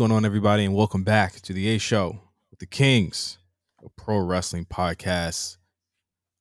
going 0.00 0.12
on, 0.12 0.24
everybody, 0.24 0.64
and 0.64 0.74
welcome 0.74 1.04
back 1.04 1.34
to 1.42 1.52
the 1.52 1.68
A 1.68 1.76
Show 1.76 2.18
with 2.50 2.58
the 2.58 2.64
Kings, 2.64 3.36
a 3.84 3.88
pro 3.98 4.16
wrestling 4.16 4.64
podcast. 4.64 5.58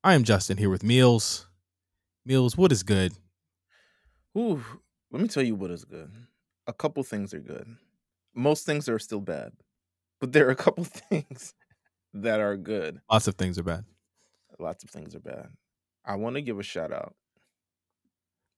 I 0.02 0.14
am 0.14 0.24
Justin 0.24 0.56
here 0.56 0.70
with 0.70 0.82
Meelz. 0.82 1.44
Meelz, 2.26 2.56
what 2.56 2.72
is 2.72 2.84
good? 2.84 3.12
Ooh, 4.38 4.64
let 5.12 5.22
me 5.22 5.28
tell 5.28 5.44
you 5.44 5.56
what 5.56 5.72
is 5.72 5.84
good. 5.84 6.10
A 6.68 6.72
couple 6.72 7.04
things 7.04 7.34
are 7.34 7.42
good. 7.42 7.68
Most 8.34 8.66
things 8.66 8.88
are 8.88 8.98
still 8.98 9.20
bad, 9.20 9.52
but 10.22 10.32
there 10.32 10.48
are 10.48 10.52
a 10.52 10.56
couple 10.56 10.84
things 11.10 11.54
that 12.14 12.40
are 12.40 12.56
good. 12.56 13.02
Lots 13.12 13.28
of 13.28 13.36
things 13.36 13.60
are 13.60 13.64
bad. 13.64 13.84
Lots 14.58 14.86
of 14.86 14.90
things 14.90 15.14
are 15.16 15.20
bad. 15.20 15.50
I 16.06 16.16
want 16.16 16.38
to 16.38 16.42
give 16.42 16.60
a 16.60 16.64
shout 16.64 16.94
out 16.94 17.14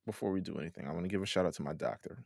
before 0.05 0.31
we 0.31 0.41
do 0.41 0.59
anything. 0.59 0.87
I 0.87 0.91
want 0.91 1.05
to 1.05 1.09
give 1.09 1.23
a 1.23 1.25
shout 1.25 1.47
out 1.47 1.55
to 1.55 1.63
my 1.63 1.73
doctor. 1.73 2.23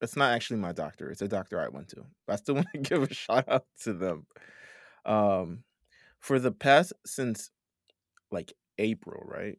It's 0.00 0.16
not 0.16 0.32
actually 0.32 0.60
my 0.60 0.72
doctor. 0.72 1.10
It's 1.10 1.22
a 1.22 1.28
doctor 1.28 1.60
I 1.60 1.68
went 1.68 1.88
to. 1.88 2.04
I 2.28 2.36
still 2.36 2.54
want 2.56 2.68
to 2.74 2.78
give 2.78 3.02
a 3.02 3.12
shout 3.12 3.48
out 3.48 3.66
to 3.82 3.92
them. 3.92 4.26
Um, 5.04 5.64
for 6.18 6.38
the 6.38 6.52
past 6.52 6.92
since 7.04 7.50
like 8.30 8.52
April, 8.78 9.22
right? 9.26 9.58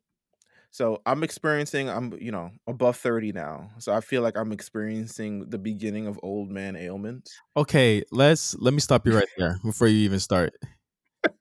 So 0.72 1.02
I'm 1.06 1.24
experiencing, 1.24 1.90
I'm, 1.90 2.14
you 2.20 2.32
know, 2.32 2.52
above 2.68 2.98
30 2.98 3.32
now. 3.32 3.70
So 3.80 3.94
I 3.94 4.02
feel 4.02 4.22
like 4.22 4.38
I'm 4.38 4.52
experiencing 4.52 5.50
the 5.50 5.58
beginning 5.58 6.08
of 6.08 6.20
old 6.22 6.52
man 6.52 6.76
ailments. 6.76 7.36
Okay, 7.56 8.04
let's 8.12 8.56
let 8.60 8.74
me 8.74 8.80
stop 8.80 9.08
you 9.08 9.16
right 9.16 9.28
there 9.38 9.60
before 9.64 9.88
you 9.88 9.98
even 10.00 10.20
start. 10.20 10.54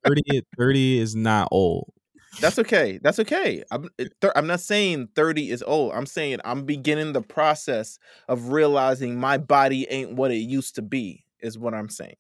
30, 0.07 0.43
30 0.57 0.99
is 0.99 1.15
not 1.15 1.49
old. 1.51 1.93
That's 2.41 2.59
okay. 2.59 2.99
That's 3.03 3.19
okay. 3.21 3.63
I'm 3.71 3.89
thir- 4.21 4.33
I'm 4.37 4.47
not 4.47 4.61
saying 4.61 5.09
30 5.15 5.51
is 5.51 5.63
old. 5.63 5.93
I'm 5.93 6.07
saying 6.07 6.39
I'm 6.45 6.65
beginning 6.65 7.13
the 7.13 7.23
process 7.23 7.99
of 8.29 8.51
realizing 8.51 9.19
my 9.19 9.39
body 9.39 9.87
ain't 9.91 10.13
what 10.13 10.31
it 10.31 10.37
used 10.37 10.75
to 10.77 10.83
be, 10.83 11.25
is 11.41 11.59
what 11.59 11.75
I'm 11.75 11.89
saying. 11.89 12.17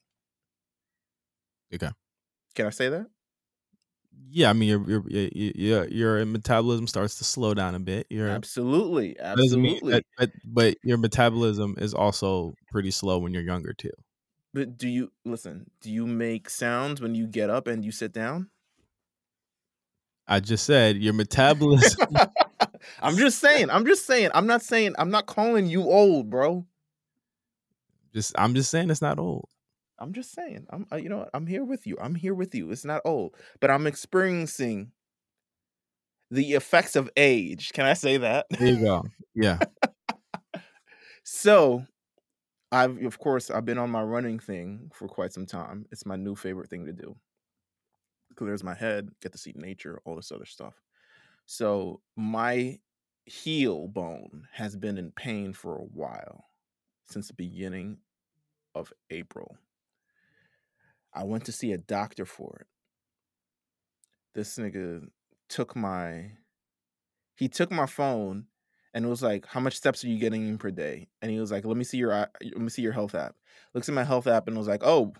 Okay. 1.74 1.90
Can 2.54 2.66
I 2.66 2.70
say 2.70 2.88
that? 2.88 3.06
Yeah, 4.30 4.50
I 4.50 4.54
mean 4.54 4.68
your 4.68 4.88
your 4.88 5.04
your 5.08 5.30
your, 5.54 5.88
your 5.88 6.26
metabolism 6.26 6.86
starts 6.86 7.16
to 7.16 7.24
slow 7.24 7.54
down 7.54 7.74
a 7.74 7.80
bit. 7.80 8.06
Your 8.10 8.28
Absolutely. 8.28 9.18
Absolutely. 9.20 9.92
that, 9.92 10.04
but 10.16 10.30
but 10.44 10.76
your 10.82 10.98
metabolism 10.98 11.74
is 11.78 11.94
also 11.94 12.54
pretty 12.70 12.90
slow 12.90 13.18
when 13.18 13.34
you're 13.34 13.42
younger 13.42 13.74
too. 13.74 13.92
But 14.54 14.78
do 14.78 14.88
you 14.88 15.12
listen? 15.26 15.70
Do 15.82 15.92
you 15.92 16.06
make 16.06 16.48
sounds 16.48 17.00
when 17.00 17.14
you 17.14 17.26
get 17.26 17.50
up 17.50 17.66
and 17.66 17.84
you 17.84 17.92
sit 17.92 18.12
down? 18.12 18.48
I 20.28 20.40
just 20.40 20.64
said 20.64 20.96
your 20.96 21.12
metabolism. 21.14 22.08
I'm 23.00 23.16
just 23.16 23.38
saying. 23.38 23.70
I'm 23.70 23.86
just 23.86 24.06
saying. 24.06 24.30
I'm 24.34 24.46
not 24.46 24.62
saying. 24.62 24.94
I'm 24.98 25.10
not 25.10 25.26
calling 25.26 25.66
you 25.66 25.82
old, 25.82 26.30
bro. 26.30 26.66
just 28.14 28.32
I'm 28.38 28.54
just 28.54 28.70
saying 28.70 28.90
it's 28.90 29.02
not 29.02 29.18
old. 29.18 29.48
I'm 29.98 30.12
just 30.12 30.32
saying. 30.32 30.66
I'm. 30.70 30.86
uh, 30.92 30.96
You 30.96 31.08
know? 31.08 31.28
I'm 31.32 31.46
here 31.46 31.64
with 31.64 31.86
you. 31.86 31.96
I'm 32.00 32.14
here 32.14 32.34
with 32.34 32.54
you. 32.54 32.70
It's 32.70 32.84
not 32.84 33.02
old, 33.04 33.34
but 33.60 33.70
I'm 33.70 33.86
experiencing 33.86 34.92
the 36.30 36.52
effects 36.54 36.96
of 36.96 37.08
age. 37.16 37.72
Can 37.72 37.86
I 37.86 37.94
say 37.94 38.16
that? 38.18 38.46
There 38.50 38.68
you 38.68 38.80
go. 38.80 39.04
Yeah. 39.34 39.58
So, 41.28 41.84
I've 42.70 43.02
of 43.02 43.18
course 43.18 43.50
I've 43.50 43.64
been 43.64 43.78
on 43.78 43.90
my 43.90 44.02
running 44.02 44.38
thing 44.38 44.92
for 44.94 45.08
quite 45.08 45.32
some 45.32 45.44
time. 45.44 45.86
It's 45.90 46.06
my 46.06 46.14
new 46.14 46.36
favorite 46.36 46.70
thing 46.70 46.86
to 46.86 46.92
do. 46.92 47.16
Clears 48.36 48.62
my 48.62 48.74
head, 48.74 49.10
get 49.20 49.32
to 49.32 49.38
see 49.38 49.52
nature, 49.56 50.00
all 50.04 50.16
this 50.16 50.32
other 50.32 50.44
stuff. 50.44 50.74
So 51.46 52.00
my 52.16 52.78
heel 53.24 53.88
bone 53.88 54.46
has 54.52 54.76
been 54.76 54.98
in 54.98 55.10
pain 55.10 55.52
for 55.52 55.76
a 55.76 55.84
while 55.84 56.44
since 57.06 57.28
the 57.28 57.34
beginning 57.34 57.98
of 58.74 58.92
April. 59.10 59.56
I 61.14 61.24
went 61.24 61.44
to 61.46 61.52
see 61.52 61.72
a 61.72 61.78
doctor 61.78 62.24
for 62.24 62.58
it. 62.60 62.66
This 64.34 64.58
nigga 64.58 65.08
took 65.48 65.74
my 65.74 66.32
he 67.36 67.48
took 67.48 67.70
my 67.70 67.86
phone 67.86 68.46
and 68.92 69.04
it 69.04 69.08
was 69.08 69.22
like, 69.22 69.46
"How 69.46 69.60
much 69.60 69.76
steps 69.76 70.04
are 70.04 70.08
you 70.08 70.18
getting 70.18 70.48
in 70.48 70.58
per 70.58 70.70
day?" 70.70 71.08
And 71.22 71.30
he 71.30 71.38
was 71.38 71.50
like, 71.50 71.64
"Let 71.64 71.76
me 71.76 71.84
see 71.84 71.98
your 71.98 72.10
let 72.10 72.56
me 72.56 72.68
see 72.68 72.82
your 72.82 72.92
health 72.92 73.14
app." 73.14 73.36
Looks 73.74 73.88
at 73.88 73.94
my 73.94 74.04
health 74.04 74.26
app 74.26 74.48
and 74.48 74.56
was 74.56 74.68
like, 74.68 74.82
"Oh, 74.84 75.14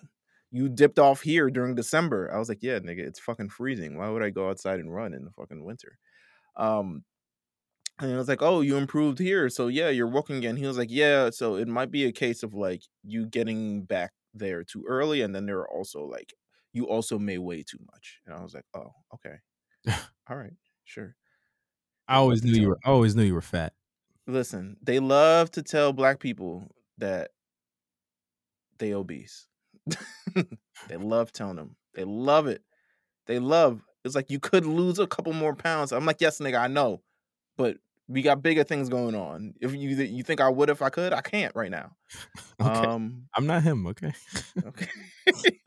you 0.50 0.68
dipped 0.68 0.98
off 0.98 1.22
here 1.22 1.50
during 1.50 1.74
December." 1.74 2.32
I 2.32 2.38
was 2.38 2.48
like, 2.48 2.62
"Yeah, 2.62 2.78
nigga, 2.80 3.00
it's 3.00 3.20
fucking 3.20 3.50
freezing. 3.50 3.96
Why 3.98 4.08
would 4.10 4.22
I 4.22 4.30
go 4.30 4.50
outside 4.50 4.80
and 4.80 4.94
run 4.94 5.14
in 5.14 5.24
the 5.24 5.30
fucking 5.32 5.64
winter?" 5.64 5.98
Um, 6.56 7.04
and 7.98 8.10
it 8.12 8.16
was 8.16 8.28
like, 8.28 8.42
"Oh, 8.42 8.60
you 8.60 8.76
improved 8.76 9.18
here, 9.18 9.48
so 9.48 9.68
yeah, 9.68 9.88
you're 9.90 10.06
walking 10.08 10.36
again." 10.36 10.56
He 10.56 10.66
was 10.66 10.78
like, 10.78 10.90
"Yeah, 10.90 11.30
so 11.30 11.56
it 11.56 11.68
might 11.68 11.90
be 11.90 12.04
a 12.04 12.12
case 12.12 12.42
of 12.42 12.54
like 12.54 12.82
you 13.02 13.26
getting 13.26 13.84
back 13.84 14.12
there 14.34 14.64
too 14.64 14.84
early, 14.88 15.22
and 15.22 15.34
then 15.34 15.46
there 15.46 15.58
are 15.60 15.70
also 15.70 16.04
like 16.04 16.34
you 16.72 16.86
also 16.88 17.18
may 17.18 17.38
weigh 17.38 17.62
too 17.62 17.78
much." 17.92 18.20
And 18.26 18.34
I 18.34 18.42
was 18.42 18.54
like, 18.54 18.66
"Oh, 18.74 18.92
okay, 19.14 19.36
all 20.28 20.36
right, 20.36 20.54
sure." 20.84 21.16
I 22.08 22.16
always 22.16 22.42
knew 22.42 22.52
you 22.52 22.68
were 22.68 22.78
I 22.84 22.90
always 22.90 23.14
knew 23.16 23.24
you 23.24 23.34
were 23.34 23.40
fat. 23.40 23.74
listen, 24.26 24.76
they 24.82 24.98
love 25.00 25.50
to 25.52 25.62
tell 25.62 25.92
black 25.92 26.20
people 26.20 26.68
that 26.98 27.30
they 28.78 28.92
obese. 28.94 29.48
They 30.88 30.96
love 30.96 31.32
telling 31.32 31.56
them. 31.56 31.76
They 31.94 32.04
love 32.04 32.46
it. 32.46 32.62
They 33.26 33.38
love. 33.38 33.82
It's 34.04 34.14
like 34.14 34.30
you 34.30 34.38
could 34.38 34.66
lose 34.66 34.98
a 34.98 35.06
couple 35.06 35.32
more 35.32 35.54
pounds. 35.54 35.92
I'm 35.92 36.06
like, 36.06 36.20
yes, 36.20 36.38
nigga, 36.38 36.60
I 36.60 36.68
know, 36.68 37.02
but 37.56 37.78
we 38.08 38.22
got 38.22 38.42
bigger 38.42 38.64
things 38.64 38.88
going 38.88 39.14
on. 39.14 39.54
If 39.60 39.74
you 39.74 39.90
you 39.90 40.22
think 40.22 40.40
I 40.40 40.48
would 40.48 40.70
if 40.70 40.82
I 40.82 40.90
could, 40.90 41.12
I 41.12 41.20
can't 41.20 41.54
right 41.54 41.70
now. 41.70 41.96
Okay. 42.58 42.70
Um, 42.70 43.26
I'm 43.36 43.46
not 43.46 43.64
him, 43.64 43.86
okay? 43.88 44.14
okay. 44.64 45.60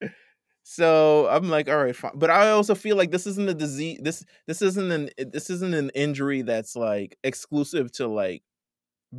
so 0.64 1.28
I'm 1.28 1.48
like, 1.48 1.68
all 1.68 1.84
right, 1.84 1.94
fine. 1.94 2.12
But 2.16 2.30
I 2.30 2.50
also 2.50 2.74
feel 2.74 2.96
like 2.96 3.12
this 3.12 3.28
isn't 3.28 3.48
a 3.48 3.54
disease. 3.54 4.00
This 4.02 4.24
this 4.48 4.60
isn't 4.60 4.90
an 4.90 5.10
this 5.18 5.50
isn't 5.50 5.72
an 5.72 5.90
injury 5.94 6.42
that's 6.42 6.74
like 6.74 7.16
exclusive 7.22 7.92
to 7.92 8.08
like 8.08 8.42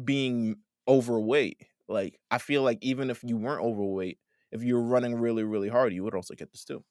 being 0.03 0.57
overweight. 0.85 1.65
Like 1.91 2.19
I 2.29 2.37
feel 2.37 2.63
like 2.63 2.79
even 2.81 3.09
if 3.09 3.23
you 3.23 3.37
weren't 3.37 3.63
overweight, 3.63 4.17
if 4.51 4.63
you 4.63 4.75
were 4.75 4.83
running 4.83 5.15
really 5.15 5.43
really 5.43 5.69
hard, 5.69 5.93
you 5.93 6.03
would 6.03 6.15
also 6.15 6.33
get 6.33 6.51
this 6.51 6.63
too. 6.63 6.83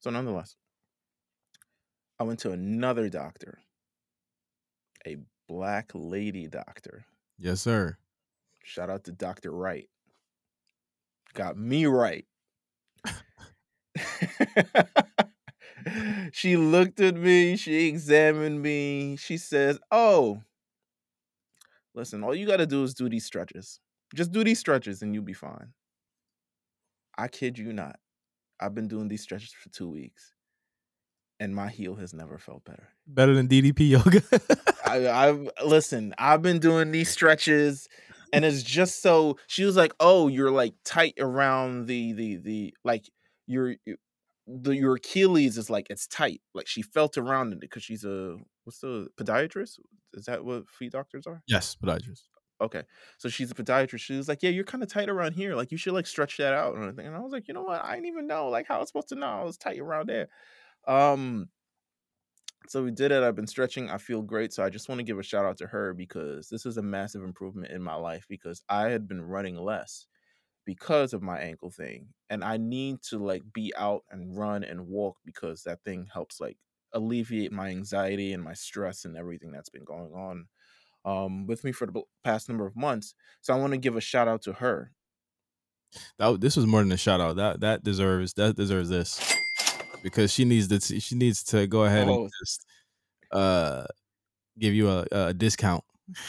So 0.00 0.10
nonetheless, 0.10 0.56
I 2.18 2.24
went 2.24 2.40
to 2.40 2.52
another 2.52 3.08
doctor, 3.08 3.58
a 5.06 5.16
black 5.48 5.90
lady 5.94 6.46
doctor. 6.48 7.04
Yes, 7.38 7.60
sir. 7.60 7.98
Shout 8.62 8.88
out 8.88 9.04
to 9.04 9.12
Dr. 9.12 9.50
Wright. 9.50 9.88
Got 11.34 11.58
me 11.58 11.84
right. 11.86 12.24
she 16.32 16.56
looked 16.56 17.00
at 17.00 17.16
me, 17.16 17.56
she 17.56 17.88
examined 17.88 18.62
me. 18.62 19.16
She 19.16 19.36
says, 19.36 19.78
Oh, 19.90 20.42
listen, 21.94 22.24
all 22.24 22.34
you 22.34 22.46
got 22.46 22.58
to 22.58 22.66
do 22.66 22.82
is 22.84 22.94
do 22.94 23.08
these 23.08 23.26
stretches. 23.26 23.80
Just 24.14 24.32
do 24.32 24.44
these 24.44 24.58
stretches 24.58 25.02
and 25.02 25.14
you'll 25.14 25.24
be 25.24 25.32
fine. 25.32 25.72
I 27.16 27.28
kid 27.28 27.58
you 27.58 27.72
not. 27.72 27.96
I've 28.60 28.74
been 28.74 28.88
doing 28.88 29.08
these 29.08 29.22
stretches 29.22 29.52
for 29.52 29.68
two 29.70 29.88
weeks 29.88 30.32
and 31.40 31.54
my 31.54 31.68
heel 31.68 31.96
has 31.96 32.14
never 32.14 32.38
felt 32.38 32.64
better. 32.64 32.88
Better 33.06 33.34
than 33.34 33.48
DDP 33.48 33.90
yoga. 33.90 34.22
I, 34.86 35.08
I've 35.28 35.50
listen. 35.64 36.14
I've 36.18 36.42
been 36.42 36.58
doing 36.60 36.92
these 36.92 37.10
stretches, 37.10 37.88
and 38.32 38.44
it's 38.44 38.62
just 38.62 39.02
so. 39.02 39.38
She 39.48 39.64
was 39.64 39.76
like, 39.76 39.92
"Oh, 39.98 40.28
you're 40.28 40.50
like 40.52 40.74
tight 40.84 41.14
around 41.18 41.86
the 41.86 42.12
the 42.12 42.36
the 42.36 42.74
like 42.84 43.10
your 43.46 43.74
your- 43.84 43.96
the 44.46 44.76
your 44.76 44.94
Achilles 44.96 45.56
is 45.58 45.68
like 45.70 45.88
it's 45.90 46.06
tight. 46.06 46.40
Like 46.54 46.66
she 46.68 46.82
felt 46.82 47.18
around 47.18 47.52
it 47.52 47.60
because 47.60 47.82
she's 47.82 48.04
a 48.04 48.36
what's 48.64 48.78
the 48.78 49.08
podiatrist? 49.16 49.78
Is 50.12 50.26
that 50.26 50.44
what 50.44 50.68
feet 50.68 50.92
doctors 50.92 51.26
are? 51.26 51.42
yes, 51.48 51.74
podiatrist. 51.82 52.22
Okay, 52.60 52.84
so 53.18 53.28
she's 53.28 53.50
a 53.50 53.54
podiatrist. 53.54 54.00
She 54.00 54.16
was 54.16 54.28
like, 54.28 54.42
"Yeah, 54.42 54.50
you're 54.50 54.64
kind 54.64 54.82
of 54.82 54.88
tight 54.88 55.08
around 55.08 55.32
here. 55.32 55.54
Like 55.56 55.72
you 55.72 55.76
should 55.78 55.92
like 55.94 56.06
stretch 56.06 56.36
that 56.38 56.54
out 56.54 56.74
and 56.74 56.84
everything." 56.84 57.06
And 57.06 57.16
I 57.16 57.20
was 57.20 57.32
like, 57.32 57.48
"You 57.48 57.54
know 57.54 57.62
what? 57.64 57.84
I 57.84 57.94
didn't 57.94 58.06
even 58.06 58.26
know 58.28 58.48
like 58.48 58.66
how 58.68 58.76
I 58.76 58.78
was 58.80 58.88
supposed 58.88 59.08
to 59.08 59.16
know 59.16 59.26
I 59.26 59.42
was 59.44 59.58
tight 59.58 59.80
around 59.80 60.08
there." 60.08 60.28
Um, 60.86 61.50
so 62.66 62.82
we 62.82 62.90
did 62.90 63.12
it. 63.12 63.22
I've 63.22 63.34
been 63.34 63.46
stretching. 63.46 63.90
I 63.90 63.98
feel 63.98 64.22
great. 64.22 64.52
So 64.52 64.62
I 64.62 64.70
just 64.70 64.88
want 64.88 64.98
to 64.98 65.02
give 65.04 65.18
a 65.18 65.22
shout 65.22 65.44
out 65.44 65.58
to 65.58 65.66
her 65.66 65.92
because 65.92 66.48
this 66.48 66.64
is 66.64 66.78
a 66.78 66.82
massive 66.82 67.22
improvement 67.22 67.70
in 67.72 67.82
my 67.82 67.94
life 67.94 68.24
because 68.28 68.62
I 68.68 68.88
had 68.88 69.06
been 69.06 69.20
running 69.22 69.56
less 69.56 70.06
because 70.66 71.14
of 71.14 71.22
my 71.22 71.38
ankle 71.40 71.70
thing. 71.70 72.14
And 72.30 72.44
I 72.44 72.58
need 72.58 73.02
to 73.04 73.18
like 73.18 73.42
be 73.52 73.72
out 73.76 74.04
and 74.10 74.36
run 74.36 74.64
and 74.64 74.88
walk 74.88 75.18
because 75.24 75.64
that 75.64 75.84
thing 75.84 76.06
helps 76.12 76.40
like 76.40 76.58
alleviate 76.92 77.52
my 77.52 77.68
anxiety 77.70 78.32
and 78.32 78.42
my 78.42 78.54
stress 78.54 79.04
and 79.04 79.16
everything 79.16 79.52
that's 79.52 79.70
been 79.70 79.84
going 79.84 80.14
on 80.14 80.48
um 81.04 81.46
with 81.46 81.64
me 81.64 81.72
for 81.72 81.86
the 81.86 82.02
past 82.22 82.48
number 82.48 82.66
of 82.66 82.76
months. 82.76 83.14
So 83.40 83.54
I 83.54 83.58
want 83.58 83.72
to 83.72 83.78
give 83.78 83.96
a 83.96 84.00
shout 84.00 84.28
out 84.28 84.42
to 84.42 84.52
her. 84.54 84.92
That 86.18 86.40
this 86.40 86.56
was 86.56 86.66
more 86.66 86.80
than 86.80 86.92
a 86.92 86.96
shout 86.96 87.20
out. 87.20 87.36
That 87.36 87.60
that 87.60 87.84
deserves 87.84 88.32
that 88.34 88.56
deserves 88.56 88.88
this 88.88 89.20
because 90.02 90.32
she 90.32 90.44
needs 90.44 90.68
to 90.68 91.00
she 91.00 91.14
needs 91.14 91.42
to 91.44 91.66
go 91.66 91.84
ahead 91.84 92.08
Oh. 92.08 92.22
and 92.22 92.30
just 92.44 92.66
uh 93.30 93.84
give 94.58 94.74
you 94.74 94.88
a, 94.90 95.06
a 95.12 95.34
discount. 95.34 95.84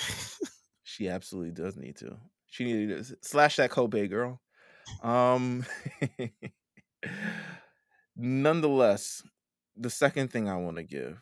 She 0.88 1.10
absolutely 1.10 1.52
does 1.52 1.76
need 1.76 1.98
to. 1.98 2.16
She 2.48 2.64
needed 2.64 3.04
to 3.06 3.18
slash 3.22 3.58
that 3.58 3.70
Kobe 3.70 4.08
girl. 4.08 4.40
Um, 5.04 5.66
nonetheless, 8.16 9.24
the 9.76 9.90
second 9.90 10.32
thing 10.32 10.48
I 10.48 10.58
want 10.58 10.78
to 10.78 10.84
give, 10.84 11.22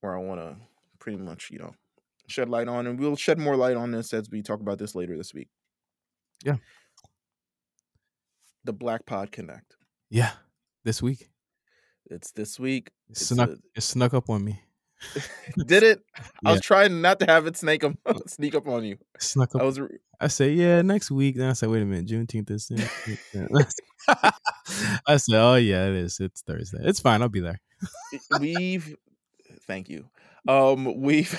where 0.00 0.16
I 0.16 0.20
want 0.22 0.40
to 0.40 0.56
pretty 0.98 1.18
much, 1.18 1.50
you 1.50 1.58
know, 1.58 1.74
shed 2.28 2.48
light 2.48 2.68
on, 2.68 2.86
and 2.86 2.98
we'll 2.98 3.16
shed 3.16 3.38
more 3.38 3.56
light 3.56 3.76
on 3.76 3.90
this 3.90 4.12
as 4.12 4.30
we 4.30 4.42
talk 4.42 4.60
about 4.60 4.78
this 4.78 4.94
later 4.94 5.16
this 5.16 5.34
week. 5.34 5.48
Yeah. 6.44 6.56
The 8.64 8.72
Black 8.72 9.06
Pod 9.06 9.30
Connect. 9.32 9.76
Yeah, 10.10 10.30
this 10.84 11.02
week. 11.02 11.28
It's 12.10 12.32
this 12.32 12.58
week. 12.58 12.88
It 13.08 13.12
It's 13.12 13.26
snuck, 13.26 13.50
a- 13.50 13.58
it 13.74 13.80
snuck 13.82 14.14
up 14.14 14.28
on 14.30 14.44
me. 14.44 14.60
Did 15.66 15.82
it? 15.82 16.00
I 16.46 16.52
was 16.52 16.60
trying 16.62 17.02
not 17.02 17.20
to 17.20 17.26
have 17.26 17.46
it 17.46 17.56
snake 17.56 17.84
up, 17.84 17.92
sneak 18.28 18.54
up 18.54 18.66
on 18.66 18.84
you. 18.84 18.96
Snuck 19.18 19.54
up. 19.54 19.60
I 19.60 19.64
was 19.64 19.78
I 20.20 20.28
said, 20.28 20.54
yeah, 20.54 20.80
next 20.82 21.10
week. 21.10 21.36
Then 21.36 21.50
I 21.50 21.52
said, 21.52 21.68
wait 21.68 21.82
a 21.82 21.84
minute, 21.84 22.06
Juneteenth 22.06 22.50
is. 22.50 22.70
I 25.06 25.16
said, 25.16 25.34
oh 25.34 25.56
yeah, 25.56 25.86
it 25.88 25.94
is. 25.96 26.20
It's 26.20 26.40
Thursday. 26.42 26.78
It's 26.82 27.00
fine. 27.00 27.20
I'll 27.20 27.28
be 27.28 27.40
there. 27.40 27.60
we've 28.40 28.94
thank 29.66 29.88
you 29.90 30.06
um 30.48 31.00
we've 31.00 31.38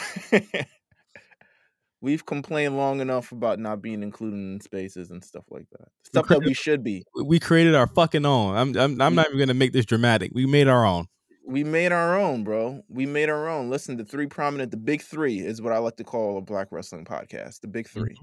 we've 2.06 2.26
complained 2.26 2.78
long 2.78 3.02
enough 3.02 3.32
about 3.32 3.58
not 3.60 3.82
being 3.82 4.04
included 4.04 4.38
in 4.38 4.62
spaces 4.62 5.10
and 5.12 5.24
stuff 5.24 5.46
like 5.50 5.68
that 5.72 5.88
stuff 6.04 6.28
that 6.28 6.44
we 6.46 6.54
should 6.54 6.84
be 6.84 7.04
We- 7.24 7.40
created 7.40 7.74
our 7.76 7.88
fucking 7.88 8.26
own. 8.26 8.56
I'm. 8.56 8.78
I'm. 8.78 9.02
I'm 9.02 9.16
not 9.16 9.28
even 9.28 9.40
gonna 9.40 9.54
make 9.54 9.74
this 9.74 9.86
dramatic. 9.86 10.32
We 10.34 10.46
made 10.46 10.68
our 10.68 10.86
own. 10.86 11.08
we 11.48 11.64
made 11.64 11.92
our 11.92 12.18
own 12.20 12.44
bro 12.44 12.82
we 12.90 13.06
made 13.06 13.30
our 13.30 13.48
own 13.48 13.70
listen 13.70 13.98
the 13.98 14.06
three 14.06 14.26
prominent 14.28 14.72
the 14.72 14.78
big 14.78 15.02
three 15.02 15.38
is 15.40 15.62
what 15.62 15.72
i 15.74 15.78
like 15.78 15.96
to 15.96 16.04
call 16.04 16.38
a 16.40 16.42
black 16.42 16.68
wrestling 16.72 17.06
podcast 17.06 17.62
the 17.62 17.68
big 17.68 17.88
3 17.88 18.16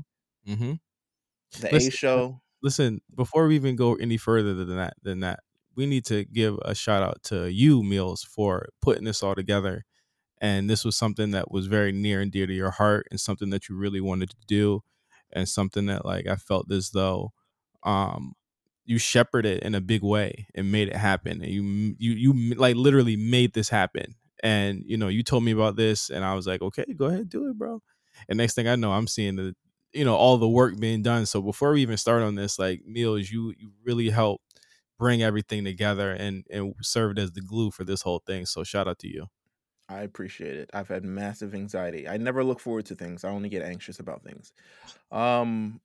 Mm-hmm. 0.48 0.72
the 1.60 1.76
a 1.76 1.90
show 1.90 2.40
listen 2.64 3.00
before 3.14 3.46
we 3.46 3.54
even 3.54 3.76
go 3.76 3.94
any 3.94 4.16
further 4.16 4.54
than 4.54 4.76
that 4.76 4.94
than 5.04 5.20
that 5.20 5.38
we 5.76 5.86
need 5.86 6.04
to 6.06 6.24
give 6.24 6.58
a 6.64 6.74
shout 6.74 7.02
out 7.02 7.22
to 7.22 7.46
you 7.50 7.82
Meelz 7.82 8.26
for 8.26 8.68
putting 8.80 9.04
this 9.04 9.22
all 9.22 9.36
together 9.36 9.84
and 10.42 10.68
this 10.68 10.84
was 10.84 10.96
something 10.96 11.32
that 11.32 11.52
was 11.52 11.68
very 11.68 11.92
near 11.92 12.20
and 12.20 12.32
dear 12.32 12.46
to 12.48 12.54
your 12.54 12.72
heart 12.72 13.08
and 13.12 13.20
something 13.20 13.50
that 13.50 13.70
you 13.70 13.76
really 13.76 14.02
wanted 14.02 14.30
to 14.30 14.36
do 14.48 14.82
and 15.32 15.48
something 15.48 15.86
that 15.86 16.04
like 16.06 16.26
i 16.28 16.36
felt 16.36 16.70
as 16.72 16.90
though 16.90 17.32
um 17.84 18.34
you 18.84 18.98
shepherded 18.98 19.58
it 19.58 19.62
in 19.62 19.74
a 19.74 19.80
big 19.80 20.02
way 20.02 20.46
and 20.54 20.72
made 20.72 20.88
it 20.88 20.96
happen 20.96 21.42
and 21.42 21.50
you 21.52 21.94
you 21.98 22.12
you 22.12 22.54
like 22.56 22.76
literally 22.76 23.16
made 23.16 23.54
this 23.54 23.68
happen. 23.68 24.16
And 24.44 24.82
you 24.84 24.96
know 24.96 25.06
you 25.08 25.22
told 25.22 25.44
me 25.44 25.52
about 25.52 25.76
this 25.76 26.10
and 26.10 26.24
i 26.24 26.34
was 26.34 26.48
like 26.48 26.60
okay 26.62 26.84
go 26.96 27.06
ahead 27.06 27.28
do 27.28 27.48
it 27.48 27.56
bro. 27.56 27.80
And 28.28 28.38
next 28.38 28.54
thing 28.54 28.66
i 28.68 28.74
know 28.76 28.92
i'm 28.92 29.06
seeing 29.06 29.36
the 29.36 29.54
you 29.92 30.04
know 30.04 30.16
all 30.16 30.38
the 30.38 30.48
work 30.48 30.78
being 30.80 31.02
done. 31.02 31.26
So 31.26 31.40
before 31.42 31.72
we 31.72 31.82
even 31.82 31.96
start 31.96 32.22
on 32.22 32.34
this 32.34 32.58
like 32.58 32.82
Meelz 32.88 33.30
you 33.30 33.54
you 33.58 33.70
really 33.84 34.10
helped 34.10 34.44
bring 34.98 35.22
everything 35.22 35.64
together 35.64 36.10
and 36.12 36.44
and 36.50 36.74
served 36.82 37.18
as 37.20 37.32
the 37.32 37.40
glue 37.40 37.70
for 37.70 37.84
this 37.84 38.02
whole 38.02 38.22
thing. 38.26 38.46
So 38.46 38.64
shout 38.64 38.88
out 38.88 38.98
to 39.00 39.08
you 39.08 39.26
i 39.92 40.02
appreciate 40.02 40.56
it. 40.56 40.70
I've 40.72 40.88
had 40.88 41.04
massive 41.04 41.54
anxiety. 41.54 42.08
I 42.08 42.16
never 42.16 42.44
look 42.44 42.60
forward 42.60 42.86
to 42.86 42.94
things. 42.94 43.24
I 43.24 43.30
only 43.30 43.48
get 43.48 43.62
anxious 43.62 44.00
about 44.00 44.22
things. 44.22 44.52
Um 45.10 45.80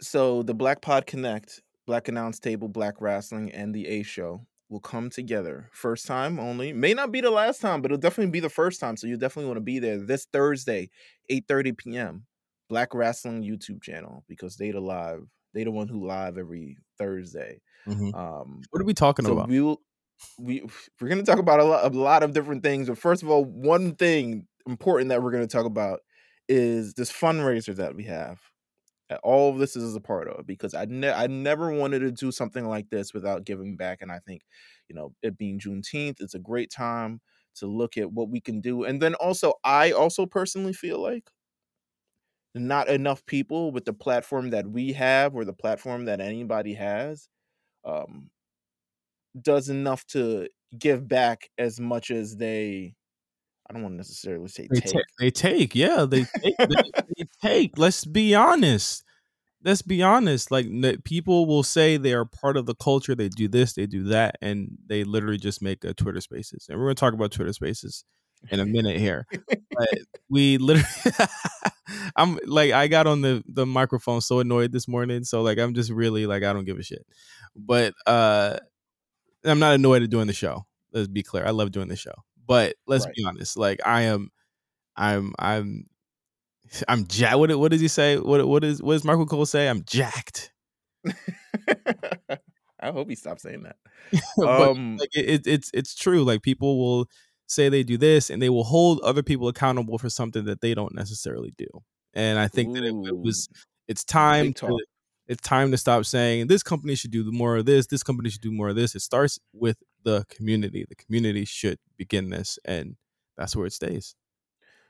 so 0.00 0.42
the 0.42 0.54
black 0.54 0.80
pod 0.80 1.06
connect 1.06 1.62
black 1.86 2.08
announce 2.08 2.38
table 2.38 2.68
black 2.68 3.00
wrestling 3.00 3.50
and 3.50 3.74
the 3.74 3.86
a 3.86 4.02
show 4.02 4.46
will 4.68 4.80
come 4.80 5.08
together. 5.10 5.70
First 5.72 6.06
time 6.06 6.38
only. 6.38 6.72
May 6.72 6.92
not 6.92 7.10
be 7.10 7.20
the 7.20 7.30
last 7.30 7.60
time 7.60 7.80
but 7.80 7.90
it'll 7.90 8.00
definitely 8.00 8.30
be 8.30 8.40
the 8.40 8.50
first 8.50 8.80
time 8.80 8.96
so 8.96 9.06
you 9.06 9.16
definitely 9.16 9.48
want 9.48 9.56
to 9.56 9.62
be 9.62 9.78
there 9.78 9.98
this 9.98 10.26
thursday 10.32 10.90
8.30 11.30 11.76
p.m 11.76 12.26
black 12.68 12.94
wrestling 12.94 13.42
youtube 13.42 13.82
channel 13.82 14.24
because 14.28 14.56
they 14.56 14.70
the 14.70 14.80
live 14.80 15.22
they 15.54 15.64
the 15.64 15.70
one 15.70 15.88
who 15.88 16.06
live 16.06 16.38
every 16.38 16.76
thursday. 16.98 17.60
Um 18.14 18.60
what 18.70 18.82
are 18.82 18.84
we 18.84 18.94
talking 18.94 19.24
so 19.24 19.32
about? 19.32 19.48
we'll 19.48 19.80
we 20.38 20.62
we're 21.00 21.08
gonna 21.08 21.22
talk 21.22 21.38
about 21.38 21.60
a 21.60 21.64
lot, 21.64 21.94
a 21.94 21.98
lot 21.98 22.22
of 22.22 22.32
different 22.32 22.62
things. 22.62 22.88
But 22.88 22.98
first 22.98 23.22
of 23.22 23.30
all, 23.30 23.44
one 23.44 23.94
thing 23.94 24.46
important 24.66 25.10
that 25.10 25.22
we're 25.22 25.32
gonna 25.32 25.46
talk 25.46 25.66
about 25.66 26.00
is 26.48 26.94
this 26.94 27.12
fundraiser 27.12 27.74
that 27.76 27.94
we 27.94 28.04
have. 28.04 28.40
All 29.22 29.50
of 29.50 29.58
this 29.58 29.76
is 29.76 29.96
a 29.96 30.00
part 30.00 30.28
of 30.28 30.46
because 30.46 30.74
I 30.74 30.84
ne- 30.86 31.12
I 31.12 31.28
never 31.28 31.72
wanted 31.72 32.00
to 32.00 32.12
do 32.12 32.30
something 32.30 32.66
like 32.66 32.90
this 32.90 33.14
without 33.14 33.44
giving 33.44 33.76
back, 33.76 34.02
and 34.02 34.12
I 34.12 34.18
think 34.26 34.42
you 34.88 34.94
know 34.96 35.14
it 35.22 35.38
being 35.38 35.58
Juneteenth, 35.60 36.20
it's 36.20 36.34
a 36.34 36.38
great 36.38 36.70
time 36.70 37.20
to 37.56 37.66
look 37.66 37.96
at 37.96 38.12
what 38.12 38.30
we 38.30 38.40
can 38.40 38.60
do, 38.60 38.84
and 38.84 39.00
then 39.02 39.14
also 39.16 39.54
I 39.64 39.92
also 39.92 40.26
personally 40.26 40.74
feel 40.74 41.00
like 41.02 41.24
not 42.54 42.88
enough 42.88 43.24
people 43.26 43.70
with 43.70 43.84
the 43.84 43.92
platform 43.92 44.50
that 44.50 44.66
we 44.66 44.92
have 44.92 45.34
or 45.34 45.44
the 45.44 45.52
platform 45.52 46.06
that 46.06 46.20
anybody 46.20 46.74
has 46.74 47.28
um 47.84 48.30
does 49.40 49.68
enough 49.68 50.06
to 50.06 50.48
give 50.78 51.08
back 51.08 51.50
as 51.58 51.80
much 51.80 52.10
as 52.10 52.36
they 52.36 52.94
I 53.68 53.74
don't 53.74 53.82
want 53.82 53.94
to 53.94 53.98
necessarily 53.98 54.48
say 54.48 54.68
they 54.70 54.80
take. 54.80 54.92
take 54.92 55.04
they 55.18 55.30
take 55.30 55.74
yeah 55.74 56.06
they 56.08 56.24
take 56.24 56.56
they, 56.58 57.02
they 57.16 57.28
take 57.42 57.78
let's 57.78 58.04
be 58.04 58.34
honest 58.34 59.04
let's 59.64 59.82
be 59.82 60.02
honest 60.02 60.50
like 60.50 60.66
people 61.04 61.46
will 61.46 61.62
say 61.62 61.96
they 61.96 62.14
are 62.14 62.24
part 62.24 62.56
of 62.56 62.66
the 62.66 62.74
culture 62.74 63.14
they 63.14 63.28
do 63.28 63.48
this 63.48 63.74
they 63.74 63.86
do 63.86 64.04
that 64.04 64.36
and 64.40 64.68
they 64.86 65.04
literally 65.04 65.36
just 65.36 65.60
make 65.60 65.84
a 65.84 65.92
twitter 65.92 66.20
spaces 66.20 66.66
and 66.68 66.78
we're 66.78 66.86
going 66.86 66.94
to 66.94 67.00
talk 67.00 67.14
about 67.14 67.32
twitter 67.32 67.52
spaces 67.52 68.04
in 68.50 68.60
a 68.60 68.66
minute 68.66 68.96
here 68.96 69.26
but 69.48 69.98
we 70.30 70.58
literally 70.58 70.88
i'm 72.16 72.38
like 72.46 72.72
i 72.72 72.86
got 72.86 73.06
on 73.06 73.20
the 73.20 73.42
the 73.48 73.66
microphone 73.66 74.20
so 74.20 74.38
annoyed 74.38 74.72
this 74.72 74.88
morning 74.88 75.24
so 75.24 75.42
like 75.42 75.58
i'm 75.58 75.74
just 75.74 75.90
really 75.90 76.24
like 76.26 76.42
i 76.42 76.52
don't 76.52 76.64
give 76.64 76.78
a 76.78 76.82
shit 76.82 77.04
but 77.56 77.92
uh 78.06 78.56
i'm 79.50 79.58
not 79.58 79.74
annoyed 79.74 80.02
at 80.02 80.10
doing 80.10 80.26
the 80.26 80.32
show 80.32 80.64
let's 80.92 81.08
be 81.08 81.22
clear 81.22 81.46
i 81.46 81.50
love 81.50 81.70
doing 81.72 81.88
the 81.88 81.96
show 81.96 82.14
but 82.46 82.74
let's 82.86 83.04
Right. 83.04 83.14
be 83.14 83.24
honest 83.24 83.56
like 83.56 83.80
i 83.86 84.02
am 84.02 84.30
i'm 84.96 85.32
i'm 85.38 85.86
i'm 86.88 87.06
jacked 87.06 87.38
what, 87.38 87.56
what 87.58 87.70
does 87.70 87.80
he 87.80 87.88
say 87.88 88.18
what 88.18 88.46
what 88.46 88.64
is 88.64 88.82
what 88.82 88.94
does 88.94 89.04
michael 89.04 89.26
cole 89.26 89.46
say 89.46 89.68
i'm 89.68 89.82
jacked 89.84 90.52
I 92.80 92.92
hope 92.92 93.08
he 93.08 93.16
stops 93.16 93.42
saying 93.42 93.64
that. 93.64 93.76
but 94.36 94.70
Um, 94.70 94.96
like 94.98 95.10
it, 95.14 95.28
it, 95.28 95.46
it's 95.46 95.70
it's 95.74 95.94
true 95.94 96.22
like 96.24 96.42
people 96.42 96.78
will 96.78 97.06
say 97.46 97.68
they 97.68 97.82
do 97.82 97.96
this 97.96 98.30
and 98.30 98.40
they 98.40 98.48
will 98.50 98.64
hold 98.64 99.00
other 99.00 99.22
people 99.22 99.48
accountable 99.48 99.98
for 99.98 100.08
something 100.10 100.44
that 100.44 100.60
they 100.60 100.74
don't 100.74 100.94
necessarily 100.94 101.52
do 101.56 101.66
and 102.14 102.38
i 102.38 102.46
think 102.46 102.74
that 102.74 102.84
it, 102.84 102.94
it 103.04 103.16
was 103.18 103.48
it's 103.88 104.04
time 104.04 104.52
to. 104.54 104.78
It's 105.28 105.42
time 105.42 105.70
to 105.72 105.76
stop 105.76 106.06
saying 106.06 106.46
this 106.46 106.62
company 106.62 106.94
should 106.94 107.10
do 107.10 107.30
more 107.30 107.56
of 107.56 107.66
this 107.66 107.86
this 107.86 108.02
company 108.02 108.30
should 108.30 108.40
do 108.40 108.52
more 108.52 108.70
of 108.70 108.76
this. 108.76 108.94
It 108.94 109.00
starts 109.00 109.38
with 109.52 109.76
the 110.02 110.24
community. 110.30 110.86
The 110.88 110.94
community 110.96 111.44
should 111.44 111.78
begin 111.96 112.30
this 112.30 112.58
and 112.64 112.96
that's 113.36 113.54
where 113.54 113.66
it 113.66 113.72
stays. 113.72 114.14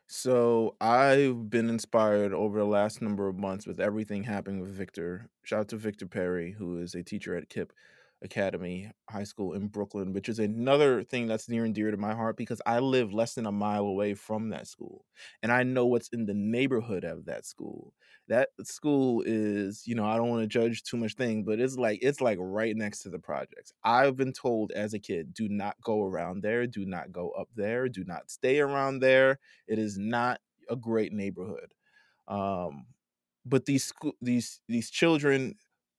So 0.07 0.75
I've 0.81 1.51
been 1.51 1.69
inspired 1.69 2.33
over 2.33 2.59
the 2.59 2.65
last 2.65 3.03
number 3.03 3.29
of 3.29 3.37
months 3.37 3.67
with 3.67 3.79
everything 3.79 4.25
happening 4.25 4.61
with 4.61 4.71
Victor. 4.71 5.29
Shout 5.43 5.61
out 5.61 5.69
to 5.69 5.77
Victor 5.77 6.07
Perry, 6.07 6.53
who 6.53 6.79
is 6.79 6.95
a 6.95 7.03
teacher 7.03 7.37
at 7.37 7.51
KIPP 7.51 7.71
Academy 8.23 8.91
High 9.09 9.25
School 9.25 9.55
in 9.55 9.69
Brooklyn, 9.69 10.13
which 10.13 10.29
is 10.29 10.39
another 10.39 11.05
thing 11.05 11.27
that's 11.27 11.49
near 11.49 11.65
and 11.65 11.75
dear 11.75 11.91
to 11.91 11.97
my 11.97 12.15
heart 12.15 12.37
because 12.37 12.61
I 12.67 12.81
live 12.81 13.13
less 13.13 13.35
than 13.35 13.47
a 13.47 13.53
mile 13.53 13.85
away 13.85 14.15
from 14.15 14.49
that 14.51 14.67
school. 14.67 15.05
And 15.43 15.53
I 15.53 15.63
know 15.63 15.87
what's 15.87 16.09
in 16.09 16.27
the 16.27 16.35
neighborhood 16.35 17.05
of 17.05 17.25
that 17.27 17.45
school. 17.45 17.95
That 18.29 18.51
school 18.63 19.23
is, 19.25 19.87
you 19.87 19.95
know, 19.95 20.05
I 20.05 20.17
don't 20.17 20.29
want 20.29 20.43
to 20.43 20.47
judge 20.49 20.83
too 20.83 20.97
much 20.97 21.15
thing, 21.15 21.45
but 21.45 21.61
it's 21.61 21.77
like 21.77 22.01
it's 22.03 22.21
like 22.21 22.39
right 22.41 22.77
next 22.77 23.01
to 23.03 23.11
the 23.11 23.19
projects. 23.19 23.73
I've 23.85 24.17
been 24.17 24.33
told 24.33 24.73
as 24.73 24.95
a 24.95 24.99
kid, 24.99 25.33
do 25.33 25.49
not 25.49 25.77
go 25.83 26.03
around 26.03 26.43
there, 26.43 26.67
do 26.67 26.85
not 26.85 27.13
go 27.13 27.31
up 27.31 27.49
there, 27.55 27.89
do 27.89 28.05
not 28.05 28.31
stay 28.31 28.61
around 28.61 29.01
there 29.01 29.39
it 29.67 29.79
is 29.79 29.99
not 29.99 30.41
a 30.69 30.77
great 30.77 31.13
neighborhood. 31.13 31.75
Um, 32.27 32.87
but 33.45 33.67
these 33.67 33.85
school, 33.85 34.13
these 34.21 34.61
these 34.69 34.91
children 34.91 35.57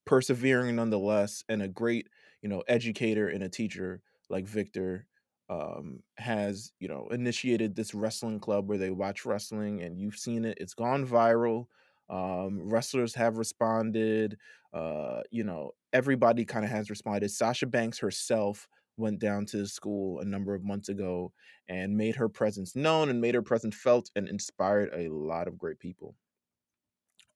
persevering 0.09 0.75
nonetheless, 0.75 1.43
and 1.47 1.61
a 1.61 1.67
great 1.67 2.09
you 2.41 2.49
know 2.49 2.63
educator 2.67 3.29
and 3.29 3.43
a 3.43 3.49
teacher 3.49 4.01
like 4.27 4.47
Victor 4.47 5.05
um, 5.49 6.01
has 6.17 6.73
you 6.79 6.87
know 6.87 7.07
initiated 7.11 7.75
this 7.75 7.93
wrestling 7.93 8.39
club 8.39 8.67
where 8.67 8.79
they 8.79 8.89
watch 8.89 9.23
wrestling, 9.23 9.81
and 9.83 9.99
you've 9.99 10.17
seen 10.17 10.45
it. 10.45 10.57
It's 10.59 10.73
gone 10.73 11.05
viral. 11.05 11.67
Um, 12.09 12.67
wrestlers 12.67 13.13
have 13.15 13.37
responded. 13.37 14.37
Uh, 14.73 15.21
you 15.29 15.43
know, 15.43 15.73
everybody 15.93 16.43
kind 16.43 16.65
of 16.65 16.71
has 16.71 16.89
responded. 16.89 17.29
Sasha 17.29 17.67
Banks 17.67 17.99
herself 17.99 18.67
went 18.97 19.19
down 19.19 19.45
to 19.45 19.57
the 19.57 19.67
school 19.67 20.19
a 20.21 20.25
number 20.25 20.55
of 20.55 20.63
months 20.63 20.89
ago 20.89 21.31
and 21.67 21.95
made 21.95 22.15
her 22.15 22.27
presence 22.29 22.75
known 22.75 23.09
and 23.09 23.21
made 23.21 23.35
her 23.35 23.43
presence 23.43 23.75
felt 23.75 24.09
and 24.15 24.27
inspired 24.27 24.89
a 24.91 25.07
lot 25.09 25.47
of 25.47 25.57
great 25.57 25.77
people. 25.79 26.15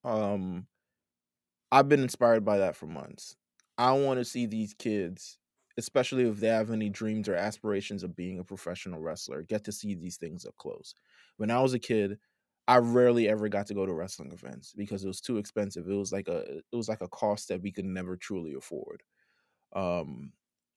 Um, 0.04 0.68
I've 1.74 1.90
been 1.90 2.02
inspired 2.04 2.46
by 2.46 2.60
that 2.60 2.78
for 2.78 2.88
months. 2.88 3.38
I 3.80 3.94
want 3.94 4.20
to 4.20 4.26
see 4.26 4.46
these 4.48 4.76
kids, 4.76 5.40
especially 5.78 6.26
if 6.30 6.40
they 6.40 6.48
have 6.50 6.72
any 6.72 6.90
dreams 6.90 7.30
or 7.30 7.36
aspirations 7.36 8.04
of 8.04 8.16
being 8.16 8.40
a 8.40 8.46
professional 8.46 9.02
wrestler, 9.02 9.44
get 9.44 9.66
to 9.66 9.74
see 9.74 9.96
these 9.96 10.18
things 10.18 10.46
up 10.46 10.56
close. 10.58 10.96
When 11.38 11.52
I 11.52 11.62
was 11.62 11.74
a 11.74 11.80
kid, 11.80 12.20
I 12.68 12.78
rarely 12.78 13.30
ever 13.30 13.50
got 13.50 13.68
to 13.68 13.76
go 13.76 13.86
to 13.88 13.94
wrestling 13.94 14.32
events 14.34 14.74
because 14.74 15.06
it 15.06 15.10
was 15.10 15.22
too 15.22 15.38
expensive. 15.38 15.90
It 15.90 15.96
was 15.96 16.14
like 16.14 16.30
a 16.30 16.60
it 16.60 16.76
was 16.78 16.90
like 16.90 17.02
a 17.02 17.10
cost 17.10 17.50
that 17.50 17.62
we 17.62 17.72
could 17.74 17.86
never 17.86 18.18
truly 18.18 18.56
afford. 18.56 19.04
Um 19.74 20.34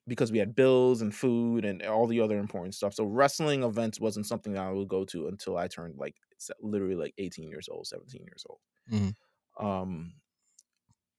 because 0.09 0.33
we 0.33 0.39
had 0.39 0.55
bills 0.57 1.03
and 1.03 1.15
food 1.15 1.65
and 1.65 1.83
all 1.85 2.07
the 2.09 2.21
other 2.21 2.39
important 2.39 2.75
stuff. 2.75 2.95
So 2.95 3.05
wrestling 3.07 3.63
events 3.65 4.01
wasn't 4.01 4.27
something 4.27 4.55
that 4.55 4.65
I 4.67 4.73
would 4.73 4.89
go 4.89 5.05
to 5.07 5.29
until 5.29 5.59
I 5.59 5.69
turned 5.69 5.99
like 5.99 6.17
literally 6.61 6.97
like 6.97 7.15
18 7.19 7.51
years 7.51 7.69
old, 7.69 7.87
17 7.89 8.25
years 8.25 8.45
old. 8.49 8.61
Mhm. 8.87 9.13
Um 9.59 10.15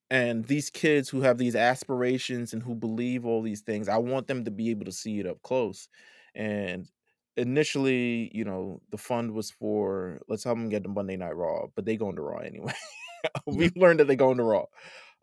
and 0.10 0.46
these 0.46 0.70
kids 0.70 1.10
who 1.10 1.22
have 1.22 1.38
these 1.38 1.56
aspirations 1.56 2.54
and 2.54 2.64
who 2.64 2.76
believe 2.76 3.26
all 3.26 3.42
these 3.42 3.62
things, 3.62 3.90
I 3.90 3.98
want 3.98 4.28
them 4.28 4.46
to 4.46 4.52
be 4.52 4.70
able 4.70 4.86
to 4.86 4.92
see 4.92 5.20
it 5.20 5.28
up 5.28 5.42
close. 5.42 5.90
And 6.34 6.88
initially, 7.36 8.32
you 8.34 8.46
know, 8.46 8.82
the 8.92 8.98
fund 8.98 9.34
was 9.34 9.52
for 9.52 10.22
let's 10.30 10.44
help 10.46 10.58
them 10.58 10.70
get 10.70 10.84
to 10.84 10.90
Monday 10.90 11.18
Night 11.18 11.36
Raw, 11.36 11.68
but 11.76 11.86
they 11.86 11.98
going 11.98 12.16
to 12.16 12.22
Raw 12.22 12.40
anyway. 12.40 12.74
We've 13.46 13.76
learned 13.76 14.00
that 14.00 14.08
they 14.08 14.16
going 14.16 14.38
to 14.38 14.44
Raw. 14.44 14.66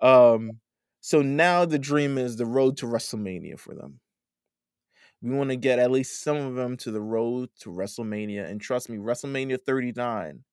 Um, 0.01 0.61
so 1.01 1.23
now 1.23 1.65
the 1.65 1.79
dream 1.79 2.19
is 2.19 2.37
the 2.37 2.47
road 2.47 2.77
to 2.79 2.87
WrestleMania 2.87 3.59
for 3.59 3.75
them. 3.75 4.01
We 5.23 5.35
want 5.35 5.51
to 5.51 5.57
get 5.57 5.79
at 5.79 5.91
least 5.91 6.23
some 6.23 6.37
of 6.37 6.55
them 6.55 6.77
to 6.79 6.91
the 6.91 7.01
road 7.01 7.49
to 7.61 7.71
WrestleMania, 7.71 8.49
and 8.49 8.61
trust 8.61 8.91
me, 8.91 8.99
WrestleMania 8.99 9.59
39, 9.65 10.45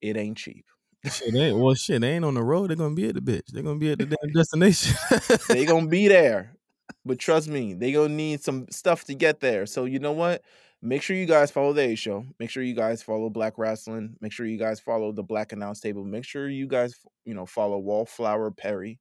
it 0.00 0.16
ain't 0.16 0.38
cheap. 0.38 0.64
Shit 1.04 1.34
ain't 1.34 1.56
well 1.56 1.74
shit, 1.74 2.02
they 2.02 2.10
ain't 2.10 2.24
on 2.24 2.34
the 2.34 2.42
road, 2.42 2.68
they're 2.68 2.76
gonna 2.76 2.94
be 2.94 3.08
at 3.08 3.14
the 3.14 3.22
bitch. 3.22 3.46
They're 3.48 3.62
gonna 3.62 3.78
be 3.78 3.92
at 3.92 3.98
the 3.98 4.06
damn 4.06 4.32
destination. 4.34 4.96
they 5.48 5.64
gonna 5.64 5.86
be 5.86 6.08
there. 6.08 6.56
But 7.04 7.18
trust 7.18 7.48
me, 7.48 7.72
they 7.72 7.92
gonna 7.92 8.14
need 8.14 8.42
some 8.42 8.66
stuff 8.70 9.04
to 9.04 9.14
get 9.14 9.40
there. 9.40 9.64
So 9.64 9.86
you 9.86 9.98
know 9.98 10.12
what? 10.12 10.42
Make 10.82 11.02
sure 11.02 11.16
you 11.16 11.26
guys 11.26 11.50
follow 11.50 11.72
the 11.72 11.82
A 11.82 11.94
show. 11.94 12.24
Make 12.38 12.50
sure 12.50 12.62
you 12.62 12.74
guys 12.74 13.02
follow 13.02 13.30
Black 13.30 13.58
Wrestling. 13.58 14.16
Make 14.20 14.32
sure 14.32 14.46
you 14.46 14.58
guys 14.58 14.80
follow 14.80 15.12
the 15.12 15.22
Black 15.22 15.52
Announce 15.52 15.80
Table. 15.80 16.04
Make 16.04 16.24
sure 16.24 16.48
you 16.48 16.66
guys, 16.66 16.94
you 17.24 17.34
know, 17.34 17.46
follow 17.46 17.78
Wallflower 17.78 18.50
Perry. 18.50 18.98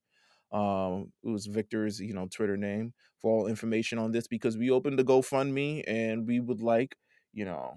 Um, 0.52 1.12
it 1.24 1.30
was 1.30 1.46
Victor's, 1.46 2.00
you 2.00 2.14
know, 2.14 2.28
Twitter 2.28 2.58
name 2.58 2.94
for 3.22 3.32
all 3.32 3.48
information 3.48 3.98
on 3.98 4.12
this 4.12 4.28
because 4.28 4.58
we 4.58 4.72
opened 4.72 5.00
the 5.00 5.04
GoFundMe 5.04 5.84
and 5.88 6.28
we 6.28 6.40
would 6.40 6.62
like, 6.62 6.96
you 7.34 7.46
know, 7.46 7.76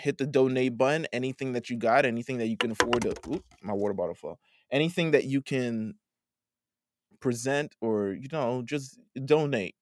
hit 0.00 0.18
the 0.18 0.26
donate 0.26 0.76
button. 0.76 1.06
Anything 1.12 1.52
that 1.52 1.70
you 1.70 1.76
got, 1.76 2.04
anything 2.04 2.38
that 2.38 2.48
you 2.48 2.56
can 2.56 2.72
afford 2.72 3.02
to. 3.02 3.14
Oop, 3.28 3.44
my 3.62 3.72
water 3.72 3.94
bottle 3.94 4.14
fell. 4.14 4.38
Anything 4.70 5.10
that 5.12 5.24
you 5.24 5.42
can 5.42 5.94
present 7.20 7.74
or 7.80 8.12
you 8.12 8.28
know 8.32 8.62
just 8.64 8.98
donate 9.24 9.74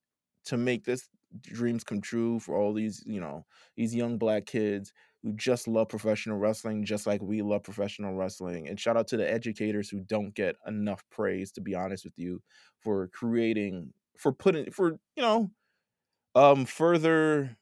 to 0.45 0.57
make 0.57 0.85
this 0.85 1.09
dreams 1.43 1.85
come 1.85 2.01
true 2.01 2.41
for 2.41 2.57
all 2.57 2.73
these 2.73 3.03
you 3.07 3.21
know 3.21 3.45
these 3.77 3.95
young 3.95 4.19
black 4.19 4.47
kids 4.47 4.93
who 5.23 5.33
just 5.35 5.69
love 5.69 5.89
professional 5.89 6.39
wrestling 6.39 6.85
just 6.85 7.07
like 7.07 7.23
we 7.23 7.43
love 7.43 7.63
professional 7.63 8.15
wrestling 8.15 8.69
and 8.69 8.81
shout 8.81 8.97
out 8.97 9.07
to 9.07 9.17
the 9.17 9.31
educators 9.31 9.89
who 9.89 10.01
don't 10.01 10.35
get 10.35 10.57
enough 10.67 11.05
praise 11.11 11.53
to 11.53 11.61
be 11.61 11.75
honest 11.75 12.05
with 12.05 12.15
you 12.17 12.43
for 12.81 13.09
creating 13.09 13.93
for 14.17 14.33
putting 14.33 14.71
for 14.71 14.99
you 15.17 15.23
know 15.23 15.51
um 16.35 16.65
further 16.65 17.57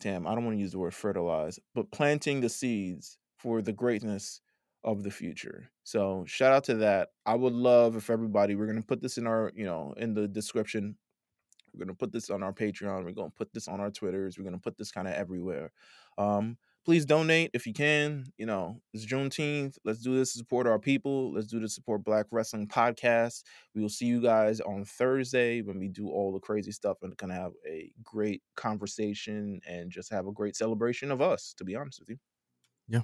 damn 0.00 0.26
i 0.26 0.34
don't 0.34 0.44
want 0.44 0.56
to 0.56 0.60
use 0.60 0.72
the 0.72 0.78
word 0.78 0.94
fertilize 0.94 1.58
but 1.74 1.90
planting 1.92 2.40
the 2.40 2.48
seeds 2.48 3.18
for 3.38 3.62
the 3.62 3.72
greatness 3.72 4.40
of 4.84 5.02
the 5.02 5.10
future. 5.10 5.70
So 5.84 6.24
shout 6.26 6.52
out 6.52 6.64
to 6.64 6.74
that. 6.76 7.08
I 7.26 7.34
would 7.34 7.52
love 7.52 7.96
if 7.96 8.10
everybody 8.10 8.54
we're 8.54 8.66
gonna 8.66 8.82
put 8.82 9.02
this 9.02 9.18
in 9.18 9.26
our, 9.26 9.52
you 9.54 9.64
know, 9.64 9.94
in 9.96 10.14
the 10.14 10.26
description. 10.28 10.96
We're 11.72 11.84
gonna 11.84 11.94
put 11.94 12.12
this 12.12 12.30
on 12.30 12.42
our 12.42 12.52
Patreon. 12.52 13.04
We're 13.04 13.12
gonna 13.12 13.30
put 13.30 13.52
this 13.52 13.68
on 13.68 13.80
our 13.80 13.90
Twitters. 13.90 14.38
We're 14.38 14.44
gonna 14.44 14.58
put 14.58 14.78
this 14.78 14.90
kind 14.90 15.06
of 15.06 15.14
everywhere. 15.14 15.72
Um, 16.18 16.56
please 16.84 17.04
donate 17.04 17.50
if 17.54 17.66
you 17.66 17.72
can. 17.72 18.26
You 18.38 18.46
know, 18.46 18.80
it's 18.92 19.06
Juneteenth. 19.06 19.76
Let's 19.84 20.00
do 20.00 20.16
this 20.16 20.32
to 20.32 20.38
support 20.38 20.66
our 20.66 20.78
people. 20.78 21.32
Let's 21.32 21.46
do 21.46 21.60
this 21.60 21.72
to 21.72 21.74
support 21.74 22.04
Black 22.04 22.26
Wrestling 22.30 22.68
Podcast. 22.68 23.42
We 23.74 23.82
will 23.82 23.88
see 23.88 24.06
you 24.06 24.20
guys 24.20 24.60
on 24.60 24.84
Thursday 24.84 25.62
when 25.62 25.78
we 25.78 25.88
do 25.88 26.08
all 26.08 26.32
the 26.32 26.40
crazy 26.40 26.72
stuff 26.72 26.98
and 27.02 27.16
kind 27.16 27.32
of 27.32 27.38
have 27.38 27.52
a 27.68 27.92
great 28.02 28.42
conversation 28.56 29.60
and 29.68 29.90
just 29.90 30.12
have 30.12 30.26
a 30.26 30.32
great 30.32 30.56
celebration 30.56 31.10
of 31.10 31.20
us, 31.20 31.54
to 31.58 31.64
be 31.64 31.76
honest 31.76 32.00
with 32.00 32.10
you. 32.10 32.16
Yeah. 32.88 33.02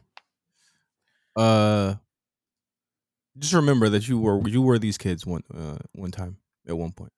Uh, 1.36 1.94
just 3.38 3.52
remember 3.52 3.88
that 3.90 4.08
you 4.08 4.18
were 4.18 4.46
you 4.48 4.62
were 4.62 4.78
these 4.78 4.96
kids 4.96 5.26
one 5.26 5.42
uh 5.54 5.76
one 5.92 6.10
time 6.10 6.38
at 6.66 6.76
one 6.76 6.92
point. 6.92 7.12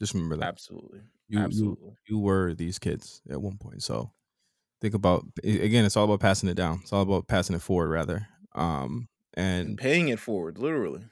Just 0.00 0.14
remember 0.14 0.36
that. 0.38 0.48
Absolutely. 0.48 1.00
You 1.28 1.38
Absolutely. 1.38 1.90
you 2.08 2.16
you 2.16 2.18
were 2.18 2.54
these 2.54 2.78
kids 2.78 3.22
at 3.30 3.40
one 3.40 3.56
point. 3.56 3.82
So 3.82 4.12
think 4.82 4.94
about 4.94 5.24
again. 5.44 5.86
It's 5.86 5.96
all 5.96 6.04
about 6.04 6.20
passing 6.20 6.50
it 6.50 6.56
down. 6.56 6.80
It's 6.82 6.92
all 6.92 7.02
about 7.02 7.28
passing 7.28 7.56
it 7.56 7.62
forward, 7.62 7.88
rather. 7.88 8.28
Um, 8.54 9.08
and, 9.34 9.68
and 9.70 9.78
paying 9.78 10.08
it 10.08 10.20
forward, 10.20 10.58
literally. 10.58 11.04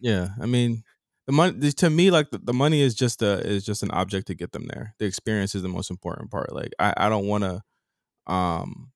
Yeah, 0.00 0.30
I 0.40 0.46
mean, 0.46 0.82
the 1.26 1.32
money 1.32 1.70
to 1.72 1.90
me, 1.90 2.10
like 2.10 2.30
the, 2.30 2.38
the 2.38 2.52
money 2.52 2.80
is 2.80 2.94
just 2.94 3.22
a 3.22 3.38
is 3.46 3.64
just 3.64 3.82
an 3.82 3.90
object 3.92 4.26
to 4.28 4.34
get 4.34 4.52
them 4.52 4.66
there. 4.66 4.94
The 4.98 5.04
experience 5.06 5.54
is 5.54 5.62
the 5.62 5.68
most 5.68 5.90
important 5.90 6.30
part. 6.30 6.52
Like 6.52 6.72
I 6.78 6.94
I 6.96 7.08
don't 7.08 7.26
want 7.26 7.44
to, 7.44 7.62
um, 8.32 8.92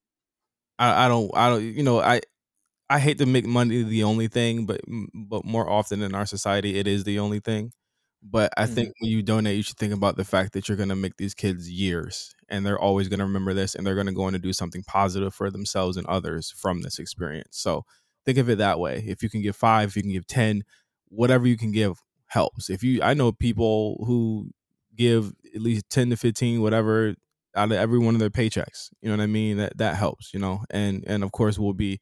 I 0.78 1.06
I 1.06 1.08
don't 1.08 1.30
I 1.36 1.48
don't 1.50 1.62
you 1.64 1.82
know 1.82 2.00
I 2.00 2.22
I 2.90 3.00
hate 3.00 3.18
to 3.18 3.26
make 3.26 3.46
money 3.46 3.82
the 3.84 4.04
only 4.04 4.28
thing, 4.28 4.66
but 4.66 4.80
but 5.14 5.44
more 5.44 5.68
often 5.68 6.02
in 6.02 6.14
our 6.14 6.26
society, 6.26 6.78
it 6.78 6.86
is 6.88 7.04
the 7.04 7.18
only 7.20 7.40
thing. 7.40 7.72
But 8.28 8.52
I 8.56 8.64
mm-hmm. 8.64 8.74
think 8.74 8.92
when 8.98 9.10
you 9.10 9.22
donate, 9.22 9.56
you 9.56 9.62
should 9.62 9.76
think 9.76 9.94
about 9.94 10.16
the 10.16 10.24
fact 10.24 10.52
that 10.52 10.68
you're 10.68 10.76
going 10.76 10.88
to 10.88 10.96
make 10.96 11.16
these 11.16 11.34
kids 11.34 11.70
years, 11.70 12.34
and 12.48 12.66
they're 12.66 12.78
always 12.78 13.08
going 13.08 13.20
to 13.20 13.24
remember 13.24 13.54
this, 13.54 13.74
and 13.74 13.86
they're 13.86 13.94
going 13.94 14.08
to 14.08 14.12
go 14.12 14.24
on 14.24 14.32
to 14.32 14.38
do 14.38 14.52
something 14.52 14.82
positive 14.82 15.32
for 15.32 15.50
themselves 15.50 15.96
and 15.96 16.06
others 16.06 16.50
from 16.50 16.82
this 16.82 16.98
experience. 16.98 17.58
So 17.58 17.84
think 18.24 18.38
of 18.38 18.50
it 18.50 18.58
that 18.58 18.80
way. 18.80 19.04
If 19.06 19.22
you 19.22 19.30
can 19.30 19.42
give 19.42 19.54
five, 19.54 19.90
if 19.90 19.96
you 19.96 20.02
can 20.02 20.12
give 20.12 20.26
ten, 20.26 20.64
whatever 21.08 21.46
you 21.46 21.56
can 21.56 21.70
give 21.70 22.02
helps. 22.26 22.68
If 22.68 22.82
you, 22.82 23.00
I 23.02 23.14
know 23.14 23.30
people 23.30 24.02
who 24.06 24.50
give 24.96 25.32
at 25.54 25.60
least 25.60 25.88
ten 25.88 26.10
to 26.10 26.16
fifteen, 26.16 26.62
whatever, 26.62 27.14
out 27.54 27.70
of 27.70 27.78
every 27.78 27.98
one 27.98 28.14
of 28.14 28.20
their 28.20 28.30
paychecks. 28.30 28.90
You 29.00 29.08
know 29.08 29.16
what 29.16 29.22
I 29.22 29.26
mean? 29.26 29.58
That 29.58 29.78
that 29.78 29.96
helps. 29.96 30.34
You 30.34 30.40
know, 30.40 30.64
and 30.70 31.04
and 31.06 31.22
of 31.22 31.30
course 31.32 31.58
we'll 31.58 31.74
be 31.74 32.00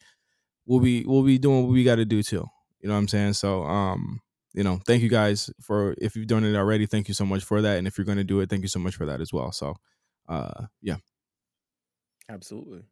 we'll 0.65 0.81
be 0.81 1.05
we'll 1.05 1.23
be 1.23 1.39
doing 1.39 1.65
what 1.65 1.73
we 1.73 1.85
got 1.85 1.97
to 1.97 2.07
do 2.07 2.23
too. 2.23 2.47
You 2.81 2.89
know 2.89 2.95
what 2.95 3.01
I'm 3.01 3.09
saying? 3.09 3.35
So 3.35 3.65
um, 3.65 4.21
you 4.55 4.63
know, 4.63 4.81
thank 4.87 5.03
you 5.03 5.09
guys 5.09 5.51
for 5.61 5.95
if 5.99 6.15
you've 6.15 6.29
done 6.29 6.45
it 6.45 6.57
already. 6.57 6.87
Thank 6.87 7.09
you 7.09 7.15
so 7.15 7.27
much 7.27 7.45
for 7.45 7.61
that, 7.61 7.77
and 7.77 7.87
if 7.87 7.99
you're 7.99 8.05
going 8.05 8.19
to 8.19 8.25
do 8.25 8.41
it, 8.41 8.49
thank 8.49 8.63
you 8.63 8.69
so 8.69 8.79
much 8.79 8.95
for 8.95 9.05
that 9.07 9.21
as 9.21 9.33
well. 9.33 9.53
So, 9.53 9.75
uh, 10.29 10.67
yeah, 10.81 10.97
absolutely. 12.29 12.85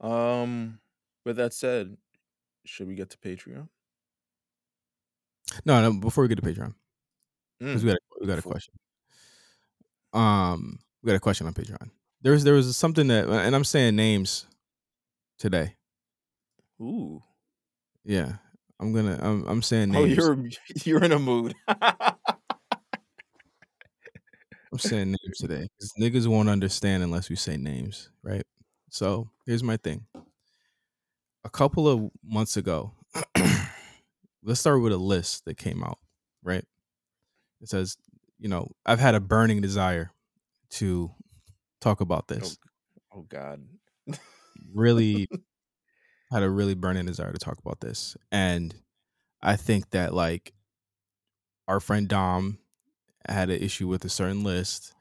Um, 0.00 0.80
with 1.24 1.36
that 1.36 1.52
said, 1.52 1.96
should 2.64 2.88
we 2.88 2.94
get 2.94 3.10
to 3.10 3.18
Patreon? 3.18 3.68
No, 5.64 5.80
no. 5.80 6.00
Before 6.00 6.22
we 6.22 6.28
get 6.28 6.42
to 6.42 6.42
Patreon, 6.42 6.74
because 7.60 7.82
mm, 7.82 7.84
we 7.84 7.90
got 7.90 7.96
a, 7.96 8.00
we 8.20 8.26
got 8.26 8.38
a 8.38 8.42
question. 8.42 8.74
Um, 10.12 10.78
we 11.02 11.08
got 11.08 11.16
a 11.16 11.20
question 11.20 11.46
on 11.46 11.54
Patreon. 11.54 11.90
There 12.22 12.32
was 12.32 12.42
there 12.42 12.54
was 12.54 12.74
something 12.76 13.08
that, 13.08 13.28
and 13.28 13.54
I'm 13.54 13.64
saying 13.64 13.96
names 13.96 14.46
today. 15.38 15.76
Ooh. 16.80 17.22
Yeah. 18.04 18.36
I'm 18.80 18.92
gonna 18.92 19.18
I'm 19.20 19.46
I'm 19.46 19.62
saying 19.62 19.94
oh, 19.96 20.04
names. 20.04 20.18
Oh, 20.18 20.22
you're 20.22 20.50
you're 20.84 21.04
in 21.04 21.12
a 21.12 21.18
mood. 21.18 21.54
I'm 21.68 22.16
saying 24.78 25.08
names 25.08 25.38
today. 25.38 25.68
Because 25.78 25.92
niggas 25.98 26.26
won't 26.26 26.48
understand 26.48 27.02
unless 27.02 27.30
we 27.30 27.36
say 27.36 27.56
names, 27.56 28.10
right? 28.22 28.44
So 28.90 29.30
here's 29.46 29.62
my 29.62 29.76
thing. 29.76 30.06
A 31.44 31.50
couple 31.50 31.88
of 31.88 32.10
months 32.24 32.56
ago, 32.56 32.92
let's 34.42 34.60
start 34.60 34.82
with 34.82 34.92
a 34.92 34.98
list 34.98 35.44
that 35.44 35.56
came 35.56 35.82
out, 35.82 35.98
right? 36.42 36.64
It 37.60 37.68
says, 37.68 37.96
you 38.38 38.48
know, 38.48 38.68
I've 38.84 39.00
had 39.00 39.14
a 39.14 39.20
burning 39.20 39.60
desire 39.60 40.12
to 40.70 41.10
talk 41.80 42.00
about 42.00 42.24
oh 42.30 42.34
this. 42.34 42.58
Oh, 43.12 43.18
oh 43.18 43.26
God. 43.28 43.62
really 44.74 45.28
had 46.30 46.42
a 46.42 46.50
really 46.50 46.74
burning 46.74 47.06
desire 47.06 47.32
to 47.32 47.38
talk 47.38 47.58
about 47.58 47.80
this. 47.80 48.16
And 48.32 48.74
I 49.42 49.56
think 49.56 49.90
that 49.90 50.14
like 50.14 50.52
our 51.68 51.80
friend 51.80 52.08
Dom 52.08 52.58
had 53.28 53.50
an 53.50 53.60
issue 53.60 53.88
with 53.88 54.04
a 54.04 54.08
certain 54.08 54.44
list, 54.44 54.92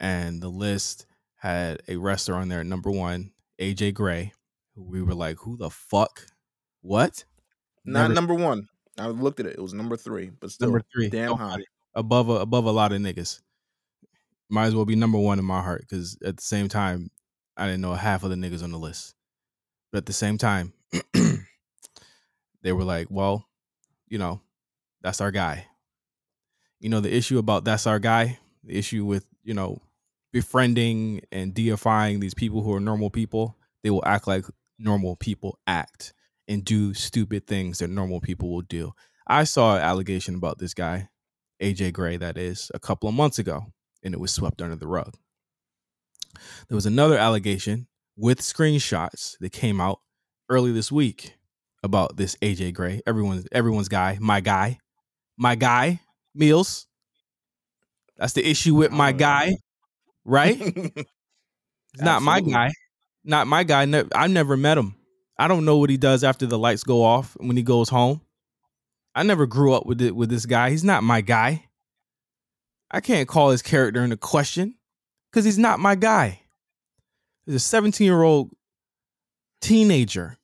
and 0.00 0.42
the 0.42 0.48
list 0.48 1.06
had 1.36 1.82
a 1.88 1.96
wrestler 1.96 2.34
on 2.34 2.48
there 2.48 2.60
at 2.60 2.66
number 2.66 2.90
one, 2.90 3.32
AJ 3.58 3.94
Gray. 3.94 4.32
We 4.76 5.02
were 5.02 5.14
like, 5.14 5.38
who 5.38 5.56
the 5.56 5.70
fuck? 5.70 6.26
What? 6.82 7.24
Not 7.84 8.02
Never- 8.02 8.14
number 8.14 8.34
one. 8.34 8.68
I 8.98 9.08
looked 9.08 9.40
at 9.40 9.46
it. 9.46 9.56
It 9.58 9.60
was 9.60 9.74
number 9.74 9.96
three, 9.96 10.30
but 10.38 10.50
still 10.50 10.68
number 10.68 10.84
three. 10.94 11.08
Damn 11.08 11.34
high. 11.36 11.58
Above 11.94 12.28
a, 12.28 12.34
above 12.34 12.64
a 12.64 12.70
lot 12.70 12.92
of 12.92 13.00
niggas. 13.00 13.40
Might 14.48 14.66
as 14.66 14.74
well 14.74 14.84
be 14.84 14.94
number 14.94 15.18
one 15.18 15.38
in 15.38 15.44
my 15.44 15.60
heart 15.62 15.80
because 15.80 16.16
at 16.24 16.36
the 16.36 16.42
same 16.42 16.68
time, 16.68 17.10
I 17.56 17.66
didn't 17.66 17.80
know 17.80 17.94
half 17.94 18.22
of 18.22 18.30
the 18.30 18.36
niggas 18.36 18.62
on 18.62 18.70
the 18.70 18.78
list. 18.78 19.14
But 19.94 19.98
at 19.98 20.06
the 20.06 20.12
same 20.12 20.38
time, 20.38 20.72
they 22.64 22.72
were 22.72 22.82
like, 22.82 23.06
well, 23.10 23.46
you 24.08 24.18
know, 24.18 24.40
that's 25.02 25.20
our 25.20 25.30
guy. 25.30 25.66
You 26.80 26.88
know, 26.88 26.98
the 26.98 27.14
issue 27.14 27.38
about 27.38 27.64
that's 27.64 27.86
our 27.86 28.00
guy, 28.00 28.40
the 28.64 28.76
issue 28.76 29.04
with, 29.04 29.24
you 29.44 29.54
know, 29.54 29.78
befriending 30.32 31.20
and 31.30 31.54
deifying 31.54 32.18
these 32.18 32.34
people 32.34 32.62
who 32.62 32.74
are 32.74 32.80
normal 32.80 33.08
people, 33.08 33.56
they 33.84 33.90
will 33.90 34.02
act 34.04 34.26
like 34.26 34.44
normal 34.80 35.14
people 35.14 35.60
act 35.68 36.12
and 36.48 36.64
do 36.64 36.92
stupid 36.92 37.46
things 37.46 37.78
that 37.78 37.88
normal 37.88 38.20
people 38.20 38.50
will 38.50 38.62
do. 38.62 38.94
I 39.28 39.44
saw 39.44 39.76
an 39.76 39.82
allegation 39.82 40.34
about 40.34 40.58
this 40.58 40.74
guy, 40.74 41.08
AJ 41.62 41.92
Gray, 41.92 42.16
that 42.16 42.36
is, 42.36 42.68
a 42.74 42.80
couple 42.80 43.08
of 43.08 43.14
months 43.14 43.38
ago, 43.38 43.66
and 44.02 44.12
it 44.12 44.18
was 44.18 44.32
swept 44.32 44.60
under 44.60 44.74
the 44.74 44.88
rug. 44.88 45.14
There 46.68 46.74
was 46.74 46.84
another 46.84 47.16
allegation 47.16 47.86
with 48.16 48.40
screenshots 48.40 49.36
that 49.38 49.52
came 49.52 49.80
out 49.80 50.00
early 50.48 50.72
this 50.72 50.92
week 50.92 51.34
about 51.82 52.16
this 52.16 52.36
AJ 52.36 52.74
Gray, 52.74 53.00
everyone's 53.06 53.46
everyone's 53.52 53.88
guy, 53.88 54.18
my 54.20 54.40
guy, 54.40 54.78
my 55.36 55.54
guy, 55.54 56.00
Meelz. 56.38 56.86
That's 58.16 58.32
the 58.32 58.48
issue 58.48 58.74
with 58.74 58.92
my 58.92 59.10
oh, 59.10 59.16
guy, 59.16 59.56
right? 60.24 60.56
He's 61.94 62.02
not 62.02 62.22
my 62.22 62.40
guy, 62.40 62.70
not 63.24 63.46
my 63.46 63.64
guy. 63.64 64.04
I 64.14 64.26
never 64.26 64.56
met 64.56 64.78
him. 64.78 64.94
I 65.38 65.48
don't 65.48 65.64
know 65.64 65.78
what 65.78 65.90
he 65.90 65.96
does 65.96 66.22
after 66.22 66.46
the 66.46 66.58
lights 66.58 66.84
go 66.84 67.02
off 67.02 67.36
when 67.40 67.56
he 67.56 67.62
goes 67.62 67.88
home. 67.88 68.20
I 69.14 69.22
never 69.22 69.46
grew 69.46 69.72
up 69.74 69.86
with 69.86 70.00
it 70.00 70.14
with 70.14 70.28
this 70.28 70.46
guy. 70.46 70.70
He's 70.70 70.84
not 70.84 71.02
my 71.02 71.20
guy. 71.20 71.64
I 72.90 73.00
can't 73.00 73.28
call 73.28 73.50
his 73.50 73.62
character 73.62 74.02
into 74.02 74.16
question 74.16 74.76
because 75.30 75.44
he's 75.44 75.58
not 75.58 75.80
my 75.80 75.94
guy. 75.94 76.40
He's 77.46 77.54
a 77.56 77.60
17 77.60 78.04
year 78.04 78.22
old 78.22 78.50
teenager 79.60 80.36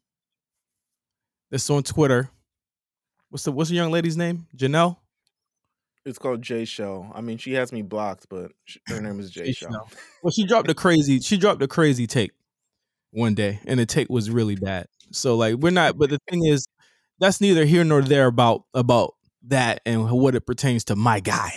that's 1.51 1.69
on 1.71 1.83
Twitter. 1.83 2.31
What's 3.31 3.45
the 3.45 3.53
what's 3.53 3.71
the 3.71 3.77
young 3.77 3.93
lady's 3.93 4.17
name? 4.17 4.47
Janelle. 4.57 4.97
It's 6.07 6.19
called 6.19 6.41
J 6.43 6.65
Shell. 6.65 7.13
I 7.15 7.21
mean, 7.21 7.37
she 7.37 7.53
has 7.55 7.73
me 7.73 7.83
blocked, 7.83 8.27
but 8.31 8.53
her 8.89 9.01
name 9.01 9.21
is 9.21 9.31
J 9.31 9.53
Shell. 9.53 9.91
Well, 10.23 10.31
she 10.31 10.47
dropped 10.47 10.71
a 10.71 10.75
crazy. 10.75 11.21
She 11.21 11.37
dropped 11.37 11.63
a 11.63 11.69
crazy 11.69 12.07
take 12.07 12.33
one 13.11 13.35
day, 13.35 13.61
and 13.67 13.79
the 13.79 13.87
take 13.87 14.09
was 14.09 14.31
really 14.31 14.57
bad. 14.57 14.87
So 15.13 15.37
like, 15.37 15.57
we're 15.57 15.71
not. 15.71 15.99
But 15.99 16.11
the 16.11 16.19
thing 16.29 16.45
is, 16.47 16.67
that's 17.19 17.41
neither 17.41 17.65
here 17.67 17.85
nor 17.85 18.01
there 18.03 18.27
about 18.27 18.65
about 18.73 19.15
that 19.49 19.81
and 19.85 20.11
what 20.11 20.35
it 20.35 20.47
pertains 20.47 20.85
to 20.85 20.97
my 20.97 21.21
guy. 21.21 21.53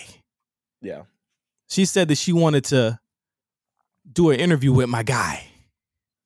Yeah. 0.82 1.04
She 1.70 1.86
said 1.86 2.10
that 2.10 2.18
she 2.18 2.34
wanted 2.34 2.66
to 2.66 3.00
do 4.12 4.30
an 4.30 4.40
interview 4.40 4.72
with 4.74 4.90
my 4.90 5.04
guy, 5.04 5.46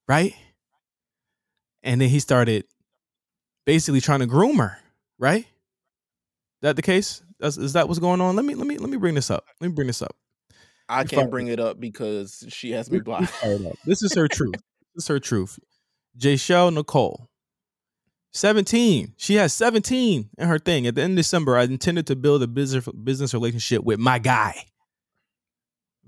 right? 0.06 0.34
And 1.82 2.00
then 2.00 2.08
he 2.08 2.20
started 2.20 2.64
basically 3.66 4.00
trying 4.00 4.20
to 4.20 4.26
groom 4.26 4.58
her, 4.58 4.78
right? 5.18 5.46
That 6.62 6.76
the 6.76 6.82
case? 6.82 7.22
That's, 7.38 7.56
is 7.56 7.74
that 7.74 7.86
what's 7.86 8.00
going 8.00 8.20
on? 8.20 8.34
Let 8.34 8.44
me 8.44 8.54
let 8.54 8.66
me 8.66 8.78
let 8.78 8.90
me 8.90 8.96
bring 8.96 9.14
this 9.14 9.30
up. 9.30 9.44
Let 9.60 9.68
me 9.68 9.74
bring 9.74 9.86
this 9.86 10.02
up. 10.02 10.16
I 10.88 11.04
can't 11.04 11.30
bring 11.30 11.48
it 11.48 11.60
up 11.60 11.78
because 11.78 12.44
she 12.48 12.72
has 12.72 12.90
me 12.90 13.00
blocked. 13.00 13.32
this 13.84 14.02
is 14.02 14.14
her 14.14 14.28
truth. 14.28 14.54
This 14.94 15.04
is 15.04 15.08
her 15.08 15.20
truth. 15.20 15.60
J. 16.16 16.36
Shell 16.36 16.72
Nicole. 16.72 17.28
17. 18.32 19.14
She 19.16 19.34
has 19.34 19.52
17 19.54 20.30
in 20.36 20.48
her 20.48 20.58
thing. 20.58 20.88
At 20.88 20.96
the 20.96 21.02
end 21.02 21.12
of 21.12 21.16
December, 21.18 21.56
I 21.56 21.64
intended 21.64 22.08
to 22.08 22.16
build 22.16 22.42
a 22.42 22.48
business 22.48 22.88
business 23.04 23.32
relationship 23.32 23.84
with 23.84 24.00
my 24.00 24.18
guy. 24.18 24.64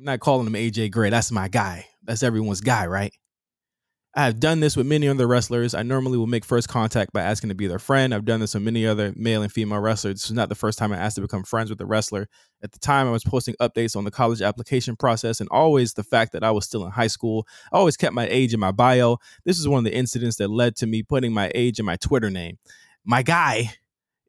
I'm 0.01 0.07
not 0.07 0.21
calling 0.21 0.47
him 0.47 0.55
AJ 0.55 0.93
Gray. 0.93 1.11
That's 1.11 1.31
my 1.31 1.49
guy. 1.49 1.85
That's 2.05 2.23
everyone's 2.23 2.63
guy, 2.63 2.87
right? 2.87 3.13
I 4.15 4.25
have 4.25 4.41
done 4.41 4.61
this 4.61 4.75
with 4.75 4.87
many 4.87 5.07
other 5.07 5.27
wrestlers. 5.27 5.75
I 5.75 5.83
normally 5.83 6.17
will 6.17 6.27
make 6.27 6.47
first 6.47 6.71
contact 6.71 7.13
by 7.13 7.21
asking 7.21 7.51
to 7.51 7.55
be 7.55 7.67
their 7.67 7.79
friend. 7.79 8.15
I've 8.15 8.25
done 8.25 8.41
this 8.41 8.55
with 8.55 8.63
many 8.63 8.87
other 8.87 9.13
male 9.15 9.43
and 9.43 9.53
female 9.53 9.79
wrestlers. 9.79 10.15
This 10.15 10.25
is 10.25 10.33
not 10.33 10.49
the 10.49 10.55
first 10.55 10.79
time 10.79 10.91
I 10.95 10.97
asked 10.97 11.17
to 11.17 11.21
become 11.21 11.45
friends 11.45 11.69
with 11.69 11.83
a 11.83 11.85
wrestler. 11.85 12.29
At 12.63 12.73
the 12.73 12.79
time, 12.79 13.09
I 13.09 13.11
was 13.11 13.25
posting 13.25 13.55
updates 13.61 13.95
on 13.95 14.05
the 14.05 14.11
college 14.11 14.41
application 14.41 14.97
process 14.97 15.39
and 15.39 15.51
always 15.51 15.93
the 15.93 16.03
fact 16.03 16.33
that 16.33 16.43
I 16.43 16.51
was 16.51 16.65
still 16.65 16.87
in 16.87 16.93
high 16.93 17.07
school. 17.07 17.47
I 17.71 17.77
always 17.77 17.99
kept 17.99 18.15
my 18.15 18.27
age 18.27 18.55
in 18.55 18.59
my 18.59 18.73
bio. 18.73 19.19
This 19.45 19.59
is 19.59 19.69
one 19.69 19.81
of 19.81 19.85
the 19.85 19.95
incidents 19.95 20.37
that 20.37 20.49
led 20.49 20.77
to 20.77 20.87
me 20.87 21.03
putting 21.03 21.35
my 21.35 21.53
age 21.55 21.79
in 21.79 21.85
my 21.85 21.97
Twitter 21.97 22.31
name. 22.31 22.57
My 23.05 23.23
guy 23.23 23.75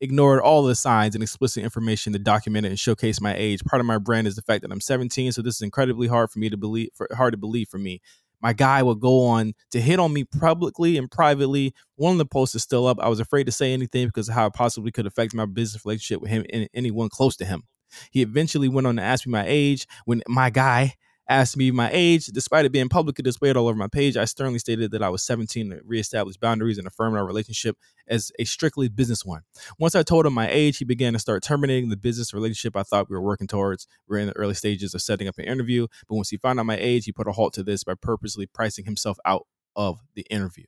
ignored 0.01 0.41
all 0.41 0.63
the 0.63 0.75
signs 0.75 1.15
and 1.15 1.23
explicit 1.23 1.63
information 1.63 2.11
to 2.13 2.19
document 2.19 2.65
it 2.65 2.69
and 2.69 2.79
showcase 2.79 3.21
my 3.21 3.33
age. 3.35 3.63
Part 3.63 3.79
of 3.79 3.85
my 3.85 3.97
brand 3.97 4.27
is 4.27 4.35
the 4.35 4.41
fact 4.41 4.63
that 4.63 4.71
I'm 4.71 4.81
17, 4.81 5.31
so 5.31 5.41
this 5.41 5.55
is 5.55 5.61
incredibly 5.61 6.07
hard 6.07 6.31
for 6.31 6.39
me 6.39 6.49
to 6.49 6.57
believe, 6.57 6.89
for, 6.93 7.07
hard 7.13 7.33
to 7.33 7.37
believe 7.37 7.69
for 7.69 7.77
me 7.77 8.01
my 8.41 8.53
guy 8.53 8.81
would 8.83 8.99
go 8.99 9.25
on 9.25 9.53
to 9.71 9.79
hit 9.79 9.99
on 9.99 10.11
me 10.11 10.23
publicly 10.23 10.97
and 10.97 11.09
privately. 11.09 11.73
One 11.95 12.13
of 12.13 12.17
the 12.17 12.25
posts 12.25 12.55
is 12.55 12.63
still 12.63 12.87
up. 12.87 12.99
I 12.99 13.07
was 13.07 13.19
afraid 13.19 13.45
to 13.45 13.51
say 13.51 13.71
anything 13.71 14.07
because 14.07 14.29
of 14.29 14.35
how 14.35 14.47
it 14.47 14.53
possibly 14.53 14.91
could 14.91 15.05
affect 15.05 15.33
my 15.33 15.45
business 15.45 15.85
relationship 15.85 16.21
with 16.21 16.31
him 16.31 16.45
and 16.51 16.67
anyone 16.73 17.09
close 17.09 17.35
to 17.37 17.45
him. 17.45 17.63
He 18.09 18.21
eventually 18.21 18.69
went 18.69 18.87
on 18.87 18.95
to 18.95 19.01
ask 19.01 19.25
me 19.27 19.31
my 19.31 19.45
age. 19.45 19.85
When 20.05 20.23
my 20.27 20.49
guy 20.49 20.95
asked 21.31 21.57
me 21.57 21.71
my 21.71 21.89
age, 21.91 22.27
despite 22.27 22.65
it 22.65 22.71
being 22.71 22.89
publicly 22.89 23.23
displayed 23.23 23.57
all 23.57 23.67
over 23.67 23.77
my 23.77 23.87
page, 23.87 24.17
I 24.17 24.25
sternly 24.25 24.59
stated 24.59 24.91
that 24.91 25.01
I 25.01 25.09
was 25.09 25.23
17 25.23 25.69
to 25.69 25.81
reestablish 25.83 26.37
boundaries 26.37 26.77
and 26.77 26.85
affirm 26.85 27.15
our 27.15 27.25
relationship 27.25 27.77
as 28.07 28.31
a 28.37 28.43
strictly 28.43 28.89
business 28.89 29.25
one. 29.25 29.41
Once 29.79 29.95
I 29.95 30.03
told 30.03 30.25
him 30.25 30.33
my 30.33 30.49
age, 30.49 30.77
he 30.77 30.85
began 30.85 31.13
to 31.13 31.19
start 31.19 31.43
terminating 31.43 31.89
the 31.89 31.97
business 31.97 32.33
relationship 32.33 32.75
I 32.75 32.83
thought 32.83 33.09
we 33.09 33.15
were 33.15 33.21
working 33.21 33.47
towards. 33.47 33.87
We 34.07 34.17
are 34.17 34.19
in 34.19 34.27
the 34.27 34.37
early 34.37 34.53
stages 34.53 34.93
of 34.93 35.01
setting 35.01 35.27
up 35.27 35.37
an 35.37 35.45
interview, 35.45 35.87
but 36.07 36.15
once 36.15 36.29
he 36.29 36.37
found 36.37 36.59
out 36.59 36.65
my 36.65 36.77
age, 36.77 37.05
he 37.05 37.11
put 37.11 37.27
a 37.27 37.31
halt 37.31 37.53
to 37.53 37.63
this 37.63 37.83
by 37.83 37.93
purposely 37.95 38.45
pricing 38.45 38.85
himself 38.85 39.17
out 39.25 39.47
of 39.75 39.99
the 40.15 40.25
interview. 40.29 40.65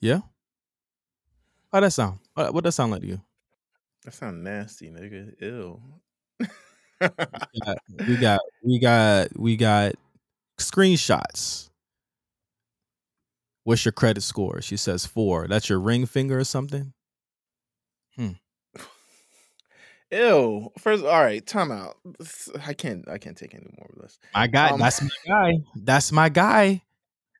Yeah? 0.00 0.20
How 1.72 1.80
that 1.80 1.92
sound? 1.92 2.20
What 2.34 2.54
does 2.54 2.62
that 2.62 2.72
sound 2.72 2.92
like 2.92 3.02
to 3.02 3.06
you? 3.06 3.20
That 4.04 4.14
sound 4.14 4.42
nasty, 4.42 4.90
nigga. 4.90 5.34
Ew. 5.42 5.82
we, 7.00 7.60
got, 7.60 7.78
we 8.06 8.16
got 8.16 8.40
we 8.62 8.78
got 8.78 9.38
we 9.38 9.56
got 9.56 9.92
screenshots. 10.58 11.70
What's 13.64 13.84
your 13.84 13.92
credit 13.92 14.22
score? 14.22 14.62
She 14.62 14.76
says 14.76 15.06
four. 15.06 15.46
That's 15.46 15.68
your 15.68 15.78
ring 15.78 16.06
finger 16.06 16.38
or 16.38 16.44
something. 16.44 16.92
Hmm. 18.16 18.32
Ew. 20.10 20.72
First, 20.78 21.04
all 21.04 21.22
right. 21.22 21.46
Time 21.46 21.70
out. 21.70 21.96
I 22.64 22.72
can't. 22.72 23.06
I 23.08 23.18
can't 23.18 23.36
take 23.36 23.54
any 23.54 23.68
more 23.78 23.90
of 23.94 24.02
this. 24.02 24.18
My 24.34 24.46
guy. 24.46 24.70
Um, 24.70 24.80
that's 24.80 25.02
my 25.02 25.08
guy. 25.26 25.52
That's 25.76 26.12
my 26.12 26.28
guy. 26.28 26.82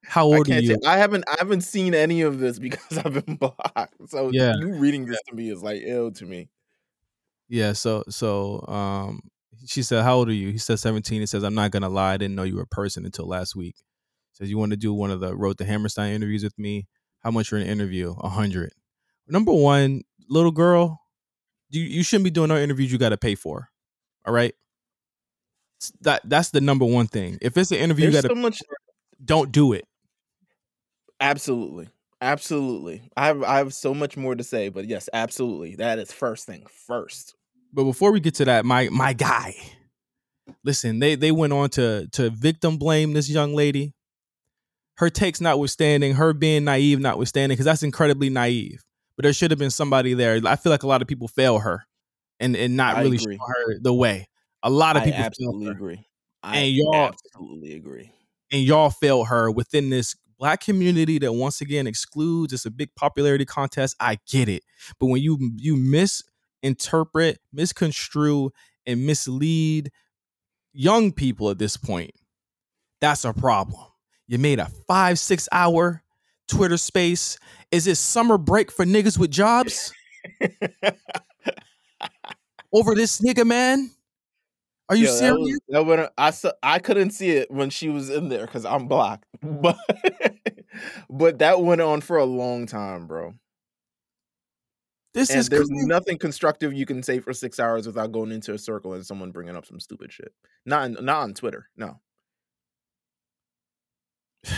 How 0.04 0.26
old 0.26 0.48
are 0.48 0.60
you? 0.60 0.74
Take, 0.74 0.86
I 0.86 0.98
haven't. 0.98 1.24
I 1.28 1.36
haven't 1.38 1.62
seen 1.62 1.94
any 1.94 2.22
of 2.22 2.38
this 2.38 2.58
because 2.58 2.98
I've 3.04 3.24
been 3.24 3.36
blocked. 3.36 3.94
So 4.08 4.30
yeah, 4.32 4.54
you 4.58 4.74
reading 4.74 5.06
this 5.06 5.18
to 5.28 5.34
me 5.34 5.50
is 5.50 5.62
like 5.62 5.82
ill 5.84 6.12
to 6.12 6.26
me. 6.26 6.48
Yeah. 7.48 7.72
So 7.72 8.04
so 8.08 8.64
um, 8.68 9.22
she 9.66 9.82
said, 9.82 10.02
"How 10.02 10.16
old 10.16 10.28
are 10.28 10.32
you?" 10.32 10.50
He 10.50 10.58
said, 10.58 10.78
"17." 10.78 11.20
He 11.20 11.26
says, 11.26 11.42
"I'm 11.42 11.54
not 11.54 11.70
gonna 11.70 11.88
lie, 11.88 12.14
I 12.14 12.16
didn't 12.16 12.34
know 12.34 12.42
you 12.42 12.56
were 12.56 12.62
a 12.62 12.66
person 12.66 13.04
until 13.04 13.26
last 13.26 13.56
week." 13.56 13.76
Says, 14.32 14.50
"You 14.50 14.58
want 14.58 14.70
to 14.70 14.76
do 14.76 14.92
one 14.92 15.10
of 15.10 15.20
the 15.20 15.36
wrote 15.36 15.58
the 15.58 15.64
Hammerstein 15.64 16.12
interviews 16.14 16.44
with 16.44 16.58
me? 16.58 16.86
How 17.20 17.30
much 17.30 17.48
for 17.48 17.56
an 17.56 17.66
interview? 17.66 18.14
A 18.20 18.28
hundred. 18.28 18.72
Number 19.26 19.52
one, 19.52 20.02
little 20.28 20.52
girl, 20.52 21.00
you 21.70 21.82
you 21.82 22.02
shouldn't 22.02 22.24
be 22.24 22.30
doing 22.30 22.48
no 22.48 22.56
interviews 22.56 22.92
you 22.92 22.98
got 22.98 23.10
to 23.10 23.16
pay 23.16 23.34
for. 23.34 23.68
All 24.26 24.32
right, 24.32 24.54
that 26.02 26.22
that's 26.24 26.50
the 26.50 26.60
number 26.60 26.84
one 26.84 27.06
thing. 27.06 27.38
If 27.40 27.56
it's 27.56 27.70
an 27.70 27.78
interview, 27.78 28.10
There's 28.10 28.24
you 28.24 28.28
got 28.28 28.36
so 28.36 28.40
much. 28.40 28.62
Don't 29.24 29.52
do 29.52 29.72
it. 29.72 29.84
Absolutely. 31.20 31.88
Absolutely. 32.20 33.10
I 33.16 33.26
have 33.26 33.42
I 33.42 33.58
have 33.58 33.72
so 33.72 33.94
much 33.94 34.16
more 34.16 34.34
to 34.34 34.42
say, 34.42 34.68
but 34.68 34.86
yes, 34.86 35.08
absolutely. 35.12 35.76
That 35.76 35.98
is 35.98 36.12
first 36.12 36.46
thing 36.46 36.66
first. 36.86 37.34
But 37.72 37.84
before 37.84 38.12
we 38.12 38.20
get 38.20 38.34
to 38.36 38.44
that, 38.46 38.64
my 38.64 38.88
my 38.90 39.12
guy, 39.12 39.54
listen, 40.64 40.98
they 40.98 41.14
they 41.14 41.32
went 41.32 41.52
on 41.52 41.70
to 41.70 42.08
to 42.12 42.30
victim 42.30 42.78
blame 42.78 43.12
this 43.12 43.28
young 43.28 43.54
lady. 43.54 43.94
Her 44.96 45.10
takes 45.10 45.40
notwithstanding, 45.40 46.14
her 46.14 46.32
being 46.32 46.64
naive 46.64 46.98
notwithstanding, 46.98 47.54
because 47.54 47.66
that's 47.66 47.82
incredibly 47.82 48.30
naive. 48.30 48.84
But 49.16 49.24
there 49.24 49.32
should 49.32 49.50
have 49.50 49.58
been 49.58 49.70
somebody 49.70 50.14
there. 50.14 50.40
I 50.44 50.56
feel 50.56 50.70
like 50.70 50.82
a 50.82 50.88
lot 50.88 51.02
of 51.02 51.08
people 51.08 51.28
fail 51.28 51.58
her 51.58 51.84
and 52.40 52.56
and 52.56 52.76
not 52.76 52.96
I 52.96 53.02
really 53.02 53.18
show 53.18 53.36
her 53.38 53.78
the 53.80 53.94
way. 53.94 54.28
A 54.62 54.70
lot 54.70 54.96
of 54.96 55.04
people 55.04 55.20
I 55.20 55.24
absolutely 55.24 55.68
agree. 55.68 56.06
I 56.42 56.58
and 56.58 56.72
y'all 56.74 56.94
absolutely 56.94 57.74
agree. 57.74 58.12
And 58.50 58.62
y'all 58.62 58.90
failed 58.90 59.28
her 59.28 59.50
within 59.50 59.90
this 59.90 60.16
black 60.38 60.60
community 60.62 61.18
that 61.18 61.32
once 61.32 61.60
again 61.60 61.86
excludes. 61.86 62.52
It's 62.52 62.64
a 62.64 62.70
big 62.70 62.94
popularity 62.94 63.44
contest. 63.44 63.96
I 64.00 64.18
get 64.28 64.48
it, 64.48 64.62
but 64.98 65.06
when 65.06 65.20
you 65.22 65.52
you 65.56 65.76
miss 65.76 66.22
interpret, 66.62 67.38
misconstrue, 67.52 68.50
and 68.86 69.06
mislead 69.06 69.90
young 70.72 71.12
people 71.12 71.50
at 71.50 71.58
this 71.58 71.76
point, 71.76 72.12
that's 73.00 73.24
a 73.24 73.32
problem. 73.32 73.82
You 74.26 74.38
made 74.38 74.58
a 74.58 74.70
five, 74.86 75.18
six 75.18 75.48
hour 75.52 76.02
Twitter 76.48 76.76
space. 76.76 77.38
Is 77.70 77.86
it 77.86 77.96
summer 77.96 78.38
break 78.38 78.70
for 78.70 78.84
niggas 78.84 79.18
with 79.18 79.30
jobs? 79.30 79.92
Over 82.72 82.94
this 82.94 83.20
nigga, 83.20 83.46
man? 83.46 83.90
Are 84.88 84.96
you 84.96 85.06
Yo, 85.06 85.12
serious? 85.12 85.58
That, 85.68 85.84
was, 85.84 85.96
that 85.96 86.12
I 86.16 86.30
saw, 86.30 86.52
I 86.62 86.78
couldn't 86.78 87.10
see 87.10 87.30
it 87.30 87.50
when 87.50 87.70
she 87.70 87.88
was 87.88 88.08
in 88.08 88.28
there 88.28 88.46
because 88.46 88.64
I'm 88.64 88.88
blocked, 88.88 89.26
but 89.42 89.76
but 91.10 91.38
that 91.40 91.60
went 91.60 91.80
on 91.80 92.00
for 92.00 92.16
a 92.16 92.24
long 92.24 92.66
time, 92.66 93.06
bro. 93.06 93.34
This 95.14 95.30
and 95.30 95.38
is 95.38 95.48
there's 95.48 95.68
crazy. 95.68 95.86
nothing 95.86 96.18
constructive 96.18 96.74
you 96.74 96.84
can 96.86 97.02
say 97.02 97.18
for 97.18 97.32
six 97.32 97.58
hours 97.58 97.86
without 97.86 98.12
going 98.12 98.30
into 98.30 98.52
a 98.52 98.58
circle 98.58 98.92
and 98.92 99.04
someone 99.04 99.30
bringing 99.30 99.56
up 99.56 99.64
some 99.64 99.80
stupid 99.80 100.12
shit. 100.12 100.32
Not 100.66 101.02
not 101.02 101.22
on 101.22 101.34
Twitter. 101.34 101.68
No. 101.76 102.00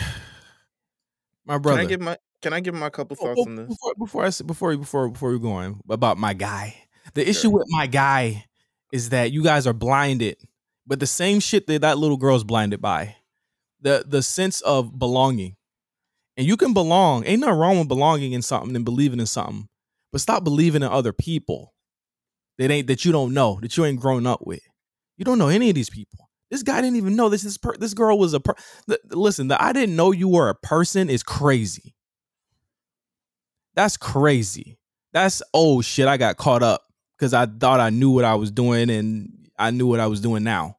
my 1.45 1.57
brother. 1.57 1.79
Can 1.79 1.85
I 1.85 1.89
give 1.89 2.01
my 2.01 2.17
Can 2.41 2.53
I 2.53 2.59
give 2.59 2.73
my 2.75 2.87
a 2.87 2.91
couple 2.91 3.15
thoughts 3.15 3.39
oh, 3.39 3.49
on 3.49 3.55
this? 3.55 3.67
before 3.67 3.93
before 3.97 4.25
I 4.25 4.31
before 4.45 4.77
before 4.77 5.09
before 5.09 5.31
we 5.31 5.39
go 5.39 5.53
on 5.53 5.79
about 5.89 6.17
my 6.17 6.33
guy, 6.33 6.75
the 7.13 7.27
issue 7.27 7.49
with 7.49 7.65
my 7.69 7.87
guy 7.87 8.45
is 8.91 9.09
that 9.09 9.31
you 9.31 9.43
guys 9.43 9.65
are 9.65 9.73
blinded, 9.73 10.37
but 10.85 10.99
the 10.99 11.07
same 11.07 11.39
shit 11.39 11.65
that 11.67 11.81
that 11.81 11.97
little 11.97 12.17
girl's 12.17 12.43
blinded 12.43 12.81
by, 12.81 13.15
the 13.79 14.03
the 14.05 14.21
sense 14.21 14.59
of 14.61 14.99
belonging, 14.99 15.55
and 16.35 16.45
you 16.45 16.57
can 16.57 16.73
belong. 16.73 17.25
Ain't 17.25 17.39
nothing 17.39 17.55
wrong 17.55 17.79
with 17.79 17.87
belonging 17.87 18.33
in 18.33 18.41
something 18.41 18.75
and 18.75 18.83
believing 18.83 19.19
in 19.19 19.25
something, 19.25 19.69
but 20.11 20.21
stop 20.21 20.43
believing 20.43 20.83
in 20.83 20.89
other 20.89 21.13
people 21.13 21.73
that 22.57 22.71
ain't 22.71 22.87
that 22.87 23.05
you 23.05 23.11
don't 23.11 23.33
know 23.33 23.59
that 23.61 23.75
you 23.77 23.85
ain't 23.85 23.99
grown 23.99 24.27
up 24.27 24.45
with. 24.45 24.61
You 25.17 25.25
don't 25.25 25.37
know 25.37 25.47
any 25.47 25.69
of 25.69 25.75
these 25.75 25.89
people. 25.89 26.29
This 26.49 26.63
guy 26.63 26.81
didn't 26.81 26.97
even 26.97 27.15
know 27.15 27.29
this. 27.29 27.43
This 27.43 27.57
per, 27.57 27.75
this 27.77 27.93
girl 27.93 28.19
was 28.19 28.33
a 28.33 28.39
per. 28.39 28.53
the- 28.87 28.99
listen, 29.09 29.47
the 29.47 29.61
I 29.61 29.71
didn't 29.71 29.95
know 29.95 30.11
you 30.11 30.27
were 30.27 30.49
a 30.49 30.55
person 30.55 31.09
is 31.09 31.23
crazy. 31.23 31.95
That's 33.75 33.97
crazy. 33.97 34.77
That's 35.13 35.41
oh 35.53 35.81
shit. 35.81 36.07
I 36.07 36.17
got 36.17 36.37
caught 36.37 36.63
up 36.63 36.83
because 37.17 37.33
I 37.33 37.45
thought 37.45 37.79
I 37.79 37.89
knew 37.89 38.11
what 38.11 38.25
I 38.25 38.35
was 38.35 38.51
doing 38.51 38.89
and 38.89 39.49
I 39.57 39.71
knew 39.71 39.87
what 39.87 39.99
I 39.99 40.07
was 40.07 40.19
doing 40.19 40.43
now. 40.43 40.77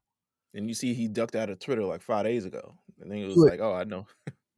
And 0.54 0.68
you 0.68 0.74
see, 0.74 0.92
he 0.92 1.08
ducked 1.08 1.34
out 1.34 1.48
of 1.48 1.58
Twitter 1.58 1.84
like 1.84 2.02
five 2.02 2.24
days 2.24 2.44
ago, 2.44 2.74
and 3.00 3.10
then 3.10 3.18
he 3.18 3.24
was 3.24 3.36
like, 3.36 3.60
"Oh, 3.60 3.72
I 3.72 3.84
know." 3.84 4.06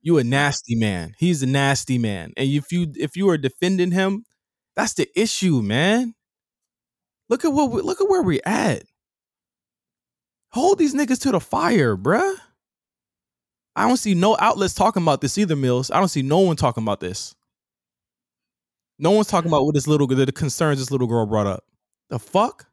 You 0.02 0.18
a 0.18 0.24
nasty 0.24 0.74
man. 0.74 1.14
He's 1.18 1.42
a 1.42 1.46
nasty 1.46 1.96
man. 1.96 2.32
And 2.36 2.48
if 2.50 2.72
you 2.72 2.92
if 2.96 3.16
you 3.16 3.28
are 3.30 3.38
defending 3.38 3.92
him, 3.92 4.24
that's 4.76 4.94
the 4.94 5.08
issue, 5.18 5.62
man. 5.62 6.14
Look 7.28 7.44
at 7.44 7.52
what 7.52 7.70
we, 7.70 7.82
look 7.82 8.00
at 8.00 8.08
where 8.08 8.22
we 8.22 8.40
at. 8.42 8.84
Hold 10.50 10.78
these 10.78 10.94
niggas 10.94 11.20
to 11.22 11.32
the 11.32 11.40
fire, 11.40 11.96
bruh. 11.96 12.36
I 13.76 13.88
don't 13.88 13.96
see 13.96 14.14
no 14.14 14.36
outlets 14.38 14.74
talking 14.74 15.02
about 15.02 15.20
this 15.20 15.36
either, 15.36 15.56
Meelz. 15.56 15.92
I 15.92 15.98
don't 15.98 16.08
see 16.08 16.22
no 16.22 16.40
one 16.40 16.56
talking 16.56 16.84
about 16.84 17.00
this. 17.00 17.34
No 18.98 19.10
one's 19.10 19.26
talking 19.26 19.50
about 19.50 19.64
what 19.64 19.74
this 19.74 19.88
little 19.88 20.06
the 20.06 20.30
concerns 20.30 20.78
this 20.78 20.90
little 20.90 21.08
girl 21.08 21.26
brought 21.26 21.48
up. 21.48 21.64
The 22.10 22.18
fuck? 22.18 22.66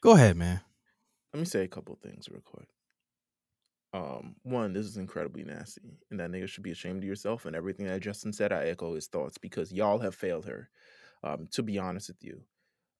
Go 0.00 0.12
ahead, 0.12 0.36
man. 0.36 0.60
Let 1.34 1.40
me 1.40 1.46
say 1.46 1.64
a 1.64 1.68
couple 1.68 1.98
things 2.02 2.28
real 2.30 2.40
quick. 2.40 2.68
Um, 3.94 4.36
one, 4.42 4.74
this 4.74 4.86
is 4.86 4.98
incredibly 4.98 5.44
nasty, 5.44 5.98
and 6.10 6.20
that 6.20 6.30
nigga 6.30 6.48
should 6.48 6.62
be 6.62 6.72
ashamed 6.72 7.02
of 7.02 7.08
yourself. 7.08 7.46
And 7.46 7.56
everything 7.56 7.86
that 7.86 8.00
Justin 8.00 8.32
said, 8.32 8.52
I 8.52 8.64
echo 8.66 8.94
his 8.94 9.06
thoughts 9.06 9.38
because 9.38 9.72
y'all 9.72 9.98
have 10.00 10.14
failed 10.14 10.44
her. 10.46 10.68
Um, 11.24 11.48
to 11.52 11.62
be 11.62 11.78
honest 11.78 12.08
with 12.08 12.22
you, 12.22 12.42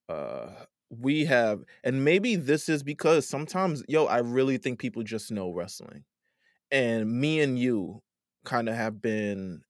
uh, 0.08 0.64
we 0.90 1.26
have, 1.26 1.62
and 1.84 2.04
maybe 2.04 2.34
this 2.36 2.68
is 2.68 2.82
because 2.82 3.28
sometimes, 3.28 3.84
yo, 3.86 4.06
I 4.06 4.18
really 4.18 4.56
think 4.56 4.78
people 4.80 5.02
just 5.02 5.30
know 5.30 5.52
wrestling, 5.52 6.04
and 6.70 7.10
me 7.20 7.40
and 7.40 7.58
you 7.58 8.02
kind 8.44 8.68
of 8.68 8.74
have 8.74 9.00
been 9.02 9.62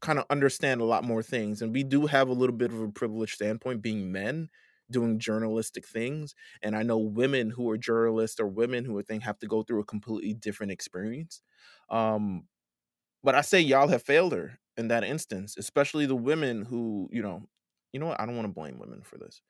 kind 0.00 0.18
of 0.18 0.26
understand 0.28 0.80
a 0.80 0.84
lot 0.84 1.04
more 1.04 1.22
things, 1.22 1.62
and 1.62 1.72
we 1.72 1.84
do 1.84 2.06
have 2.06 2.28
a 2.28 2.34
little 2.34 2.56
bit 2.56 2.72
of 2.72 2.80
a 2.80 2.88
privileged 2.88 3.34
standpoint, 3.34 3.82
being 3.82 4.12
men 4.12 4.50
doing 4.90 5.18
journalistic 5.18 5.86
things 5.86 6.34
and 6.62 6.76
i 6.76 6.82
know 6.82 6.98
women 6.98 7.50
who 7.50 7.68
are 7.70 7.78
journalists 7.78 8.38
or 8.38 8.46
women 8.46 8.84
who 8.84 8.96
are 8.96 9.02
think 9.02 9.22
have 9.22 9.38
to 9.38 9.46
go 9.46 9.62
through 9.62 9.80
a 9.80 9.84
completely 9.84 10.34
different 10.34 10.72
experience 10.72 11.42
um 11.90 12.44
but 13.22 13.34
i 13.34 13.40
say 13.40 13.60
y'all 13.60 13.88
have 13.88 14.02
failed 14.02 14.32
her 14.32 14.58
in 14.76 14.88
that 14.88 15.04
instance 15.04 15.56
especially 15.56 16.04
the 16.06 16.14
women 16.14 16.64
who 16.64 17.08
you 17.10 17.22
know 17.22 17.48
you 17.94 18.00
know 18.00 18.06
what? 18.06 18.20
I 18.20 18.26
don't 18.26 18.34
want 18.36 18.48
to 18.48 18.52
blame 18.52 18.78
women 18.80 19.02
for 19.02 19.16
this. 19.16 19.40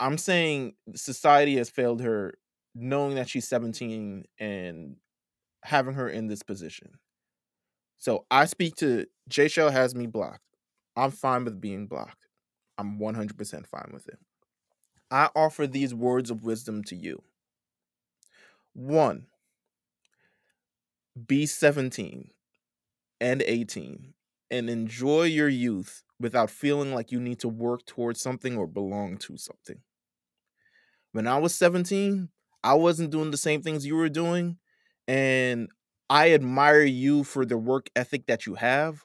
I'm 0.00 0.18
saying 0.18 0.74
society 0.96 1.56
has 1.56 1.70
failed 1.70 2.02
her 2.02 2.34
knowing 2.74 3.14
that 3.14 3.28
she's 3.28 3.46
17 3.46 4.24
and 4.40 4.96
having 5.62 5.94
her 5.94 6.08
in 6.08 6.26
this 6.26 6.42
position. 6.42 6.98
So 7.96 8.26
i 8.30 8.44
speak 8.44 8.74
to 8.76 9.06
j 9.28 9.48
shell 9.48 9.70
has 9.70 9.94
me 9.94 10.06
blocked. 10.06 10.42
I'm 10.96 11.12
fine 11.12 11.44
with 11.44 11.60
being 11.60 11.86
blocked. 11.86 12.28
I'm 12.76 12.98
100% 12.98 13.66
fine 13.66 13.90
with 13.92 14.08
it 14.08 14.18
I 15.10 15.30
offer 15.34 15.66
these 15.66 15.94
words 15.94 16.30
of 16.30 16.44
wisdom 16.44 16.84
to 16.84 16.96
you. 16.96 17.22
One, 18.74 19.26
be 21.26 21.46
17 21.46 22.30
and 23.20 23.42
18 23.42 24.14
and 24.50 24.70
enjoy 24.70 25.24
your 25.24 25.48
youth 25.48 26.04
without 26.20 26.50
feeling 26.50 26.94
like 26.94 27.12
you 27.12 27.20
need 27.20 27.40
to 27.40 27.48
work 27.48 27.86
towards 27.86 28.20
something 28.20 28.56
or 28.58 28.66
belong 28.66 29.18
to 29.18 29.36
something. 29.38 29.82
When 31.12 31.26
I 31.26 31.38
was 31.38 31.54
17, 31.54 32.30
I 32.62 32.74
wasn't 32.74 33.10
doing 33.10 33.30
the 33.30 33.36
same 33.36 33.62
things 33.62 33.86
you 33.86 33.96
were 33.96 34.08
doing. 34.08 34.58
And 35.06 35.68
I 36.10 36.32
admire 36.32 36.82
you 36.82 37.24
for 37.24 37.44
the 37.44 37.58
work 37.58 37.88
ethic 37.94 38.26
that 38.26 38.46
you 38.46 38.54
have, 38.56 39.04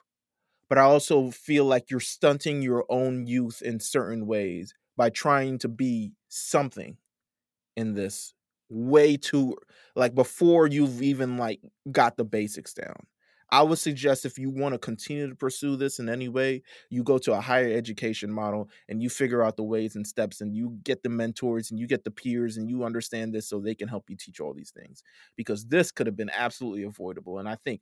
but 0.68 0.78
I 0.78 0.82
also 0.82 1.30
feel 1.30 1.64
like 1.66 1.90
you're 1.90 2.00
stunting 2.00 2.62
your 2.62 2.86
own 2.90 3.26
youth 3.26 3.62
in 3.62 3.80
certain 3.80 4.26
ways 4.26 4.74
by 5.00 5.08
trying 5.08 5.56
to 5.56 5.68
be 5.68 6.12
something 6.28 6.98
in 7.76 7.94
this 7.94 8.34
way 8.68 9.16
too 9.16 9.56
like 9.96 10.14
before 10.14 10.66
you've 10.66 11.02
even 11.02 11.36
like 11.38 11.60
got 11.90 12.16
the 12.16 12.24
basics 12.24 12.74
down. 12.74 13.06
I 13.52 13.62
would 13.64 13.78
suggest 13.78 14.24
if 14.26 14.38
you 14.38 14.50
want 14.50 14.74
to 14.74 14.78
continue 14.78 15.28
to 15.28 15.34
pursue 15.34 15.74
this 15.76 15.98
in 15.98 16.08
any 16.08 16.28
way, 16.28 16.62
you 16.90 17.02
go 17.02 17.18
to 17.18 17.32
a 17.32 17.40
higher 17.40 17.68
education 17.72 18.30
model 18.30 18.70
and 18.88 19.02
you 19.02 19.10
figure 19.10 19.42
out 19.42 19.56
the 19.56 19.64
ways 19.64 19.96
and 19.96 20.06
steps 20.06 20.40
and 20.40 20.54
you 20.54 20.78
get 20.84 21.02
the 21.02 21.08
mentors 21.08 21.70
and 21.70 21.80
you 21.80 21.86
get 21.88 22.04
the 22.04 22.12
peers 22.12 22.56
and 22.58 22.68
you 22.70 22.84
understand 22.84 23.34
this 23.34 23.48
so 23.48 23.58
they 23.58 23.74
can 23.74 23.88
help 23.88 24.10
you 24.10 24.16
teach 24.16 24.38
all 24.38 24.54
these 24.54 24.70
things 24.70 25.02
because 25.36 25.66
this 25.66 25.90
could 25.90 26.06
have 26.06 26.16
been 26.16 26.30
absolutely 26.32 26.84
avoidable 26.84 27.38
and 27.38 27.48
I 27.48 27.56
think 27.56 27.80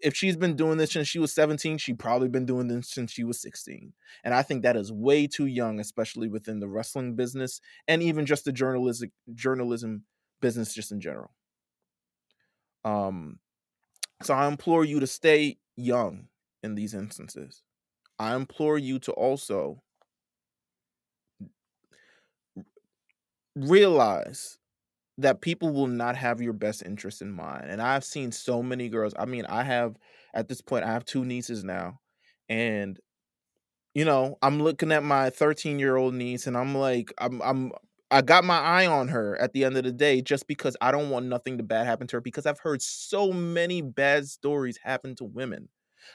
if 0.00 0.14
she's 0.16 0.36
been 0.36 0.56
doing 0.56 0.78
this 0.78 0.92
since 0.92 1.08
she 1.08 1.18
was 1.18 1.32
17, 1.32 1.78
she 1.78 1.94
probably 1.94 2.28
been 2.28 2.46
doing 2.46 2.68
this 2.68 2.90
since 2.90 3.12
she 3.12 3.24
was 3.24 3.40
16. 3.40 3.92
And 4.24 4.34
I 4.34 4.42
think 4.42 4.62
that 4.62 4.76
is 4.76 4.92
way 4.92 5.26
too 5.26 5.46
young, 5.46 5.80
especially 5.80 6.28
within 6.28 6.60
the 6.60 6.68
wrestling 6.68 7.14
business 7.16 7.60
and 7.86 8.02
even 8.02 8.26
just 8.26 8.44
the 8.44 8.52
journalistic 8.52 9.12
journalism 9.34 10.04
business 10.40 10.74
just 10.74 10.92
in 10.92 11.00
general. 11.00 11.30
Um 12.84 13.38
so 14.22 14.34
I 14.34 14.48
implore 14.48 14.84
you 14.84 15.00
to 15.00 15.06
stay 15.06 15.58
young 15.76 16.28
in 16.62 16.74
these 16.74 16.94
instances. 16.94 17.62
I 18.18 18.34
implore 18.36 18.78
you 18.78 18.98
to 19.00 19.12
also 19.12 19.82
realize 23.56 24.58
that 25.18 25.40
people 25.40 25.70
will 25.72 25.86
not 25.88 26.16
have 26.16 26.40
your 26.40 26.52
best 26.52 26.82
interest 26.84 27.22
in 27.22 27.32
mind. 27.32 27.66
And 27.70 27.82
I've 27.82 28.04
seen 28.04 28.32
so 28.32 28.62
many 28.62 28.88
girls. 28.88 29.14
I 29.18 29.26
mean, 29.26 29.44
I 29.46 29.64
have 29.64 29.96
at 30.34 30.48
this 30.48 30.60
point 30.60 30.84
I 30.84 30.92
have 30.92 31.04
two 31.04 31.24
nieces 31.24 31.64
now 31.64 32.00
and 32.48 32.98
you 33.94 34.04
know, 34.04 34.36
I'm 34.42 34.62
looking 34.62 34.92
at 34.92 35.02
my 35.02 35.30
13 35.30 35.78
year 35.78 35.96
old 35.96 36.14
niece 36.14 36.46
and 36.46 36.56
I'm 36.56 36.74
like, 36.74 37.12
I'm, 37.18 37.40
I'm, 37.42 37.72
I 38.10 38.22
got 38.22 38.44
my 38.44 38.58
eye 38.58 38.86
on 38.86 39.08
her 39.08 39.36
at 39.40 39.52
the 39.52 39.64
end 39.64 39.76
of 39.76 39.84
the 39.84 39.92
day 39.92 40.20
just 40.22 40.46
because 40.46 40.76
I 40.80 40.92
don't 40.92 41.10
want 41.10 41.26
nothing 41.26 41.58
to 41.58 41.64
bad 41.64 41.86
happen 41.86 42.06
to 42.08 42.16
her 42.16 42.20
because 42.20 42.46
I've 42.46 42.60
heard 42.60 42.80
so 42.80 43.32
many 43.32 43.82
bad 43.82 44.26
stories 44.26 44.78
happen 44.82 45.14
to 45.16 45.24
women. 45.24 45.68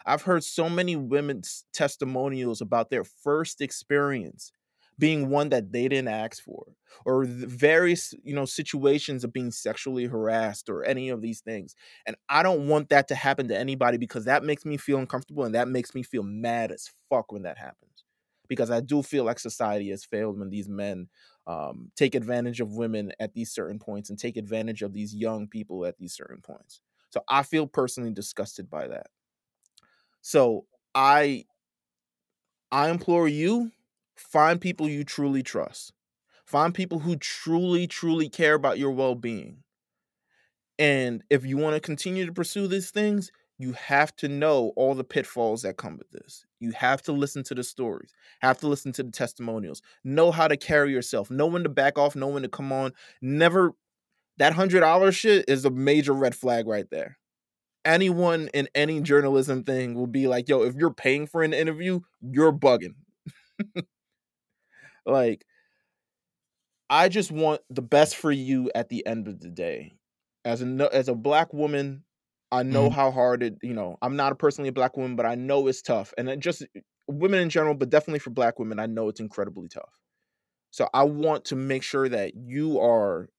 I've 0.06 0.24
heard 0.24 0.44
so 0.44 0.70
many 0.70 0.96
women's 0.96 1.66
testimonials 1.74 2.62
about 2.62 2.89
their 2.89 3.04
first 3.04 3.62
experience 3.62 4.52
being 5.00 5.30
one 5.30 5.50
that 5.50 5.72
they 5.72 5.88
didn't 5.88 6.08
ask 6.08 6.44
for 6.44 6.76
or 7.06 7.26
various 7.26 8.14
you 8.24 8.34
know 8.36 8.46
situations 8.46 9.24
of 9.24 9.34
being 9.34 9.52
sexually 9.52 10.06
harassed 10.06 10.70
or 10.70 10.84
any 10.84 11.10
of 11.10 11.22
these 11.22 11.42
things 11.42 11.76
and 12.06 12.16
i 12.30 12.44
don't 12.44 12.68
want 12.68 12.90
that 12.90 13.08
to 13.08 13.16
happen 13.16 13.48
to 13.48 13.58
anybody 13.58 13.98
because 13.98 14.26
that 14.26 14.44
makes 14.44 14.66
me 14.66 14.78
feel 14.78 15.00
uncomfortable 15.00 15.44
and 15.44 15.56
that 15.56 15.68
makes 15.68 15.96
me 15.96 16.04
feel 16.04 16.24
mad 16.24 16.72
as 16.72 16.90
fuck 17.10 17.32
when 17.32 17.42
that 17.44 17.58
happens 17.58 18.04
because 18.48 18.70
i 18.70 18.80
do 18.80 19.02
feel 19.02 19.24
like 19.24 19.40
society 19.40 19.90
has 19.90 20.04
failed 20.06 20.38
when 20.40 20.50
these 20.50 20.70
men 20.70 21.08
um, 21.46 21.92
take 21.98 22.16
advantage 22.16 22.62
of 22.62 22.72
women 22.76 23.12
at 23.20 23.34
these 23.34 23.52
certain 23.52 23.80
points 23.80 24.10
and 24.10 24.18
take 24.18 24.38
advantage 24.38 24.82
of 24.82 24.94
these 24.94 25.14
young 25.14 25.48
people 25.48 25.86
at 25.86 25.98
these 25.98 26.14
certain 26.14 26.42
points 26.42 26.82
so 27.10 27.22
i 27.28 27.44
feel 27.44 27.68
personally 27.68 28.12
disgusted 28.12 28.70
by 28.70 28.88
that. 28.88 29.08
So 30.22 30.66
i 30.96 31.46
i 32.72 32.90
implore 32.90 33.28
you 33.28 33.72
find 34.15 34.60
people 34.60 34.89
you 34.89 35.04
truly 35.04 35.43
trust. 35.43 35.93
Find 36.45 36.73
people 36.73 36.99
who 36.99 37.15
truly 37.15 37.88
truly 37.88 38.30
care 38.30 38.54
about 38.54 38.78
your 38.78 38.91
well-being. 38.91 39.63
And 40.78 41.23
if 41.30 41.45
you 41.45 41.58
want 41.58 41.76
to 41.76 41.80
continue 41.80 42.26
to 42.26 42.34
pursue 42.34 42.67
these 42.67 42.91
things 42.91 43.32
you 43.63 43.73
have 43.73 44.15
to 44.17 44.28
know 44.28 44.73
all 44.76 44.95
the 44.95 45.04
pitfalls 45.04 45.62
that 45.62 45.78
come 45.78 45.97
with 45.97 46.10
this. 46.12 46.45
You 46.60 46.71
have 46.71 47.02
to 47.04 47.12
listen 47.12 47.43
to 47.43 47.56
the 47.56 47.63
stories. 47.63 48.13
Have 48.41 48.60
to 48.60 48.67
listen 48.67 48.91
to 48.93 49.04
the 49.04 49.12
testimonials. 49.12 49.82
Know 50.04 50.32
how 50.32 50.47
to 50.47 50.58
carry 50.58 50.91
yourself. 50.91 51.30
Know 51.30 51.45
when 51.45 51.63
to 51.63 51.69
back 51.69 51.97
off 51.97 52.15
know 52.15 52.28
when 52.28 52.43
to 52.43 52.49
come 52.49 52.71
on. 52.71 52.91
Never 53.21 53.73
that 54.38 54.54
hundred 54.54 54.82
dollar 54.82 55.12
shit 55.12 55.45
is 55.47 55.65
a 55.65 55.69
major 55.69 56.13
red 56.13 56.36
flag 56.36 56.67
right 56.67 56.89
there. 56.89 57.17
Anyone 57.86 58.49
in 58.54 58.67
any 58.73 59.02
journalism 59.02 59.63
thing 59.63 59.93
will 59.93 60.08
be 60.08 60.28
like 60.28 60.49
yo 60.49 60.63
if 60.63 60.76
you're 60.76 60.93
paying 60.93 61.28
for 61.28 61.43
an 61.43 61.54
interview 61.54 61.99
you're 62.21 62.54
bugging 62.54 62.95
like 65.06 65.46
I 66.89 67.10
just 67.10 67.32
want 67.32 67.62
the 67.70 67.82
best 67.82 68.16
for 68.16 68.32
you 68.32 68.72
at 68.76 68.89
the 68.89 69.06
end 69.06 69.28
of 69.28 69.39
the 69.39 69.50
day. 69.50 69.94
As 70.46 70.62
a 70.62 70.89
as 70.94 71.08
a 71.08 71.16
black 71.16 71.54
woman, 71.54 72.04
I 72.52 72.63
know 72.63 72.89
Mhm. 72.89 72.89
how 72.89 73.12
hard 73.12 73.42
it 73.44 73.58
you 73.63 73.74
know, 73.74 73.98
I'm 74.02 74.16
not 74.16 74.32
a 74.32 74.36
personally 74.36 74.70
a 74.70 74.74
black 74.74 74.98
woman, 74.98 75.16
but 75.16 75.26
I 75.26 75.36
know 75.36 75.68
it's 75.68 75.82
tough, 75.82 76.13
and 76.18 76.42
just 76.42 76.63
women 77.08 77.39
in 77.39 77.50
general, 77.50 77.76
but 77.76 77.89
definitely 77.89 78.20
for 78.20 78.30
black 78.32 78.60
women, 78.60 78.80
I 78.80 78.86
know 78.88 79.08
it's 79.10 79.20
incredibly 79.22 79.70
tough. 79.70 79.89
So 80.72 80.89
I 80.94 81.04
want 81.04 81.46
to 81.46 81.58
make 81.58 81.84
sure 81.84 82.10
that 82.10 82.36
you 82.36 82.80
are, 82.80 83.30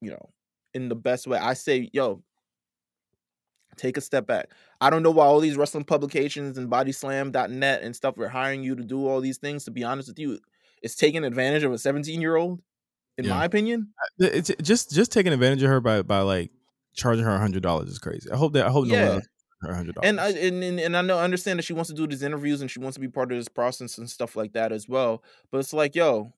you 0.00 0.10
know, 0.10 0.32
in 0.74 0.88
the 0.88 0.96
best 0.96 1.26
way. 1.26 1.38
I 1.38 1.54
say, 1.54 1.90
"Yo" 1.92 2.22
"take 3.76 3.96
a 3.96 4.00
step 4.00 4.26
back." 4.26 4.50
I 4.80 4.90
don't 4.90 5.02
know 5.02 5.10
why 5.10 5.24
all 5.26 5.40
these 5.40 5.56
wrestling 5.56 5.84
publications 5.84 6.58
and 6.58 6.70
bodyslam.net 6.70 7.82
and 7.82 7.94
stuff 7.96 8.18
are 8.18 8.28
hiring 8.28 8.62
you 8.62 8.74
to 8.76 8.84
do 8.84 9.06
all 9.06 9.20
these 9.20 9.38
things, 9.38 9.64
to 9.64 9.70
be 9.70 9.84
honest 9.84 10.08
with 10.08 10.18
you. 10.18 10.38
It's 10.82 10.94
taking 10.94 11.24
advantage 11.24 11.62
of 11.62 11.72
a 11.72 11.78
seventeen-year-old, 11.78 12.62
in 13.18 13.26
Yeah. 13.26 13.28
my 13.28 13.44
opinion. 13.44 13.94
Uh, 14.22 14.26
it's 14.32 14.50
just 14.62 14.92
just 14.92 15.12
taking 15.12 15.32
advantage 15.32 15.62
of 15.62 15.70
her 15.70 15.80
by 15.80 16.02
by, 16.02 16.20
like, 16.20 16.52
charging 16.94 17.24
her 17.24 17.32
$100 17.32 17.88
is 17.88 17.98
crazy. 17.98 18.30
I 18.32 18.36
hope 18.36 18.54
that 18.54 18.66
I 18.66 18.70
hope 18.70 18.88
no 18.88 18.98
one 18.98 19.12
Yeah. 19.12 19.20
her 19.62 19.70
$100. 19.70 19.94
And 20.02 20.20
I 20.20 20.30
and 20.30 20.62
and 20.64 20.80
and 20.80 20.96
I 20.96 21.02
know 21.02 21.18
I 21.18 21.24
understand 21.24 21.58
that 21.58 21.64
she 21.64 21.72
wants 21.74 21.90
to 21.90 21.96
do 21.96 22.06
these 22.06 22.22
interviews, 22.22 22.60
and 22.62 22.70
she 22.70 22.80
wants 22.80 22.96
to 22.96 23.00
be 23.00 23.08
part 23.08 23.32
of 23.32 23.38
this 23.38 23.48
process 23.48 23.98
and 23.98 24.10
stuff 24.10 24.36
like 24.36 24.52
that 24.54 24.72
as 24.72 24.88
well, 24.88 25.24
but 25.50 25.58
it's 25.58 25.72
like, 25.74 25.94
yo 25.96 26.34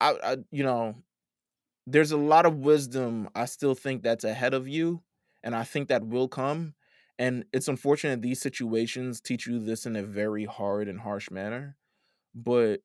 I 0.00 0.10
I 0.22 0.36
you 0.50 0.62
know, 0.62 0.96
there's 1.86 2.12
a 2.12 2.16
lot 2.18 2.46
of 2.46 2.58
wisdom 2.58 3.28
I 3.36 3.46
still 3.46 3.74
think 3.76 4.02
that's 4.02 4.24
ahead 4.24 4.54
of 4.54 4.68
you, 4.68 5.02
and 5.42 5.56
I 5.56 5.64
think 5.64 5.88
that 5.90 6.06
will 6.06 6.28
come, 6.28 6.74
and 7.18 7.44
it's 7.52 7.68
unfortunate 7.68 8.22
these 8.22 8.40
situations 8.40 9.20
teach 9.20 9.46
you 9.46 9.58
this 9.60 9.86
in 9.86 9.96
a 9.96 10.02
very 10.02 10.44
hard 10.44 10.88
and 10.88 11.00
harsh 11.00 11.30
manner, 11.30 11.76
but 12.34 12.82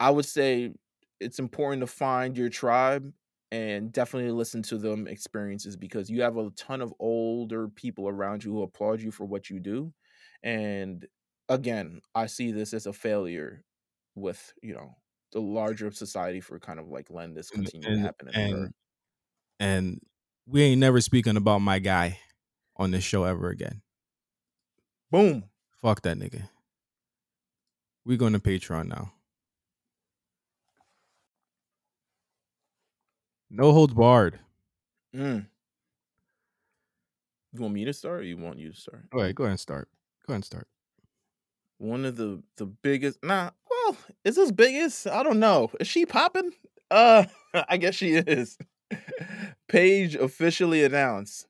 I 0.00 0.10
would 0.10 0.24
say 0.26 0.74
it's 1.20 1.38
important 1.38 1.80
to 1.80 1.86
find 1.86 2.36
your 2.36 2.48
tribe 2.48 3.12
and 3.50 3.92
definitely 3.92 4.30
listen 4.32 4.62
to 4.64 4.78
them 4.78 5.06
experiences 5.06 5.76
because 5.76 6.10
you 6.10 6.22
have 6.22 6.36
a 6.36 6.50
ton 6.50 6.82
of 6.82 6.92
older 7.00 7.68
people 7.68 8.08
around 8.08 8.44
you 8.44 8.52
who 8.52 8.62
applaud 8.62 9.00
you 9.00 9.10
for 9.10 9.24
what 9.24 9.48
you 9.50 9.60
do, 9.60 9.94
and 10.42 11.06
again, 11.48 12.00
I 12.14 12.26
see 12.26 12.50
this 12.52 12.74
as 12.74 12.86
a 12.86 12.92
failure 12.92 13.64
with, 14.16 14.52
you 14.62 14.74
know, 14.74 14.96
the 15.32 15.40
larger 15.40 15.90
society 15.92 16.40
for 16.40 16.58
kind 16.60 16.80
of, 16.80 16.88
like, 16.88 17.10
letting 17.10 17.34
this 17.34 17.50
And 17.54 17.68
continue 17.70 17.90
to 17.92 17.98
happen 17.98 18.28
and 18.28 18.34
and 18.34 18.72
and 19.60 20.00
we 20.46 20.62
ain't 20.62 20.80
never 20.80 21.00
speaking 21.00 21.36
about 21.36 21.60
my 21.60 21.78
guy 21.78 22.18
on 22.76 22.90
this 22.90 23.04
show 23.04 23.24
ever 23.24 23.48
again. 23.50 23.82
Boom. 25.10 25.44
Fuck 25.80 26.02
that 26.02 26.18
nigga. 26.18 26.48
We 28.04 28.16
going 28.16 28.32
to 28.32 28.38
Patreon 28.38 28.88
now. 28.88 29.12
No 33.50 33.72
holds 33.72 33.94
barred. 33.94 34.38
Mm. 35.14 35.46
You 37.52 37.60
want 37.60 37.74
me 37.74 37.84
to 37.84 37.92
start 37.92 38.20
or 38.20 38.24
you 38.24 38.36
want 38.36 38.58
you 38.58 38.70
to 38.70 38.76
start? 38.76 39.08
Go 39.10 39.20
ahead, 39.20 39.34
go 39.34 39.44
ahead 39.44 39.52
and 39.52 39.60
start. 39.60 39.88
Go 40.26 40.32
ahead 40.32 40.36
and 40.36 40.44
start. 40.44 40.68
One 41.78 42.04
of 42.04 42.16
the 42.16 42.42
the 42.56 42.66
biggest 42.66 43.22
nah, 43.22 43.50
well, 43.70 43.96
is 44.24 44.36
this 44.36 44.50
biggest? 44.50 45.06
I 45.06 45.22
don't 45.22 45.40
know. 45.40 45.70
Is 45.78 45.86
she 45.86 46.06
popping? 46.06 46.52
Uh, 46.90 47.24
I 47.68 47.76
guess 47.76 47.94
she 47.94 48.14
is. 48.14 48.58
Paige 49.68 50.16
officially 50.16 50.84
announced 50.84 51.46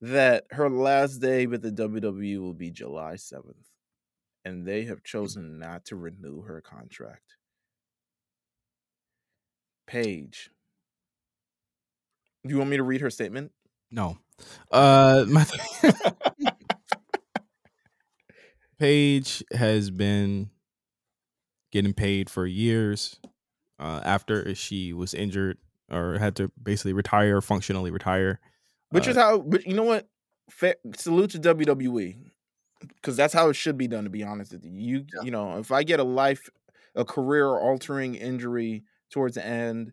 that 0.00 0.44
her 0.50 0.70
last 0.70 1.18
day 1.18 1.46
with 1.46 1.62
the 1.62 1.70
WWE 1.70 2.40
will 2.40 2.54
be 2.54 2.70
July 2.70 3.14
7th, 3.14 3.66
and 4.44 4.66
they 4.66 4.84
have 4.84 5.02
chosen 5.02 5.58
not 5.58 5.84
to 5.86 5.96
renew 5.96 6.42
her 6.42 6.60
contract. 6.60 7.36
Paige. 9.86 10.50
Do 12.44 12.50
you 12.50 12.58
want 12.58 12.70
me 12.70 12.76
to 12.76 12.82
read 12.82 13.00
her 13.00 13.10
statement? 13.10 13.52
No. 13.90 14.18
Uh 14.70 15.26
my 15.28 15.44
Paige 18.78 19.44
has 19.52 19.90
been 19.90 20.48
getting 21.70 21.92
paid 21.92 22.30
for 22.30 22.46
years 22.46 23.20
uh, 23.78 24.00
after 24.04 24.54
she 24.54 24.92
was 24.92 25.12
injured 25.12 25.58
or 25.90 26.18
had 26.18 26.36
to 26.36 26.50
basically 26.62 26.92
retire, 26.92 27.40
functionally 27.40 27.90
retire. 27.90 28.40
Which 28.90 29.06
Uh, 29.06 29.10
is 29.10 29.16
how 29.16 29.38
but 29.40 29.66
you 29.66 29.74
know 29.74 29.84
what? 29.84 30.08
Salute 30.96 31.30
to 31.30 31.38
WWE 31.38 32.18
because 32.96 33.16
that's 33.16 33.32
how 33.34 33.48
it 33.50 33.54
should 33.54 33.78
be 33.78 33.86
done, 33.88 34.04
to 34.04 34.10
be 34.10 34.22
honest 34.24 34.52
with 34.52 34.64
you. 34.64 34.72
You 34.72 35.06
Yeah. 35.14 35.22
you 35.22 35.30
know, 35.30 35.58
if 35.58 35.70
I 35.72 35.82
get 35.82 36.00
a 36.00 36.04
life 36.04 36.48
a 36.96 37.04
career-altering 37.04 38.16
injury 38.16 38.84
towards 39.10 39.36
the 39.36 39.44
end 39.46 39.92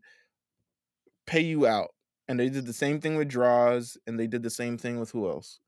pay 1.25 1.41
you 1.41 1.67
out, 1.67 1.93
and 2.27 2.39
they 2.39 2.49
did 2.49 2.65
the 2.65 2.73
same 2.73 2.99
thing 2.99 3.15
with 3.17 3.27
draws, 3.27 3.97
and 4.07 4.19
they 4.19 4.27
did 4.27 4.43
the 4.43 4.49
same 4.49 4.77
thing 4.77 4.99
with 4.99 5.11
who 5.11 5.29
else? 5.29 5.59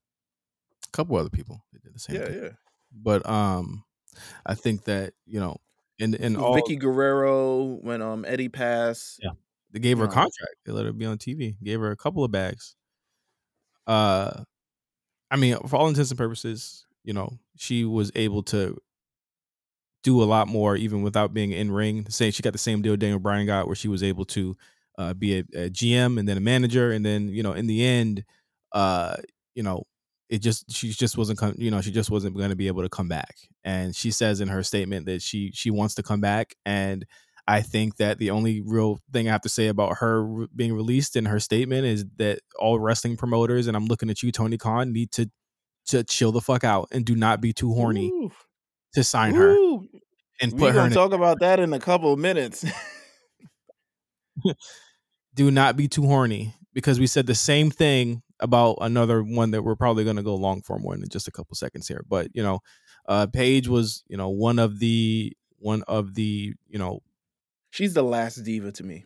a 0.86 0.92
couple 0.92 1.16
other 1.16 1.30
people 1.30 1.64
that 1.74 1.84
did 1.84 1.94
the 1.94 2.00
same 2.00 2.16
Yeah, 2.16 2.26
thing. 2.26 2.44
yeah. 2.44 2.50
But 2.92 3.28
um 3.30 3.84
I 4.46 4.56
think 4.56 4.86
that, 4.86 5.14
you 5.26 5.40
know, 5.40 5.58
in 6.00 6.14
in 6.16 6.36
all 6.36 6.56
Vickie 6.56 6.80
Guerrero, 6.80 7.64
when, 7.82 8.02
um, 8.02 8.26
Eddie 8.26 8.50
passed. 8.50 9.20
Yeah. 9.24 9.32
They 9.72 9.80
gave 9.80 10.00
her 10.00 10.06
a 10.06 10.08
contract. 10.08 10.56
They 10.66 10.72
let 10.72 10.86
her 10.86 10.94
be 10.94 11.06
on 11.06 11.18
TV. 11.20 11.56
Gave 11.64 11.80
her 11.80 11.92
a 11.92 11.96
couple 11.98 12.24
of 12.24 12.32
bags. 12.32 12.76
Uh 13.90 14.44
I 15.32 15.38
mean, 15.38 15.58
for 15.68 15.76
all 15.76 15.88
intents 15.88 16.12
and 16.12 16.18
purposes, 16.18 16.86
you 17.04 17.14
know, 17.14 17.30
she 17.58 17.86
was 17.86 18.12
able 18.16 18.44
to 18.44 18.78
do 20.04 20.24
a 20.24 20.26
lot 20.26 20.48
more 20.48 20.76
even 20.76 21.02
without 21.02 21.34
being 21.34 21.52
in 21.52 21.72
ring. 21.72 22.06
Saying 22.10 22.32
she 22.32 22.44
got 22.44 22.54
the 22.54 22.60
same 22.60 22.82
deal 22.82 22.96
Daniel 22.96 23.20
Bryan 23.20 23.46
got, 23.46 23.68
where 23.68 23.76
she 23.76 23.88
was 23.88 24.04
able 24.04 24.26
to 24.26 24.58
uh, 24.98 25.14
be 25.14 25.40
a, 25.40 25.40
a 25.56 25.70
GM 25.70 26.20
and 26.20 26.28
then 26.28 26.38
a 26.38 26.42
manager, 26.42 26.92
and 26.92 27.06
then 27.06 27.30
you 27.30 27.44
know, 27.44 27.54
in 27.54 27.68
the 27.68 27.86
end, 27.86 28.24
uh, 28.72 29.16
you 29.56 29.64
know, 29.64 29.84
it 30.30 30.40
just 30.40 30.72
she 30.72 30.90
just 30.92 31.18
wasn't, 31.18 31.40
com- 31.40 31.56
you 31.58 31.72
know, 31.72 31.82
she 31.82 31.92
just 31.92 32.12
wasn't 32.12 32.36
going 32.38 32.50
to 32.50 32.56
be 32.56 32.68
able 32.68 32.84
to 32.84 32.90
come 32.90 33.08
back. 33.08 33.36
And 33.64 33.96
she 33.96 34.12
says 34.12 34.42
in 34.42 34.48
her 34.48 34.64
statement 34.64 35.06
that 35.08 35.22
she 35.22 35.52
she 35.54 35.72
wants 35.72 35.96
to 35.96 36.04
come 36.04 36.22
back, 36.22 36.56
and 36.66 37.06
I 37.50 37.62
think 37.64 37.98
that 37.98 38.20
the 38.20 38.30
only 38.30 38.62
real 38.62 39.00
thing 39.12 39.28
I 39.28 39.32
have 39.32 39.42
to 39.42 39.50
say 39.50 39.70
about 39.70 39.98
her 39.98 40.46
being 40.56 40.72
released 40.72 41.16
in 41.16 41.26
her 41.26 41.40
statement 41.40 41.84
is 41.88 42.06
that 42.18 42.42
all 42.60 42.80
wrestling 42.80 43.18
promoters, 43.18 43.66
and 43.66 43.76
I'm 43.76 43.88
looking 43.88 44.12
at 44.12 44.22
you, 44.22 44.32
Tony 44.32 44.56
Khan, 44.56 44.94
need 44.94 45.12
to 45.14 45.32
to 45.88 46.04
chill 46.04 46.32
the 46.32 46.42
fuck 46.42 46.64
out 46.64 46.90
and 46.92 47.04
do 47.04 47.16
not 47.16 47.42
be 47.42 47.52
too 47.52 47.74
horny 47.74 48.10
Ooh. 48.10 48.32
to 48.94 49.04
sign 49.04 49.34
her 49.34 49.50
Ooh. 49.50 49.84
and 50.40 50.56
put 50.56 50.74
her 50.74 50.74
gonna 50.74 50.86
in. 50.86 50.92
A, 50.92 50.96
talk 50.96 51.12
about 51.12 51.40
that 51.40 51.60
in 51.60 51.74
a 51.74 51.80
couple 51.80 52.14
of 52.14 52.20
minutes. 52.20 52.64
do 55.34 55.50
not 55.50 55.76
be 55.76 55.88
too 55.88 56.06
horny 56.06 56.54
because 56.74 57.00
we 57.00 57.08
said 57.08 57.26
the 57.26 57.34
same 57.34 57.72
thing 57.72 58.22
about 58.40 58.78
another 58.82 59.24
one 59.24 59.50
that 59.52 59.64
we're 59.64 59.76
probably 59.76 60.04
going 60.04 60.18
to 60.18 60.24
go 60.24 60.36
long 60.36 60.62
for 60.62 60.78
more 60.78 60.94
in 60.94 61.04
just 61.10 61.28
a 61.28 61.32
couple 61.32 61.56
seconds 61.56 61.88
here. 61.88 62.06
But 62.08 62.28
you 62.36 62.44
know, 62.44 62.60
uh, 63.08 63.26
Paige 63.26 63.68
was 63.68 64.04
you 64.08 64.18
know 64.18 64.30
one 64.30 64.60
of 64.60 64.78
the 64.78 65.34
one 65.58 65.82
of 65.88 66.14
the 66.14 66.54
you 66.68 66.78
know 66.78 67.02
She's 67.72 67.94
the 67.94 68.04
last 68.04 68.36
diva 68.44 68.72
to 68.74 68.84
me. 68.84 69.06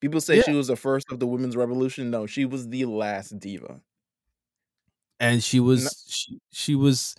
People 0.00 0.20
say 0.20 0.36
Yeah. 0.38 0.42
she 0.44 0.52
was 0.52 0.66
the 0.68 0.76
first 0.76 1.10
of 1.12 1.18
the 1.20 1.26
women's 1.26 1.56
revolution. 1.56 2.10
No, 2.10 2.26
she 2.26 2.44
was 2.44 2.68
the 2.68 2.84
last 2.86 3.38
diva. 3.38 3.80
and 5.20 5.42
she 5.42 5.60
was 5.60 6.04
she, 6.08 6.40
she 6.50 6.74
was 6.74 7.14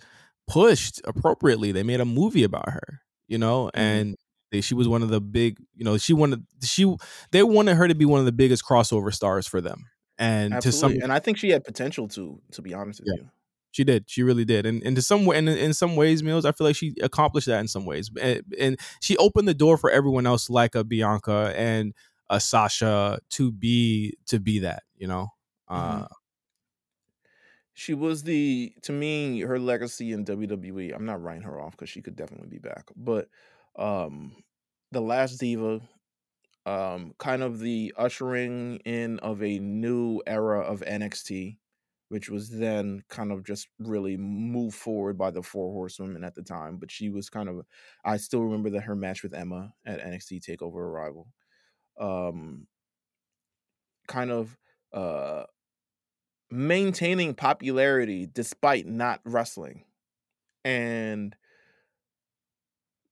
pushed 0.46 1.00
appropriately. 1.04 1.72
They 1.72 1.82
made 1.82 2.00
a 2.00 2.04
movie 2.04 2.44
about 2.44 2.68
her, 2.70 3.00
you 3.28 3.38
know, 3.38 3.66
Mhm. 3.66 3.70
and 3.74 4.16
they, 4.52 4.60
she 4.60 4.74
was 4.74 4.86
one 4.88 5.02
of 5.02 5.08
the 5.08 5.20
big, 5.20 5.58
you 5.74 5.84
know, 5.84 5.96
she 5.96 6.12
wanted 6.12 6.44
she 6.62 6.94
they 7.32 7.42
wanted 7.42 7.76
her 7.76 7.88
to 7.88 7.94
be 7.94 8.04
one 8.04 8.20
of 8.20 8.26
the 8.26 8.32
biggest 8.32 8.64
crossover 8.64 9.12
stars 9.12 9.46
for 9.46 9.60
them. 9.62 9.86
And 10.18 10.60
to 10.62 10.70
some 10.70 10.92
And 11.02 11.12
I 11.12 11.18
think 11.18 11.38
she 11.38 11.48
had 11.50 11.64
potential 11.64 12.06
to, 12.08 12.40
to 12.52 12.62
be 12.62 12.74
honest 12.74 13.00
with 13.00 13.08
Yeah. 13.16 13.22
you. 13.24 13.30
She 13.74 13.82
did. 13.82 14.04
She 14.08 14.22
really 14.22 14.44
did. 14.44 14.66
And 14.66 14.80
and 14.84 14.94
to 14.94 15.02
some 15.02 15.26
way, 15.26 15.36
and 15.36 15.48
in 15.48 15.74
some 15.74 15.96
ways, 15.96 16.22
Meelz, 16.22 16.44
I 16.44 16.52
feel 16.52 16.64
like 16.64 16.76
she 16.76 16.94
accomplished 17.02 17.48
that 17.48 17.58
in 17.58 17.66
some 17.66 17.84
ways. 17.84 18.08
And, 18.20 18.42
and 18.56 18.80
she 19.00 19.16
opened 19.16 19.48
the 19.48 19.54
door 19.54 19.76
for 19.76 19.90
everyone 19.90 20.26
else, 20.26 20.48
like 20.48 20.76
a 20.76 20.84
Bianca 20.84 21.52
and 21.56 21.92
a 22.30 22.38
Sasha, 22.38 23.18
to 23.30 23.50
be 23.50 24.16
to 24.26 24.38
be 24.38 24.60
that. 24.60 24.84
You 24.94 25.08
know. 25.08 25.28
Uh, 25.66 26.06
She 27.72 27.92
was 27.94 28.22
the 28.22 28.72
to 28.82 28.92
me 28.92 29.40
her 29.40 29.58
legacy 29.58 30.12
in 30.12 30.24
WWE. 30.24 30.92
I'm 30.94 31.04
not 31.06 31.20
writing 31.22 31.42
her 31.42 31.60
off 31.60 31.72
because 31.72 31.88
she 31.90 32.02
could 32.02 32.14
definitely 32.16 32.48
be 32.48 32.58
back, 32.58 32.90
but 32.94 33.28
um, 33.76 34.36
the 34.92 35.00
last 35.00 35.38
diva, 35.38 35.80
um, 36.66 37.14
kind 37.18 37.42
of 37.42 37.58
the 37.60 37.92
ushering 37.96 38.78
in 38.84 39.18
of 39.20 39.42
a 39.42 39.58
new 39.58 40.22
era 40.26 40.60
of 40.60 40.82
NXT, 40.82 41.58
which 42.14 42.30
was 42.30 42.48
then 42.48 43.02
kind 43.08 43.32
of 43.32 43.42
just 43.42 43.66
really 43.80 44.16
moved 44.16 44.76
forward 44.76 45.18
by 45.18 45.32
the 45.32 45.42
four 45.42 45.72
horsewomen 45.72 46.22
at 46.22 46.36
the 46.36 46.44
time. 46.44 46.76
But 46.76 46.92
she 46.92 47.10
was 47.10 47.28
kind 47.28 47.48
of, 47.48 47.66
I 48.04 48.18
still 48.18 48.44
remember 48.44 48.70
that 48.70 48.82
her 48.84 48.94
match 48.94 49.24
with 49.24 49.34
Emma 49.34 49.74
at 49.84 49.98
NXT 50.00 50.38
Takeover 50.38 50.76
Arrival, 50.76 51.26
um, 51.98 52.68
kind 54.06 54.30
of 54.30 54.56
uh 54.92 55.42
maintaining 56.52 57.34
popularity 57.34 58.28
despite 58.32 58.86
not 58.86 59.20
wrestling. 59.24 59.84
And 60.64 61.34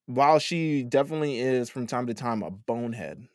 while 0.06 0.38
she 0.38 0.84
definitely 0.84 1.40
is 1.40 1.70
from 1.70 1.86
time 1.88 2.06
to 2.06 2.14
time 2.14 2.42
a 2.42 2.50
bonehead, 2.50 3.26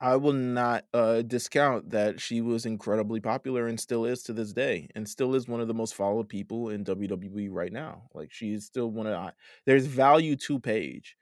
I 0.00 0.16
will 0.16 0.32
not 0.32 0.84
uh, 0.94 1.22
discount 1.22 1.90
that 1.90 2.20
she 2.20 2.40
was 2.40 2.66
incredibly 2.66 3.20
popular 3.20 3.66
and 3.66 3.80
still 3.80 4.04
is 4.04 4.22
to 4.24 4.32
this 4.32 4.52
day, 4.52 4.88
and 4.94 5.08
still 5.08 5.34
is 5.34 5.48
one 5.48 5.60
of 5.60 5.66
the 5.66 5.74
most 5.74 5.94
followed 5.94 6.28
people 6.28 6.68
in 6.70 6.84
WWE 6.84 7.48
right 7.50 7.72
now. 7.72 8.02
Like 8.14 8.30
she's 8.30 8.64
still 8.64 8.90
one 8.90 9.08
of 9.08 9.32
there's 9.66 9.86
value 9.86 10.36
to 10.36 10.60
Paige, 10.60 11.16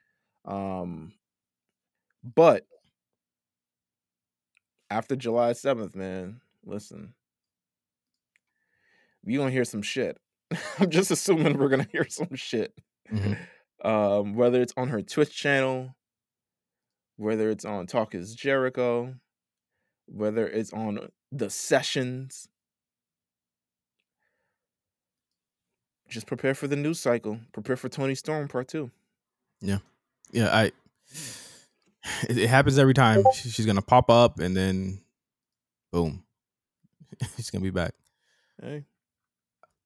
um, 0.45 1.13
but 2.35 2.67
after 4.91 5.17
July 5.17 5.55
seventh, 5.55 5.95
man, 5.97 6.43
listen, 6.65 7.15
we 9.25 9.37
gonna 9.37 9.51
hear 9.51 9.65
some 9.65 9.83
shit. 9.83 10.19
I'm 10.79 10.91
just 10.91 11.11
assuming 11.11 11.57
we're 11.57 11.71
gonna 11.71 11.89
hear 11.93 12.07
some 12.09 12.35
shit. 12.35 12.75
Mm-hmm. 13.11 13.89
Um, 13.89 14.35
whether 14.35 14.61
it's 14.61 14.73
on 14.77 14.89
her 14.89 15.01
Twitch 15.01 15.35
channel, 15.35 15.95
whether 17.17 17.51
it's 17.51 17.65
on 17.65 17.87
Talk 17.87 18.15
is 18.15 18.35
Jericho, 18.35 19.15
whether 20.07 20.47
it's 20.47 20.73
on 20.73 21.11
the 21.33 21.51
sessions. 21.51 22.49
Just 26.09 26.27
prepare 26.27 26.55
for 26.55 26.69
the 26.69 26.77
news 26.77 27.01
cycle. 27.01 27.41
Prepare 27.53 27.77
for 27.77 27.89
Toni 27.89 28.15
Storm 28.15 28.49
part 28.49 28.69
two. 28.69 28.91
Yeah, 29.61 29.79
yeah. 30.33 30.55
I. 30.55 30.73
It, 32.29 32.39
it 32.39 32.49
happens 32.49 32.79
every 32.79 32.95
time. 32.95 33.25
She's 33.35 33.67
gonna 33.67 33.83
pop 33.83 34.11
up 34.11 34.39
and 34.39 34.57
then, 34.57 35.01
boom, 35.91 36.23
she's 37.37 37.51
gonna 37.51 37.65
be 37.65 37.71
back. 37.71 37.95
Hey. 38.63 38.85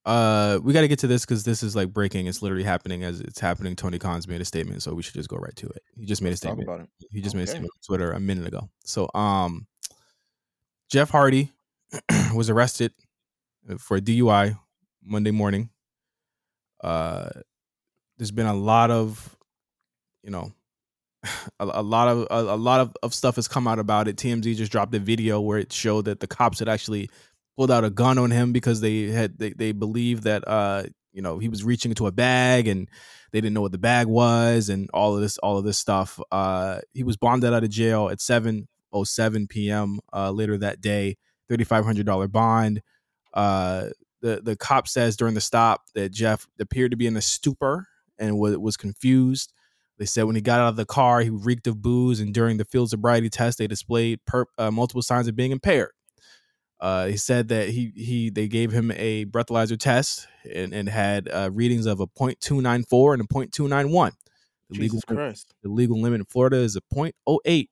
Uh, 0.07 0.59
we 0.63 0.73
got 0.73 0.81
to 0.81 0.89
get 0.89 0.99
to 1.01 1.07
this 1.07 1.25
because 1.27 1.45
this 1.45 1.63
is 1.63 1.77
like 1.77 1.93
breaking. 1.93 2.27
It's 2.27 2.43
literally 2.43 2.65
happening 2.65 3.05
as 3.05 3.21
it's 3.21 3.39
happening. 3.39 3.77
Tony 3.77 3.99
Khan's 3.99 4.27
made 4.27 4.41
a 4.41 4.45
statement, 4.45 4.83
so 4.83 4.95
we 4.95 5.03
should 5.03 5.15
just 5.15 5.29
go 5.29 5.37
right 5.37 5.55
to 5.57 5.67
it. 5.69 5.83
He 5.97 6.07
just 6.07 6.23
made 6.23 6.31
Let's 6.31 6.43
a 6.43 6.49
statement. 6.49 6.69
about 6.69 6.81
it. 6.81 6.89
He 7.11 7.21
just 7.21 7.35
okay. 7.35 7.39
made 7.39 7.45
a 7.45 7.47
statement 7.49 7.73
on 7.75 7.87
Twitter 7.87 8.13
a 8.13 8.21
minute 8.21 8.47
ago. 8.47 8.71
So, 8.85 9.11
um, 9.15 9.67
Jeff 10.91 11.11
Hardy 11.11 11.53
was 12.35 12.49
arrested 12.49 12.93
for 13.79 13.99
a 13.99 14.01
DUI 14.01 14.59
Monday 15.05 15.31
morning. 15.31 15.71
Uh, 16.83 17.29
there's 18.17 18.31
been 18.31 18.47
a 18.47 18.55
lot 18.55 18.91
of, 18.91 19.37
you 20.23 20.31
know, 20.31 20.53
a, 21.61 21.65
a 21.65 21.83
lot 21.83 22.09
of 22.09 22.27
a, 22.31 22.55
a, 22.55 22.57
lot 22.57 22.81
of, 22.81 22.97
of 23.03 23.15
stuff 23.15 23.37
has 23.37 23.49
come 23.49 23.69
out 23.69 23.79
about 23.79 24.09
it. 24.09 24.17
TMZ 24.17 24.57
just 24.57 24.73
dropped 24.73 24.95
a 24.95 24.99
video 24.99 25.41
where 25.41 25.59
it 25.59 25.73
showed 25.73 26.07
that 26.07 26.21
the 26.21 26.27
cops 26.27 26.59
had 26.59 26.69
actually 26.69 27.11
pulled 27.61 27.71
out 27.71 27.85
a 27.85 27.91
gun 27.91 28.17
on 28.17 28.31
him 28.31 28.53
because 28.53 28.81
they 28.81 29.09
had 29.09 29.39
they, 29.39 29.51
they 29.51 29.71
believed 29.73 30.23
that 30.23 30.49
uh 30.49 30.83
you 31.13 31.21
know 31.21 31.39
he 31.39 31.47
was 31.47 31.63
reaching 31.63 31.91
into 31.91 32.07
a 32.07 32.11
bag 32.11 32.67
and 32.67 32.89
they 33.33 33.41
didn't 33.43 33.53
know 33.53 33.61
what 33.61 33.71
the 33.71 33.77
bag 33.77 34.07
was 34.07 34.71
and 34.71 34.89
all 34.95 35.15
of 35.15 35.21
this 35.21 35.37
all 35.37 35.59
of 35.59 35.65
this 35.65 35.77
stuff 35.77 36.19
uh 36.33 36.81
he 36.95 37.03
was 37.05 37.19
bonded 37.19 37.53
out 37.53 37.63
of 37.63 37.69
jail 37.69 38.09
at 38.09 38.17
7:07 38.17 39.47
p.m. 39.51 40.01
uh 40.11 40.31
later 40.31 40.57
that 40.57 40.81
day 40.81 41.19
$3500 41.51 42.33
bond 42.33 42.81
uh 43.35 43.89
the 44.23 44.41
the 44.43 44.57
cop 44.57 44.89
says 44.89 45.15
during 45.15 45.35
the 45.35 45.41
stop 45.43 45.83
that 45.95 46.13
Jeff 46.13 46.47
appeared 46.59 46.93
to 46.93 46.97
be 46.97 47.07
in 47.07 47.19
a 47.19 47.21
stupor 47.21 47.89
and 48.19 48.39
was, 48.39 48.57
was 48.57 48.79
confused 48.79 49.53
they 49.99 50.07
said 50.07 50.23
when 50.23 50.35
he 50.35 50.41
got 50.41 50.61
out 50.61 50.69
of 50.69 50.77
the 50.77 50.87
car, 50.87 51.21
he 51.21 51.29
reeked 51.29 51.67
of 51.67 51.83
booze, 51.83 52.21
and 52.21 52.33
during 52.33 52.57
the 52.57 52.65
field 52.65 52.89
sobriety 52.89 53.29
test, 53.29 53.59
they 53.59 53.67
displayed 53.67 54.25
per, 54.25 54.47
uh, 54.57 54.71
multiple 54.71 55.03
signs 55.03 55.29
of 55.29 55.37
being 55.37 55.51
impaired. 55.51 55.91
Uh, 56.81 57.07
he 57.07 57.17
said 57.17 57.49
that 57.49 57.69
he 57.69 57.93
he 57.95 58.31
they 58.31 58.49
gave 58.49 58.73
him 58.73 58.91
a 58.93 59.27
breathalyzer 59.27 59.79
test 59.79 60.27
and, 60.51 60.73
and 60.73 60.89
had 60.89 61.29
uh, 61.29 61.51
readings 61.53 61.85
of 61.85 62.01
a 62.01 62.07
0.294 62.07 63.13
and 63.13 63.23
a 63.23 63.27
0.291. 63.27 64.13
The 64.71 64.75
Jesus 64.75 65.03
legal 65.09 65.17
Christ. 65.17 65.55
the 65.63 65.69
legal 65.69 66.01
limit 66.01 66.21
in 66.21 66.25
Florida 66.25 66.57
is 66.57 66.77
a 66.77 66.81
0.08. 66.95 67.69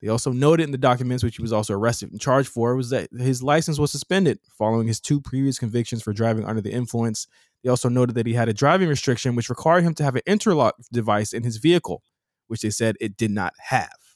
They 0.00 0.08
also 0.08 0.30
noted 0.30 0.62
in 0.62 0.70
the 0.70 0.78
documents, 0.78 1.24
which 1.24 1.36
he 1.36 1.42
was 1.42 1.52
also 1.52 1.74
arrested 1.74 2.12
and 2.12 2.20
charged 2.20 2.48
for, 2.48 2.76
was 2.76 2.90
that 2.90 3.10
his 3.12 3.42
license 3.42 3.80
was 3.80 3.90
suspended 3.90 4.38
following 4.56 4.86
his 4.86 5.00
two 5.00 5.20
previous 5.20 5.58
convictions 5.58 6.04
for 6.04 6.12
driving 6.12 6.44
under 6.44 6.60
the 6.60 6.70
influence. 6.70 7.26
They 7.64 7.70
also 7.70 7.88
noted 7.88 8.14
that 8.14 8.26
he 8.26 8.34
had 8.34 8.48
a 8.48 8.54
driving 8.54 8.88
restriction, 8.88 9.34
which 9.34 9.50
required 9.50 9.82
him 9.82 9.94
to 9.94 10.04
have 10.04 10.14
an 10.14 10.22
interlock 10.24 10.76
device 10.92 11.32
in 11.32 11.42
his 11.42 11.56
vehicle, 11.56 12.04
which 12.46 12.60
they 12.60 12.70
said 12.70 12.96
it 13.00 13.16
did 13.16 13.32
not 13.32 13.54
have 13.58 14.07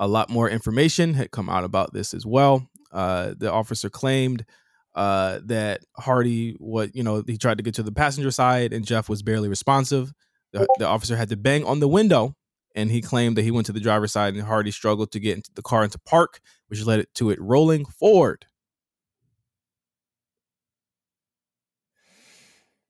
a 0.00 0.08
lot 0.08 0.30
more 0.30 0.48
information 0.48 1.14
had 1.14 1.30
come 1.30 1.48
out 1.50 1.62
about 1.62 1.92
this 1.92 2.14
as 2.14 2.24
well. 2.24 2.66
Uh, 2.90 3.34
the 3.36 3.52
officer 3.52 3.90
claimed 3.90 4.46
uh, 4.94 5.40
that 5.44 5.82
Hardy, 5.96 6.56
what 6.58 6.96
you 6.96 7.02
know, 7.04 7.22
he 7.24 7.36
tried 7.36 7.58
to 7.58 7.62
get 7.62 7.74
to 7.74 7.82
the 7.82 7.92
passenger 7.92 8.30
side, 8.30 8.72
and 8.72 8.84
Jeff 8.84 9.08
was 9.08 9.22
barely 9.22 9.48
responsive. 9.48 10.12
The, 10.52 10.66
the 10.78 10.86
officer 10.86 11.16
had 11.16 11.28
to 11.28 11.36
bang 11.36 11.64
on 11.64 11.80
the 11.80 11.86
window, 11.86 12.34
and 12.74 12.90
he 12.90 13.02
claimed 13.02 13.36
that 13.36 13.42
he 13.42 13.50
went 13.50 13.66
to 13.66 13.72
the 13.72 13.78
driver's 13.78 14.10
side, 14.10 14.34
and 14.34 14.42
Hardy 14.42 14.70
struggled 14.70 15.12
to 15.12 15.20
get 15.20 15.36
into 15.36 15.50
the 15.54 15.62
car 15.62 15.84
into 15.84 15.98
park, 15.98 16.40
which 16.68 16.84
led 16.84 16.98
it 16.98 17.14
to 17.16 17.30
it 17.30 17.38
rolling 17.40 17.84
forward. 17.84 18.46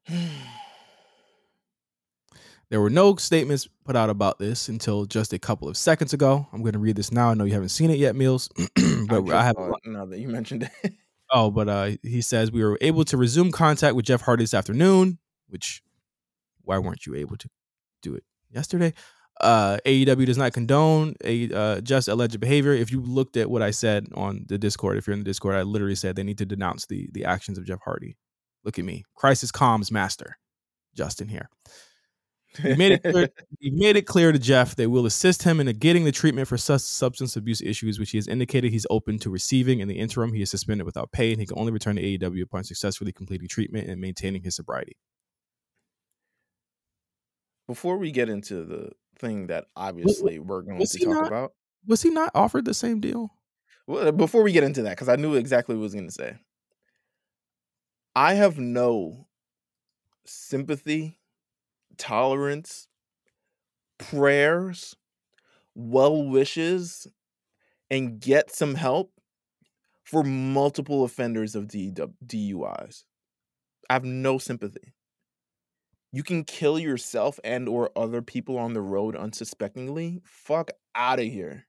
There 2.70 2.80
were 2.80 2.90
no 2.90 3.16
statements 3.16 3.68
put 3.84 3.96
out 3.96 4.10
about 4.10 4.38
this 4.38 4.68
until 4.68 5.04
just 5.04 5.32
a 5.32 5.40
couple 5.40 5.68
of 5.68 5.76
seconds 5.76 6.12
ago. 6.12 6.46
I'm 6.52 6.62
going 6.62 6.74
to 6.74 6.78
read 6.78 6.94
this 6.94 7.10
now. 7.10 7.30
I 7.30 7.34
know 7.34 7.42
you 7.42 7.52
haven't 7.52 7.70
seen 7.70 7.90
it 7.90 7.98
yet, 7.98 8.14
Meelz, 8.14 8.48
but 9.08 9.28
I, 9.32 9.40
I 9.40 9.44
have. 9.44 9.56
Now 9.84 10.06
that 10.06 10.20
you 10.20 10.28
mentioned 10.28 10.70
it. 10.82 10.92
oh, 11.32 11.50
but 11.50 11.68
uh, 11.68 11.90
he 12.04 12.20
says 12.20 12.52
we 12.52 12.62
were 12.62 12.78
able 12.80 13.04
to 13.06 13.16
resume 13.16 13.50
contact 13.50 13.96
with 13.96 14.04
Jeff 14.04 14.20
Hardy 14.20 14.44
this 14.44 14.54
afternoon. 14.54 15.18
Which, 15.48 15.82
why 16.62 16.78
weren't 16.78 17.06
you 17.06 17.16
able 17.16 17.36
to 17.38 17.48
do 18.02 18.14
it 18.14 18.22
yesterday? 18.50 18.94
Uh, 19.40 19.78
AEW 19.84 20.26
does 20.26 20.38
not 20.38 20.52
condone 20.52 21.16
a 21.24 21.52
uh, 21.52 21.80
just 21.80 22.06
alleged 22.06 22.38
behavior. 22.38 22.72
If 22.72 22.92
you 22.92 23.00
looked 23.00 23.36
at 23.36 23.50
what 23.50 23.62
I 23.62 23.72
said 23.72 24.06
on 24.14 24.44
the 24.46 24.58
Discord, 24.58 24.96
if 24.96 25.08
you're 25.08 25.14
in 25.14 25.20
the 25.20 25.24
Discord, 25.24 25.56
I 25.56 25.62
literally 25.62 25.96
said 25.96 26.14
they 26.14 26.22
need 26.22 26.38
to 26.38 26.46
denounce 26.46 26.86
the 26.86 27.08
the 27.10 27.24
actions 27.24 27.58
of 27.58 27.64
Jeff 27.64 27.80
Hardy. 27.84 28.16
Look 28.62 28.78
at 28.78 28.84
me, 28.84 29.04
crisis 29.16 29.50
comms 29.50 29.90
master, 29.90 30.38
Justin 30.94 31.26
here. 31.26 31.48
He 32.58 32.74
made 32.74 32.92
it 32.92 33.02
clear, 33.02 33.28
he 33.60 33.70
made 33.70 33.96
it 33.96 34.06
clear 34.06 34.32
to 34.32 34.38
Jeff 34.38 34.74
they 34.74 34.88
will 34.88 35.06
assist 35.06 35.44
him 35.44 35.60
in 35.60 35.66
getting 35.78 36.04
the 36.04 36.12
treatment 36.12 36.48
for 36.48 36.56
substance 36.56 37.36
abuse 37.36 37.62
issues, 37.62 37.98
which 38.00 38.10
he 38.10 38.18
has 38.18 38.26
indicated 38.26 38.72
he's 38.72 38.86
open 38.90 39.18
to 39.20 39.30
receiving. 39.30 39.80
In 39.80 39.86
the 39.86 39.98
interim, 39.98 40.32
he 40.32 40.42
is 40.42 40.50
suspended 40.50 40.84
without 40.84 41.12
pay, 41.12 41.30
and 41.30 41.40
he 41.40 41.46
can 41.46 41.58
only 41.58 41.72
return 41.72 41.96
to 41.96 42.02
AEW 42.02 42.42
upon 42.42 42.64
successfully 42.64 43.12
completing 43.12 43.46
treatment 43.46 43.88
and 43.88 44.00
maintaining 44.00 44.42
his 44.42 44.56
sobriety. 44.56 44.96
Before 47.68 47.98
we 47.98 48.10
get 48.10 48.28
into 48.28 48.64
the 48.64 48.90
thing 49.16 49.46
that 49.46 49.66
obviously 49.76 50.40
was, 50.40 50.48
we're 50.48 50.62
going 50.62 50.84
to 50.84 50.98
talk 50.98 51.08
not, 51.08 51.26
about, 51.28 51.52
was 51.86 52.02
he 52.02 52.10
not 52.10 52.32
offered 52.34 52.64
the 52.64 52.74
same 52.74 52.98
deal? 52.98 53.32
Well, 53.86 54.08
uh, 54.08 54.12
before 54.12 54.42
we 54.42 54.50
get 54.50 54.64
into 54.64 54.82
that, 54.82 54.90
because 54.90 55.08
I 55.08 55.14
knew 55.16 55.34
exactly 55.34 55.76
what 55.76 55.82
I 55.82 55.84
was 55.84 55.94
going 55.94 56.08
to 56.08 56.12
say, 56.12 56.36
I 58.16 58.34
have 58.34 58.58
no 58.58 59.28
sympathy 60.26 61.19
tolerance, 61.98 62.88
prayers, 63.98 64.96
well 65.74 66.22
wishes, 66.22 67.06
and 67.90 68.20
get 68.20 68.50
some 68.54 68.74
help 68.74 69.12
for 70.04 70.22
multiple 70.22 71.04
offenders 71.04 71.54
of 71.54 71.68
DUIs. 71.68 73.04
I 73.88 73.92
have 73.92 74.04
no 74.04 74.38
sympathy. 74.38 74.94
You 76.12 76.22
can 76.22 76.44
kill 76.44 76.78
yourself 76.78 77.38
and 77.44 77.68
or 77.68 77.90
other 77.94 78.20
people 78.20 78.58
on 78.58 78.72
the 78.72 78.82
road 78.82 79.14
unsuspectingly. 79.14 80.20
Fuck 80.24 80.70
out 80.94 81.20
of 81.20 81.26
here. 81.26 81.66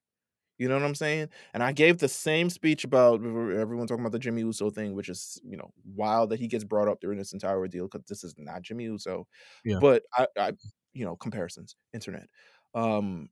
You 0.61 0.67
know 0.67 0.75
what 0.75 0.83
I'm 0.83 0.93
saying? 0.93 1.29
And 1.55 1.63
I 1.63 1.71
gave 1.71 1.97
the 1.97 2.07
same 2.07 2.47
speech 2.51 2.83
about 2.83 3.15
everyone 3.15 3.87
talking 3.87 4.03
about 4.03 4.11
the 4.11 4.19
Jimmy 4.19 4.41
Uso 4.41 4.69
thing, 4.69 4.93
which 4.93 5.09
is 5.09 5.41
you 5.43 5.57
know 5.57 5.71
wild 5.95 6.29
that 6.29 6.39
he 6.39 6.47
gets 6.47 6.63
brought 6.63 6.87
up 6.87 6.99
during 7.01 7.17
this 7.17 7.33
entire 7.33 7.57
ordeal 7.57 7.87
because 7.87 8.05
this 8.07 8.23
is 8.23 8.35
not 8.37 8.61
Jimmy 8.61 8.83
Uso. 8.83 9.25
Yeah. 9.65 9.79
But 9.81 10.03
I, 10.15 10.27
I, 10.37 10.51
you 10.93 11.03
know, 11.03 11.15
comparisons, 11.15 11.75
internet. 11.95 12.27
Um, 12.75 13.29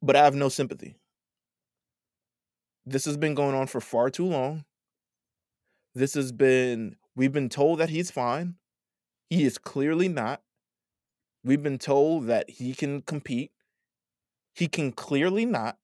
but 0.00 0.16
I 0.16 0.24
have 0.24 0.34
no 0.34 0.48
sympathy. 0.48 0.96
This 2.86 3.04
has 3.04 3.18
been 3.18 3.34
going 3.34 3.54
on 3.54 3.66
for 3.66 3.82
far 3.82 4.08
too 4.08 4.24
long. 4.24 4.64
This 5.94 6.14
has 6.14 6.32
been 6.32 6.96
we've 7.14 7.30
been 7.30 7.50
told 7.50 7.78
that 7.80 7.90
he's 7.90 8.10
fine. 8.10 8.54
He 9.28 9.44
is 9.44 9.58
clearly 9.58 10.08
not. 10.08 10.40
We've 11.44 11.62
been 11.62 11.78
told 11.78 12.28
that 12.28 12.48
he 12.48 12.72
can 12.72 13.02
compete. 13.02 13.50
He 14.54 14.66
can 14.66 14.92
clearly 14.92 15.44
not. 15.44 15.76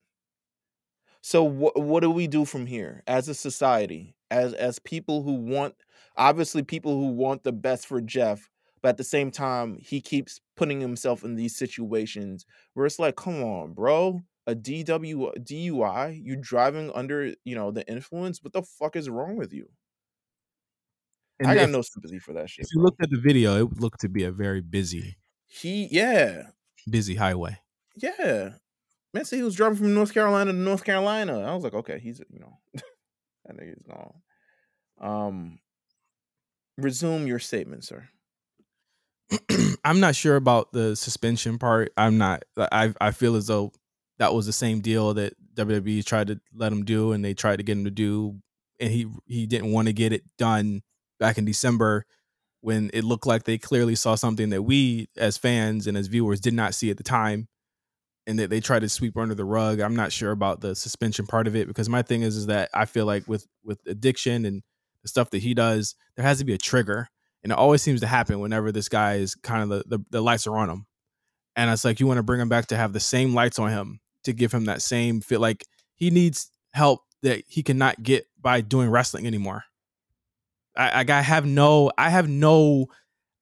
So 1.22 1.42
what 1.44 1.80
what 1.80 2.00
do 2.00 2.10
we 2.10 2.26
do 2.26 2.44
from 2.44 2.66
here 2.66 3.02
as 3.06 3.28
a 3.28 3.34
society, 3.34 4.16
as 4.30 4.54
as 4.54 4.78
people 4.78 5.22
who 5.22 5.34
want 5.34 5.74
obviously 6.16 6.62
people 6.62 6.98
who 6.98 7.08
want 7.08 7.44
the 7.44 7.52
best 7.52 7.86
for 7.86 8.00
Jeff, 8.00 8.48
but 8.82 8.90
at 8.90 8.96
the 8.96 9.04
same 9.04 9.30
time 9.30 9.76
he 9.80 10.00
keeps 10.00 10.40
putting 10.56 10.80
himself 10.80 11.24
in 11.24 11.36
these 11.36 11.56
situations 11.56 12.46
where 12.74 12.86
it's 12.86 12.98
like, 12.98 13.16
come 13.16 13.42
on, 13.42 13.72
bro, 13.72 14.20
a 14.46 14.54
DW 14.54 15.38
DUI, 15.38 16.24
you 16.24 16.36
driving 16.36 16.90
under, 16.94 17.34
you 17.44 17.54
know, 17.54 17.70
the 17.70 17.86
influence, 17.88 18.42
what 18.42 18.52
the 18.52 18.62
fuck 18.62 18.96
is 18.96 19.08
wrong 19.08 19.36
with 19.36 19.52
you? 19.52 19.68
And 21.38 21.48
I 21.48 21.54
got 21.54 21.64
if, 21.64 21.70
no 21.70 21.82
sympathy 21.82 22.18
for 22.18 22.32
that 22.34 22.50
shit. 22.50 22.66
If 22.66 22.72
you 22.74 22.80
bro. 22.80 22.84
looked 22.84 23.02
at 23.02 23.10
the 23.10 23.18
video, 23.18 23.64
it 23.64 23.80
looked 23.80 24.00
to 24.00 24.08
be 24.08 24.24
a 24.24 24.32
very 24.32 24.60
busy. 24.60 25.16
He 25.46 25.88
yeah. 25.90 26.48
Busy 26.88 27.14
highway. 27.14 27.58
Yeah. 27.96 28.50
Man 29.12 29.24
said 29.24 29.36
he 29.36 29.42
was 29.42 29.56
driving 29.56 29.78
from 29.78 29.94
North 29.94 30.14
Carolina 30.14 30.52
to 30.52 30.58
North 30.58 30.84
Carolina. 30.84 31.40
I 31.40 31.54
was 31.54 31.64
like, 31.64 31.74
okay, 31.74 31.98
he's 31.98 32.20
you 32.30 32.38
know, 32.38 32.58
that 32.74 33.56
nigga's 33.56 33.82
gone. 33.82 34.14
Um, 35.00 35.58
resume 36.76 37.26
your 37.26 37.38
statement, 37.38 37.84
sir. 37.84 38.08
I'm 39.84 40.00
not 40.00 40.14
sure 40.14 40.36
about 40.36 40.72
the 40.72 40.94
suspension 40.94 41.58
part. 41.58 41.92
I'm 41.96 42.18
not. 42.18 42.44
I 42.56 42.94
I 43.00 43.10
feel 43.10 43.36
as 43.36 43.48
though 43.48 43.72
that 44.18 44.34
was 44.34 44.46
the 44.46 44.52
same 44.52 44.80
deal 44.80 45.14
that 45.14 45.34
WWE 45.54 46.04
tried 46.04 46.28
to 46.28 46.40
let 46.54 46.72
him 46.72 46.84
do, 46.84 47.12
and 47.12 47.24
they 47.24 47.34
tried 47.34 47.56
to 47.56 47.62
get 47.64 47.78
him 47.78 47.84
to 47.84 47.90
do, 47.90 48.40
and 48.78 48.92
he 48.92 49.06
he 49.26 49.46
didn't 49.46 49.72
want 49.72 49.88
to 49.88 49.92
get 49.92 50.12
it 50.12 50.22
done 50.38 50.82
back 51.18 51.36
in 51.36 51.44
December 51.44 52.06
when 52.60 52.90
it 52.92 53.04
looked 53.04 53.26
like 53.26 53.44
they 53.44 53.58
clearly 53.58 53.94
saw 53.94 54.14
something 54.14 54.50
that 54.50 54.62
we 54.62 55.08
as 55.16 55.36
fans 55.36 55.86
and 55.86 55.96
as 55.96 56.08
viewers 56.08 56.40
did 56.40 56.54
not 56.54 56.74
see 56.74 56.90
at 56.90 56.96
the 56.96 57.02
time 57.02 57.48
and 58.30 58.38
that 58.38 58.48
they 58.48 58.60
try 58.60 58.78
to 58.78 58.88
sweep 58.88 59.16
under 59.16 59.34
the 59.34 59.44
rug. 59.44 59.80
I'm 59.80 59.96
not 59.96 60.12
sure 60.12 60.30
about 60.30 60.60
the 60.60 60.74
suspension 60.74 61.26
part 61.26 61.46
of 61.46 61.56
it 61.56 61.66
because 61.68 61.88
my 61.88 62.00
thing 62.00 62.22
is 62.22 62.36
is 62.36 62.46
that 62.46 62.70
I 62.72 62.84
feel 62.86 63.04
like 63.04 63.28
with 63.28 63.46
with 63.64 63.80
addiction 63.86 64.46
and 64.46 64.62
the 65.02 65.08
stuff 65.08 65.30
that 65.30 65.42
he 65.42 65.52
does, 65.52 65.94
there 66.16 66.24
has 66.24 66.38
to 66.38 66.44
be 66.44 66.54
a 66.54 66.58
trigger. 66.58 67.08
And 67.42 67.52
it 67.52 67.58
always 67.58 67.82
seems 67.82 68.00
to 68.00 68.06
happen 68.06 68.40
whenever 68.40 68.70
this 68.70 68.88
guy 68.88 69.14
is 69.14 69.34
kind 69.34 69.62
of 69.62 69.68
the, 69.70 69.96
the, 69.96 70.04
the 70.10 70.20
lights 70.20 70.46
are 70.46 70.56
on 70.56 70.68
him. 70.68 70.86
And 71.56 71.70
it's 71.70 71.84
like 71.84 71.98
you 71.98 72.06
want 72.06 72.18
to 72.18 72.22
bring 72.22 72.40
him 72.40 72.48
back 72.48 72.66
to 72.66 72.76
have 72.76 72.92
the 72.92 73.00
same 73.00 73.34
lights 73.34 73.58
on 73.58 73.70
him 73.70 74.00
to 74.24 74.32
give 74.32 74.52
him 74.52 74.66
that 74.66 74.82
same 74.82 75.20
feel 75.20 75.40
like 75.40 75.64
he 75.94 76.10
needs 76.10 76.50
help 76.72 77.00
that 77.22 77.42
he 77.48 77.62
cannot 77.62 78.02
get 78.02 78.26
by 78.40 78.60
doing 78.60 78.90
wrestling 78.90 79.26
anymore. 79.26 79.64
I, 80.76 81.04
I 81.08 81.20
have 81.20 81.46
no, 81.46 81.90
I 81.98 82.10
have 82.10 82.28
no, 82.28 82.86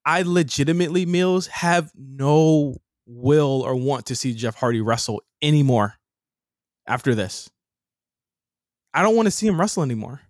I 0.05 0.23
legitimately 0.23 1.05
Meelz 1.05 1.49
have 1.49 1.91
no 1.95 2.77
will 3.09 3.63
or 3.63 3.75
want 3.75 4.07
to 4.07 4.15
see 4.15 4.35
Jeff 4.35 4.55
Hardy 4.55 4.81
wrestle 4.81 5.23
anymore 5.43 5.95
after 6.87 7.15
this. 7.15 7.51
I 8.95 9.03
don't 9.03 9.17
want 9.17 9.27
to 9.27 9.31
see 9.31 9.47
him 9.47 9.59
wrestle 9.59 9.83
anymore. 9.83 10.21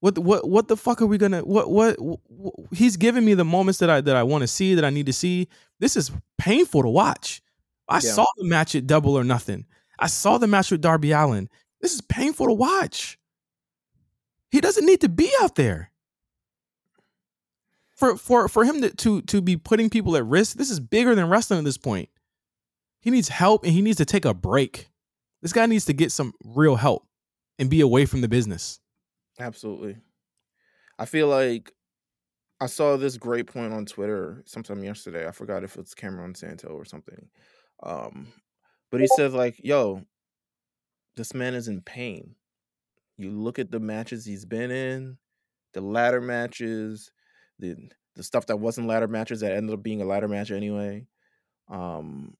What 0.00 0.18
what 0.18 0.48
what 0.48 0.68
the 0.68 0.76
fuck 0.76 1.00
are 1.00 1.06
we 1.06 1.18
gonna 1.18 1.40
what 1.40 1.70
what, 1.70 1.96
what 1.98 2.54
he's 2.72 2.96
giving 2.96 3.24
me 3.24 3.34
the 3.34 3.44
moments 3.44 3.78
that 3.80 3.88
I 3.88 4.00
that 4.02 4.14
I 4.14 4.22
want 4.22 4.42
to 4.42 4.46
see 4.46 4.74
that 4.74 4.84
I 4.84 4.90
need 4.90 5.06
to 5.06 5.12
see. 5.12 5.48
This 5.80 5.96
is 5.96 6.12
painful 6.38 6.82
to 6.82 6.88
watch. 6.88 7.40
I 7.88 7.96
yeah. 7.96 8.12
saw 8.12 8.26
the 8.36 8.44
match 8.44 8.74
at 8.74 8.86
Double 8.86 9.18
or 9.18 9.24
Nothing. 9.24 9.64
I 9.98 10.08
saw 10.08 10.38
the 10.38 10.46
match 10.46 10.70
with 10.70 10.82
Darby 10.82 11.12
Allin. 11.12 11.48
This 11.80 11.94
is 11.94 12.02
painful 12.02 12.46
to 12.46 12.52
watch. 12.52 13.18
He 14.50 14.60
doesn't 14.60 14.86
need 14.86 15.00
to 15.00 15.08
be 15.08 15.30
out 15.40 15.54
there 15.54 15.90
for 17.96 18.16
for 18.16 18.48
for 18.48 18.64
him 18.64 18.82
to 18.82 18.90
to 18.90 19.22
to 19.22 19.40
be 19.40 19.56
putting 19.56 19.90
people 19.90 20.16
at 20.16 20.24
risk, 20.24 20.56
this 20.56 20.70
is 20.70 20.78
bigger 20.78 21.14
than 21.14 21.28
wrestling 21.28 21.58
at 21.58 21.64
this 21.64 21.78
point. 21.78 22.08
He 23.00 23.10
needs 23.10 23.28
help 23.28 23.64
and 23.64 23.72
he 23.72 23.82
needs 23.82 23.98
to 23.98 24.04
take 24.04 24.24
a 24.24 24.34
break. 24.34 24.88
This 25.42 25.52
guy 25.52 25.66
needs 25.66 25.86
to 25.86 25.92
get 25.92 26.12
some 26.12 26.34
real 26.44 26.76
help 26.76 27.06
and 27.58 27.70
be 27.70 27.80
away 27.80 28.04
from 28.04 28.20
the 28.20 28.28
business. 28.28 28.80
Absolutely. 29.38 29.96
I 30.98 31.04
feel 31.04 31.28
like 31.28 31.72
I 32.60 32.66
saw 32.66 32.96
this 32.96 33.16
great 33.16 33.46
point 33.46 33.72
on 33.72 33.86
Twitter 33.86 34.42
sometime 34.46 34.82
yesterday. 34.82 35.26
I 35.26 35.30
forgot 35.30 35.64
if 35.64 35.76
it's 35.76 35.94
Cameron 35.94 36.34
Santo 36.34 36.68
or 36.68 36.84
something. 36.84 37.28
Um, 37.82 38.32
but 38.90 39.00
he 39.00 39.06
says 39.06 39.34
like, 39.34 39.56
"Yo, 39.62 40.02
this 41.16 41.34
man 41.34 41.54
is 41.54 41.68
in 41.68 41.80
pain. 41.80 42.34
You 43.16 43.30
look 43.30 43.58
at 43.58 43.70
the 43.70 43.80
matches 43.80 44.24
he's 44.24 44.44
been 44.44 44.70
in, 44.70 45.16
the 45.72 45.80
ladder 45.80 46.20
matches, 46.20 47.10
the 47.58 47.76
the 48.14 48.22
stuff 48.22 48.46
that 48.46 48.58
wasn't 48.58 48.86
ladder 48.86 49.08
matches 49.08 49.40
that 49.40 49.52
ended 49.52 49.74
up 49.74 49.82
being 49.82 50.00
a 50.00 50.04
ladder 50.04 50.28
match 50.28 50.50
anyway, 50.50 51.06
um, 51.68 52.34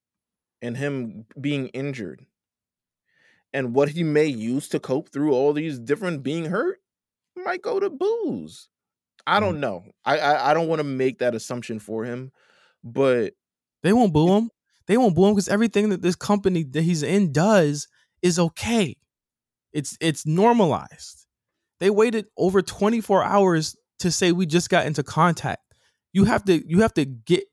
and 0.63 0.77
him 0.77 1.27
being 1.41 1.69
injured, 1.69 2.25
and 3.53 3.75
what 3.75 3.91
he 3.91 4.03
may 4.03 4.27
use 4.27 4.69
to 4.69 4.81
cope 4.81 5.11
through 5.11 5.33
all 5.33 5.53
these 5.53 5.79
different 5.79 6.23
being 6.23 6.47
hurt 6.47 6.81
might 7.37 7.63
go 7.63 7.79
to 7.79 7.91
booze. 7.91 8.69
I 9.27 9.39
mm. 9.39 9.41
don't 9.41 9.61
know. 9.61 9.85
I 10.05 10.19
I, 10.19 10.51
I 10.51 10.55
don't 10.55 10.69
want 10.69 10.81
to 10.81 10.85
make 10.85 11.19
that 11.19 11.35
assumption 11.35 11.79
for 11.79 12.05
him, 12.05 12.33
but 12.83 13.35
they 13.83 13.93
won't 13.93 14.13
boo 14.13 14.37
him. 14.37 14.51
They 14.87 14.97
won't 14.97 15.15
boo 15.15 15.27
him 15.27 15.35
because 15.35 15.49
everything 15.49 15.91
that 15.91 16.03
this 16.03 16.17
company 16.17 16.65
that 16.65 16.83
he's 16.83 17.03
in 17.03 17.33
does 17.33 17.89
is 18.23 18.39
okay. 18.39 18.97
It's 19.73 19.97
it's 20.01 20.25
normalized. 20.25 21.27
They 21.81 21.91
waited 21.91 22.27
over 22.39 22.63
24 22.63 23.23
hours 23.23 23.77
to 24.01 24.11
say 24.11 24.33
we 24.33 24.47
just 24.47 24.71
got 24.71 24.87
into 24.87 25.03
contact. 25.03 25.63
You 26.13 26.25
have 26.25 26.45
to 26.47 26.67
you 26.67 26.81
have 26.81 26.95
to 26.95 27.05
get 27.05 27.45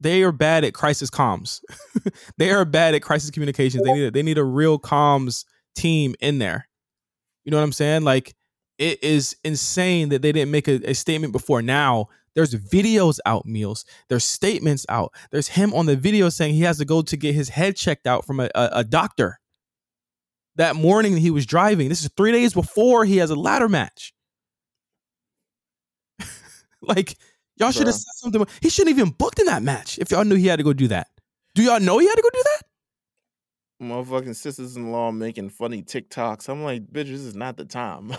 they 0.00 0.22
are 0.22 0.32
bad 0.32 0.64
at 0.64 0.74
crisis 0.74 1.10
comms. 1.10 1.60
they 2.36 2.50
are 2.50 2.64
bad 2.64 2.94
at 2.94 3.02
crisis 3.02 3.30
communications. 3.30 3.82
They 3.84 3.92
need 3.92 4.04
a, 4.04 4.10
they 4.10 4.22
need 4.22 4.38
a 4.38 4.44
real 4.44 4.78
comms 4.78 5.44
team 5.74 6.14
in 6.20 6.38
there. 6.38 6.68
You 7.44 7.50
know 7.50 7.56
what 7.56 7.64
I'm 7.64 7.72
saying? 7.72 8.02
Like 8.02 8.34
it 8.78 9.02
is 9.02 9.36
insane 9.44 10.10
that 10.10 10.22
they 10.22 10.32
didn't 10.32 10.50
make 10.50 10.68
a, 10.68 10.90
a 10.90 10.94
statement 10.94 11.32
before 11.32 11.62
now. 11.62 12.08
There's 12.34 12.54
videos 12.54 13.18
out, 13.26 13.46
Meelz. 13.46 13.84
There's 14.08 14.24
statements 14.24 14.86
out. 14.88 15.12
There's 15.30 15.48
him 15.48 15.74
on 15.74 15.86
the 15.86 15.96
video 15.96 16.28
saying 16.30 16.54
he 16.54 16.62
has 16.62 16.78
to 16.78 16.84
go 16.84 17.02
to 17.02 17.16
get 17.16 17.34
his 17.34 17.50
head 17.50 17.76
checked 17.76 18.06
out 18.06 18.24
from 18.24 18.40
a, 18.40 18.48
a, 18.54 18.70
a 18.72 18.84
doctor. 18.84 19.38
That 20.56 20.76
morning 20.76 21.16
he 21.16 21.30
was 21.30 21.46
driving. 21.46 21.88
This 21.88 22.02
is 22.02 22.10
three 22.16 22.32
days 22.32 22.54
before 22.54 23.04
he 23.04 23.18
has 23.18 23.30
a 23.30 23.36
ladder 23.36 23.68
match. 23.68 24.12
Like 26.82 27.16
y'all 27.56 27.70
should 27.70 27.86
have 27.86 27.94
said 27.94 28.12
something. 28.16 28.44
He 28.60 28.68
shouldn't 28.68 28.96
even 28.96 29.10
booked 29.10 29.38
in 29.38 29.46
that 29.46 29.62
match 29.62 29.98
if 29.98 30.10
y'all 30.10 30.24
knew 30.24 30.34
he 30.34 30.48
had 30.48 30.56
to 30.56 30.64
go 30.64 30.72
do 30.72 30.88
that. 30.88 31.08
Do 31.54 31.62
y'all 31.62 31.80
know 31.80 31.98
he 31.98 32.06
had 32.06 32.16
to 32.16 32.22
go 32.22 32.30
do 32.32 32.42
that? 32.44 32.62
Motherfucking 33.86 34.36
sisters 34.36 34.76
in 34.76 34.92
law 34.92 35.10
making 35.10 35.50
funny 35.50 35.82
TikToks. 35.82 36.48
I'm 36.48 36.62
like, 36.62 36.86
bitch, 36.86 37.06
this 37.06 37.20
is 37.20 37.34
not 37.34 37.56
the 37.56 37.64
time. 37.64 38.12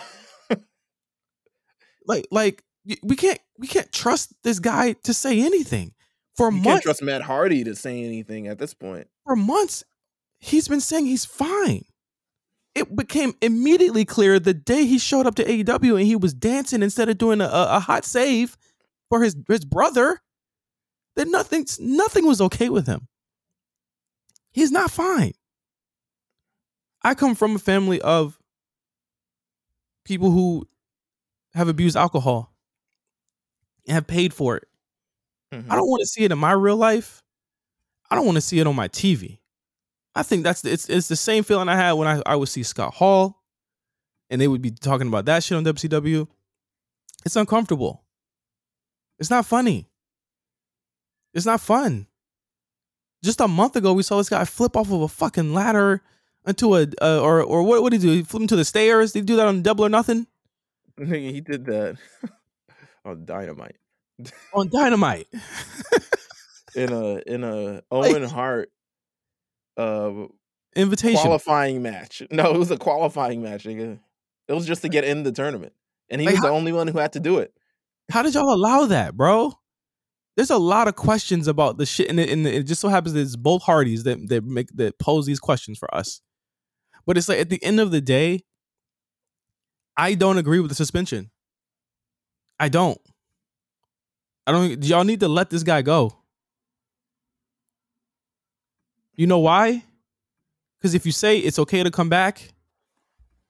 like, 2.07 2.28
like 2.32 2.64
we 3.01 3.16
can't 3.16 3.39
we 3.57 3.68
can't 3.68 3.91
trust 3.91 4.34
this 4.43 4.59
guy 4.59 4.93
to 5.03 5.14
say 5.14 5.41
anything 5.41 5.93
for 6.36 6.51
you 6.51 6.57
months. 6.57 6.68
Can't 6.68 6.84
trust 6.84 7.01
Matt 7.01 7.22
Hardy 7.22 7.64
to 7.64 7.76
say 7.76 8.03
anything 8.03 8.47
at 8.47 8.59
this 8.59 8.74
point. 8.74 9.07
For 9.26 9.36
months, 9.36 9.84
he's 10.39 10.68
been 10.68 10.82
saying 10.82 11.05
he's 11.05 11.26
fine. 11.26 11.86
It 12.76 12.95
became 12.95 13.34
immediately 13.41 14.03
clear 14.03 14.39
the 14.39 14.53
day 14.53 14.86
he 14.86 14.97
showed 14.97 15.28
up 15.28 15.36
to 15.36 15.43
AEW 15.43 15.97
and 15.97 16.07
he 16.07 16.15
was 16.15 16.34
dancing 16.34 16.82
instead 16.82 17.07
of 17.07 17.17
doing 17.17 17.39
a, 17.39 17.49
a 17.51 17.80
hot 17.80 18.03
save 18.03 18.57
for 19.09 19.24
his 19.24 19.36
his 19.47 19.63
brother 19.63 20.19
that 21.15 21.28
nothing 21.28 21.67
nothing 21.80 22.26
was 22.26 22.41
okay 22.41 22.69
with 22.69 22.88
him. 22.88 23.07
He's 24.51 24.71
not 24.71 24.91
fine. 24.91 25.34
I 27.03 27.15
come 27.15 27.36
from 27.36 27.55
a 27.55 27.59
family 27.59 28.01
of 28.01 28.39
people 30.05 30.32
who 30.32 30.67
have 31.53 31.67
abused 31.67 31.95
alcohol 31.95 32.53
and 33.88 33.95
have 33.95 34.07
paid 34.07 34.34
for 34.34 34.57
it. 34.57 34.67
Mm-hmm. 35.51 35.71
I 35.71 35.76
don't 35.76 35.89
want 35.89 36.01
to 36.01 36.07
see 36.07 36.24
it 36.24 36.32
in 36.32 36.39
my 36.39 36.53
real 36.53 36.78
life. 36.78 37.21
I 38.09 38.15
don't 38.15 38.26
want 38.26 38.38
to 38.38 38.41
see 38.41 38.59
it 38.59 38.67
on 38.67 38.76
my 38.76 38.88
TV. 38.88 39.39
I 40.16 40.24
think 40.24 40.43
that's 40.43 40.61
the, 40.61 40.72
it's 40.72 40.89
it's 40.89 41.07
the 41.07 41.16
same 41.16 41.43
feeling 41.43 41.70
I 41.70 41.76
had 41.76 41.93
when 41.93 42.07
I, 42.07 42.22
I 42.26 42.36
would 42.36 42.49
see 42.49 42.64
Scott 42.64 42.93
Hall 42.93 43.43
and 44.30 44.39
they 44.39 44.47
would 44.47 44.61
be 44.61 44.72
talking 44.72 45.07
about 45.07 45.26
that 45.26 45.43
shit 45.43 45.57
on 45.57 45.64
WCW. 45.66 46.28
It's 47.26 47.36
uncomfortable. 47.36 48.03
It's 49.20 49.30
not 49.30 49.45
funny. 49.45 49.89
It's 51.34 51.45
not 51.45 51.61
fun. 51.61 52.07
Just 53.24 53.39
a 53.41 53.47
month 53.47 53.76
ago, 53.76 53.93
we 53.93 54.03
saw 54.03 54.18
this 54.18 54.30
guy 54.30 54.43
flip 54.45 54.76
off 54.76 54.91
of 54.91 55.01
a 55.01 55.07
fucking 55.07 55.53
ladder 55.53 56.01
into 56.45 56.76
a 56.76 56.88
uh, 57.01 57.20
or 57.20 57.41
or 57.41 57.64
what 57.64 57.82
what 57.82 57.91
did 57.91 58.01
he 58.01 58.07
do? 58.07 58.14
He 58.16 58.24
flipped 58.24 58.41
into 58.41 58.55
the 58.55 58.66
stairs. 58.66 59.14
Did 59.14 59.20
he 59.20 59.26
do 59.26 59.36
that 59.38 59.47
on 59.47 59.61
Double 59.61 59.86
or 59.86 59.89
Nothing? 59.89 60.28
He 60.97 61.41
did 61.41 61.66
that 61.66 61.97
on 63.05 63.26
Dynamite. 63.26 63.78
on 64.53 64.70
Dynamite. 64.70 65.28
in 66.76 66.91
a 66.91 67.18
in 67.26 67.43
a 67.43 67.82
Owen 67.91 68.24
like, 68.24 68.32
Hart 68.32 68.72
uh 69.78 70.28
invitation 70.76 71.21
qualifying 71.21 71.82
match. 71.82 72.21
No, 72.32 72.53
it 72.53 72.57
was 72.57 72.71
a 72.71 72.78
qualifying 72.78 73.41
match. 73.41 73.63
Nigga. 73.63 73.99
It 74.47 74.53
was 74.53 74.65
just 74.65 74.82
to 74.82 74.89
get 74.89 75.03
in 75.03 75.24
the 75.24 75.32
tournament, 75.32 75.74
and 76.09 76.19
he 76.19 76.28
like, 76.28 76.36
was 76.36 76.43
how, 76.43 76.47
the 76.47 76.53
only 76.53 76.74
one 76.74 76.88
who 76.88 76.97
had 76.97 77.13
to 77.13 77.19
do 77.19 77.39
it. 77.39 77.53
How 78.11 78.21
did 78.21 78.34
y'all 78.34 78.53
allow 78.53 78.86
that, 78.88 79.15
bro? 79.15 79.53
There's 80.36 80.49
a 80.49 80.57
lot 80.57 80.88
of 80.88 80.95
questions 80.95 81.47
about 81.47 81.78
the 81.78 81.86
shit, 81.86 82.09
and 82.09 82.19
it, 82.19 82.30
and 82.30 82.45
it 82.45 82.63
just 82.63 82.82
so 82.82 82.89
happens 82.89 83.13
that 83.13 83.21
it's 83.21 83.36
both 83.36 83.63
Hardys 83.63 84.03
that 84.03 84.28
that 84.30 84.43
make 84.43 84.69
that 84.76 84.99
pose 84.99 85.26
these 85.26 85.39
questions 85.39 85.78
for 85.78 85.93
us. 85.93 86.21
But 87.05 87.17
it's 87.17 87.30
like 87.30 87.39
at 87.39 87.49
the 87.49 87.63
end 87.63 87.80
of 87.80 87.91
the 87.91 88.01
day, 88.01 88.41
I 89.95 90.15
don't 90.15 90.38
agree 90.38 90.59
with 90.59 90.69
the 90.69 90.76
suspension. 90.76 91.32
I 92.59 92.69
don't. 92.69 92.99
I 94.47 94.51
don't. 94.51 94.84
Y'all 94.84 95.03
need 95.03 95.19
to 95.21 95.28
let 95.28 95.49
this 95.49 95.63
guy 95.63 95.82
go. 95.82 96.22
You 99.16 99.28
know 99.28 99.39
why? 99.39 99.84
Because 100.78 100.95
if 100.95 101.05
you 101.05 101.11
say 101.11 101.38
it's 101.38 101.59
okay 101.59 101.84
to 101.84 101.91
come 101.91 102.09
back, 102.09 102.53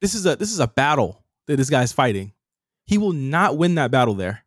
this 0.02 0.14
is 0.14 0.26
a 0.26 0.36
this 0.36 0.52
is 0.52 0.60
a 0.60 0.68
battle 0.68 1.24
that 1.48 1.58
this 1.58 1.70
guy's 1.70 1.92
fighting. 1.92 2.34
He 2.86 2.98
will 2.98 3.14
not 3.14 3.58
win 3.58 3.76
that 3.76 3.92
battle 3.92 4.14
there. 4.14 4.44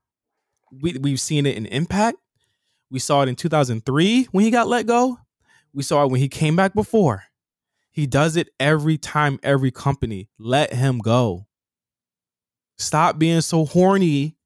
We 0.71 0.99
we've 0.99 1.21
seen 1.21 1.47
it 1.47 1.57
in 1.57 1.67
Impact. 1.67 2.19
We 2.91 2.99
saw 2.99 3.23
it 3.23 3.29
in 3.29 3.37
2003 3.37 4.29
when 4.31 4.45
he 4.45 4.51
got 4.51 4.69
let 4.69 4.87
go. 4.87 5.19
We 5.73 5.83
saw 5.83 6.05
it 6.05 6.11
when 6.11 6.21
he 6.21 6.29
came 6.29 6.55
back 6.57 6.75
before. 6.75 7.25
He 7.91 8.07
does 8.07 8.37
it 8.37 8.51
every 8.61 8.99
time, 8.99 9.41
every 9.43 9.71
company. 9.71 10.29
Let 10.39 10.73
him 10.73 10.99
go. 10.99 11.47
Stop 12.79 13.19
being 13.19 13.41
so 13.41 13.65
horny 13.65 14.37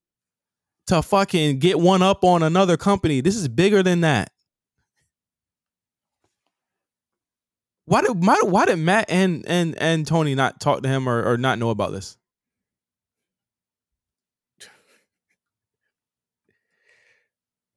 to 0.87 1.03
fucking 1.03 1.59
get 1.59 1.79
one 1.79 2.03
up 2.03 2.25
on 2.25 2.43
another 2.43 2.77
company. 2.77 3.21
This 3.21 3.37
is 3.37 3.49
bigger 3.49 3.83
than 3.83 4.03
that. 4.03 4.31
Why 7.91 8.03
did 8.03 8.25
why, 8.25 8.37
why 8.45 8.67
did 8.67 8.77
Matt 8.77 9.07
and 9.11 9.45
and 9.49 9.77
and 9.77 10.07
Tony 10.07 10.37
not 10.37 10.61
talk 10.61 10.85
to 10.85 10.89
him 10.89 11.09
or, 11.09 11.25
or 11.29 11.37
not 11.37 11.59
know 11.59 11.71
about 11.71 11.91
this? 11.91 12.17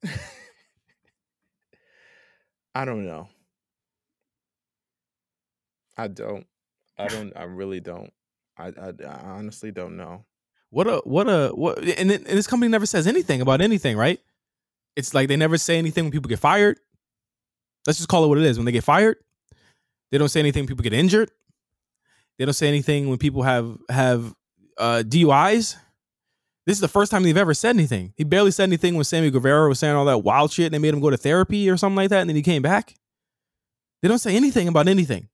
I 2.76 2.86
don't 2.86 3.07
know. 3.07 3.28
I 5.97 6.09
don't. 6.09 6.45
I 6.95 7.07
don't. 7.07 7.34
I 7.36 7.45
really 7.45 7.80
don't. 7.80 8.14
I, 8.55 8.68
I, 8.68 8.93
I 9.03 9.20
honestly 9.24 9.72
don't 9.72 9.97
know. 9.97 10.26
What 10.70 10.86
a 10.86 10.97
what 11.05 11.28
a 11.28 11.49
what 11.55 11.80
and, 11.80 12.11
and 12.11 12.24
this 12.24 12.45
company 12.45 12.70
never 12.70 12.86
says 12.86 13.07
anything 13.07 13.41
about 13.41 13.61
anything, 13.61 13.97
right? 13.97 14.20
It's 14.95 15.16
like 15.16 15.28
they 15.28 15.38
never 15.38 15.57
say 15.57 15.80
anything 15.80 16.03
when 16.03 16.11
people 16.11 16.30
get 16.30 16.38
fired. 16.38 16.78
Let's 17.88 17.97
just 17.97 18.09
call 18.09 18.24
it 18.26 18.28
what 18.28 18.38
it 18.38 18.43
is. 18.43 18.59
When 18.59 18.66
they 18.66 18.72
get 18.72 18.84
fired, 18.84 19.18
they 20.14 20.20
don't 20.20 20.30
say 20.30 20.39
anything 20.41 20.68
people 20.68 20.84
get 20.84 20.93
injured. 20.93 21.32
They 22.38 22.45
don't 22.45 22.53
say 22.53 22.68
anything 22.68 23.09
when 23.09 23.18
people 23.18 23.41
have 23.41 23.80
have 23.89 24.36
uh, 24.78 25.01
DUIs. 25.03 25.76
This 26.68 26.78
is 26.78 26.82
the 26.82 26.88
first 26.88 27.09
time 27.09 27.24
they've 27.24 27.36
ever 27.36 27.55
said 27.55 27.72
anything. 27.76 28.14
He 28.16 28.24
barely 28.24 28.51
said 28.51 28.66
anything 28.70 28.93
when 28.93 29.05
Sammy 29.05 29.32
Guevara 29.32 29.68
was 29.68 29.80
saying 29.80 29.95
all 29.95 30.05
that 30.05 30.20
wild 30.20 30.51
shit 30.51 30.68
and 30.68 30.74
they 30.76 30.78
made 30.78 30.93
him 30.93 30.99
go 31.01 31.09
to 31.09 31.18
therapy 31.18 31.68
or 31.68 31.78
something 31.78 31.95
like 31.95 32.11
that, 32.11 32.22
and 32.22 32.30
then 32.30 32.36
he 32.36 32.43
came 32.43 32.61
back. 32.61 32.93
They 34.03 34.07
don't 34.07 34.20
say 34.20 34.36
anything 34.36 34.68
about 34.68 34.88
anything. 34.88 35.30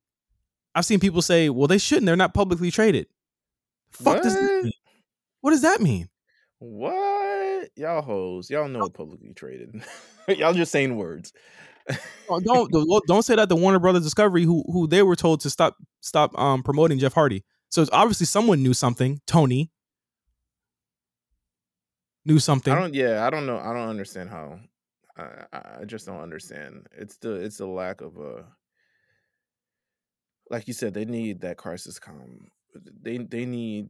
I've 0.73 0.85
seen 0.85 1.01
people 1.01 1.21
say, 1.21 1.49
well, 1.49 1.67
they 1.67 1.77
shouldn't. 1.77 2.05
They're 2.05 2.15
not 2.15 2.33
publicly 2.33 2.71
traded. 2.71 3.07
Fuck 3.91 4.15
What? 4.15 4.23
does? 4.23 4.73
What 5.41 5.51
does 5.51 5.63
that 5.63 5.81
mean? 5.81 6.07
What? 6.59 7.69
Y'all 7.75 8.01
hoes. 8.01 8.49
Y'all 8.49 8.69
know 8.69 8.87
publicly 8.87 9.33
traded. 9.33 9.83
Y'all 10.29 10.53
just 10.53 10.71
saying 10.71 10.95
words. 10.95 11.33
Don't 12.27 12.71
don't 12.71 13.03
don't 13.07 13.23
say 13.23 13.35
that 13.35 13.49
to 13.49 13.55
Warner 13.55 13.79
Brothers 13.79 14.03
Discovery, 14.03 14.43
who 14.43 14.63
who 14.71 14.87
they 14.87 15.01
were 15.01 15.15
told 15.15 15.41
to 15.41 15.49
stop 15.49 15.75
stop 16.01 16.37
um 16.37 16.61
promoting 16.63 16.99
Jeff 16.99 17.13
Hardy. 17.13 17.43
So 17.69 17.81
it's 17.81 17.91
obviously 17.91 18.25
someone 18.25 18.61
knew 18.61 18.73
something. 18.73 19.21
Tony 19.25 19.71
knew 22.25 22.39
something. 22.39 22.73
I 22.73 22.79
don't. 22.79 22.93
Yeah, 22.93 23.25
I 23.25 23.29
don't 23.29 23.45
know. 23.45 23.57
I 23.57 23.73
don't 23.73 23.89
understand 23.89 24.29
how. 24.29 24.59
I, 25.17 25.79
I 25.81 25.85
just 25.85 26.05
don't 26.05 26.21
understand. 26.21 26.87
It's 26.97 27.17
the 27.17 27.33
it's 27.33 27.57
the 27.57 27.67
lack 27.67 28.01
of 28.01 28.17
a. 28.17 28.45
Like 30.49 30.67
you 30.67 30.73
said, 30.73 30.93
they 30.93 31.05
need 31.05 31.41
that 31.41 31.57
crisis 31.57 31.99
com. 31.99 32.49
They 33.01 33.17
they 33.17 33.45
need. 33.45 33.89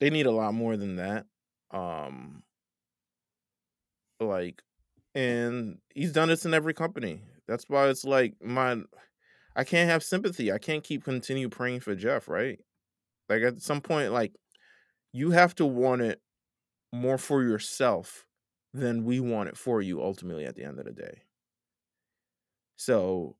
They 0.00 0.10
need 0.10 0.26
a 0.26 0.30
lot 0.30 0.54
more 0.54 0.76
than 0.76 0.96
that. 0.96 1.26
Um. 1.70 2.42
Like, 4.20 4.62
and 5.14 5.78
he's 5.94 6.12
done 6.12 6.28
this 6.28 6.44
in 6.44 6.54
every 6.54 6.74
company. 6.74 7.22
That's 7.46 7.64
why 7.68 7.88
it's 7.88 8.04
like 8.04 8.34
my. 8.42 8.78
I 9.56 9.64
can't 9.64 9.90
have 9.90 10.04
sympathy. 10.04 10.52
I 10.52 10.58
can't 10.58 10.84
keep 10.84 11.04
continue 11.04 11.48
praying 11.48 11.80
for 11.80 11.94
Jeff. 11.94 12.28
Right. 12.28 12.60
Like 13.28 13.42
at 13.42 13.60
some 13.60 13.80
point, 13.80 14.12
like 14.12 14.32
you 15.12 15.30
have 15.30 15.54
to 15.56 15.66
want 15.66 16.02
it 16.02 16.20
more 16.92 17.18
for 17.18 17.42
yourself 17.42 18.26
than 18.72 19.04
we 19.04 19.20
want 19.20 19.48
it 19.48 19.56
for 19.56 19.82
you 19.82 20.02
ultimately 20.02 20.44
at 20.44 20.54
the 20.54 20.64
end 20.64 20.78
of 20.78 20.84
the 20.84 20.92
day. 20.92 21.22
So 22.76 23.36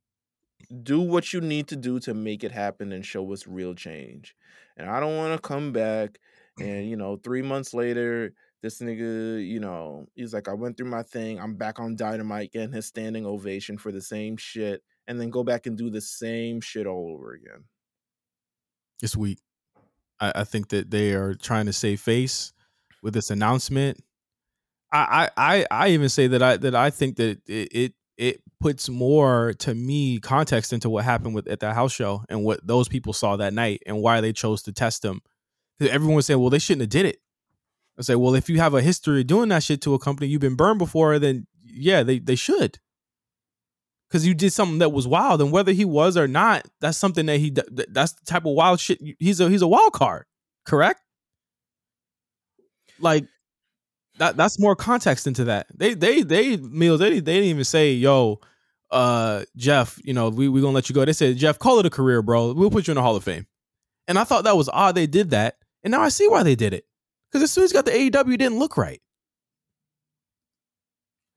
do 0.83 1.01
what 1.01 1.33
you 1.33 1.41
need 1.41 1.69
to 1.69 1.77
do 1.77 2.01
to 2.01 2.15
make 2.15 2.43
it 2.43 2.53
happen 2.53 2.93
and 2.93 3.05
show 3.05 3.33
us 3.33 3.47
real 3.47 3.75
change. 3.75 4.35
And 4.77 4.91
I 4.91 5.01
don't 5.01 5.17
want 5.17 5.41
to 5.41 5.49
come 5.49 5.73
back 5.73 6.19
and 6.59 6.89
you 6.89 6.97
know, 6.97 7.17
3 7.17 7.43
months 7.43 7.73
later 7.73 8.33
this 8.63 8.81
nigga, 8.81 9.47
you 9.47 9.61
know, 9.61 10.07
he's 10.15 10.35
like 10.35 10.49
I 10.49 10.55
went 10.55 10.77
through 10.77 10.91
my 10.91 11.03
thing, 11.03 11.39
I'm 11.39 11.55
back 11.55 11.79
on 11.79 11.97
Dynamite 11.97 12.53
getting 12.53 12.73
his 12.73 12.87
standing 12.87 13.25
ovation 13.27 13.79
for 13.79 13.93
the 13.93 14.01
same 14.01 14.37
shit 14.37 14.83
and 15.07 15.21
then 15.21 15.31
go 15.31 15.45
back 15.45 15.67
and 15.67 15.77
do 15.77 15.91
the 15.91 16.01
same 16.01 16.61
shit 16.61 16.87
all 16.87 17.13
over 17.15 17.33
again. 17.33 17.65
It's 19.03 19.17
weak. 19.17 19.39
I, 20.21 20.33
I 20.37 20.45
think 20.45 20.69
that 20.71 20.91
they 20.91 21.15
are 21.15 21.35
trying 21.35 21.67
to 21.67 21.73
save 21.73 22.01
face 22.01 22.53
with 23.03 23.15
this 23.15 23.31
announcement. 23.31 24.03
I, 24.91 25.29
I 25.37 25.67
I 25.71 25.89
even 25.91 26.09
say 26.09 26.29
that 26.29 26.43
I 26.43 26.57
that 26.57 26.75
I 26.75 26.89
think 26.89 27.17
that 27.17 27.41
it, 27.47 27.69
it 27.73 27.93
it 28.17 28.43
puts 28.59 28.89
more 28.89 29.53
to 29.59 29.75
me 29.75 30.19
context 30.19 30.73
into 30.73 30.89
what 30.89 31.05
happened 31.05 31.35
with 31.35 31.47
at 31.47 31.61
that 31.61 31.75
house 31.75 31.93
show 31.93 32.25
and 32.29 32.43
what 32.43 32.67
those 32.67 32.89
people 32.89 33.13
saw 33.13 33.37
that 33.37 33.53
night 33.53 33.83
and 33.87 34.01
why 34.01 34.21
they 34.23 34.33
chose 34.33 34.63
to 34.63 34.73
test. 34.73 35.03
'Cause 35.03 35.21
Everyone 35.81 36.17
was 36.17 36.27
saying, 36.27 36.41
well, 36.41 36.51
they 36.51 36.59
shouldn't 36.59 36.81
have 36.81 36.89
did 36.89 37.07
it. 37.07 37.21
I 37.99 38.03
say, 38.03 38.15
well, 38.15 38.35
if 38.35 38.49
you 38.49 38.59
have 38.59 38.75
a 38.75 38.83
history 38.83 39.23
of 39.23 39.27
doing 39.27 39.49
that 39.49 39.63
shit 39.63 39.81
to 39.83 39.95
a 39.95 39.99
company 39.99 40.29
you've 40.29 40.41
been 40.41 40.55
burned 40.55 40.79
before, 40.79 41.19
then 41.19 41.47
yeah, 41.65 42.03
they 42.03 42.19
they 42.19 42.37
should. 42.37 42.79
Because 44.09 44.27
you 44.27 44.35
did 44.35 44.53
something 44.53 44.79
that 44.79 44.91
was 44.91 45.07
wild, 45.07 45.43
and 45.43 45.53
whether 45.53 45.73
he 45.73 45.85
was 45.85 46.17
or 46.17 46.27
not, 46.27 46.67
that's 46.81 46.97
something 46.97 47.27
that 47.27 47.39
he 47.39 47.55
that's 47.91 48.13
the 48.13 48.25
type 48.25 48.47
of 48.47 48.53
wild 48.53 48.81
shit. 48.81 48.99
He's 49.19 49.41
a 49.41 49.51
he's 49.51 49.63
a 49.63 49.69
wild 49.69 49.93
card, 49.93 50.25
correct? 50.65 51.01
Like 53.01 53.27
that 54.19 54.37
that's 54.37 54.59
more 54.59 54.77
context 54.77 55.27
into 55.27 55.45
that. 55.45 55.67
They 55.75 55.95
they 55.95 56.23
they 56.23 56.57
Meelz 56.57 57.01
they, 57.01 57.21
they 57.21 57.35
didn't 57.35 57.51
even 57.51 57.65
say, 57.65 57.93
yo, 57.93 58.41
uh 58.91 59.45
Jeff, 59.57 59.99
you 60.05 60.15
know, 60.15 60.31
we 60.31 60.49
we 60.49 60.61
gonna 60.61 60.73
let 60.73 60.89
you 60.89 60.95
go. 60.95 61.05
They 61.05 61.13
said, 61.13 61.37
Jeff, 61.37 61.59
call 61.59 61.79
it 61.81 61.87
a 61.87 61.91
career, 61.91 62.23
bro. 62.23 62.55
We'll 62.55 62.71
put 62.71 62.87
you 62.87 62.93
in 62.93 62.97
the 62.97 63.03
Hall 63.03 63.17
of 63.17 63.25
Fame. 63.25 63.47
And 64.07 64.19
I 64.19 64.25
thought 64.25 64.45
that 64.45 64.57
was 64.57 64.71
odd 64.71 64.95
they 64.95 65.07
did 65.07 65.31
that. 65.31 65.57
And 65.85 65.91
now 65.91 66.01
I 66.01 66.09
see 66.09 66.29
why 66.29 66.43
they 66.43 66.55
did 66.55 66.73
it. 66.73 66.88
Because 67.31 67.43
as 67.43 67.53
soon 67.53 67.65
as 67.65 67.71
he 67.71 67.75
got 67.75 67.85
the 67.85 67.91
AEW, 67.91 68.35
it 68.35 68.39
didn't 68.39 68.59
look 68.59 68.77
right. 68.77 69.01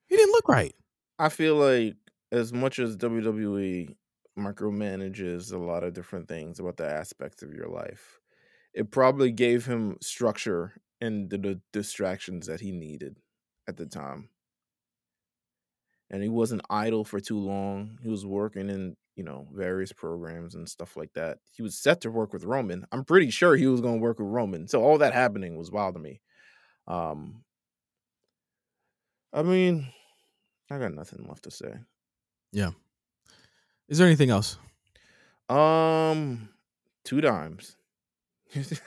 He 0.07 0.15
didn't 0.15 0.33
look 0.33 0.47
right. 0.47 0.75
I 1.19 1.29
feel 1.29 1.55
like 1.55 1.95
as 2.31 2.53
much 2.53 2.79
as 2.79 2.97
WWE 2.97 3.95
micromanages 4.37 5.51
a 5.53 5.57
lot 5.57 5.83
of 5.83 5.93
different 5.93 6.27
things 6.27 6.59
about 6.59 6.77
the 6.77 6.85
aspects 6.85 7.43
of 7.43 7.53
your 7.53 7.67
life, 7.67 8.19
it 8.73 8.91
probably 8.91 9.31
gave 9.31 9.65
him 9.65 9.97
structure 10.01 10.73
and 11.01 11.29
the, 11.29 11.37
the 11.37 11.61
distractions 11.73 12.47
that 12.47 12.61
he 12.61 12.71
needed 12.71 13.17
at 13.67 13.77
the 13.77 13.85
time. 13.85 14.29
And 16.09 16.21
he 16.21 16.29
wasn't 16.29 16.61
idle 16.69 17.03
for 17.03 17.19
too 17.19 17.39
long. 17.39 17.97
He 18.03 18.09
was 18.09 18.25
working 18.25 18.69
in, 18.69 18.95
you 19.15 19.23
know, 19.23 19.47
various 19.53 19.91
programs 19.91 20.55
and 20.55 20.67
stuff 20.67 20.95
like 20.95 21.13
that. 21.13 21.39
He 21.51 21.61
was 21.61 21.77
set 21.77 22.01
to 22.01 22.11
work 22.11 22.33
with 22.33 22.43
Roman. 22.43 22.85
I'm 22.91 23.03
pretty 23.03 23.29
sure 23.29 23.55
he 23.55 23.67
was 23.67 23.81
going 23.81 23.95
to 23.95 24.01
work 24.01 24.19
with 24.19 24.27
Roman. 24.27 24.67
So 24.67 24.83
all 24.83 24.97
that 24.99 25.13
happening 25.13 25.57
was 25.57 25.71
wild 25.71 25.95
to 25.95 25.99
me. 25.99 26.21
Um 26.87 27.43
I 29.33 29.43
mean, 29.43 29.87
I 30.69 30.77
got 30.77 30.93
nothing 30.93 31.25
left 31.27 31.43
to 31.43 31.51
say. 31.51 31.73
Yeah. 32.51 32.71
Is 33.87 33.97
there 33.97 34.07
anything 34.07 34.29
else? 34.29 34.57
Um, 35.49 36.49
two 37.05 37.21
dimes. 37.21 37.77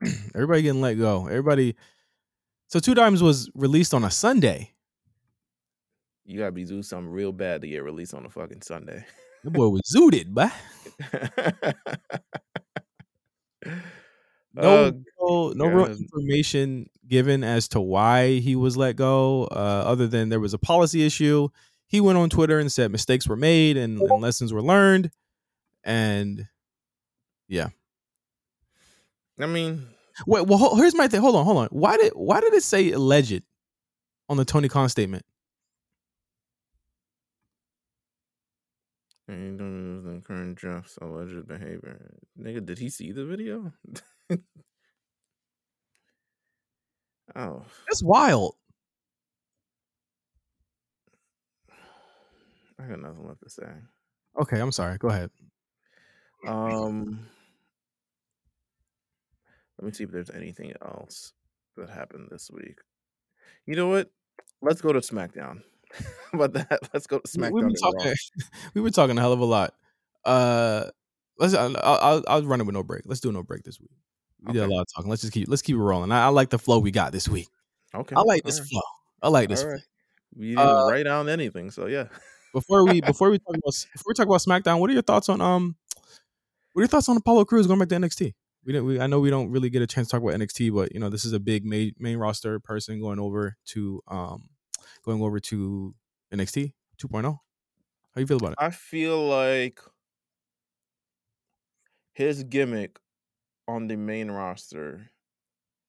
Everybody 0.34 0.62
getting 0.62 0.80
let 0.80 0.94
go. 0.94 1.26
Everybody. 1.26 1.76
So 2.68 2.80
Two 2.80 2.94
Dimes 2.94 3.22
was 3.22 3.50
released 3.54 3.94
on 3.94 4.04
a 4.04 4.10
Sunday. 4.10 4.72
You 6.26 6.38
gotta 6.38 6.52
be 6.52 6.64
do 6.64 6.82
something 6.82 7.10
real 7.10 7.32
bad 7.32 7.60
to 7.62 7.68
get 7.68 7.84
released 7.84 8.14
on 8.14 8.26
a 8.26 8.30
fucking 8.30 8.62
Sunday. 8.62 9.04
The 9.44 9.50
boy 9.50 9.68
was 9.68 9.82
zooted, 9.94 10.34
but 10.34 10.52
no, 14.54 14.86
Uh, 14.86 14.92
no, 15.20 15.52
no 15.52 15.66
real 15.66 15.86
information 15.86 16.88
given 17.06 17.44
as 17.44 17.68
to 17.68 17.80
why 17.80 18.38
he 18.38 18.56
was 18.56 18.76
let 18.76 18.96
go, 18.96 19.44
uh, 19.44 19.84
other 19.86 20.06
than 20.08 20.28
there 20.28 20.40
was 20.40 20.54
a 20.54 20.58
policy 20.58 21.06
issue. 21.06 21.48
He 21.86 22.00
went 22.00 22.18
on 22.18 22.28
Twitter 22.28 22.58
and 22.58 22.72
said 22.72 22.90
mistakes 22.90 23.28
were 23.28 23.36
made 23.36 23.76
and, 23.76 24.00
and 24.00 24.20
lessons 24.20 24.52
were 24.52 24.62
learned, 24.62 25.10
and 25.84 26.46
yeah. 27.46 27.68
I 29.38 29.46
mean, 29.46 29.86
wait. 30.26 30.46
Well, 30.48 30.74
here's 30.74 30.96
my 30.96 31.06
thing. 31.06 31.20
Hold 31.20 31.36
on, 31.36 31.44
hold 31.44 31.58
on. 31.58 31.68
Why 31.68 31.96
did 31.96 32.12
why 32.14 32.40
did 32.40 32.52
it 32.54 32.64
say 32.64 32.90
alleged 32.90 33.42
on 34.28 34.36
the 34.36 34.44
Tony 34.44 34.68
Khan 34.68 34.88
statement? 34.88 35.24
Ain't 39.28 39.58
doing 39.58 40.02
the 40.02 40.20
current 40.20 40.58
Jeff's 40.58 40.98
alleged 40.98 41.46
behavior. 41.46 42.14
Nigga, 42.38 42.64
did 42.64 42.78
he 42.78 42.88
see 42.88 43.12
the 43.12 43.24
video? 43.24 43.72
oh, 47.34 47.64
That's 47.88 48.02
wild. 48.02 48.54
I 52.78 52.84
got 52.86 53.00
nothing 53.00 53.26
left 53.26 53.42
to 53.42 53.50
say. 53.50 53.68
Okay, 54.40 54.60
I'm 54.60 54.72
sorry. 54.72 54.98
Go 54.98 55.08
ahead. 55.08 55.30
Um, 56.46 57.26
let 59.78 59.86
me 59.86 59.92
see 59.92 60.04
if 60.04 60.10
there's 60.10 60.30
anything 60.30 60.72
else 60.82 61.32
that 61.76 61.90
happened 61.90 62.28
this 62.30 62.50
week. 62.52 62.78
You 63.64 63.76
know 63.76 63.88
what? 63.88 64.10
Let's 64.62 64.80
go 64.80 64.92
to 64.92 65.00
SmackDown. 65.00 65.62
About 66.32 66.52
that? 66.54 66.80
Let's 66.92 67.06
go 67.06 67.18
to 67.18 67.28
SmackDown. 67.28 67.62
And 67.62 67.76
Raw. 67.82 67.90
talking. 67.92 68.14
We've 68.74 68.84
been 68.84 68.92
talking 68.92 69.16
a 69.16 69.20
hell 69.20 69.32
of 69.32 69.40
a 69.40 69.44
lot. 69.44 69.74
Uh, 70.24 70.86
let's. 71.38 71.54
I'll, 71.54 71.76
I'll, 71.82 72.24
I'll 72.28 72.42
run 72.42 72.60
it 72.60 72.64
with 72.64 72.74
no 72.74 72.82
break. 72.82 73.02
Let's 73.06 73.20
do 73.20 73.32
no 73.32 73.42
break 73.42 73.62
this 73.62 73.80
week. 73.80 73.90
We 74.44 74.52
did 74.52 74.62
a 74.62 74.66
lot 74.66 74.82
of 74.82 74.86
talking. 74.94 75.10
Let's 75.10 75.22
just 75.22 75.32
keep. 75.32 75.48
Let's 75.48 75.62
keep 75.62 75.76
it 75.76 75.80
rolling. 75.80 76.12
I, 76.12 76.24
I 76.24 76.28
like 76.28 76.50
the 76.50 76.58
flow 76.58 76.78
we 76.78 76.90
got 76.90 77.12
this 77.12 77.28
week. 77.28 77.48
Okay. 77.94 78.14
I 78.14 78.20
like 78.20 78.42
all 78.44 78.48
this 78.50 78.60
right, 78.60 78.68
flow. 78.68 78.80
I 79.22 79.28
like 79.28 79.48
this. 79.48 79.60
All 79.60 79.66
flow. 79.66 79.72
right. 79.74 79.82
We 80.36 80.48
didn't 80.48 80.58
Uh, 80.58 80.88
write 80.90 81.04
down 81.04 81.28
anything, 81.28 81.70
so 81.70 81.86
yeah. 81.86 82.08
before 82.52 82.84
we 82.84 83.00
before 83.00 83.30
we 83.30 83.38
talk 83.38 83.56
about 83.56 83.86
before 83.92 84.10
we 84.10 84.14
talk 84.14 84.26
about 84.26 84.40
SmackDown, 84.40 84.80
what 84.80 84.90
are 84.90 84.92
your 84.92 85.02
thoughts 85.02 85.28
on 85.28 85.40
um 85.40 85.76
what 86.72 86.80
are 86.80 86.82
your 86.82 86.88
thoughts 86.88 87.08
on 87.08 87.16
Apollo 87.16 87.46
Crews 87.46 87.66
going 87.66 87.78
back 87.78 87.88
to 87.88 87.94
NXT? 87.96 88.34
We 88.64 88.72
didn't 88.72 88.86
we, 88.86 89.00
I 89.00 89.06
know 89.06 89.20
we 89.20 89.30
don't 89.30 89.50
really 89.50 89.70
get 89.70 89.80
a 89.80 89.86
chance 89.86 90.08
to 90.08 90.12
talk 90.12 90.22
about 90.22 90.38
NXT, 90.38 90.74
but 90.74 90.92
you 90.92 91.00
know, 91.00 91.08
this 91.08 91.24
is 91.24 91.32
a 91.32 91.40
big 91.40 91.64
main, 91.64 91.92
main 91.98 92.18
roster 92.18 92.60
person 92.60 93.00
going 93.00 93.18
over 93.18 93.56
to 93.68 94.02
um 94.08 94.50
going 95.06 95.22
over 95.22 95.38
to 95.38 95.94
NXT 96.34 96.72
2.0. 96.98 97.22
How 97.22 98.20
you 98.20 98.26
feel 98.26 98.38
about 98.38 98.52
it? 98.52 98.58
I 98.58 98.70
feel 98.70 99.26
like 99.26 99.80
his 102.12 102.42
gimmick 102.44 102.98
on 103.68 103.88
the 103.88 103.96
main 103.96 104.30
roster 104.30 105.10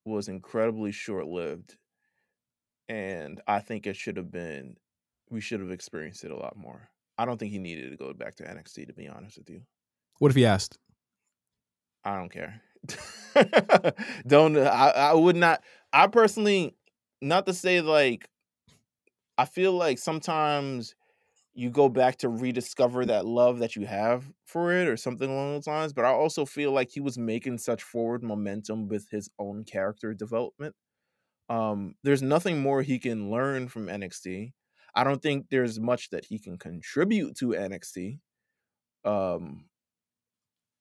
was 0.06 0.28
incredibly 0.28 0.92
short 0.92 1.26
lived. 1.28 1.78
And 2.90 3.42
I 3.48 3.60
think 3.60 3.88
it 3.88 3.96
should 3.96 4.18
have 4.18 4.32
been, 4.32 4.78
we 5.30 5.42
should 5.42 5.60
have 5.60 5.72
experienced 5.72 6.24
it 6.24 6.32
a 6.32 6.38
lot 6.38 6.56
more. 6.56 6.90
I 7.18 7.26
don't 7.26 7.38
think 7.38 7.52
he 7.52 7.60
needed 7.60 7.92
to 7.92 7.98
go 7.98 8.14
back 8.14 8.36
to 8.36 8.44
NXT, 8.44 8.88
to 8.88 8.94
be 8.94 9.08
honest 9.08 9.38
with 9.38 9.50
you. 9.50 9.62
What 10.20 10.30
if 10.30 10.36
he 10.36 10.46
asked? 10.46 10.78
I 12.04 12.16
don't 12.16 12.32
care. 12.32 12.62
don't, 14.28 14.58
I, 14.58 14.90
I 14.90 15.14
would 15.14 15.36
not, 15.36 15.64
I 15.92 16.08
personally, 16.08 16.76
not 17.22 17.46
to 17.48 17.54
say 17.54 17.82
like, 17.82 18.30
I 19.38 19.46
feel 19.46 19.74
like 19.74 19.98
sometimes 20.00 20.96
you 21.54 21.70
go 21.70 21.90
back 21.90 22.18
to 22.20 22.30
rediscover 22.30 23.06
that 23.06 23.26
love 23.26 23.60
that 23.60 23.76
you 23.76 23.86
have 23.88 24.32
for 24.46 24.74
it 24.74 24.88
or 24.88 24.98
something 24.98 25.30
along 25.30 25.54
those 25.56 25.68
lines. 25.68 25.94
But 25.94 26.06
I 26.06 26.10
also 26.12 26.46
feel 26.46 26.72
like 26.72 26.92
he 26.92 27.02
was 27.02 27.18
making 27.18 27.60
such 27.60 27.84
forward 27.84 28.24
momentum 28.24 28.88
with 28.88 29.10
his 29.12 29.30
own 29.40 29.66
character 29.66 30.14
development. 30.14 30.76
Um, 31.50 31.96
there's 32.04 32.22
nothing 32.24 32.62
more 32.62 32.82
he 32.84 33.00
can 33.00 33.32
learn 33.32 33.70
from 33.70 33.90
NXT. 33.90 34.54
I 34.96 35.04
don't 35.04 35.22
think 35.22 35.48
there's 35.50 35.80
much 35.80 36.10
that 36.12 36.26
he 36.26 36.40
can 36.40 36.58
contribute 36.58 37.36
to 37.38 37.56
NXT. 37.56 38.20
Um, 39.06 39.66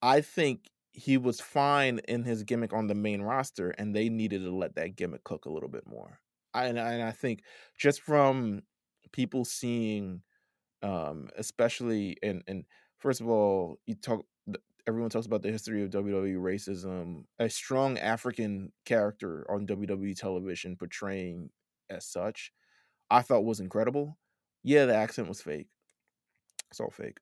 I 0.03 0.21
think 0.23 0.71
he 0.93 1.19
was 1.19 1.41
fine 1.41 1.99
in 2.09 2.25
his 2.25 2.45
gimmick 2.45 2.73
on 2.73 2.87
the 2.87 2.95
main 2.95 3.21
roster, 3.23 3.71
and 3.71 3.95
they 3.95 4.09
needed 4.09 4.41
to 4.43 4.51
let 4.55 4.75
that 4.77 4.97
gimmick 4.97 5.25
cook 5.25 5.45
a 5.45 5.51
little 5.51 5.69
bit 5.69 5.87
more. 5.87 6.21
I, 6.57 6.67
and, 6.67 6.81
I, 6.81 6.93
and 6.95 7.03
I 7.03 7.13
think 7.13 7.43
just 7.79 8.01
from 8.01 8.63
people 9.13 9.45
seeing, 9.45 10.23
um, 10.83 11.29
especially 11.37 12.17
and 12.23 12.43
and 12.47 12.65
first 12.99 13.21
of 13.21 13.29
all, 13.29 13.79
you 13.87 13.95
talk. 13.95 14.25
Everyone 14.89 15.11
talks 15.11 15.27
about 15.27 15.43
the 15.43 15.51
history 15.51 15.83
of 15.83 15.91
WWE 15.91 16.37
racism. 16.37 17.25
A 17.41 17.51
strong 17.51 17.99
African 17.99 18.73
character 18.85 19.45
on 19.51 19.67
WWE 19.67 20.15
television 20.17 20.77
portraying 20.77 21.51
as 21.91 22.07
such, 22.07 22.53
I 23.11 23.23
thought 23.23 23.45
was 23.45 23.59
incredible. 23.59 24.17
Yeah, 24.63 24.87
the 24.87 24.95
accent 24.95 25.27
was 25.29 25.41
fake. 25.43 25.67
It's 26.71 26.81
all 26.81 26.91
fake 26.91 27.19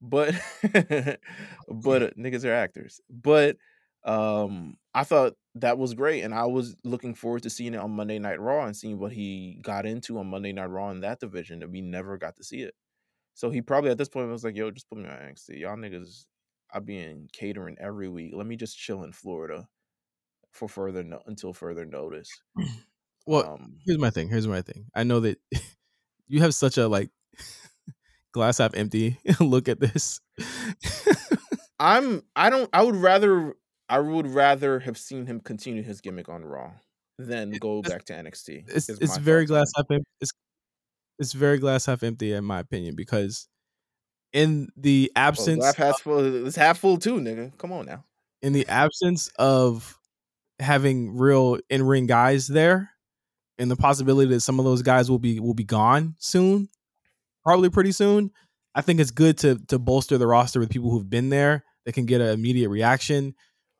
but 0.00 0.34
but 1.68 2.02
uh, 2.02 2.10
niggas 2.18 2.44
are 2.44 2.52
actors. 2.52 3.00
But 3.10 3.56
um 4.08 4.76
I 4.94 5.04
thought 5.04 5.34
that 5.56 5.78
was 5.78 5.94
great 5.94 6.22
and 6.22 6.34
I 6.34 6.46
was 6.46 6.74
looking 6.82 7.14
forward 7.14 7.42
to 7.42 7.50
seeing 7.50 7.74
it 7.74 7.80
on 7.80 7.90
Monday 7.90 8.18
Night 8.18 8.40
Raw 8.40 8.64
and 8.64 8.76
seeing 8.76 8.98
what 8.98 9.12
he 9.12 9.58
got 9.62 9.86
into 9.86 10.18
on 10.18 10.28
Monday 10.28 10.52
Night 10.52 10.70
Raw 10.70 10.90
in 10.90 11.00
that 11.00 11.20
division 11.20 11.62
and 11.62 11.70
we 11.72 11.80
never 11.82 12.16
got 12.16 12.36
to 12.36 12.44
see 12.44 12.62
it. 12.62 12.74
So 13.34 13.50
he 13.50 13.60
probably 13.60 13.90
at 13.90 13.98
this 13.98 14.08
point 14.08 14.28
was 14.30 14.44
like, 14.44 14.56
yo, 14.56 14.70
just 14.70 14.88
put 14.88 14.98
me 14.98 15.04
on 15.08 15.16
NXT. 15.16 15.60
Y'all 15.60 15.76
niggas 15.76 16.24
I 16.72 16.80
be 16.80 16.98
in 16.98 17.28
catering 17.32 17.76
every 17.80 18.08
week. 18.08 18.32
Let 18.34 18.46
me 18.46 18.56
just 18.56 18.78
chill 18.78 19.04
in 19.04 19.12
Florida 19.12 19.68
for 20.52 20.68
further 20.68 21.04
no- 21.04 21.22
until 21.26 21.52
further 21.52 21.84
notice. 21.84 22.30
Well, 23.26 23.52
Um 23.54 23.76
here's 23.84 23.98
my 23.98 24.08
thing. 24.08 24.30
Here's 24.30 24.48
my 24.48 24.62
thing. 24.62 24.86
I 24.94 25.04
know 25.04 25.20
that 25.20 25.38
you 26.28 26.40
have 26.40 26.54
such 26.54 26.78
a 26.78 26.88
like 26.88 27.10
glass 28.32 28.56
half 28.56 28.74
empty 28.74 29.18
look 29.40 29.68
at 29.68 29.80
this. 29.80 30.20
I'm 31.78 32.22
I 32.34 32.48
don't 32.48 32.70
I 32.72 32.82
would 32.82 32.96
rather 32.96 33.54
I 33.88 33.98
would 34.00 34.26
rather 34.26 34.80
have 34.80 34.98
seen 34.98 35.26
him 35.26 35.40
continue 35.40 35.82
his 35.82 36.00
gimmick 36.00 36.28
on 36.28 36.44
Raw 36.44 36.72
than 37.18 37.50
go 37.52 37.78
it's- 37.80 37.92
back 37.92 38.04
to 38.06 38.12
NXT. 38.14 38.64
it's 38.68 38.88
it's 38.88 39.16
very 39.18 39.46
glass 39.46 39.70
half 39.76 39.86
empty. 39.90 40.08
It's 40.20 40.32
it's 41.18 41.32
very 41.32 41.58
glass 41.58 41.86
half 41.86 42.02
empty 42.02 42.32
in 42.32 42.44
my 42.44 42.60
opinion 42.60 42.94
because 42.94 43.48
in 44.32 44.68
the 44.76 45.10
Well, 45.16 45.24
absence 45.26 45.58
glass 45.60 45.74
half 45.76 46.00
full. 46.02 46.46
It's 46.46 46.56
half 46.56 46.78
full 46.78 46.98
too, 46.98 47.14
nigga. 47.14 47.56
Come 47.58 47.72
on 47.72 47.86
now. 47.86 48.04
in 48.42 48.52
the 48.52 48.68
absence 48.68 49.28
of 49.38 49.98
having 50.60 51.16
real 51.16 51.58
in 51.70 51.82
ring 51.82 52.06
guys 52.06 52.46
there, 52.46 52.90
and 53.58 53.70
the 53.70 53.76
possibility 53.76 54.30
that 54.34 54.40
some 54.42 54.58
of 54.60 54.64
those 54.64 54.82
guys 54.82 55.10
will 55.10 55.18
be 55.18 55.40
will 55.40 55.54
be 55.54 55.64
gone 55.64 56.14
soon, 56.18 56.68
probably 57.44 57.70
pretty 57.70 57.90
soon. 57.92 58.30
I 58.74 58.80
think 58.82 59.00
it's 59.00 59.10
good 59.10 59.38
to 59.38 59.58
to 59.68 59.78
bolster 59.78 60.18
the 60.18 60.26
roster 60.26 60.60
with 60.60 60.70
people 60.70 60.90
who've 60.90 61.08
been 61.10 61.30
there 61.30 61.64
that 61.84 61.94
can 61.94 62.06
get 62.06 62.20
an 62.20 62.28
immediate 62.28 62.68
reaction. 62.68 63.34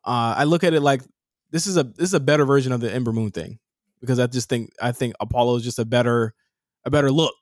Uh, 0.09 0.33
I 0.37 0.45
look 0.45 0.63
at 0.63 0.73
it 0.73 0.81
like 0.81 1.03
this 1.51 1.67
is 1.67 1.77
a 1.77 1.83
this 1.83 2.09
is 2.09 2.15
a 2.15 2.19
better 2.19 2.43
version 2.43 2.71
of 2.71 2.81
the 2.81 2.91
Ember 2.91 3.13
Moon 3.13 3.29
thing 3.29 3.59
because 4.01 4.17
I 4.17 4.25
just 4.25 4.49
think 4.49 4.71
I 4.81 4.91
think 4.91 5.13
Apollo 5.19 5.57
is 5.57 5.63
just 5.63 5.77
a 5.77 5.85
better 5.85 6.33
a 6.83 6.89
better 6.89 7.11
look 7.11 7.35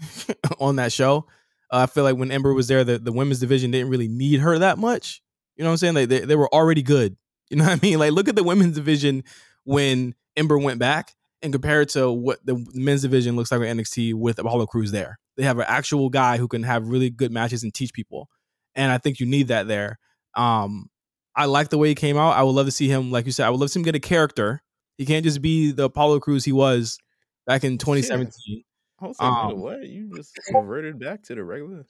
on 0.58 0.76
that 0.76 0.92
show. 0.92 1.26
Uh, 1.70 1.80
I 1.80 1.86
feel 1.86 2.04
like 2.04 2.16
when 2.16 2.30
Ember 2.30 2.54
was 2.54 2.68
there, 2.68 2.84
the, 2.84 2.98
the 2.98 3.12
women's 3.12 3.40
division 3.40 3.70
didn't 3.70 3.90
really 3.90 4.08
need 4.08 4.40
her 4.40 4.58
that 4.58 4.78
much. 4.78 5.20
You 5.56 5.64
know 5.64 5.68
what 5.68 5.74
I'm 5.74 5.76
saying? 5.76 5.94
Like 5.94 6.08
they, 6.08 6.20
they 6.20 6.36
were 6.36 6.52
already 6.54 6.82
good. 6.82 7.16
You 7.48 7.58
know 7.58 7.64
what 7.64 7.78
I 7.78 7.80
mean? 7.80 8.00
Like 8.00 8.10
look 8.10 8.26
at 8.26 8.34
the 8.34 8.42
women's 8.42 8.74
division 8.74 9.22
when 9.62 10.16
Ember 10.36 10.58
went 10.58 10.80
back 10.80 11.14
and 11.42 11.52
compare 11.52 11.82
it 11.82 11.90
to 11.90 12.10
what 12.10 12.44
the 12.44 12.66
men's 12.74 13.02
division 13.02 13.36
looks 13.36 13.52
like 13.52 13.60
with 13.60 13.68
NXT 13.68 14.14
with 14.14 14.40
Apollo 14.40 14.66
Crews 14.66 14.90
there. 14.90 15.20
They 15.36 15.44
have 15.44 15.60
an 15.60 15.66
actual 15.68 16.08
guy 16.08 16.38
who 16.38 16.48
can 16.48 16.64
have 16.64 16.88
really 16.88 17.08
good 17.08 17.30
matches 17.30 17.62
and 17.62 17.72
teach 17.72 17.92
people. 17.92 18.28
And 18.74 18.90
I 18.90 18.98
think 18.98 19.20
you 19.20 19.26
need 19.26 19.46
that 19.46 19.68
there. 19.68 20.00
Um, 20.34 20.90
I 21.36 21.44
like 21.44 21.68
the 21.68 21.78
way 21.78 21.88
he 21.88 21.94
came 21.94 22.16
out. 22.16 22.30
I 22.30 22.42
would 22.42 22.52
love 22.52 22.66
to 22.66 22.72
see 22.72 22.88
him, 22.88 23.10
like 23.10 23.26
you 23.26 23.32
said, 23.32 23.46
I 23.46 23.50
would 23.50 23.60
love 23.60 23.68
to 23.68 23.72
see 23.72 23.80
him 23.80 23.84
get 23.84 23.94
a 23.94 24.00
character. 24.00 24.62
He 24.96 25.04
can't 25.04 25.24
just 25.24 25.42
be 25.42 25.70
the 25.72 25.84
Apollo 25.84 26.20
Crews 26.20 26.44
he 26.44 26.52
was 26.52 26.98
back 27.46 27.62
in 27.62 27.76
2017. 27.78 28.64
I 29.00 29.06
was 29.06 29.20
like, 29.20 29.30
nigga, 29.30 29.52
Um, 29.52 29.60
what? 29.60 29.86
You 29.86 30.10
just 30.16 30.34
converted 30.48 30.98
back 30.98 31.22
to 31.24 31.34
the 31.34 31.44
regular? 31.44 31.84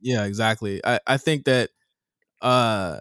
Yeah, 0.00 0.24
exactly. 0.24 0.84
I, 0.84 1.00
I 1.06 1.16
think 1.16 1.44
that 1.44 1.70
uh 2.42 2.98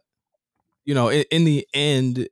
you 0.86 0.96
know, 0.96 1.10
in, 1.10 1.26
in 1.32 1.44
the 1.44 1.68
end 1.74 2.28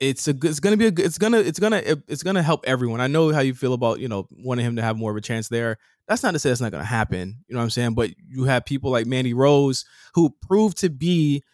it's 0.00 0.26
a 0.26 0.32
good 0.32 0.50
it's 0.50 0.60
going 0.60 0.72
to 0.72 0.76
be 0.76 0.86
a 0.86 0.90
good 0.90 1.06
it's 1.06 1.16
to 1.16 1.38
it's 1.38 1.60
to 1.60 2.02
it's 2.08 2.22
to 2.24 2.42
help 2.42 2.64
everyone. 2.66 3.00
I 3.00 3.06
know 3.06 3.32
how 3.32 3.40
you 3.40 3.54
feel 3.54 3.72
about, 3.72 4.00
you 4.00 4.08
know, 4.08 4.26
wanting 4.30 4.66
him 4.66 4.76
to 4.76 4.82
have 4.82 4.96
more 4.96 5.12
of 5.12 5.16
a 5.16 5.20
chance 5.20 5.48
there. 5.48 5.78
That's 6.08 6.24
not 6.24 6.32
to 6.32 6.40
say 6.40 6.48
that's 6.48 6.60
not 6.60 6.72
going 6.72 6.82
to 6.82 6.88
happen, 6.88 7.44
you 7.46 7.54
know 7.54 7.60
what 7.60 7.64
I'm 7.64 7.70
saying? 7.70 7.94
But 7.94 8.10
you 8.28 8.44
have 8.44 8.64
people 8.64 8.90
like 8.90 9.06
Mandy 9.06 9.32
Rose 9.32 9.84
who 10.14 10.34
proved 10.42 10.78
to 10.78 10.90
be 10.90 11.44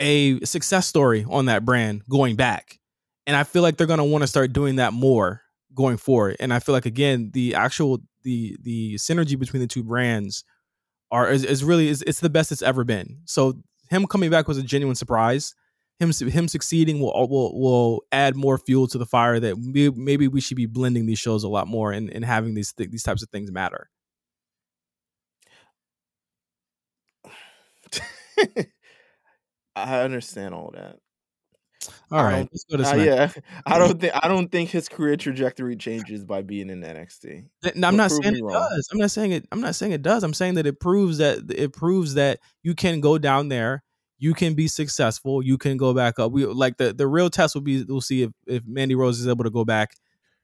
a 0.00 0.40
success 0.40 0.86
story 0.86 1.24
on 1.28 1.46
that 1.46 1.64
brand 1.64 2.02
going 2.08 2.34
back. 2.36 2.78
And 3.26 3.36
I 3.36 3.44
feel 3.44 3.62
like 3.62 3.76
they're 3.76 3.86
going 3.86 3.98
to 3.98 4.04
want 4.04 4.22
to 4.22 4.26
start 4.28 4.52
doing 4.52 4.76
that 4.76 4.92
more 4.92 5.42
going 5.74 5.98
forward. 5.98 6.36
And 6.40 6.52
I 6.52 6.58
feel 6.58 6.72
like 6.74 6.86
again, 6.86 7.30
the 7.32 7.54
actual 7.54 8.00
the 8.22 8.56
the 8.62 8.94
synergy 8.96 9.38
between 9.38 9.60
the 9.60 9.68
two 9.68 9.84
brands 9.84 10.44
are 11.10 11.30
is, 11.30 11.44
is 11.44 11.62
really 11.62 11.88
is 11.88 12.02
it's 12.02 12.20
the 12.20 12.30
best 12.30 12.50
it's 12.50 12.62
ever 12.62 12.82
been. 12.84 13.20
So 13.26 13.54
him 13.90 14.06
coming 14.06 14.30
back 14.30 14.48
was 14.48 14.58
a 14.58 14.62
genuine 14.62 14.96
surprise. 14.96 15.54
Him 15.98 16.12
him 16.12 16.48
succeeding 16.48 17.00
will 17.00 17.12
will 17.28 17.60
will 17.60 18.02
add 18.10 18.34
more 18.36 18.58
fuel 18.58 18.86
to 18.88 18.98
the 18.98 19.06
fire 19.06 19.38
that 19.38 19.58
we, 19.58 19.90
maybe 19.90 20.28
we 20.28 20.40
should 20.40 20.56
be 20.56 20.66
blending 20.66 21.06
these 21.06 21.18
shows 21.18 21.44
a 21.44 21.48
lot 21.48 21.68
more 21.68 21.92
and, 21.92 22.10
and 22.10 22.24
having 22.24 22.54
these 22.54 22.72
th- 22.72 22.90
these 22.90 23.02
types 23.02 23.22
of 23.22 23.28
things 23.28 23.52
matter. 23.52 23.90
I 29.88 30.02
understand 30.02 30.54
all 30.54 30.70
that. 30.74 30.96
All 32.10 32.22
right, 32.22 32.32
I 32.32 32.36
don't- 32.40 32.50
let's 32.52 32.64
go 32.64 32.76
to 32.76 32.82
Uh, 32.84 33.02
yeah, 33.04 33.32
I 33.66 33.78
don't 33.78 33.98
think 34.00 34.12
I 34.14 34.28
don't 34.28 34.52
think 34.52 34.68
his 34.70 34.88
career 34.88 35.16
trajectory 35.16 35.76
changes 35.76 36.24
by 36.24 36.42
being 36.42 36.68
in 36.68 36.82
NXT. 36.82 37.48
Th- 37.62 37.74
I'm 37.82 37.96
not 37.96 38.10
saying 38.10 38.36
it 38.36 38.42
wrong. 38.42 38.68
does. 38.70 38.88
I'm 38.92 38.98
not 38.98 39.10
saying 39.10 39.32
it. 39.32 39.48
I'm 39.50 39.60
not 39.62 39.74
saying 39.74 39.92
it 39.92 40.02
does. 40.02 40.22
I'm 40.22 40.34
saying 40.34 40.54
that 40.54 40.66
it 40.66 40.78
proves 40.78 41.18
that 41.18 41.38
it 41.50 41.72
proves 41.72 42.14
that 42.14 42.40
you 42.62 42.74
can 42.74 43.00
go 43.00 43.16
down 43.16 43.48
there. 43.48 43.82
You 44.18 44.34
can 44.34 44.52
be 44.52 44.68
successful. 44.68 45.42
You 45.42 45.56
can 45.56 45.78
go 45.78 45.94
back 45.94 46.18
up. 46.18 46.32
We 46.32 46.44
like 46.44 46.76
the 46.76 46.92
the 46.92 47.06
real 47.06 47.30
test 47.30 47.54
will 47.54 47.62
be 47.62 47.82
we'll 47.84 48.02
see 48.02 48.22
if 48.24 48.30
if 48.46 48.62
Mandy 48.66 48.94
Rose 48.94 49.18
is 49.18 49.26
able 49.26 49.44
to 49.44 49.50
go 49.50 49.64
back 49.64 49.92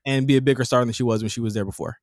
and 0.07 0.27
be 0.27 0.37
a 0.37 0.41
bigger 0.43 0.65
star 0.65 0.83
than 0.85 0.95
she 0.95 1.03
was 1.03 1.23
when 1.23 1.29
she 1.29 1.41
was 1.41 1.53
there 1.53 1.65
before. 1.67 1.99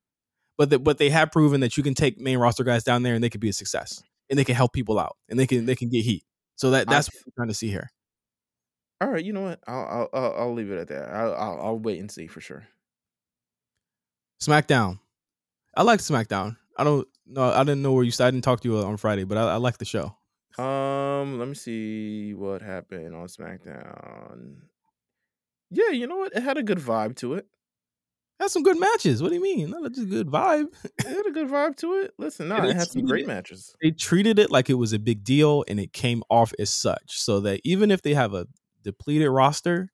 But 0.56 0.70
the, 0.70 0.78
but 0.78 0.98
they 0.98 1.10
have 1.10 1.32
proven 1.32 1.60
that 1.62 1.76
you 1.76 1.82
can 1.82 1.94
take 1.94 2.20
main 2.20 2.38
roster 2.38 2.62
guys 2.62 2.84
down 2.84 3.02
there 3.02 3.14
and 3.16 3.24
they 3.24 3.30
can 3.30 3.40
be 3.40 3.48
a 3.48 3.52
success 3.52 4.04
and 4.30 4.38
they 4.38 4.44
can 4.44 4.54
help 4.54 4.72
people 4.72 5.00
out 5.00 5.16
and 5.28 5.36
they 5.40 5.48
can 5.48 5.66
they 5.66 5.74
can 5.74 5.88
get 5.88 6.04
heat. 6.04 6.22
So 6.56 6.70
that 6.70 6.88
that's 6.88 7.08
th- 7.08 7.20
what 7.20 7.26
we're 7.26 7.42
trying 7.42 7.48
to 7.48 7.54
see 7.54 7.68
here. 7.68 7.90
All 9.00 9.08
right, 9.08 9.24
you 9.24 9.32
know 9.32 9.42
what? 9.42 9.60
I'll 9.66 9.84
I'll 9.84 10.08
I'll, 10.12 10.34
I'll 10.38 10.54
leave 10.54 10.70
it 10.70 10.78
at 10.78 10.88
that. 10.88 11.10
I'll, 11.10 11.34
I'll 11.34 11.60
I'll 11.60 11.78
wait 11.78 12.00
and 12.00 12.10
see 12.10 12.26
for 12.26 12.40
sure. 12.40 12.66
SmackDown. 14.40 14.98
I 15.76 15.82
like 15.82 16.00
SmackDown. 16.00 16.56
I 16.76 16.84
don't 16.84 17.06
know. 17.26 17.50
I 17.50 17.60
didn't 17.64 17.82
know 17.82 17.92
where 17.92 18.04
you. 18.04 18.12
I 18.20 18.30
didn't 18.30 18.42
talk 18.42 18.60
to 18.60 18.68
you 18.68 18.78
on 18.78 18.96
Friday, 18.96 19.24
but 19.24 19.38
I, 19.38 19.52
I 19.52 19.56
like 19.56 19.78
the 19.78 19.84
show. 19.84 20.16
Um, 20.58 21.38
let 21.38 21.48
me 21.48 21.54
see 21.54 22.34
what 22.34 22.62
happened 22.62 23.14
on 23.14 23.26
SmackDown. 23.26 24.56
Yeah, 25.70 25.90
you 25.90 26.06
know 26.06 26.16
what? 26.16 26.34
It 26.34 26.42
had 26.42 26.58
a 26.58 26.62
good 26.62 26.78
vibe 26.78 27.16
to 27.16 27.34
it. 27.34 27.46
Had 28.40 28.50
some 28.50 28.62
good 28.64 28.78
matches. 28.78 29.22
What 29.22 29.28
do 29.28 29.36
you 29.36 29.42
mean? 29.42 29.70
Not 29.70 29.92
just 29.92 30.02
a 30.02 30.10
good 30.10 30.26
vibe. 30.26 30.66
It 30.84 31.06
had 31.06 31.24
a 31.26 31.30
good 31.30 31.48
vibe 31.48 31.76
to 31.76 31.92
it. 32.00 32.14
Listen, 32.18 32.48
no, 32.48 32.56
And 32.58 32.66
it 32.66 32.76
had 32.76 32.88
some 32.90 33.04
great 33.06 33.24
it- 33.24 33.28
matches. 33.28 33.74
They 33.80 33.90
treated 33.92 34.38
it 34.38 34.50
like 34.50 34.68
it 34.68 34.74
was 34.74 34.92
a 34.92 34.98
big 34.98 35.22
deal, 35.22 35.64
and 35.68 35.78
it 35.78 35.92
came 35.92 36.22
off 36.28 36.52
as 36.58 36.70
such. 36.70 37.20
So 37.20 37.40
that 37.40 37.60
even 37.64 37.90
if 37.92 38.02
they 38.02 38.14
have 38.14 38.34
a 38.34 38.46
depleted 38.82 39.28
roster, 39.28 39.90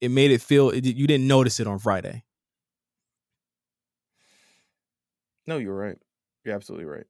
it 0.00 0.10
made 0.10 0.30
it 0.30 0.40
feel 0.40 0.70
it, 0.70 0.84
you 0.84 1.06
didn't 1.06 1.26
notice 1.26 1.58
it 1.60 1.66
on 1.66 1.78
Friday. 1.80 2.22
No, 5.46 5.58
you're 5.58 5.76
right. 5.76 5.98
You're 6.44 6.54
absolutely 6.54 6.86
right. 6.86 7.06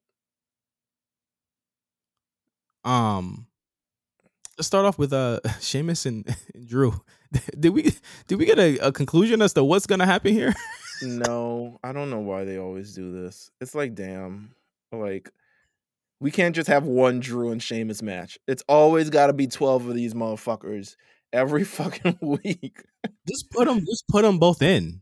Um, 2.83 3.47
let's 4.57 4.67
start 4.67 4.85
off 4.85 4.97
with 4.97 5.13
uh 5.13 5.39
Sheamus 5.61 6.05
and, 6.05 6.25
and 6.55 6.67
Drew. 6.67 6.99
Did 7.59 7.69
we 7.69 7.91
did 8.27 8.37
we 8.37 8.45
get 8.45 8.59
a, 8.59 8.77
a 8.87 8.91
conclusion 8.91 9.41
as 9.41 9.53
to 9.53 9.63
what's 9.63 9.87
gonna 9.87 10.05
happen 10.05 10.33
here? 10.33 10.53
No, 11.01 11.79
I 11.83 11.91
don't 11.91 12.09
know 12.09 12.19
why 12.19 12.45
they 12.45 12.57
always 12.57 12.93
do 12.93 13.11
this. 13.11 13.51
It's 13.59 13.75
like, 13.75 13.93
damn, 13.93 14.55
like 14.93 15.31
we 16.21 16.31
can't 16.31 16.55
just 16.55 16.69
have 16.69 16.85
one 16.85 17.19
Drew 17.19 17.51
and 17.51 17.61
Sheamus 17.61 18.01
match. 18.01 18.37
It's 18.47 18.63
always 18.69 19.09
got 19.09 19.27
to 19.27 19.33
be 19.33 19.47
twelve 19.47 19.85
of 19.85 19.95
these 19.95 20.13
motherfuckers 20.13 20.95
every 21.33 21.63
fucking 21.65 22.19
week. 22.21 22.83
just 23.27 23.49
put 23.51 23.65
them 23.67 23.79
just 23.79 24.05
put 24.07 24.21
them 24.21 24.37
both 24.39 24.61
in. 24.61 25.01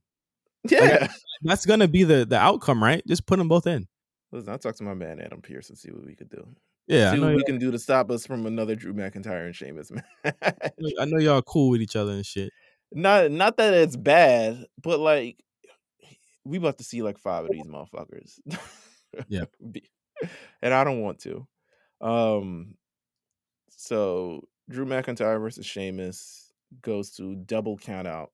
Yeah. 0.67 1.07
That's 1.43 1.67
gonna 1.67 1.88
be 1.88 2.03
the 2.03 2.25
the 2.25 2.38
outcome, 2.38 2.84
right? 2.84 3.05
Just 3.05 3.27
put 3.27 3.38
them 3.38 3.49
both 3.49 3.67
in. 3.67 3.88
Listen, 4.32 4.49
I'll 4.53 4.57
talk 4.57 4.77
to 4.77 4.84
my 4.84 4.95
man 4.95 5.19
Adam 5.19 5.41
Pearce 5.41 5.69
and 5.69 5.77
see 5.77 5.91
what 5.91 6.05
we 6.05 6.15
could 6.15 6.29
do. 6.29 6.47
Yeah, 6.91 7.11
I 7.11 7.13
see 7.13 7.21
know, 7.21 7.27
what 7.27 7.37
we 7.37 7.43
can 7.45 7.57
do 7.57 7.71
to 7.71 7.79
stop 7.79 8.11
us 8.11 8.25
from 8.25 8.45
another 8.45 8.75
Drew 8.75 8.93
McIntyre 8.93 9.45
and 9.45 9.55
Sheamus 9.55 9.91
match. 10.23 10.35
I 10.99 11.05
know 11.05 11.19
y'all 11.19 11.41
cool 11.41 11.69
with 11.69 11.81
each 11.81 11.95
other 11.95 12.11
and 12.11 12.25
shit. 12.25 12.51
not 12.91 13.31
not 13.31 13.55
that 13.57 13.73
it's 13.73 13.95
bad, 13.95 14.65
but 14.81 14.99
like 14.99 15.41
we 16.43 16.57
about 16.57 16.79
to 16.79 16.83
see 16.83 17.01
like 17.01 17.17
five 17.17 17.45
of 17.45 17.51
these 17.51 17.65
motherfuckers. 17.65 18.39
Yeah. 19.27 19.45
And 20.61 20.71
I 20.71 20.83
don't 20.83 21.01
want 21.01 21.19
to. 21.21 21.47
Um 21.99 22.75
so 23.69 24.47
Drew 24.69 24.85
McIntyre 24.85 25.41
versus 25.41 25.65
Sheamus 25.65 26.51
goes 26.83 27.09
to 27.11 27.35
double 27.35 27.77
count 27.77 28.07
out. 28.07 28.31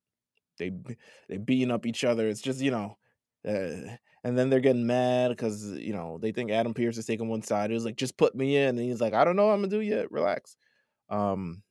They 0.59 0.71
they 1.29 1.37
beating 1.37 1.71
up 1.71 1.85
each 1.85 2.03
other. 2.03 2.27
It's 2.27 2.41
just, 2.41 2.59
you 2.59 2.71
know, 2.71 2.97
uh, 3.47 3.95
and 4.27 4.37
then 4.37 4.49
they're 4.49 4.59
getting 4.59 4.85
mad 4.85 5.29
because 5.29 5.63
you 5.63 5.93
know 5.93 6.17
they 6.21 6.33
think 6.33 6.51
Adam 6.51 6.73
Pearce 6.73 6.97
is 6.97 7.05
taking 7.05 7.29
one 7.29 7.41
side. 7.41 7.71
It 7.71 7.75
was 7.75 7.85
like, 7.85 7.95
just 7.95 8.17
put 8.17 8.35
me 8.35 8.57
in, 8.57 8.69
and 8.77 8.79
he's 8.79 8.99
like, 8.99 9.13
I 9.13 9.23
don't 9.23 9.37
know 9.37 9.45
what 9.47 9.53
I'm 9.53 9.61
gonna 9.61 9.69
do 9.69 9.79
yet. 9.81 10.11
Relax. 10.11 10.57
Um, 11.09 11.63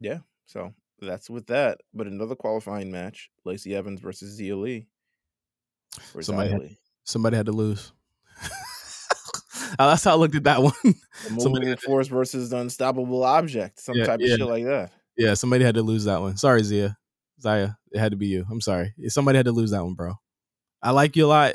yeah. 0.00 0.18
So 0.46 0.74
that's 1.00 1.30
with 1.30 1.46
that. 1.46 1.78
But 1.94 2.08
another 2.08 2.34
qualifying 2.34 2.90
match: 2.90 3.30
Lacey 3.44 3.74
Evans 3.74 4.00
versus 4.00 4.40
Xia 4.40 4.60
Li. 4.60 4.88
Somebody 6.20 6.50
had- 6.50 6.76
Somebody 7.04 7.36
had 7.36 7.46
to 7.46 7.52
lose. 7.52 7.92
That's 9.78 10.04
how 10.04 10.12
I 10.12 10.14
looked 10.14 10.34
at 10.36 10.44
that 10.44 10.62
one. 10.62 10.72
Movable 11.30 11.76
force 11.84 12.08
versus 12.08 12.50
the 12.50 12.56
unstoppable 12.58 13.22
object, 13.24 13.80
some 13.80 13.96
Yeah, 13.96 14.04
type 14.06 14.20
of 14.20 14.26
shit 14.26 14.40
like 14.40 14.64
that. 14.64 14.90
yeah, 15.16 15.34
somebody 15.34 15.64
had 15.64 15.74
to 15.74 15.82
lose 15.82 16.04
that 16.04 16.20
one. 16.20 16.36
Sorry, 16.36 16.62
Xia. 16.62 16.96
Zaya, 17.40 17.70
it 17.92 17.98
had 17.98 18.12
to 18.12 18.16
be 18.16 18.26
you. 18.28 18.46
I'm 18.50 18.60
sorry. 18.60 18.94
Somebody 19.08 19.36
had 19.36 19.46
to 19.46 19.52
lose 19.52 19.70
that 19.72 19.84
one, 19.84 19.94
bro. 19.94 20.14
I 20.84 20.90
like 20.90 21.16
you 21.16 21.24
a 21.24 21.28
lot. 21.28 21.54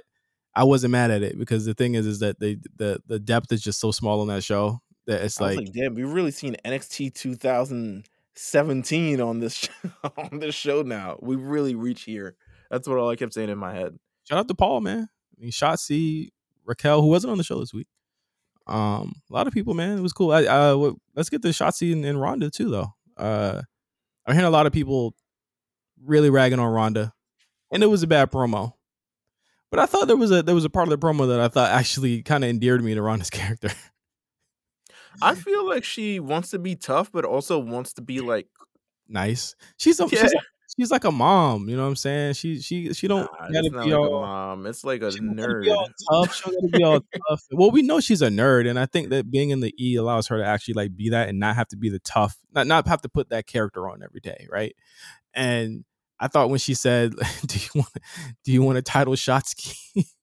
I 0.55 0.63
wasn't 0.63 0.91
mad 0.91 1.11
at 1.11 1.21
it 1.21 1.37
because 1.37 1.65
the 1.65 1.75
thing 1.75 1.93
is, 1.93 2.07
is 2.07 2.19
that 2.19 2.39
they 2.39 2.57
the 2.75 2.99
the 3.05 3.19
depth 3.19 3.53
is 3.53 3.61
just 3.61 3.79
so 3.79 3.91
small 3.91 4.21
on 4.21 4.27
that 4.27 4.43
show 4.43 4.81
that 5.05 5.21
it's 5.21 5.39
like, 5.39 5.57
like, 5.57 5.71
damn, 5.71 5.93
we've 5.93 6.11
really 6.11 6.31
seen 6.31 6.57
NXT 6.65 7.13
2017 7.13 9.21
on 9.21 9.39
this 9.39 9.53
sh- 9.55 9.69
on 10.17 10.39
this 10.39 10.55
show 10.55 10.81
now. 10.81 11.17
We 11.21 11.35
really 11.35 11.75
reach 11.75 12.03
here. 12.03 12.35
That's 12.71 12.87
what 12.87 12.97
all 12.97 13.09
I 13.09 13.15
kept 13.15 13.33
saying 13.33 13.49
in 13.49 13.57
my 13.57 13.73
head. 13.73 13.97
shout 14.27 14.39
out 14.39 14.47
to 14.47 14.55
Paul, 14.55 14.81
man. 14.81 15.07
I 15.37 15.41
mean, 15.41 15.51
Shotzi, 15.51 16.29
Raquel, 16.65 17.01
who 17.01 17.07
wasn't 17.07 17.31
on 17.31 17.37
the 17.37 17.43
show 17.43 17.59
this 17.59 17.73
week. 17.73 17.87
Um, 18.67 19.21
a 19.29 19.33
lot 19.33 19.47
of 19.47 19.53
people, 19.53 19.73
man. 19.73 19.97
It 19.97 20.01
was 20.01 20.13
cool. 20.13 20.31
I, 20.31 20.45
uh, 20.45 20.93
let's 21.15 21.29
get 21.29 21.41
to 21.43 21.49
Shotzi 21.49 21.93
and, 21.93 22.05
and 22.05 22.19
Ronda 22.19 22.49
too, 22.49 22.69
though. 22.69 22.93
Uh, 23.15 23.61
I'm 24.25 24.33
hearing 24.33 24.47
a 24.47 24.51
lot 24.51 24.67
of 24.67 24.73
people 24.73 25.15
really 26.03 26.29
ragging 26.29 26.59
on 26.59 26.71
Ronda, 26.71 27.13
and 27.71 27.83
it 27.83 27.87
was 27.87 28.03
a 28.03 28.07
bad 28.07 28.31
promo. 28.31 28.73
But 29.71 29.79
I 29.79 29.85
thought 29.85 30.07
there 30.07 30.17
was 30.17 30.31
a 30.31 30.41
there 30.41 30.55
was 30.55 30.65
a 30.65 30.69
part 30.69 30.87
of 30.87 30.89
the 30.89 30.97
promo 30.97 31.27
that 31.27 31.39
I 31.39 31.47
thought 31.47 31.69
actually 31.71 32.23
kind 32.23 32.43
of 32.43 32.49
endeared 32.49 32.83
me 32.83 32.95
to 32.95 33.01
Ronda's 33.01 33.29
character. 33.29 33.69
I 35.21 35.35
feel 35.35 35.67
like 35.67 35.83
she 35.83 36.19
wants 36.19 36.51
to 36.51 36.59
be 36.59 36.75
tough, 36.75 37.11
but 37.11 37.25
also 37.25 37.59
wants 37.59 37.93
to 37.93 38.01
be 38.01 38.21
like, 38.21 38.47
nice. 39.07 39.55
She's 39.77 39.99
a, 39.99 40.07
yeah, 40.07 40.21
she's, 40.21 40.33
she's 40.77 40.91
like 40.91 41.03
a 41.03 41.11
mom. 41.11 41.67
You 41.69 41.75
know 41.75 41.83
what 41.83 41.89
I'm 41.89 41.95
saying? 41.95 42.33
She 42.33 42.61
she 42.61 42.93
she 42.93 43.07
don't 43.07 43.29
Nah, 43.39 43.47
gotta 43.51 43.69
be 43.69 43.77
like 43.77 43.93
a 43.93 43.97
all. 43.97 44.21
mom. 44.21 44.65
It's 44.65 44.83
like 44.83 45.01
a 45.01 45.11
She 45.11 45.19
don't 45.19 45.35
be 45.35 45.41
nerd. 45.43 45.67
all 45.67 45.87
tough. 46.25 46.35
She 46.35 46.43
gotta 46.43 46.67
be 46.71 46.83
all 46.83 46.99
tough. 47.29 47.43
Well, 47.51 47.71
we 47.71 47.81
know 47.81 47.99
she's 47.99 48.21
a 48.21 48.29
nerd, 48.29 48.67
and 48.69 48.79
I 48.79 48.85
think 48.85 49.09
that 49.09 49.29
being 49.29 49.49
in 49.49 49.59
the 49.59 49.73
E 49.79 49.95
allows 49.95 50.27
her 50.27 50.37
to 50.37 50.45
actually 50.45 50.75
like 50.75 50.95
be 50.95 51.09
that 51.09 51.29
and 51.29 51.39
not 51.39 51.55
have 51.55 51.67
to 51.69 51.77
be 51.77 51.89
the 51.89 51.99
tough, 51.99 52.37
not 52.53 52.65
not 52.67 52.87
have 52.87 53.01
to 53.01 53.09
put 53.09 53.29
that 53.29 53.45
character 53.45 53.89
on 53.89 54.01
every 54.03 54.21
day, 54.21 54.47
right? 54.49 54.75
And 55.33 55.83
I 56.19 56.27
thought 56.27 56.49
when 56.49 56.59
she 56.59 56.73
said, 56.73 57.13
"Do 57.45 57.59
you 57.59 57.69
want 57.75 57.89
do 58.43 58.51
you 58.51 58.61
want 58.63 58.77
a 58.77 58.81
title 58.81 59.15
shot 59.15 59.47
ski?" 59.47 60.05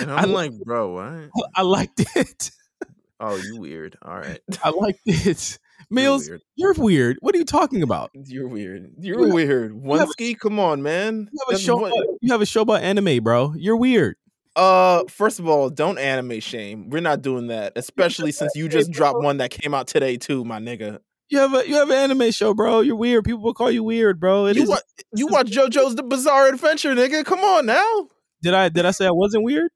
And 0.00 0.10
I 0.10 0.22
I'm 0.22 0.30
li- 0.30 0.34
like, 0.34 0.52
bro, 0.64 0.92
what? 0.92 1.30
I 1.54 1.62
liked 1.62 2.00
it. 2.16 2.50
Oh, 3.20 3.36
you 3.36 3.58
weird. 3.60 3.96
All 4.02 4.16
right. 4.16 4.40
I 4.64 4.70
liked 4.70 5.00
it. 5.06 5.58
You're 5.90 5.94
Mills, 5.94 6.28
weird. 6.28 6.40
you're 6.56 6.74
weird. 6.74 7.16
What 7.20 7.34
are 7.34 7.38
you 7.38 7.44
talking 7.44 7.82
about? 7.84 8.10
You're 8.12 8.48
weird. 8.48 8.90
You 8.98 9.14
You're 9.14 9.24
have- 9.26 9.32
weird. 9.34 9.72
One 9.74 10.04
ski, 10.08 10.34
come 10.34 10.58
on, 10.58 10.82
man. 10.82 11.28
You 11.32 11.38
have 11.48 11.56
a 11.56 11.60
show. 11.60 11.78
About, 11.86 11.92
you 12.20 12.32
have 12.32 12.40
a 12.42 12.46
show 12.46 12.62
about 12.62 12.82
anime, 12.82 13.22
bro. 13.22 13.54
You're 13.56 13.76
weird. 13.76 14.16
Uh, 14.56 15.04
first 15.08 15.38
of 15.38 15.46
all, 15.46 15.70
don't 15.70 15.98
anime 15.98 16.40
shame. 16.40 16.90
We're 16.90 17.00
not 17.00 17.22
doing 17.22 17.46
that, 17.46 17.74
especially 17.76 18.32
since 18.32 18.56
you 18.56 18.68
just 18.68 18.90
dropped 18.90 19.22
one 19.22 19.36
that 19.36 19.52
came 19.52 19.72
out 19.74 19.86
today 19.86 20.16
too, 20.16 20.44
my 20.44 20.58
nigga. 20.58 20.98
You 21.30 21.38
have 21.38 21.54
a 21.54 21.68
you 21.68 21.74
have 21.74 21.90
an 21.90 21.96
anime 21.96 22.30
show, 22.30 22.54
bro. 22.54 22.80
You're 22.80 22.96
weird. 22.96 23.24
People 23.24 23.42
will 23.42 23.54
call 23.54 23.70
you 23.70 23.84
weird, 23.84 24.18
bro. 24.18 24.46
It 24.46 24.56
You 24.56 24.62
is- 24.62 24.68
wa- 24.68 24.78
you 25.14 25.26
watch 25.28 25.48
JoJo's 25.50 25.94
The 25.96 26.02
Bizarre 26.02 26.48
Adventure, 26.48 26.94
nigga. 26.94 27.24
Come 27.24 27.40
on 27.40 27.66
now. 27.66 28.08
Did 28.42 28.54
I 28.54 28.68
did 28.70 28.86
I 28.86 28.92
say 28.92 29.06
I 29.06 29.10
wasn't 29.10 29.44
weird? 29.44 29.70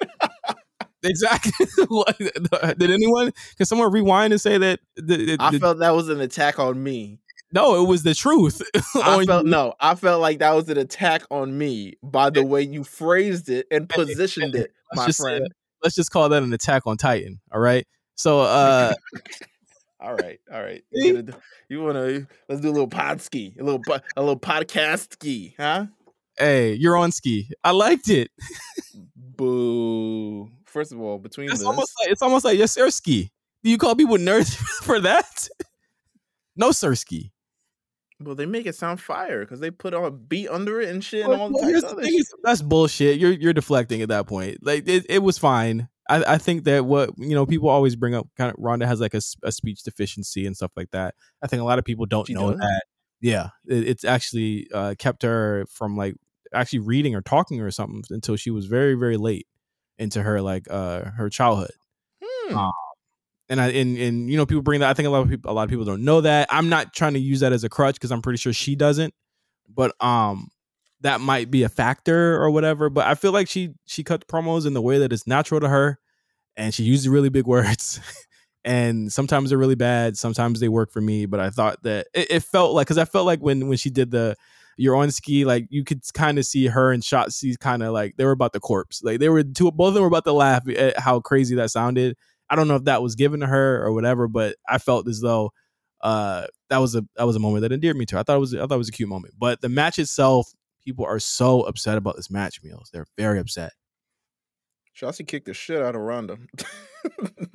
exactly. 1.02 1.66
Did 2.18 2.90
anyone? 2.90 3.32
Can 3.56 3.66
someone 3.66 3.92
rewind 3.92 4.32
and 4.32 4.40
say 4.40 4.58
that? 4.58 4.80
The, 4.96 5.16
the- 5.16 5.36
I 5.38 5.58
felt 5.58 5.78
that 5.78 5.94
was 5.94 6.08
an 6.08 6.20
attack 6.20 6.58
on 6.58 6.82
me. 6.82 7.20
no, 7.52 7.82
it 7.82 7.86
was 7.88 8.02
the 8.02 8.14
truth. 8.14 8.62
I 8.96 9.24
felt 9.24 9.44
you. 9.44 9.50
no, 9.50 9.74
I 9.80 9.94
felt 9.94 10.20
like 10.20 10.38
that 10.40 10.52
was 10.54 10.68
an 10.68 10.78
attack 10.78 11.22
on 11.30 11.56
me 11.56 11.94
by 12.02 12.30
the 12.30 12.44
way 12.44 12.62
you 12.62 12.82
phrased 12.84 13.48
it 13.48 13.66
and 13.70 13.88
positioned 13.88 14.54
it, 14.54 14.72
my 14.94 15.10
say 15.10 15.22
friend. 15.22 15.46
let's 15.82 15.94
just 15.94 16.10
call 16.10 16.28
that 16.30 16.42
an 16.42 16.52
attack 16.52 16.82
on 16.86 16.96
Titan. 16.96 17.40
All 17.52 17.60
right. 17.60 17.86
So 18.16 18.40
uh, 18.40 18.94
All 20.00 20.14
right, 20.14 20.38
all 20.52 20.62
right. 20.62 20.82
You, 20.92 21.22
do- 21.22 21.32
you 21.68 21.82
wanna 21.82 22.26
let's 22.48 22.60
do 22.60 22.68
a 22.68 22.72
little 22.72 22.88
pod 22.88 23.20
ski, 23.22 23.54
a 23.58 23.64
little 23.64 23.80
a 24.16 24.20
little 24.20 24.38
podcast 24.38 25.12
ski, 25.14 25.54
huh? 25.58 25.86
hey, 26.38 26.74
you're 26.74 26.96
on 26.98 27.12
ski. 27.12 27.48
I 27.64 27.70
liked 27.70 28.10
it. 28.10 28.30
Boo. 29.14 30.50
First 30.66 30.92
of 30.92 31.00
all, 31.00 31.18
between 31.18 31.48
It's 31.48 31.58
this, 31.60 31.66
almost 31.66 31.92
like 32.00 32.10
it's 32.10 32.22
almost 32.22 32.44
like 32.44 32.58
yes, 32.58 32.72
sir, 32.72 32.90
ski. 32.90 33.30
Do 33.64 33.70
you 33.70 33.78
call 33.78 33.94
people 33.96 34.16
nerds 34.16 34.54
for 34.82 35.00
that? 35.00 35.48
no, 36.56 36.72
sir, 36.72 36.94
ski. 36.94 37.32
well, 38.20 38.34
they 38.34 38.46
make 38.46 38.66
it 38.66 38.74
sound 38.74 39.00
fire 39.00 39.40
because 39.40 39.60
they 39.60 39.70
put 39.70 39.94
on 39.94 40.04
a 40.04 40.10
beat 40.10 40.48
under 40.48 40.80
it 40.80 40.88
and 40.90 41.02
shit 41.02 41.24
and 41.24 41.34
all 41.34 41.50
well, 41.50 41.64
here's 41.64 41.82
the 41.82 41.94
thing 41.94 42.04
shit. 42.10 42.20
is, 42.20 42.34
that's 42.42 42.62
bullshit. 42.62 43.18
You're 43.18 43.32
you're 43.32 43.52
deflecting 43.54 44.02
at 44.02 44.08
that 44.10 44.26
point. 44.26 44.58
Like 44.62 44.86
it, 44.88 45.06
it 45.08 45.22
was 45.22 45.38
fine. 45.38 45.88
I, 46.08 46.34
I 46.34 46.38
think 46.38 46.64
that 46.64 46.84
what 46.84 47.10
you 47.18 47.34
know 47.34 47.46
people 47.46 47.68
always 47.68 47.96
bring 47.96 48.14
up 48.14 48.28
kind 48.36 48.50
of 48.50 48.56
Ronda 48.58 48.86
has 48.86 49.00
like 49.00 49.14
a, 49.14 49.20
a 49.42 49.52
speech 49.52 49.82
deficiency 49.82 50.46
and 50.46 50.56
stuff 50.56 50.72
like 50.76 50.90
that. 50.92 51.14
I 51.42 51.46
think 51.46 51.60
a 51.62 51.64
lot 51.64 51.78
of 51.78 51.84
people 51.84 52.06
don't 52.06 52.26
She 52.26 52.34
know 52.34 52.50
does? 52.52 52.60
that. 52.60 52.82
Yeah, 53.20 53.48
it, 53.66 53.88
it's 53.88 54.04
actually 54.04 54.68
uh, 54.72 54.94
kept 54.98 55.22
her 55.22 55.66
from 55.70 55.96
like 55.96 56.14
actually 56.54 56.80
reading 56.80 57.14
or 57.14 57.22
talking 57.22 57.60
or 57.60 57.70
something 57.70 58.02
until 58.10 58.36
she 58.36 58.50
was 58.50 58.66
very 58.66 58.94
very 58.94 59.16
late 59.16 59.46
into 59.98 60.22
her 60.22 60.40
like 60.40 60.66
uh 60.70 61.04
her 61.16 61.28
childhood. 61.28 61.72
Hmm. 62.22 62.56
Um, 62.56 62.72
and 63.48 63.60
I 63.60 63.68
and, 63.70 63.96
and 63.98 64.30
you 64.30 64.36
know 64.36 64.46
people 64.46 64.62
bring 64.62 64.80
that. 64.80 64.90
I 64.90 64.94
think 64.94 65.06
a 65.06 65.10
lot 65.10 65.22
of 65.22 65.28
people 65.28 65.50
a 65.50 65.54
lot 65.54 65.64
of 65.64 65.70
people 65.70 65.84
don't 65.84 66.04
know 66.04 66.20
that. 66.20 66.48
I'm 66.50 66.68
not 66.68 66.92
trying 66.92 67.14
to 67.14 67.20
use 67.20 67.40
that 67.40 67.52
as 67.52 67.64
a 67.64 67.68
crutch 67.68 67.94
because 67.94 68.10
I'm 68.10 68.22
pretty 68.22 68.38
sure 68.38 68.52
she 68.52 68.76
doesn't. 68.76 69.14
But 69.68 69.94
um, 70.00 70.48
that 71.00 71.20
might 71.20 71.50
be 71.50 71.62
a 71.62 71.68
factor 71.68 72.40
or 72.40 72.50
whatever. 72.50 72.88
But 72.90 73.06
I 73.06 73.14
feel 73.14 73.32
like 73.32 73.48
she 73.48 73.74
she 73.86 74.02
cut 74.04 74.26
promos 74.28 74.66
in 74.66 74.74
the 74.74 74.82
way 74.82 74.98
that 74.98 75.12
is 75.12 75.26
natural 75.26 75.60
to 75.60 75.68
her, 75.68 75.98
and 76.56 76.74
she 76.74 76.84
used 76.84 77.06
really 77.06 77.28
big 77.28 77.46
words. 77.46 78.00
and 78.64 79.12
sometimes 79.12 79.50
they're 79.50 79.58
really 79.58 79.76
bad. 79.76 80.16
Sometimes 80.16 80.60
they 80.60 80.68
work 80.68 80.90
for 80.90 81.00
me. 81.00 81.26
But 81.26 81.40
I 81.40 81.50
thought 81.50 81.82
that 81.84 82.08
it, 82.14 82.30
it 82.30 82.42
felt 82.42 82.74
like 82.74 82.86
because 82.86 82.98
I 82.98 83.04
felt 83.04 83.26
like 83.26 83.40
when 83.40 83.68
when 83.68 83.78
she 83.78 83.90
did 83.90 84.10
the 84.10 84.36
you're 84.76 84.96
on 84.96 85.10
ski, 85.10 85.44
like 85.44 85.66
you 85.70 85.84
could 85.84 86.02
kind 86.12 86.38
of 86.38 86.44
see 86.44 86.66
her 86.66 86.92
and 86.92 87.02
Shotzi 87.02 87.58
kind 87.58 87.82
of 87.82 87.92
like 87.92 88.16
they 88.16 88.24
were 88.24 88.32
about 88.32 88.52
the 88.52 88.60
corpse. 88.60 89.02
Like 89.02 89.20
they 89.20 89.28
were 89.28 89.42
two, 89.42 89.70
both 89.70 89.88
of 89.88 89.94
them 89.94 90.02
were 90.02 90.08
about 90.08 90.24
to 90.24 90.32
laugh 90.32 90.68
at 90.68 90.98
how 90.98 91.20
crazy 91.20 91.54
that 91.56 91.70
sounded. 91.70 92.16
I 92.50 92.56
don't 92.56 92.68
know 92.68 92.76
if 92.76 92.84
that 92.84 93.02
was 93.02 93.14
given 93.14 93.40
to 93.40 93.46
her 93.46 93.82
or 93.82 93.92
whatever, 93.92 94.28
but 94.28 94.56
I 94.68 94.78
felt 94.78 95.08
as 95.08 95.20
though 95.20 95.52
uh, 96.02 96.46
that 96.68 96.78
was 96.78 96.94
a 96.94 97.04
that 97.16 97.24
was 97.24 97.36
a 97.36 97.40
moment 97.40 97.62
that 97.62 97.72
endeared 97.72 97.96
me 97.96 98.04
to 98.06 98.16
her. 98.16 98.20
I 98.20 98.22
thought 98.22 98.36
it 98.36 98.40
was 98.40 98.54
I 98.54 98.60
thought 98.60 98.72
it 98.72 98.78
was 98.78 98.88
a 98.88 98.92
cute 98.92 99.08
moment. 99.08 99.34
But 99.38 99.60
the 99.60 99.68
match 99.68 99.98
itself, 99.98 100.52
people 100.86 101.04
are 101.04 101.18
so 101.18 101.62
upset 101.62 101.98
about 101.98 102.16
this 102.16 102.30
match 102.30 102.62
Meelz. 102.62 102.90
They're 102.90 103.06
very 103.18 103.38
upset. 103.40 103.72
Shotzi 104.96 105.26
kicked 105.26 105.46
the 105.46 105.52
shit 105.52 105.82
out 105.82 105.94
of 105.94 106.00
Ronda. 106.00 106.38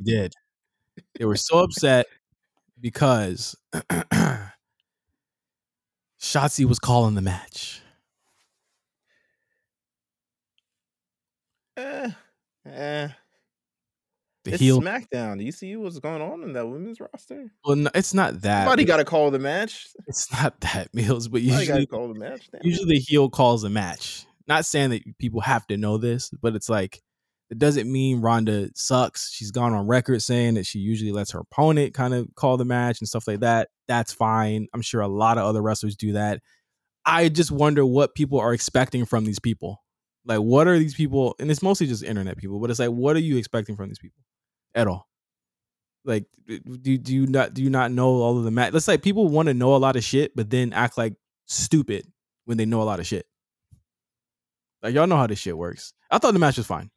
did. 0.03 0.33
They 1.17 1.25
were 1.25 1.37
so 1.37 1.59
upset 1.59 2.05
because 2.79 3.55
Shotzi 6.21 6.65
was 6.65 6.77
calling 6.77 7.15
the 7.15 7.21
match. 7.21 7.81
Eh, 11.77 12.11
eh. 12.65 13.07
The 14.43 14.53
it's 14.53 14.59
heel. 14.59 14.81
SmackDown. 14.81 15.37
Do 15.37 15.43
you 15.43 15.51
see 15.51 15.75
what's 15.75 15.99
going 15.99 16.21
on 16.21 16.41
in 16.43 16.53
that 16.53 16.67
women's 16.67 16.99
roster? 16.99 17.51
Well, 17.63 17.75
no, 17.75 17.91
it's 17.93 18.13
not 18.13 18.41
that. 18.41 18.63
Somebody 18.63 18.85
got 18.85 18.97
to 18.97 19.05
call 19.05 19.29
the 19.29 19.39
match. 19.39 19.87
It's 20.07 20.31
not 20.31 20.59
that 20.61 20.91
Meelz, 20.95 21.29
but 21.29 21.41
Somebody 21.41 21.47
got 21.47 21.57
to 21.57 21.65
usually 21.65 21.85
call 21.85 22.07
the 22.07 22.19
match. 22.19 22.49
Damn. 22.51 22.61
usually 22.63 22.95
the 22.95 22.99
heel 22.99 23.29
calls 23.29 23.61
the 23.61 23.69
match. 23.69 24.25
Not 24.47 24.65
saying 24.65 24.89
that 24.89 25.03
people 25.19 25.41
have 25.41 25.67
to 25.67 25.77
know 25.77 25.97
this, 25.97 26.31
but 26.41 26.55
it's 26.55 26.69
like 26.69 27.01
it 27.51 27.59
doesn't 27.59 27.91
mean 27.91 28.21
Ronda 28.21 28.69
sucks. 28.75 29.31
She's 29.31 29.51
gone 29.51 29.73
on 29.73 29.85
record 29.85 30.21
saying 30.21 30.55
that 30.55 30.65
she 30.65 30.79
usually 30.79 31.11
lets 31.11 31.31
her 31.31 31.39
opponent 31.39 31.93
kind 31.93 32.13
of 32.13 32.27
call 32.35 32.57
the 32.57 32.65
match 32.65 33.01
and 33.01 33.07
stuff 33.07 33.27
like 33.27 33.41
that. 33.41 33.67
That's 33.87 34.13
fine. 34.13 34.67
I'm 34.73 34.81
sure 34.81 35.01
a 35.01 35.07
lot 35.07 35.37
of 35.37 35.43
other 35.43 35.61
wrestlers 35.61 35.97
do 35.97 36.13
that. 36.13 36.41
I 37.05 37.29
just 37.29 37.51
wonder 37.51 37.85
what 37.85 38.15
people 38.15 38.39
are 38.39 38.53
expecting 38.53 39.05
from 39.05 39.25
these 39.25 39.39
people. 39.39 39.83
Like, 40.25 40.39
what 40.39 40.67
are 40.67 40.77
these 40.77 40.93
people? 40.93 41.35
And 41.39 41.49
it's 41.49 41.61
mostly 41.63 41.87
just 41.87 42.03
internet 42.03 42.37
people, 42.37 42.59
but 42.59 42.69
it's 42.69 42.79
like, 42.79 42.89
what 42.89 43.15
are 43.15 43.19
you 43.19 43.37
expecting 43.37 43.75
from 43.75 43.89
these 43.89 43.99
people 43.99 44.21
at 44.75 44.87
all? 44.87 45.07
Like, 46.03 46.25
do 46.47 46.97
do 46.97 47.13
you 47.13 47.27
not 47.27 47.53
do 47.53 47.61
you 47.61 47.69
not 47.69 47.91
know 47.91 48.07
all 48.07 48.37
of 48.37 48.43
the 48.43 48.51
match? 48.51 48.73
Let's 48.73 48.87
like 48.87 49.03
people 49.03 49.27
want 49.27 49.47
to 49.47 49.53
know 49.53 49.75
a 49.75 49.77
lot 49.77 49.95
of 49.95 50.03
shit, 50.03 50.35
but 50.35 50.49
then 50.49 50.73
act 50.73 50.97
like 50.97 51.13
stupid 51.45 52.05
when 52.45 52.57
they 52.57 52.65
know 52.65 52.81
a 52.81 52.83
lot 52.83 52.99
of 52.99 53.05
shit. 53.05 53.25
Like 54.81 54.95
y'all 54.95 55.07
know 55.07 55.17
how 55.17 55.27
this 55.27 55.39
shit 55.39 55.57
works. 55.57 55.93
I 56.09 56.17
thought 56.17 56.33
the 56.33 56.39
match 56.39 56.57
was 56.57 56.65
fine. 56.65 56.89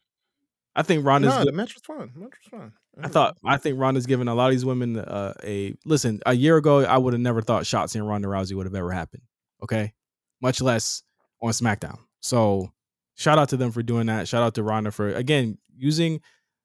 I 0.74 0.82
think 0.82 1.04
Ronda's. 1.04 1.34
no, 1.34 1.44
the 1.44 1.52
match 1.52 1.74
was 1.74 1.82
fun. 1.82 2.10
The 2.14 2.20
match 2.20 2.32
was 2.50 2.60
fun. 2.60 2.72
I 3.00 3.08
thought 3.08 3.36
I 3.44 3.56
think 3.58 3.78
Ronda's 3.78 4.06
giving 4.06 4.28
a 4.28 4.34
lot 4.34 4.46
of 4.46 4.52
these 4.52 4.64
women 4.64 4.98
uh, 4.98 5.34
a 5.42 5.74
listen. 5.84 6.20
A 6.26 6.32
year 6.34 6.56
ago, 6.56 6.84
I 6.84 6.96
would 6.96 7.12
have 7.12 7.20
never 7.20 7.42
thought 7.42 7.66
shots 7.66 7.94
in 7.94 8.02
Ronda 8.02 8.28
Rousey 8.28 8.54
would 8.54 8.66
have 8.66 8.74
ever 8.74 8.90
happened. 8.90 9.22
Okay, 9.62 9.92
much 10.40 10.60
less 10.60 11.02
on 11.42 11.50
SmackDown. 11.50 11.98
So 12.20 12.72
shout 13.14 13.38
out 13.38 13.48
to 13.50 13.56
them 13.56 13.70
for 13.70 13.82
doing 13.82 14.06
that. 14.06 14.28
Shout 14.28 14.42
out 14.42 14.54
to 14.54 14.62
Ronda 14.62 14.90
for 14.90 15.08
again 15.08 15.58
using. 15.76 16.20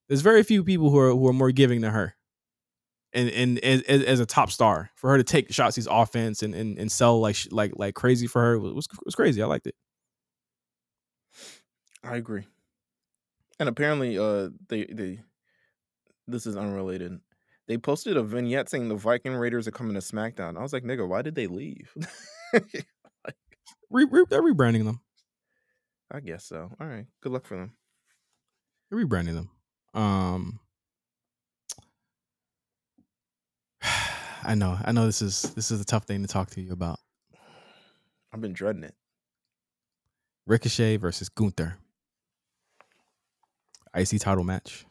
There's 0.08 0.22
very 0.22 0.44
few 0.44 0.64
people 0.64 0.90
who 0.90 0.98
are 0.98 1.12
who 1.12 1.28
are 1.28 1.34
more 1.34 1.52
giving 1.52 1.82
than 1.82 1.92
her, 1.92 2.16
and 3.14 3.30
and 3.30 3.60
as, 3.60 3.82
as 3.84 4.20
a 4.20 4.26
top 4.26 4.52
star 4.52 4.90
for 4.96 5.10
her 5.12 5.18
to 5.18 5.24
take 5.24 5.50
Shotzi's 5.50 5.88
offense 5.90 6.42
and 6.42 6.56
and, 6.56 6.78
and 6.78 6.92
sell 6.92 7.20
like 7.20 7.38
like 7.52 7.74
like 7.76 7.96
crazy 7.96 8.28
for 8.28 8.42
her 8.42 8.60
was 8.60 8.88
was 9.06 9.16
crazy. 9.16 9.42
I 9.42 9.46
liked 9.46 9.68
it. 9.68 9.76
I 12.04 12.16
agree. 12.16 12.46
And 13.60 13.70
apparently, 13.70 14.18
uh, 14.18 14.50
they 14.68 14.86
they 14.86 15.20
this 16.28 16.46
is 16.46 16.56
unrelated. 16.56 17.20
They 17.68 17.78
posted 17.78 18.18
a 18.18 18.24
vignette 18.24 18.68
saying 18.70 18.90
the 18.90 18.96
Viking 18.96 19.36
Raiders 19.36 19.68
are 19.68 19.72
coming 19.72 19.94
to 19.94 20.00
SmackDown. 20.00 20.58
I 20.58 20.62
was 20.64 20.74
like, 20.74 20.84
nigga, 20.84 21.08
why 21.08 21.22
did 21.22 21.36
they 21.36 21.46
leave? 21.46 21.94
Re, 23.92 24.06
re, 24.06 24.24
they're 24.30 24.44
rebranding 24.44 24.86
them. 24.86 25.02
I 26.12 26.20
guess 26.20 26.46
so. 26.46 26.72
All 26.80 26.88
right. 26.88 27.06
Good 27.22 27.32
luck 27.32 27.46
for 27.46 27.58
them. 27.58 27.74
They're 28.90 29.00
rebranding 29.00 29.34
them. 29.34 30.02
Um, 30.02 30.60
I 34.44 34.56
know, 34.56 34.78
I 34.84 34.92
know. 34.92 35.06
This 35.06 35.22
is 35.22 35.42
this 35.56 35.72
is 35.72 35.82
a 35.82 35.86
tough 35.86 36.06
thing 36.06 36.22
to 36.22 36.28
talk 36.28 36.50
to 36.52 36.62
you 36.62 36.72
about. 36.72 37.00
I've 38.34 38.42
been 38.42 38.54
dreading 38.54 38.84
it. 38.84 38.96
Ricochet 40.48 40.98
versus 40.98 41.30
Gunther. 41.30 41.78
IC 43.96 44.20
title 44.20 44.44
match. 44.44 44.86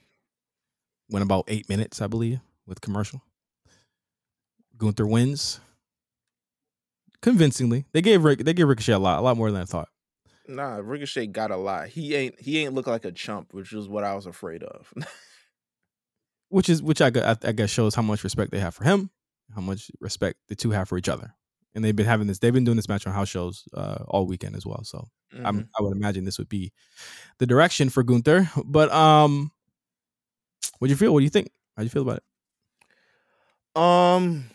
Went 1.11 1.25
about 1.25 1.45
eight 1.49 1.69
minutes, 1.69 2.03
I 2.03 2.07
believe, 2.07 2.41
with 2.67 2.81
commercial. 2.81 3.23
Gunther 4.77 5.07
wins 5.07 5.61
convincingly. 7.23 7.87
They 7.93 8.03
gave 8.03 8.23
Rick, 8.25 8.45
they 8.45 8.53
gave 8.53 8.69
Ricochet 8.69 8.93
a 8.93 8.99
lot, 8.99 9.19
a 9.19 9.23
lot 9.23 9.37
more 9.37 9.51
than 9.51 9.63
I 9.63 9.65
thought. 9.65 9.89
Nah, 10.49 10.81
Ricochet 10.83 11.27
got 11.29 11.51
a 11.51 11.57
lot. 11.57 11.89
He 11.89 12.15
ain't 12.15 12.41
he 12.41 12.59
ain't 12.59 12.73
look 12.75 12.87
like 12.87 13.05
a 13.05 13.13
chump, 13.13 13.53
which 13.53 13.73
is 13.73 13.87
what 13.87 14.03
I 14.03 14.15
was 14.15 14.27
afraid 14.27 14.63
of. 14.63 14.93
Which 16.51 16.71
is 16.71 16.83
which 16.83 17.03
I, 17.03 17.11
I, 17.45 17.53
guess 17.53 17.69
shows 17.69 17.95
how 17.95 18.01
much 18.01 18.25
respect 18.25 18.53
they 18.53 18.59
have 18.59 18.75
for 18.75 18.85
him, 18.85 19.11
how 19.55 19.61
much 19.61 19.91
respect 20.01 20.39
the 20.49 20.57
two 20.57 20.71
have 20.71 20.89
for 20.89 20.97
each 20.97 21.09
other. 21.09 21.35
And 21.75 21.85
they've 21.85 21.95
been 21.95 22.07
having 22.07 22.27
this. 22.27 22.39
They've 22.39 22.55
been 22.55 22.65
doing 22.65 22.77
this 22.77 22.89
match 22.89 23.07
on 23.07 23.13
house 23.13 23.29
shows 23.29 23.65
uh, 23.75 24.05
all 24.09 24.27
weekend 24.27 24.57
as 24.57 24.65
well. 24.65 24.83
So 24.83 25.09
I'm, 25.45 25.61
Mhm. 25.61 25.69
I 25.79 25.83
would 25.83 25.95
imagine 25.95 26.25
this 26.25 26.39
would 26.39 26.49
be 26.49 26.73
the 27.39 27.47
direction 27.47 27.91
for 27.91 28.03
Gunther. 28.03 28.51
But 28.65 28.91
um, 28.91 29.53
what 30.79 30.89
do 30.89 30.93
you 30.93 30.97
feel? 30.97 31.13
What 31.13 31.21
do 31.21 31.25
you 31.25 31.31
think? 31.31 31.51
How 31.77 31.83
do 31.83 31.85
you 31.85 31.91
feel 31.91 32.03
about 32.03 32.23
it? 33.77 33.81
Um, 33.81 34.51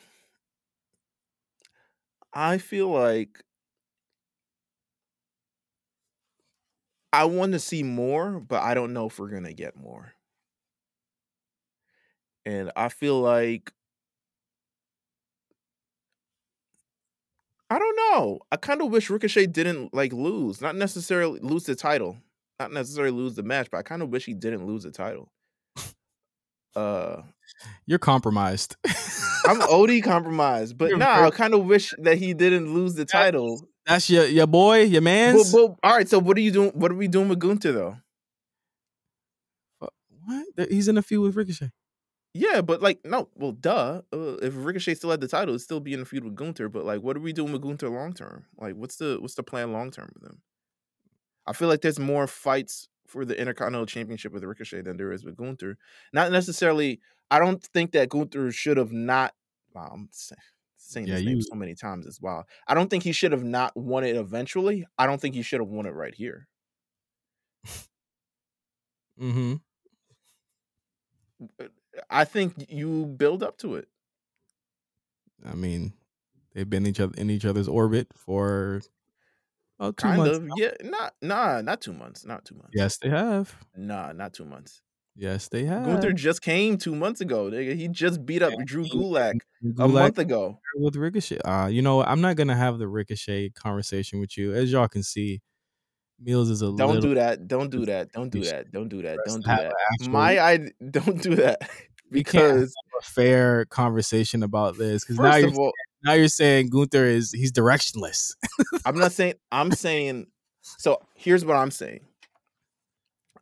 I 2.34 2.58
feel 2.58 2.90
like 2.90 3.44
I 7.14 7.26
want 7.26 7.54
to 7.54 7.60
see 7.60 7.84
more, 7.84 8.40
but 8.40 8.64
I 8.64 8.74
don't 8.74 8.92
know 8.92 9.06
if 9.06 9.20
we're 9.20 9.30
gonna 9.30 9.54
get 9.54 9.78
more. 9.78 10.14
And 12.46 12.72
I 12.76 12.90
feel 12.90 13.22
like 13.22 13.72
I 17.70 17.80
don't 17.80 17.96
know. 17.96 18.40
I 18.52 18.58
kind 18.58 18.82
of 18.82 18.92
wish 18.92 19.10
Ricochet 19.10 19.48
didn't 19.48 19.94
like 19.94 20.12
lose, 20.12 20.60
not 20.60 20.76
necessarily 20.76 21.40
lose 21.40 21.66
the 21.66 21.76
title, 21.76 22.18
not 22.60 22.72
necessarily 22.72 23.16
lose 23.16 23.36
the 23.36 23.44
match, 23.44 23.70
but 23.72 23.78
I 23.78 23.84
kind 23.84 24.02
of 24.02 24.10
wish 24.10 24.26
he 24.26 24.34
didn't 24.34 24.66
lose 24.66 24.84
the 24.84 24.92
title. 24.92 25.32
Uh, 26.76 27.22
You're 27.86 28.00
compromised. 28.00 28.76
I'm 29.46 29.62
OD 29.62 30.02
compromised, 30.04 30.78
but 30.78 30.90
You're 30.90 30.98
nah, 30.98 31.26
I 31.26 31.30
kind 31.30 31.54
of 31.54 31.66
wish 31.66 31.94
that 32.00 32.18
he 32.18 32.34
didn't 32.34 32.74
lose 32.74 32.96
the 32.96 33.06
title. 33.06 33.68
That's 33.86 34.10
your 34.10 34.26
your 34.26 34.48
boy, 34.48 34.84
your 34.84 35.02
man. 35.02 35.36
all 35.84 35.96
right, 35.96 36.08
so 36.08 36.20
what 36.20 36.38
are 36.38 36.42
you 36.42 36.52
doing? 36.52 36.72
What 36.72 36.92
are 36.92 36.96
we 36.96 37.08
doing 37.08 37.30
with 37.30 37.40
Gunther 37.40 37.72
though? 37.72 37.98
what? 40.26 40.70
He's 40.70 40.88
in 40.88 40.98
a 40.98 41.02
feud 41.02 41.22
with 41.22 41.36
Ricochet. 41.36 41.72
Yeah, 42.34 42.62
but 42.62 42.82
like, 42.82 43.00
no, 43.06 43.30
well, 43.36 43.52
duh. 43.52 44.02
Uh, 44.12 44.38
if 44.42 44.54
Ricochet 44.56 44.96
still 44.96 45.12
had 45.12 45.22
the 45.22 45.28
title, 45.28 45.50
it'd 45.50 45.62
still 45.62 45.80
be 45.80 45.94
in 45.94 46.02
a 46.02 46.06
feud 46.06 46.24
with 46.24 46.36
Gunther. 46.36 46.68
But 46.70 46.86
like, 46.86 47.02
what 47.02 47.16
are 47.16 47.20
we 47.20 47.34
doing 47.34 47.52
with 47.52 47.62
Gunther 47.62 47.90
long 47.90 48.14
term? 48.14 48.46
Like, 48.58 48.76
what's 48.76 48.96
the 48.96 49.18
what's 49.20 49.36
the 49.36 49.44
plan 49.44 49.72
long 49.72 49.92
term 49.92 50.10
with 50.14 50.24
him? 50.24 50.42
I 51.46 51.54
feel 51.54 51.68
like 51.68 51.82
there's 51.82 52.00
more 52.00 52.26
fights 52.26 52.88
for 53.06 53.26
the 53.26 53.40
Intercontinental 53.40 53.86
Championship 53.86 54.32
with 54.34 54.44
Ricochet 54.44 54.82
than 54.82 54.98
there 54.98 55.12
is 55.12 55.24
with 55.24 55.38
Gunther. 55.38 55.78
Not 56.12 56.32
necessarily. 56.32 57.02
I 57.30 57.40
don't 57.40 57.62
think 57.62 57.92
that 57.92 58.10
Gunther 58.10 58.52
should 58.52 58.78
have 58.78 58.92
not. 58.92 59.34
Wow, 59.76 59.92
I'm 59.94 60.10
sa- 60.12 60.36
saying 60.90 61.08
Yeah, 61.08 61.16
this 61.16 61.26
name 61.26 61.38
you- 61.38 61.44
so 61.44 61.56
many 61.56 61.76
times 61.76 62.06
as 62.08 62.20
well. 62.22 62.46
I 62.68 62.74
don't 62.74 62.90
think 62.90 63.04
he 63.04 63.12
should 63.12 63.32
have 63.32 63.44
not 63.44 63.76
won 63.76 64.04
it 64.04 64.16
eventually. 64.16 64.86
I 64.98 65.06
don't 65.08 65.20
think 65.22 65.36
he 65.36 65.42
should 65.42 65.60
have 65.62 65.70
won 65.70 65.86
it 65.86 65.92
right 65.92 66.14
here. 66.16 66.48
Mm-hmm. 69.22 69.56
I 72.10 72.26
think 72.26 72.66
you 72.70 73.06
build 73.06 73.44
up 73.44 73.58
to 73.60 73.76
it. 73.76 73.88
I 75.46 75.56
mean, 75.56 75.94
they've 76.54 76.70
been 76.70 76.88
each 76.88 77.00
other 77.00 77.14
in 77.18 77.30
each 77.30 77.46
other's 77.46 77.68
orbit 77.68 78.08
for 78.16 78.82
oh, 79.80 79.92
two 79.92 79.96
Kind 80.08 80.18
months. 80.18 80.38
of. 80.38 80.50
Yeah. 80.56 80.72
Not. 80.84 81.14
Nah. 81.22 81.62
Not 81.62 81.82
two 81.82 81.94
months. 81.94 82.26
Not 82.26 82.46
two 82.46 82.56
months. 82.56 82.72
Yes, 82.74 82.98
they 82.98 83.10
have. 83.10 83.56
Nah. 83.76 84.14
Not 84.14 84.34
two 84.34 84.46
months. 84.46 84.82
Yes, 85.16 85.48
they 85.48 85.66
have. 85.66 85.86
Gunther 85.86 86.14
just 86.14 86.42
came 86.42 86.78
two 86.78 86.96
months 86.96 87.22
ago. 87.22 87.46
Nigga. 87.46 87.76
He 87.76 87.88
just 87.88 88.26
beat 88.26 88.42
up 88.42 88.54
Drew 88.66 88.86
Gulak 88.86 89.36
a 89.78 89.88
month 89.88 90.18
ago. 90.18 90.60
with 90.76 90.96
Ricochet. 90.96 91.40
Uh, 91.40 91.68
you 91.68 91.82
know. 91.82 92.04
I'm 92.04 92.22
not 92.22 92.36
gonna 92.36 92.56
have 92.56 92.80
the 92.80 92.88
Ricochet 92.88 93.52
conversation 93.52 94.20
with 94.20 94.38
you. 94.38 94.54
As 94.54 94.72
y'all 94.72 94.88
can 94.88 95.04
see, 95.04 95.42
Meelz 96.26 96.50
is 96.50 96.62
a 96.62 96.66
little 96.66 96.78
Don't 96.78 96.96
little. 96.96 97.10
do 97.10 97.16
that. 97.16 97.48
Don't 97.48 97.70
do 97.70 97.86
that. 97.86 98.12
Don't 98.12 98.30
do 98.30 98.44
that. 98.44 98.72
Don't 98.72 98.90
do 98.90 99.02
that. 99.02 99.18
Don't 99.26 99.44
do 99.44 99.52
that. 99.52 99.74
My 100.08 100.40
I 100.40 100.70
don't 100.90 101.22
do 101.22 101.36
that 101.36 101.70
We 102.12 102.24
can't 102.24 102.46
have 102.46 102.56
because 102.56 102.74
a 103.00 103.04
fair 103.04 103.66
conversation 103.66 104.44
about 104.44 104.78
this 104.78 105.04
because 105.04 105.20
now 105.20 105.36
you're 105.36 105.54
all, 105.54 105.74
now 106.04 106.14
you're 106.14 106.28
saying 106.28 106.70
Gunther 106.70 107.06
is 107.06 107.32
he's 107.32 107.52
directionless. 107.52 108.36
I'm 108.86 108.98
not 108.98 109.12
saying 109.12 109.36
I'm 109.52 109.72
saying 109.72 110.28
so 110.62 111.00
here's 111.16 111.44
what 111.44 111.58
I'm 111.58 111.72
saying. 111.72 112.02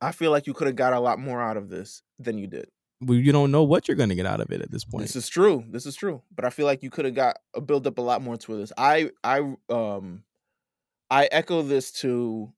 I 0.01 0.11
feel 0.11 0.31
like 0.31 0.47
you 0.47 0.53
could 0.53 0.67
have 0.67 0.75
got 0.75 0.93
a 0.93 0.99
lot 0.99 1.19
more 1.19 1.41
out 1.41 1.57
of 1.57 1.69
this 1.69 2.01
than 2.19 2.37
you 2.37 2.47
did. 2.47 2.67
Well, 3.01 3.17
you 3.17 3.31
don't 3.31 3.51
know 3.51 3.63
what 3.63 3.87
you're 3.87 3.97
gonna 3.97 4.15
get 4.15 4.25
out 4.25 4.41
of 4.41 4.51
it 4.51 4.61
at 4.61 4.71
this 4.71 4.83
point. 4.83 5.03
This 5.03 5.15
is 5.15 5.27
true. 5.29 5.63
This 5.69 5.85
is 5.85 5.95
true. 5.95 6.21
But 6.33 6.45
I 6.45 6.49
feel 6.49 6.65
like 6.65 6.83
you 6.83 6.89
could 6.89 7.05
have 7.05 7.15
got 7.15 7.37
a 7.55 7.61
build 7.61 7.87
up 7.87 7.97
a 7.97 8.01
lot 8.01 8.21
more 8.21 8.37
to 8.37 8.57
this. 8.57 8.71
I 8.77 9.11
I 9.23 9.55
um 9.69 10.23
I 11.09 11.27
echo 11.31 11.61
this 11.61 11.91
to 11.93 12.51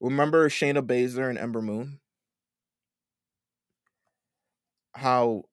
remember 0.00 0.48
Shayna 0.48 0.82
Baszler 0.82 1.28
and 1.28 1.38
Ember 1.38 1.62
Moon. 1.62 2.00
how 4.94 5.44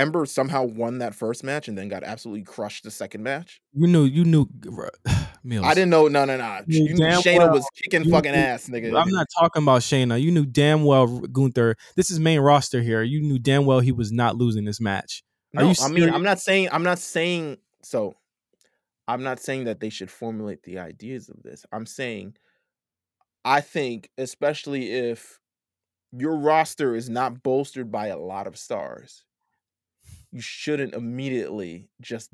Ember 0.00 0.26
somehow 0.26 0.64
won 0.64 0.98
that 0.98 1.14
first 1.14 1.44
match 1.44 1.68
and 1.68 1.76
then 1.76 1.88
got 1.88 2.02
absolutely 2.02 2.42
crushed 2.42 2.84
the 2.84 2.90
second 2.90 3.22
match? 3.22 3.60
You 3.72 3.86
knew, 3.86 4.04
you 4.04 4.24
knew, 4.24 4.46
Meelz. 5.44 5.64
I 5.64 5.74
didn't 5.74 5.90
know. 5.90 6.08
No, 6.08 6.24
no, 6.24 6.36
no. 6.36 6.60
You 6.66 6.84
You, 6.86 6.96
damn 6.96 7.20
Shayna 7.22 7.38
well- 7.38 7.52
was 7.52 7.66
kicking 7.82 8.10
fucking 8.10 8.32
knew- 8.32 8.38
ass, 8.38 8.68
nigga. 8.68 8.86
I'm 9.00 9.10
not 9.10 9.26
talking 9.38 9.62
about 9.62 9.82
Shayna. 9.82 10.20
You 10.20 10.30
knew 10.30 10.44
damn 10.46 10.84
well 10.84 11.06
Gunther. 11.06 11.76
This 11.96 12.10
is 12.10 12.18
main 12.20 12.40
roster 12.40 12.82
here. 12.82 13.02
You 13.02 13.20
knew 13.22 13.38
damn 13.38 13.64
well 13.66 13.80
he 13.80 13.92
was 13.92 14.10
not 14.12 14.36
losing 14.36 14.64
this 14.64 14.80
match. 14.80 15.22
Are 15.56 15.64
No, 15.64 15.72
I 15.82 15.88
mean. 15.88 16.10
I'm 16.12 16.22
not 16.22 16.40
saying. 16.40 16.68
I'm 16.72 16.82
not 16.82 16.98
saying. 16.98 17.58
So, 17.82 18.14
I'm 19.08 19.22
not 19.22 19.40
saying 19.40 19.64
that 19.64 19.80
they 19.80 19.88
should 19.90 20.10
formulate 20.10 20.62
the 20.62 20.78
ideas 20.78 21.28
of 21.28 21.42
this. 21.42 21.64
I'm 21.72 21.86
saying, 21.86 22.36
I 23.44 23.60
think, 23.60 24.10
especially 24.18 24.92
if 24.92 25.40
your 26.12 26.36
roster 26.36 26.94
is 26.94 27.08
not 27.08 27.42
bolstered 27.42 27.90
by 27.90 28.08
a 28.08 28.18
lot 28.18 28.46
of 28.46 28.56
stars, 28.58 29.24
you 30.32 30.40
shouldn't 30.40 30.94
immediately 30.94 31.88
just 32.00 32.30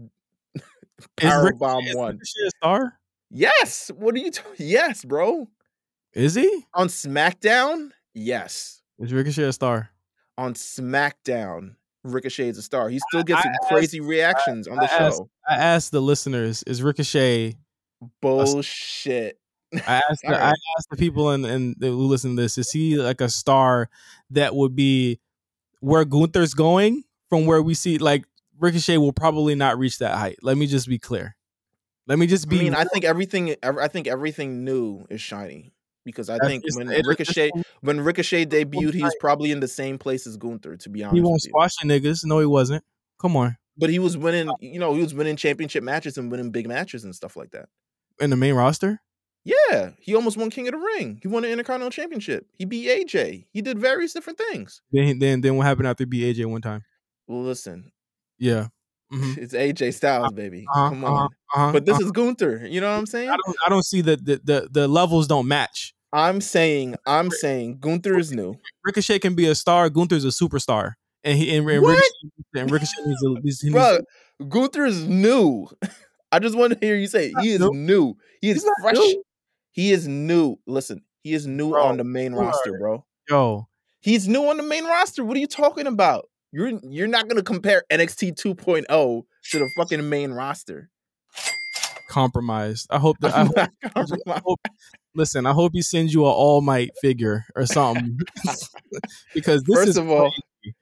power 1.16 1.52
bomb 1.52 1.84
is 1.86 1.96
one. 1.96 2.18
Star? 2.58 2.98
Yes. 3.30 3.90
What 3.96 4.14
are 4.14 4.18
you? 4.18 4.30
T- 4.30 4.42
yes, 4.58 5.04
bro. 5.04 5.48
Is 6.14 6.34
he? 6.34 6.64
On 6.74 6.88
SmackDown, 6.88 7.90
yes. 8.14 8.80
Is 8.98 9.12
Ricochet 9.12 9.42
a 9.44 9.52
star? 9.52 9.90
On 10.38 10.54
SmackDown, 10.54 11.74
Ricochet 12.04 12.48
is 12.48 12.58
a 12.58 12.62
star. 12.62 12.88
He 12.88 12.98
still 13.08 13.20
I 13.20 13.24
gets 13.24 13.42
some 13.42 13.52
asked- 13.52 13.68
crazy 13.72 14.00
reactions 14.00 14.68
on 14.68 14.76
the 14.76 14.82
I 14.82 14.86
asked- 14.96 15.16
show. 15.18 15.30
I 15.48 15.54
asked 15.56 15.92
the 15.92 16.00
listeners, 16.02 16.62
is 16.64 16.82
Ricochet 16.82 17.56
Bullshit. 18.20 19.38
I 19.86 20.00
asked 20.10 20.22
the, 20.22 20.34
I 20.42 20.48
asked 20.50 20.90
the 20.90 20.96
people 20.96 21.30
and 21.30 21.44
and 21.44 21.76
who 21.80 22.06
listen 22.06 22.36
to 22.36 22.42
this, 22.42 22.56
is 22.58 22.70
he 22.70 22.96
like 22.96 23.20
a 23.20 23.28
star 23.28 23.88
that 24.30 24.54
would 24.54 24.74
be 24.76 25.18
where 25.80 26.04
Gunther's 26.04 26.54
going 26.54 27.04
from 27.28 27.46
where 27.46 27.62
we 27.62 27.74
see 27.74 27.98
like 27.98 28.24
Ricochet 28.58 28.98
will 28.98 29.12
probably 29.12 29.54
not 29.54 29.78
reach 29.78 29.98
that 29.98 30.16
height. 30.16 30.36
Let 30.42 30.56
me 30.56 30.66
just 30.66 30.88
be 30.88 30.98
clear. 30.98 31.36
Let 32.06 32.18
me 32.18 32.26
just 32.26 32.48
be. 32.48 32.60
I 32.60 32.62
mean, 32.62 32.74
I 32.74 32.84
think 32.84 33.04
everything. 33.04 33.56
I 33.62 33.88
think 33.88 34.06
everything 34.06 34.64
new 34.64 35.04
is 35.10 35.20
shiny 35.20 35.72
because 36.04 36.30
I 36.30 36.34
That's 36.34 36.46
think 36.46 36.64
just- 36.64 36.78
when 36.78 36.88
Ricochet 36.88 37.50
when 37.80 38.00
Ricochet 38.00 38.46
debuted, 38.46 38.94
he 38.94 39.02
was 39.02 39.16
probably 39.20 39.50
in 39.50 39.60
the 39.60 39.68
same 39.68 39.98
place 39.98 40.26
as 40.26 40.36
Gunther. 40.36 40.76
To 40.76 40.88
be 40.88 41.02
honest, 41.02 41.16
he 41.16 41.20
won't 41.22 41.42
squash 41.42 41.72
the 41.82 41.88
niggas. 41.88 42.20
No, 42.24 42.38
he 42.38 42.46
wasn't. 42.46 42.84
Come 43.20 43.36
on. 43.36 43.56
but 43.76 43.90
he 43.90 43.98
was 43.98 44.16
winning. 44.16 44.48
You 44.60 44.78
know, 44.78 44.94
he 44.94 45.02
was 45.02 45.14
winning 45.14 45.36
championship 45.36 45.82
matches 45.82 46.16
and 46.16 46.30
winning 46.30 46.50
big 46.50 46.68
matches 46.68 47.04
and 47.04 47.14
stuff 47.14 47.36
like 47.36 47.50
that. 47.50 47.68
In 48.20 48.30
the 48.30 48.36
main 48.36 48.54
roster? 48.54 49.00
Yeah, 49.44 49.90
he 50.00 50.14
almost 50.14 50.36
won 50.36 50.50
King 50.50 50.66
of 50.68 50.72
the 50.72 50.78
Ring. 50.78 51.20
He 51.22 51.28
won 51.28 51.42
the 51.42 51.50
Intercontinental 51.50 51.90
Championship. 51.90 52.46
He 52.58 52.64
beat 52.64 52.88
AJ. 52.88 53.46
He 53.52 53.62
did 53.62 53.78
various 53.78 54.12
different 54.12 54.38
things. 54.38 54.80
Then 54.92 55.18
then 55.18 55.40
then 55.40 55.56
what 55.56 55.66
happened 55.66 55.86
after 55.88 56.02
he 56.02 56.06
beat 56.06 56.36
AJ 56.36 56.46
one 56.46 56.62
time? 56.62 56.82
Well, 57.26 57.42
listen, 57.42 57.92
Yeah. 58.38 58.68
Mhm. 59.12 59.38
it's 59.38 59.54
AJ 59.54 59.92
Styles, 59.94 60.32
baby. 60.32 60.64
Uh-huh, 60.72 60.88
Come 60.88 61.04
uh-huh, 61.04 61.14
on. 61.14 61.28
uh-huh, 61.54 61.72
But 61.72 61.86
this 61.86 61.94
uh-huh. 61.96 62.06
is 62.06 62.12
Gunther. 62.12 62.66
You 62.66 62.80
know 62.80 62.90
what 62.90 62.98
I'm 62.98 63.06
saying? 63.06 63.28
I 63.30 63.36
don't 63.36 63.56
I 63.66 63.68
don't 63.70 63.84
see 63.84 64.00
that 64.02 64.24
the, 64.24 64.40
the 64.42 64.68
the 64.70 64.88
levels 64.88 65.26
don't 65.26 65.46
match. 65.48 65.94
I'm 66.12 66.40
saying, 66.40 66.96
I'm 67.06 67.30
saying 67.30 67.78
Gunther 67.80 68.18
is 68.18 68.32
new. 68.32 68.56
Ricochet 68.84 69.18
can 69.18 69.34
be 69.34 69.46
a 69.46 69.54
star. 69.54 69.90
Gunther's 69.90 70.24
a 70.24 70.28
superstar, 70.28 70.94
and 71.24 71.36
he 71.38 71.54
and, 71.56 71.68
and 71.68 71.82
What? 71.82 71.90
Ricochet, 71.90 72.10
and 72.62 72.70
Ricochet 72.70 73.02
needs 73.04 73.20
to, 73.20 73.38
needs, 73.42 73.60
he 73.60 73.70
needs 73.70 73.74
Bro, 74.38 74.48
Gunther 74.48 74.86
is 74.86 75.04
new. 75.04 75.68
I 76.32 76.38
just 76.38 76.56
want 76.56 76.72
to 76.72 76.78
hear 76.84 76.96
you 76.96 77.06
say 77.06 77.32
he 77.42 77.52
is 77.52 77.60
new. 77.60 77.72
new. 77.74 78.14
He 78.40 78.50
is 78.50 78.66
fresh. 78.80 78.94
new. 78.96 79.22
He 79.72 79.92
is 79.92 80.08
new. 80.08 80.56
Listen, 80.66 81.02
he 81.22 81.34
is 81.34 81.46
new 81.46 81.70
Bro, 81.70 81.84
on 81.84 81.96
the 81.98 82.04
main 82.04 82.32
you 82.32 82.38
roster, 82.40 82.78
bro. 82.78 83.04
yo, 83.28 83.68
He's 84.00 84.26
new 84.28 84.48
on 84.48 84.56
the 84.56 84.62
main 84.62 84.84
roster. 84.84 85.24
What 85.24 85.36
are 85.36 85.40
you 85.40 85.46
talking 85.46 85.86
about? 85.86 86.28
You're 86.56 86.80
you're 86.88 87.06
not 87.06 87.28
gonna 87.28 87.42
compare 87.42 87.82
NXT 87.92 88.34
2.0 88.40 88.86
to 89.50 89.58
the 89.58 89.68
fucking 89.76 90.08
main 90.08 90.30
roster. 90.32 90.88
compromised. 92.08 92.86
I 92.90 92.98
hope 92.98 93.18
that 93.20 93.34
I 93.36 93.44
hope, 93.44 94.20
I 94.26 94.40
hope- 94.44 94.60
listen. 95.14 95.44
I 95.46 95.52
hope 95.52 95.72
he 95.74 95.82
sends 95.82 96.14
you 96.14 96.24
an 96.24 96.32
All 96.32 96.60
Might 96.62 96.90
figure 97.02 97.44
or 97.54 97.66
something, 97.66 98.18
because 99.34 99.62
this 99.64 99.76
First 99.76 99.88
is 99.90 99.96
of 99.98 100.08
all, 100.08 100.30
crazy. 100.62 100.76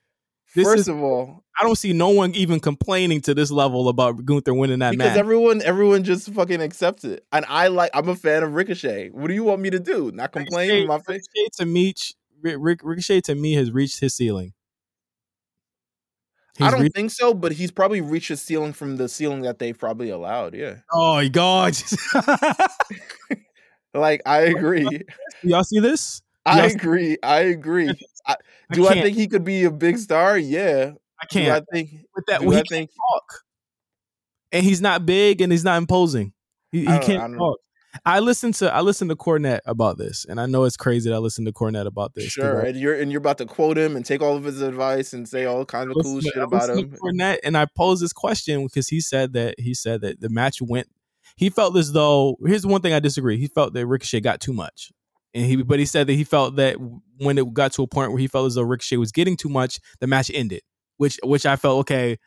This 0.55 0.65
First 0.65 0.81
is- 0.83 0.89
of 0.89 1.03
all, 1.03 1.43
I 1.61 1.65
don't 1.65 1.77
see 1.77 1.93
no 1.93 2.11
one 2.11 2.33
even 2.37 2.61
complaining 2.61 3.21
to 3.23 3.35
this 3.35 3.51
level 3.51 3.89
about 3.89 4.25
Gunther 4.25 4.55
winning 4.55 4.79
that 4.79 4.93
because 4.93 5.09
match. 5.09 5.17
everyone 5.19 5.61
everyone 5.63 6.05
just 6.05 6.31
fucking 6.33 6.61
accepts 6.63 7.05
it, 7.05 7.25
and 7.33 7.45
I 7.49 7.67
like 7.69 7.91
I'm 7.95 8.09
a 8.09 8.15
fan 8.17 8.43
of 8.45 8.55
Ricochet. 8.55 9.09
What 9.11 9.27
do 9.29 9.35
you 9.35 9.43
want 9.45 9.61
me 9.61 9.71
to 9.71 9.81
do? 9.81 10.13
Not 10.13 10.31
complain 10.31 10.71
in 10.71 10.87
my 10.87 10.99
face? 11.01 11.27
Ricochet 11.35 11.49
to 11.65 11.67
me, 11.67 11.95
Ric- 12.43 12.57
Ric- 12.61 12.81
Ricochet 12.85 13.23
to 13.23 13.35
me 13.35 13.55
has 13.55 13.73
reached 13.73 13.99
his 14.01 14.15
ceiling. 14.15 14.53
I 16.61 16.71
don't 16.71 16.83
reached- 16.83 16.95
think 16.95 17.11
so, 17.11 17.35
but 17.35 17.53
he's 17.53 17.71
probably 17.71 18.01
reached 18.01 18.31
a 18.31 18.37
ceiling 18.37 18.73
from 18.73 18.97
the 18.97 19.09
ceiling 19.09 19.43
that 19.43 19.59
they 19.59 19.73
probably 19.73 20.11
allowed. 20.11 20.55
Yeah, 20.55 20.77
oh 20.93 21.15
my 21.15 21.29
god! 21.29 21.75
like 23.95 24.23
I 24.27 24.41
agree. 24.43 25.03
Y'all 25.43 25.65
see 25.65 25.81
this? 25.81 26.23
I 26.47 26.63
Yes. 26.63 26.75
agree. 26.75 27.17
I 27.23 27.41
agree. 27.41 27.91
I, 28.27 28.37
do 28.73 28.87
I, 28.87 28.95
can't. 28.95 29.05
think 29.05 29.17
he 29.17 29.27
could 29.29 29.45
be 29.45 29.65
a 29.65 29.71
big 29.71 29.99
star? 29.99 30.39
Yeah. 30.39 30.93
I 31.21 31.27
Do 31.31 31.41
I 31.41 31.45
can't 31.45 31.65
think? 31.73 31.91
with 32.15 32.25
that. 32.27 32.41
do 32.41 32.51
he 32.51 32.57
I 32.57 32.59
can't 32.59 32.69
think? 32.69 32.91
talk, 32.91 33.25
and 34.53 34.65
he's 34.65 34.81
not 34.81 35.07
big, 35.07 35.41
and 35.41 35.53
he's 35.53 35.65
not 35.65 35.79
imposing. 35.79 36.33
He, 36.73 36.81
he 36.83 36.87
I 36.89 36.97
I 36.97 36.99
can't 36.99 37.37
talk. 37.37 37.59
I 38.05 38.21
listened 38.21 38.55
to 38.55 38.73
I 38.73 38.81
listened 38.81 39.11
to 39.11 39.17
Cornette 39.17 39.61
about 39.67 39.99
this, 39.99 40.25
and 40.29 40.41
I 40.41 40.47
know 40.47 40.65
it's 40.65 40.77
crazy 40.77 41.11
that 41.11 41.17
I 41.17 41.19
listened 41.19 41.47
to 41.47 41.53
Cornette 41.53 41.87
about 41.87 42.15
this. 42.15 42.25
Sure, 42.25 42.61
and 42.61 42.79
you're 42.79 42.99
and 42.99 43.13
you're 43.13 43.21
about 43.21 43.39
to 43.39 43.47
quote 43.47 43.79
him 43.79 43.97
and 43.97 44.05
take 44.05 44.23
all 44.23 44.37
of 44.37 44.45
his 44.45 44.61
advice 44.61 45.13
and 45.13 45.29
say 45.29 45.45
all 45.45 45.65
kinds 45.65 45.91
of 45.91 46.03
cool 46.03 46.21
to- 46.21 46.27
shit 46.27 46.43
about 46.43 46.71
him. 46.71 46.91
Cornette, 46.91 47.39
and 47.45 47.57
I 47.57 47.67
posed 47.67 48.03
this 48.03 48.13
question 48.13 48.65
because 48.65 48.89
he 48.89 49.01
said 49.01 49.33
that 49.35 49.59
he 49.59 49.75
said 49.75 50.01
that 50.01 50.21
the 50.21 50.29
match 50.29 50.61
went. 50.61 50.89
He 51.37 51.51
felt 51.51 51.77
as 51.77 51.93
though 51.93 52.37
here's 52.45 52.63
the 52.63 52.69
one 52.69 52.81
thing 52.81 52.93
I 52.93 53.01
disagree. 53.01 53.39
He 53.39 53.49
felt 53.49 53.75
that 53.75 53.87
Ricochet 53.87 54.21
got 54.21 54.41
too 54.41 54.53
much, 54.53 54.91
and 55.33 55.45
he 55.45 55.57
but 55.57 55.79
he 55.79 55.87
said 55.87 56.07
that 56.07 56.15
he 56.15 56.25
felt 56.25 56.57
that 56.57 56.77
when 57.19 57.39
it 57.39 57.53
got 57.55 57.73
to 57.75 57.83
a 57.83 57.87
point 57.87 58.11
where 58.11 58.21
he 58.21 58.27
felt 58.27 58.47
as 58.47 58.55
though 58.55 58.63
Ricochet 58.63 58.97
was 58.97 59.13
getting 59.13 59.37
too 59.37 59.49
much, 59.49 59.79
the 60.01 60.07
match 60.07 60.31
ended. 60.35 60.63
Which 60.97 61.19
which 61.23 61.47
I 61.47 61.57
felt 61.57 61.81
okay. 61.81 62.19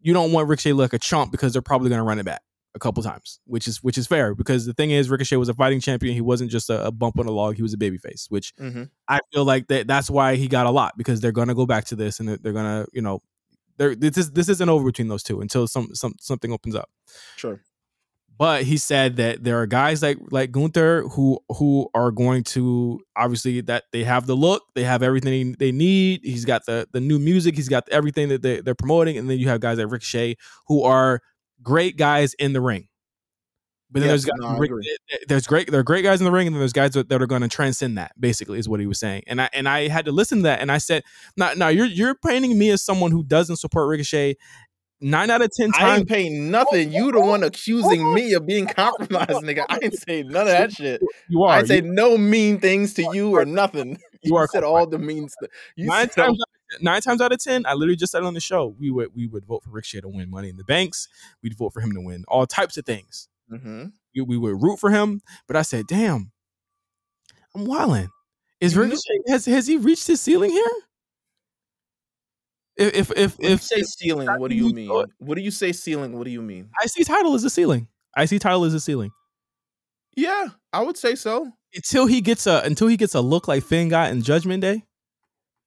You 0.00 0.12
don't 0.12 0.32
want 0.32 0.48
Ricochet 0.48 0.74
like 0.74 0.92
a 0.92 0.98
chump 0.98 1.32
because 1.32 1.54
they're 1.54 1.62
probably 1.62 1.88
going 1.88 1.98
to 1.98 2.04
run 2.04 2.18
it 2.18 2.26
back 2.26 2.42
a 2.74 2.78
couple 2.78 3.02
times, 3.02 3.40
which 3.46 3.68
is 3.68 3.82
which 3.82 3.98
is 3.98 4.06
fair 4.06 4.34
because 4.34 4.66
the 4.66 4.74
thing 4.74 4.90
is 4.90 5.10
Ricochet 5.10 5.36
was 5.36 5.48
a 5.48 5.54
fighting 5.54 5.80
champion. 5.80 6.14
He 6.14 6.20
wasn't 6.20 6.50
just 6.50 6.70
a, 6.70 6.86
a 6.86 6.90
bump 6.92 7.18
on 7.18 7.26
a 7.26 7.30
log. 7.30 7.56
He 7.56 7.62
was 7.62 7.74
a 7.74 7.78
babyface, 7.78 8.26
which 8.30 8.52
hmm 8.58 8.84
I 9.08 9.20
feel 9.32 9.44
like 9.44 9.68
that 9.68 9.86
that's 9.86 10.10
why 10.10 10.36
he 10.36 10.48
got 10.48 10.66
a 10.66 10.70
lot 10.70 10.94
because 10.96 11.20
they're 11.20 11.32
gonna 11.32 11.54
go 11.54 11.66
back 11.66 11.84
to 11.86 11.96
this 11.96 12.20
and 12.20 12.28
they're, 12.28 12.38
they're 12.38 12.52
gonna 12.52 12.86
you 12.92 13.02
know 13.02 13.22
they're 13.78 13.94
this 13.94 14.18
is 14.18 14.32
this 14.32 14.48
isn't 14.48 14.68
over 14.68 14.86
between 14.86 15.08
those 15.08 15.22
two 15.22 15.40
until 15.40 15.66
some 15.68 15.94
some 15.94 16.14
something 16.20 16.52
opens 16.52 16.74
up. 16.74 16.90
Sure. 17.36 17.64
But 18.36 18.64
he 18.64 18.78
said 18.78 19.16
that 19.16 19.44
there 19.44 19.60
are 19.60 19.66
guys 19.66 20.02
like 20.02 20.18
like 20.32 20.50
Gunther 20.50 21.02
who 21.10 21.38
who 21.56 21.88
are 21.94 22.10
going 22.10 22.42
to 22.44 23.00
obviously 23.16 23.60
that 23.62 23.84
they 23.92 24.02
have 24.02 24.26
the 24.26 24.34
look, 24.34 24.64
they 24.74 24.82
have 24.82 25.04
everything 25.04 25.52
they 25.60 25.70
need. 25.70 26.20
He's 26.24 26.44
got 26.44 26.66
the 26.66 26.88
the 26.92 27.00
new 27.00 27.20
music, 27.20 27.54
he's 27.54 27.68
got 27.68 27.88
everything 27.90 28.28
that 28.30 28.42
they, 28.42 28.60
they're 28.60 28.74
promoting, 28.74 29.16
and 29.18 29.30
then 29.30 29.38
you 29.38 29.48
have 29.50 29.60
guys 29.60 29.78
like 29.78 29.88
Ricochet 29.90 30.34
who 30.66 30.82
are 30.82 31.20
great 31.64 31.96
guys 31.96 32.34
in 32.34 32.52
the 32.52 32.60
ring. 32.60 32.88
But 33.90 34.00
then 34.00 34.10
Yes, 34.10 34.24
there's 34.24 34.40
guys, 34.40 34.58
no, 34.58 34.64
I 34.64 35.16
there's 35.28 35.46
great 35.46 35.70
there 35.70 35.78
are 35.78 35.84
great 35.84 36.02
guys 36.02 36.20
in 36.20 36.24
the 36.24 36.32
ring, 36.32 36.48
and 36.48 36.54
then 36.56 36.58
there's 36.60 36.72
guys 36.72 36.90
that, 36.92 37.08
that 37.10 37.22
are 37.22 37.28
going 37.28 37.42
to 37.42 37.48
transcend 37.48 37.96
that. 37.96 38.10
Basically, 38.18 38.58
is 38.58 38.68
what 38.68 38.80
he 38.80 38.86
was 38.86 38.98
saying, 38.98 39.22
and 39.28 39.40
I 39.40 39.48
and 39.52 39.68
I 39.68 39.86
had 39.86 40.04
to 40.06 40.12
listen 40.12 40.38
to 40.38 40.42
that, 40.44 40.60
and 40.60 40.72
I 40.72 40.78
said, 40.78 41.04
"Now, 41.36 41.52
now 41.54 41.68
you're 41.68 41.86
you're 41.86 42.16
painting 42.16 42.58
me 42.58 42.70
as 42.70 42.82
someone 42.82 43.12
who 43.12 43.22
doesn't 43.22 43.56
support 43.56 43.88
Ricochet. 43.88 44.34
Nine 45.00 45.30
out 45.30 45.42
of 45.42 45.50
ten 45.52 45.70
I 45.74 45.78
times, 45.78 45.98
ain't 46.00 46.08
paying 46.08 46.50
nothing. 46.50 46.92
You 46.92 47.12
the 47.12 47.20
one 47.20 47.44
accusing 47.44 48.14
me 48.14 48.32
of 48.32 48.46
being 48.46 48.66
compromised, 48.66 49.30
nigga. 49.30 49.64
I 49.68 49.78
ain't 49.82 49.94
say 49.94 50.24
none 50.24 50.48
of 50.48 50.52
that 50.52 50.72
shit. 50.76 51.00
you 51.28 51.44
are. 51.44 51.50
I 51.50 51.62
say 51.64 51.80
no 51.80 52.16
mean 52.18 52.58
things 52.58 52.94
to 52.94 53.08
you 53.12 53.36
or 53.36 53.44
nothing. 53.44 53.98
you 54.22 54.34
are 54.38 54.48
said 54.48 54.64
all 54.64 54.88
the 54.88 54.98
mean 54.98 55.28
stuff. 55.28 55.50
You 55.76 55.86
nine 55.86 56.08
times 56.08 56.42
nine 56.80 57.00
times 57.00 57.20
out 57.20 57.32
of 57.32 57.38
ten, 57.38 57.64
I 57.66 57.74
literally 57.74 57.96
just 57.96 58.12
said 58.12 58.22
on 58.22 58.34
the 58.34 58.40
show, 58.40 58.74
we 58.78 58.90
would 58.90 59.14
we 59.14 59.26
would 59.26 59.44
vote 59.44 59.62
for 59.64 59.70
Ricochet 59.70 60.00
to 60.02 60.08
win 60.08 60.30
Money 60.30 60.48
in 60.48 60.56
the 60.56 60.64
Banks. 60.64 61.08
We'd 61.42 61.56
vote 61.56 61.72
for 61.72 61.80
him 61.80 61.92
to 61.92 62.00
win 62.00 62.24
all 62.28 62.46
types 62.46 62.76
of 62.76 62.84
things. 62.86 63.28
Mhm. 63.52 63.92
We, 64.14 64.22
we 64.22 64.36
would 64.38 64.62
root 64.62 64.78
for 64.78 64.90
him. 64.90 65.20
But 65.46 65.56
I 65.56 65.62
said, 65.62 65.86
damn, 65.86 66.32
I'm 67.54 67.66
wilding. 67.66 68.08
Is 68.60 68.74
know- 68.74 68.82
Ricochet 68.82 69.18
has 69.28 69.44
has 69.46 69.66
he 69.66 69.76
reached 69.76 70.06
his 70.06 70.20
ceiling 70.20 70.50
here? 70.50 70.66
If 72.76 73.10
if 73.10 73.10
if, 73.16 73.36
if, 73.40 73.62
say 73.62 73.82
ceiling, 73.82 74.26
what 74.38 74.50
do 74.50 74.56
you 74.56 74.72
mean? 74.72 74.90
it? 74.90 75.10
What 75.18 75.36
do 75.36 75.42
you 75.42 75.50
say 75.52 75.72
ceiling? 75.72 76.16
What 76.18 76.24
do 76.24 76.30
you 76.30 76.42
mean? 76.42 76.70
I 76.82 76.86
see 76.86 77.04
title 77.04 77.34
as 77.34 77.44
a 77.44 77.50
ceiling, 77.50 77.86
I 78.16 78.24
see 78.24 78.38
title 78.38 78.64
as 78.64 78.74
a 78.74 78.80
ceiling. 78.80 79.10
Yeah, 80.16 80.48
I 80.72 80.82
would 80.82 80.96
say 80.96 81.14
so. 81.14 81.50
Until 81.74 82.06
he 82.06 82.20
gets 82.20 82.46
a 82.46 82.62
until 82.64 82.88
he 82.88 82.96
gets 82.96 83.14
a 83.14 83.20
look 83.20 83.46
like 83.48 83.62
Finn 83.64 83.88
got 83.88 84.10
in 84.10 84.22
Judgment 84.22 84.60
Day, 84.60 84.84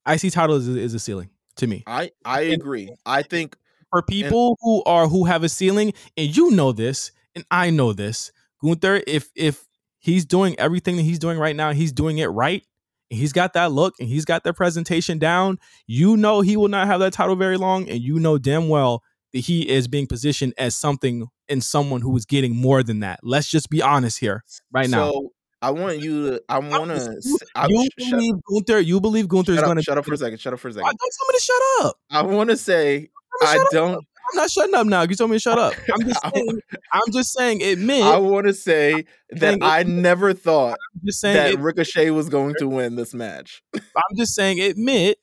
IC 0.08 0.32
title 0.32 0.56
is 0.56 0.68
is 0.68 0.94
a 0.94 1.00
ceiling 1.00 1.30
to 1.58 1.68
me. 1.68 1.84
I 1.88 2.12
I 2.26 2.42
And- 2.44 2.54
agree. 2.54 2.94
I 3.06 3.24
think 3.24 3.58
for 3.92 4.02
people 4.02 4.58
who 4.62 4.84
are 4.86 5.08
who 5.08 5.26
have 5.26 5.44
a 5.44 5.50
ceiling, 5.50 5.94
and 6.16 6.36
you 6.36 6.52
know 6.52 6.72
this, 6.72 7.12
and 7.36 7.46
I 7.52 7.70
know 7.70 7.94
this, 7.94 8.32
Gunther, 8.64 9.04
if 9.08 9.30
if 9.36 9.66
he's 10.00 10.26
doing 10.26 10.58
everything 10.60 10.96
that 10.98 11.04
he's 11.04 11.20
doing 11.20 11.38
right 11.38 11.56
now, 11.56 11.74
he's 11.74 11.92
doing 11.92 12.18
it 12.18 12.28
right, 12.28 12.64
and 13.10 13.20
he's 13.20 13.34
got 13.34 13.54
that 13.54 13.72
look 13.72 13.96
and 14.00 14.08
he's 14.10 14.26
got 14.26 14.44
that 14.44 14.54
presentation 14.54 15.18
down, 15.20 15.60
you 15.88 16.18
know 16.18 16.42
he 16.42 16.58
will 16.58 16.68
not 16.68 16.88
have 16.88 17.00
that 17.00 17.14
title 17.14 17.36
very 17.36 17.58
long, 17.58 17.90
and 17.90 18.02
you 18.02 18.20
know 18.20 18.38
damn 18.38 18.70
well 18.70 19.04
that 19.34 19.40
he 19.40 19.68
is 19.70 19.88
being 19.88 20.08
positioned 20.08 20.54
as 20.58 20.76
something 20.76 21.28
and 21.50 21.64
someone 21.64 22.02
who 22.02 22.16
is 22.16 22.26
getting 22.26 22.56
more 22.56 22.84
than 22.84 23.00
that. 23.02 23.20
Let's 23.24 23.48
just 23.50 23.70
be 23.70 23.82
honest 23.82 24.20
here 24.20 24.44
right 24.72 24.90
now. 24.90 25.30
I 25.62 25.72
want 25.72 26.00
you 26.00 26.32
to. 26.32 26.44
I 26.50 26.60
want 26.60 26.92
to. 26.92 27.20
You, 27.68 27.90
you 27.98 28.10
believe 28.10 28.36
Gunther? 28.50 28.80
You 28.80 29.02
believe 29.02 29.28
Gunther 29.28 29.54
is 29.54 29.62
going 29.62 29.78
to 29.78 29.84
shut 29.84 29.98
up 29.98 30.06
for 30.06 30.14
a 30.14 30.18
second? 30.18 30.40
Shut 30.40 30.54
up 30.54 30.60
for 30.60 30.68
a 30.68 30.74
second. 30.74 30.84
Why 30.84 30.92
don't 30.92 31.00
tell 31.00 31.28
me 31.28 31.38
to 31.38 31.44
shut 31.44 31.62
up? 31.86 31.98
I 32.12 32.22
want 32.24 32.50
to 32.52 32.58
say 32.58 33.10
I 33.42 33.66
don't. 33.72 33.96
Up. 33.96 34.04
I'm 34.30 34.36
not 34.36 34.52
shutting 34.52 34.76
up 34.76 34.86
now. 34.86 35.04
You 35.04 35.16
told 35.16 35.32
me 35.32 35.38
to 35.38 35.40
shut 35.40 35.58
up. 35.58 35.74
I'm 35.94 36.06
just 36.06 36.22
saying. 36.34 36.60
I'm 36.92 37.12
just 37.14 37.34
saying. 37.34 37.64
Admit. 37.64 38.04
I 38.04 38.18
want 38.18 38.46
to 38.48 38.54
say 38.54 39.06
that 39.32 39.60
I 39.62 39.84
never 39.84 40.34
thought 40.34 40.78
just 41.04 41.22
saying 41.22 41.36
that 41.36 41.54
it, 41.54 41.60
Ricochet 41.60 42.12
was 42.12 42.30
going 42.30 42.56
to 42.60 42.68
win 42.68 42.96
this 42.96 43.14
match. 43.14 43.64
I'm 43.74 44.18
just 44.18 44.36
saying. 44.36 44.60
Admit 44.60 45.18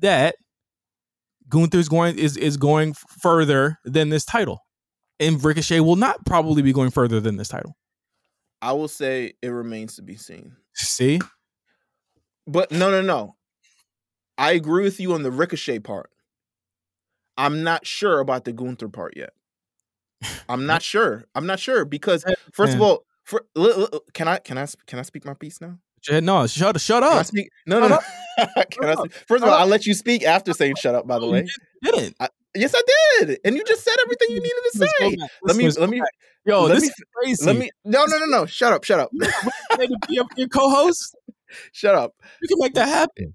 that 0.00 0.34
Gunther's 1.48 1.88
going 1.88 2.18
is 2.18 2.36
is 2.36 2.56
going 2.56 2.94
further 3.22 3.78
than 3.84 4.08
this 4.10 4.24
title, 4.24 4.60
and 5.18 5.42
Ricochet 5.42 5.80
will 5.80 5.96
not 5.96 6.24
probably 6.26 6.62
be 6.62 6.72
going 6.72 6.90
further 6.90 7.20
than 7.20 7.36
this 7.36 7.48
title. 7.48 7.76
I 8.62 8.72
will 8.72 8.88
say 8.88 9.34
it 9.42 9.48
remains 9.48 9.96
to 9.96 10.02
be 10.02 10.16
seen. 10.16 10.56
See? 10.74 11.20
But 12.46 12.70
no, 12.70 12.90
no, 12.90 13.00
no. 13.02 13.36
I 14.36 14.52
agree 14.52 14.84
with 14.84 15.00
you 15.00 15.12
on 15.14 15.22
the 15.22 15.30
Ricochet 15.30 15.80
part. 15.80 16.10
I'm 17.36 17.62
not 17.62 17.86
sure 17.86 18.20
about 18.20 18.44
the 18.44 18.52
Gunther 18.52 18.88
part 18.88 19.16
yet. 19.16 19.30
I'm 20.48 20.66
not 20.66 20.82
sure. 20.82 21.24
I'm 21.34 21.46
not 21.46 21.58
sure 21.58 21.84
because 21.84 22.24
first 22.52 22.74
of 22.74 22.82
all, 22.82 23.04
for, 23.24 23.44
can 24.12 24.28
I 24.28 24.38
can 24.38 24.58
I 24.58 24.66
can 24.86 24.98
I 24.98 25.02
speak 25.02 25.24
my 25.24 25.34
piece 25.34 25.60
now? 25.60 25.78
No, 26.10 26.46
shut 26.46 26.76
up 26.76 26.80
shut 26.80 27.02
up. 27.02 27.26
Speak, 27.26 27.48
no, 27.66 27.80
no, 27.80 27.88
no. 27.88 27.98
can 28.70 28.88
I 28.88 28.94
speak? 28.94 29.12
First 29.28 29.44
of 29.44 29.50
all, 29.50 29.54
I'll 29.54 29.66
let 29.66 29.86
you 29.86 29.94
speak 29.94 30.24
after 30.24 30.52
saying 30.52 30.74
shut 30.76 30.94
up. 30.94 31.06
By 31.06 31.18
the 31.18 31.26
way, 31.26 31.46
you 31.82 31.92
didn't. 31.92 32.16
I, 32.18 32.28
yes, 32.54 32.74
I 32.74 32.82
did, 33.20 33.40
and 33.44 33.56
you 33.56 33.64
just 33.64 33.84
said 33.84 33.94
everything 34.02 34.28
you 34.30 34.40
needed 34.40 34.62
to 34.72 34.78
say. 34.78 35.16
Let 35.42 35.56
me 35.56 35.68
let 35.70 35.90
me 35.90 36.02
Yo, 36.46 36.62
let 36.62 36.74
this 36.74 36.84
me, 36.84 36.88
is 36.88 36.94
crazy. 37.14 37.46
Let 37.46 37.56
me 37.56 37.70
no 37.84 38.04
no 38.06 38.18
no 38.18 38.26
no. 38.26 38.46
Shut 38.46 38.72
up, 38.72 38.84
shut 38.84 38.98
up. 38.98 39.10
your, 40.08 40.24
your 40.36 40.48
co-host. 40.52 41.14
Shut 41.72 41.94
up. 41.94 42.14
You 42.40 42.48
can 42.48 42.58
make 42.58 42.74
that 42.74 42.88
happen. 42.88 43.34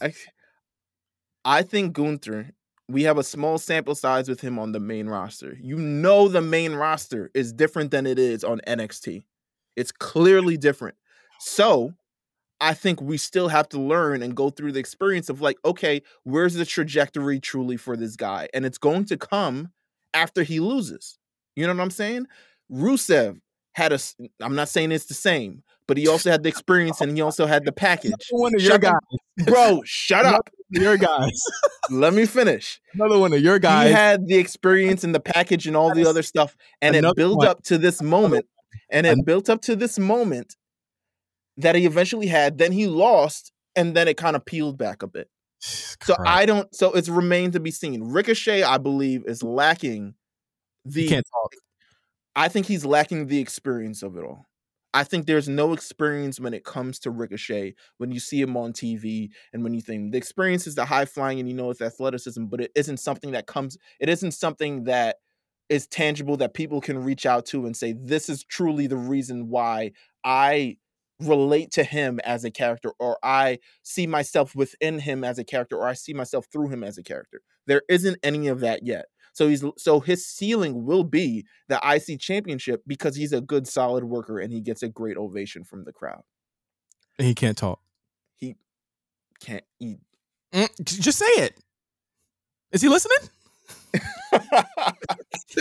I, 0.00 0.12
I 1.44 1.62
think 1.62 1.92
Gunther. 1.92 2.50
We 2.88 3.02
have 3.02 3.18
a 3.18 3.24
small 3.24 3.58
sample 3.58 3.96
size 3.96 4.28
with 4.28 4.40
him 4.40 4.60
on 4.60 4.70
the 4.70 4.78
main 4.78 5.08
roster. 5.08 5.56
You 5.60 5.76
know 5.76 6.28
the 6.28 6.40
main 6.40 6.72
roster 6.74 7.32
is 7.34 7.52
different 7.52 7.90
than 7.90 8.06
it 8.06 8.16
is 8.16 8.44
on 8.44 8.60
NXT. 8.64 9.24
It's 9.74 9.90
clearly 9.90 10.56
different. 10.56 10.96
So 11.40 11.94
I 12.60 12.74
think 12.74 13.00
we 13.00 13.18
still 13.18 13.48
have 13.48 13.68
to 13.70 13.78
learn 13.80 14.22
and 14.22 14.34
go 14.34 14.50
through 14.50 14.72
the 14.72 14.80
experience 14.80 15.28
of 15.28 15.40
like, 15.40 15.58
okay, 15.64 16.02
where's 16.24 16.54
the 16.54 16.64
trajectory 16.64 17.38
truly 17.38 17.76
for 17.76 17.96
this 17.96 18.16
guy? 18.16 18.48
And 18.54 18.64
it's 18.64 18.78
going 18.78 19.04
to 19.06 19.16
come 19.16 19.72
after 20.14 20.42
he 20.42 20.60
loses. 20.60 21.18
You 21.54 21.66
know 21.66 21.74
what 21.74 21.82
I'm 21.82 21.90
saying? 21.90 22.26
Rusev 22.72 23.40
had 23.74 23.92
a. 23.92 23.98
I'm 24.40 24.54
not 24.54 24.68
saying 24.68 24.92
it's 24.92 25.04
the 25.06 25.14
same, 25.14 25.62
but 25.86 25.96
he 25.98 26.08
also 26.08 26.30
had 26.30 26.42
the 26.42 26.48
experience 26.54 27.00
and 27.00 27.14
he 27.14 27.20
also 27.22 27.46
had 27.46 27.64
the 27.64 27.72
package. 27.72 28.12
One 28.30 28.54
of 28.54 28.62
your 28.62 28.78
guys, 28.78 28.94
bro. 29.44 29.82
Shut 29.84 30.24
up. 30.24 30.48
Your 30.70 30.96
guys. 30.96 31.40
Let 31.90 32.14
me 32.14 32.26
finish. 32.26 32.80
Another 32.94 33.18
one 33.18 33.32
of 33.32 33.40
your 33.40 33.58
guys. 33.58 33.88
He 33.88 33.92
had 33.92 34.26
the 34.26 34.36
experience 34.36 35.04
and 35.04 35.14
the 35.14 35.20
package 35.20 35.66
and 35.66 35.76
all 35.76 35.94
the 35.94 36.06
other 36.06 36.22
stuff, 36.22 36.56
and 36.82 36.96
Another 36.96 37.12
it 37.12 37.16
built 37.16 37.38
one. 37.38 37.46
up 37.48 37.62
to 37.64 37.78
this 37.78 38.02
moment. 38.02 38.46
And 38.90 39.06
it 39.06 39.24
built 39.24 39.48
up 39.50 39.62
to 39.62 39.74
this 39.76 39.98
moment 39.98 40.56
that 41.56 41.74
he 41.74 41.86
eventually 41.86 42.26
had. 42.26 42.58
Then 42.58 42.72
he 42.72 42.86
lost, 42.86 43.52
and 43.74 43.94
then 43.94 44.08
it 44.08 44.16
kind 44.16 44.36
of 44.36 44.44
peeled 44.44 44.78
back 44.78 45.02
a 45.02 45.06
bit. 45.06 45.28
So 45.60 46.14
I 46.18 46.46
don't. 46.46 46.72
So 46.74 46.92
it's 46.92 47.08
remained 47.08 47.54
to 47.54 47.60
be 47.60 47.70
seen. 47.70 48.02
Ricochet, 48.04 48.62
I 48.62 48.78
believe, 48.78 49.24
is 49.26 49.42
lacking 49.42 50.14
the 50.84 51.02
he 51.02 51.08
can't 51.08 51.26
talk. 51.32 51.52
I 52.34 52.48
think 52.48 52.66
he's 52.66 52.84
lacking 52.84 53.26
the 53.26 53.40
experience 53.40 54.02
of 54.02 54.16
it 54.16 54.24
all. 54.24 54.46
I 54.92 55.04
think 55.04 55.26
there's 55.26 55.48
no 55.48 55.72
experience 55.72 56.40
when 56.40 56.54
it 56.54 56.64
comes 56.64 56.98
to 57.00 57.10
Ricochet 57.10 57.74
when 57.98 58.12
you 58.12 58.20
see 58.20 58.40
him 58.40 58.56
on 58.56 58.72
TV 58.72 59.28
and 59.52 59.62
when 59.62 59.74
you 59.74 59.82
think 59.82 60.12
the 60.12 60.18
experience 60.18 60.66
is 60.66 60.74
the 60.74 60.86
high 60.86 61.04
flying 61.04 61.38
and 61.38 61.48
you 61.48 61.54
know 61.54 61.70
it's 61.70 61.82
athleticism, 61.82 62.46
but 62.46 62.62
it 62.62 62.72
isn't 62.74 62.98
something 62.98 63.32
that 63.32 63.46
comes, 63.46 63.76
it 64.00 64.08
isn't 64.08 64.32
something 64.32 64.84
that 64.84 65.16
is 65.68 65.86
tangible 65.86 66.38
that 66.38 66.54
people 66.54 66.80
can 66.80 67.02
reach 67.02 67.26
out 67.26 67.44
to 67.46 67.66
and 67.66 67.76
say, 67.76 67.92
this 67.92 68.30
is 68.30 68.44
truly 68.44 68.86
the 68.86 68.96
reason 68.96 69.48
why 69.48 69.92
I 70.24 70.78
relate 71.20 71.70
to 71.72 71.84
him 71.84 72.20
as 72.24 72.44
a 72.44 72.50
character 72.50 72.92
or 72.98 73.18
I 73.22 73.58
see 73.82 74.06
myself 74.06 74.54
within 74.54 74.98
him 74.98 75.24
as 75.24 75.38
a 75.38 75.44
character 75.44 75.76
or 75.76 75.88
I 75.88 75.94
see 75.94 76.12
myself 76.12 76.46
through 76.52 76.68
him 76.68 76.84
as 76.84 76.98
a 76.98 77.02
character. 77.02 77.40
There 77.66 77.82
isn't 77.88 78.18
any 78.22 78.48
of 78.48 78.60
that 78.60 78.84
yet. 78.84 79.06
So 79.32 79.48
he's 79.48 79.64
so 79.76 80.00
his 80.00 80.26
ceiling 80.26 80.84
will 80.86 81.04
be 81.04 81.44
the 81.68 81.78
IC 81.84 82.20
championship 82.20 82.82
because 82.86 83.16
he's 83.16 83.32
a 83.32 83.40
good 83.40 83.66
solid 83.66 84.04
worker 84.04 84.38
and 84.38 84.52
he 84.52 84.60
gets 84.60 84.82
a 84.82 84.88
great 84.88 85.16
ovation 85.16 85.62
from 85.62 85.84
the 85.84 85.92
crowd. 85.92 86.22
And 87.18 87.26
he 87.26 87.34
can't 87.34 87.56
talk. 87.56 87.80
He 88.36 88.56
can't 89.40 89.64
eat. 89.78 90.00
Mm, 90.54 90.84
just 90.84 91.18
say 91.18 91.26
it. 91.26 91.54
Is 92.72 92.80
he 92.80 92.88
listening? 92.88 93.28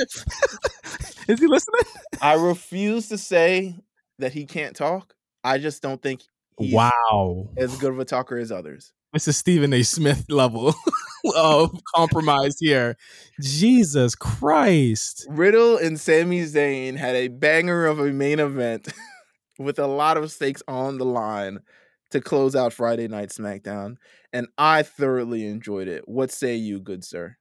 Is 1.27 1.39
he 1.39 1.47
listening? 1.47 1.81
I 2.21 2.33
refuse 2.33 3.09
to 3.09 3.17
say 3.17 3.75
that 4.19 4.33
he 4.33 4.45
can't 4.45 4.75
talk. 4.75 5.15
I 5.45 5.59
just 5.59 5.81
don't 5.83 6.01
think 6.01 6.23
wow 6.57 7.49
as 7.55 7.77
good 7.77 7.91
of 7.93 7.99
a 7.99 8.05
talker 8.05 8.35
as 8.39 8.51
others. 8.51 8.91
This 9.13 9.27
is 9.27 9.37
Stephen 9.37 9.73
A. 9.73 9.83
Smith 9.83 10.25
level 10.29 10.73
of 11.35 11.79
compromise 11.95 12.57
here. 12.59 12.97
Jesus 13.39 14.15
Christ. 14.15 15.27
Riddle 15.29 15.77
and 15.77 15.99
Sami 15.99 16.41
Zayn 16.45 16.97
had 16.97 17.15
a 17.15 17.27
banger 17.27 17.85
of 17.85 17.99
a 17.99 18.11
main 18.11 18.39
event 18.39 18.91
with 19.59 19.77
a 19.77 19.85
lot 19.85 20.17
of 20.17 20.31
stakes 20.31 20.63
on 20.67 20.97
the 20.97 21.05
line 21.05 21.59
to 22.09 22.19
close 22.21 22.55
out 22.55 22.73
Friday 22.73 23.07
Night 23.07 23.29
SmackDown, 23.29 23.97
and 24.33 24.47
I 24.57 24.81
thoroughly 24.81 25.45
enjoyed 25.45 25.87
it. 25.87 26.07
What 26.07 26.31
say 26.31 26.55
you, 26.55 26.79
good 26.79 27.03
sir? 27.03 27.37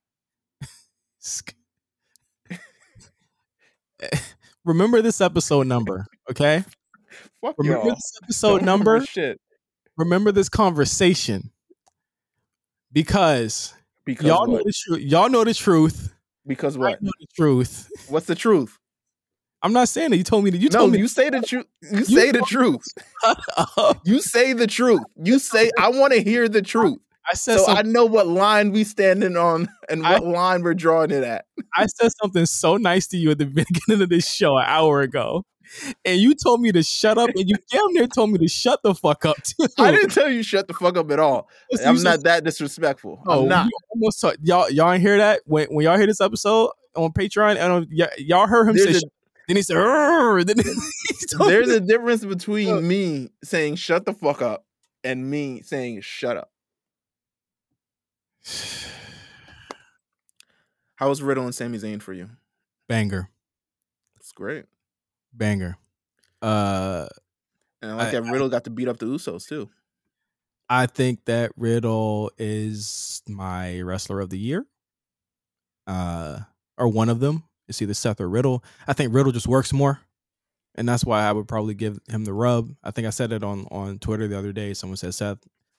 Remember 4.64 5.00
this 5.00 5.22
episode 5.22 5.66
number, 5.66 6.04
okay? 6.30 6.64
Fuck 7.44 7.56
Remember 7.58 7.86
y'all. 7.86 7.94
this 7.94 8.12
episode 8.22 8.62
number? 8.62 8.92
remember 8.92 9.06
shit. 9.06 9.40
Remember 9.96 10.32
this 10.32 10.48
conversation 10.48 11.50
because, 12.92 13.74
Because 14.04 14.26
y'all 14.26 14.46
know 14.46 14.62
the 14.64 14.72
truth. 14.74 15.00
Y'all 15.02 15.28
know 15.28 15.44
the 15.44 15.54
truth. 15.54 16.14
Because 16.46 16.76
I 16.76 16.80
what? 16.80 17.02
know 17.02 17.10
the 17.20 17.26
truth. 17.36 17.88
What's 18.08 18.26
the 18.26 18.34
truth? 18.34 18.78
I'm 19.62 19.72
not 19.72 19.88
saying 19.88 20.10
that. 20.10 20.16
You 20.18 20.24
told 20.24 20.44
me 20.44 20.50
that. 20.50 20.58
You 20.58 20.68
no, 20.68 20.80
told 20.80 20.92
me. 20.92 20.98
you 20.98 21.08
say 21.08 21.30
the 21.30 21.40
truth. 21.40 21.66
You 21.82 22.04
say 22.04 22.32
the 22.32 22.42
truth. 22.42 22.82
You 24.04 24.20
say 24.20 24.52
the 24.52 24.66
truth. 24.66 25.00
You 25.16 25.38
say 25.38 25.70
I 25.78 25.88
want 25.90 26.12
to 26.12 26.22
hear 26.22 26.48
the 26.48 26.60
truth. 26.62 26.98
I 27.30 27.34
said 27.34 27.58
So 27.60 27.68
I 27.72 27.80
know 27.82 28.04
what 28.04 28.26
line 28.26 28.72
we 28.72 28.84
standing 28.84 29.36
on 29.38 29.68
and 29.88 30.06
I- 30.06 30.18
what 30.18 30.26
line 30.26 30.62
we're 30.62 30.74
drawing 30.74 31.10
it 31.10 31.24
at. 31.24 31.46
I 31.74 31.86
said 31.86 32.10
something 32.22 32.44
so 32.46 32.76
nice 32.76 33.06
to 33.08 33.16
you 33.16 33.30
at 33.30 33.38
the 33.38 33.46
beginning 33.46 34.02
of 34.02 34.08
this 34.10 34.30
show 34.30 34.58
an 34.58 34.64
hour 34.66 35.00
ago, 35.00 35.44
and 36.04 36.20
you 36.20 36.34
told 36.34 36.60
me 36.60 36.72
to 36.72 36.82
shut 36.82 37.18
up, 37.18 37.30
and 37.34 37.48
you 37.48 37.56
damn 37.70 37.92
near 37.92 38.06
told 38.06 38.30
me 38.30 38.38
to 38.38 38.48
shut 38.48 38.80
the 38.82 38.94
fuck 38.94 39.24
up 39.24 39.36
too. 39.42 39.66
I 39.78 39.90
didn't 39.92 40.10
tell 40.10 40.30
you 40.30 40.42
shut 40.42 40.68
the 40.68 40.74
fuck 40.74 40.96
up 40.96 41.10
at 41.10 41.18
all. 41.18 41.48
I'm 41.84 42.02
not 42.02 42.22
that 42.24 42.44
disrespectful. 42.44 43.22
Oh, 43.26 43.42
I'm 43.42 43.48
not. 43.48 43.68
almost 43.90 44.20
talk- 44.20 44.36
y'all 44.42 44.68
y'all 44.70 44.92
ain't 44.92 45.02
hear 45.02 45.18
that 45.18 45.40
when 45.46 45.66
when 45.68 45.84
y'all 45.84 45.96
hear 45.96 46.06
this 46.06 46.20
episode 46.20 46.70
on 46.96 47.12
Patreon 47.12 47.56
and 47.56 47.88
y- 47.92 48.08
y'all 48.18 48.46
heard 48.46 48.68
him 48.68 48.76
say. 48.76 48.90
A- 48.98 49.00
Then 49.46 49.56
he 49.56 49.62
said, 49.62 49.76
then 49.76 50.56
he 50.64 51.26
There's 51.38 51.68
me- 51.68 51.74
a 51.76 51.80
difference 51.80 52.24
between 52.24 52.86
me 52.88 53.30
saying 53.42 53.74
shut 53.76 54.06
the 54.06 54.14
fuck 54.14 54.40
up 54.40 54.64
and 55.02 55.30
me 55.30 55.60
saying 55.62 56.00
shut 56.00 56.36
up. 56.38 56.50
How 60.96 61.08
was 61.08 61.22
Riddle 61.22 61.44
and 61.44 61.54
Sami 61.54 61.78
Zayn 61.78 62.00
for 62.00 62.12
you? 62.12 62.30
banger, 62.88 63.30
It's 64.16 64.32
great. 64.32 64.66
Banger. 65.36 65.76
Uh, 66.42 67.06
And 67.82 67.90
I 67.92 67.94
like 67.96 68.08
I- 68.08 68.10
that 68.12 68.22
Riddle 68.22 68.48
got 68.48 68.64
to 68.64 68.70
beat 68.70 68.88
up 68.88 68.98
the 68.98 69.06
Usos 69.06 69.46
too. 69.48 69.68
I 70.68 70.86
think 70.86 71.24
that 71.26 71.52
Riddle 71.56 72.30
is 72.38 73.22
my 73.28 73.80
wrestler 73.82 74.20
of 74.20 74.30
the 74.30 74.38
year. 74.38 74.66
Uh, 75.86 76.40
or 76.78 76.88
one 76.88 77.08
of 77.08 77.20
them. 77.20 77.44
It's 77.68 77.80
either 77.82 77.94
Seth 77.94 78.20
or 78.20 78.28
Riddle. 78.28 78.64
I 78.86 78.92
think 78.94 79.12
Riddle 79.14 79.32
just 79.32 79.46
works 79.46 79.72
more, 79.72 80.00
and 80.74 80.88
that's 80.88 81.04
why 81.04 81.22
I 81.22 81.32
would 81.32 81.48
probably 81.48 81.74
give 81.74 81.98
him 82.08 82.24
the 82.24 82.32
rub. 82.32 82.70
I 82.82 82.90
think 82.90 83.06
I 83.06 83.10
said 83.10 83.32
it 83.32 83.42
on 83.42 83.66
on 83.70 83.98
Twitter 83.98 84.28
the 84.28 84.38
other 84.38 84.52
day. 84.52 84.74
Someone 84.74 84.96
said 84.96 85.14
Seth. 85.14 85.38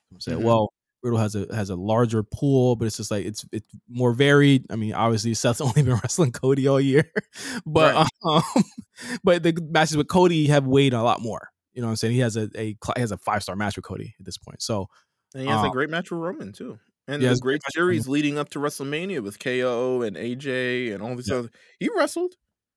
Someone 0.09 0.21
said, 0.21 0.37
Mhm. 0.39 0.43
"Well, 0.43 0.73
Riddle 1.05 1.19
has 1.19 1.35
a 1.35 1.47
has 1.55 1.69
a 1.69 1.75
larger 1.75 2.23
pool, 2.23 2.75
but 2.75 2.85
it's 2.85 2.97
just 2.97 3.11
like 3.11 3.25
it's 3.25 3.45
it's 3.53 3.65
more 3.87 4.11
varied." 4.11 4.65
I 4.69 4.75
mean, 4.75 4.93
obviously 4.93 5.33
Seth's 5.35 5.61
only 5.61 5.83
been 5.83 5.93
wrestling 5.95 6.31
Cody 6.33 6.67
all 6.67 6.81
year, 6.81 7.09
but 7.65 7.95
Right. 7.95 8.07
um, 8.25 8.63
but 9.23 9.43
the 9.43 9.53
matches 9.69 9.95
with 9.95 10.07
Cody 10.09 10.47
have 10.47 10.65
weighed 10.67 10.93
a 10.93 11.01
lot 11.03 11.21
more. 11.21 11.49
You 11.73 11.81
know 11.81 11.87
what 11.87 11.91
I'm 11.91 11.95
saying? 11.97 12.13
He 12.15 12.19
has 12.21 12.35
a, 12.35 12.49
a 12.57 12.75
he 12.95 13.01
has 13.01 13.11
a 13.11 13.17
five 13.17 13.43
star 13.43 13.55
match 13.55 13.75
with 13.75 13.85
Cody 13.85 14.15
at 14.19 14.25
this 14.25 14.37
point. 14.37 14.61
So 14.61 14.87
and 15.33 15.43
he 15.43 15.49
has 15.49 15.61
a 15.61 15.65
um, 15.67 15.71
great 15.71 15.89
match 15.89 16.09
with 16.11 16.19
Roman 16.19 16.51
too. 16.53 16.79
And 17.07 17.21
Yeah, 17.21 17.29
a 17.29 17.31
great 17.33 17.41
great 17.41 17.53
match 17.65 17.75
with 17.75 17.81
Roman. 17.81 17.93
series 17.93 18.07
leading 18.07 18.37
up 18.37 18.49
to 18.49 18.59
WrestleMania 18.59 19.21
with 19.21 19.37
KO 19.39 20.01
and 20.01 20.15
AJ 20.17 20.93
and 20.93 21.03
all 21.03 21.15
these 21.15 21.29
Yeah. 21.29 21.35
other. 21.37 21.49
He 21.79 21.89
wrestled. 21.95 22.33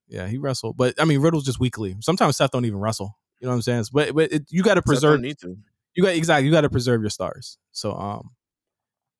yeah, 0.08 0.26
he 0.26 0.36
wrestled, 0.38 0.76
but 0.76 1.00
I 1.00 1.04
mean 1.04 1.20
Riddle's 1.20 1.44
just 1.44 1.60
weekly. 1.60 1.96
Sometimes 2.00 2.36
Seth 2.36 2.50
don't 2.50 2.64
even 2.66 2.80
wrestle. 2.80 3.16
You 3.40 3.46
know 3.46 3.52
what 3.52 3.56
I'm 3.56 3.62
saying? 3.62 3.84
But 3.92 4.14
but 4.14 4.32
it, 4.32 4.46
you 4.50 4.62
got 4.64 4.74
to 4.74 4.82
preserve 4.82 5.20
need 5.20 5.38
to. 5.38 5.56
You 5.98 6.04
got 6.04 6.14
exactly 6.14 6.46
you 6.46 6.52
got 6.52 6.60
to 6.60 6.70
preserve 6.70 7.00
your 7.00 7.10
stars. 7.10 7.58
So 7.72 7.92
um, 7.92 8.30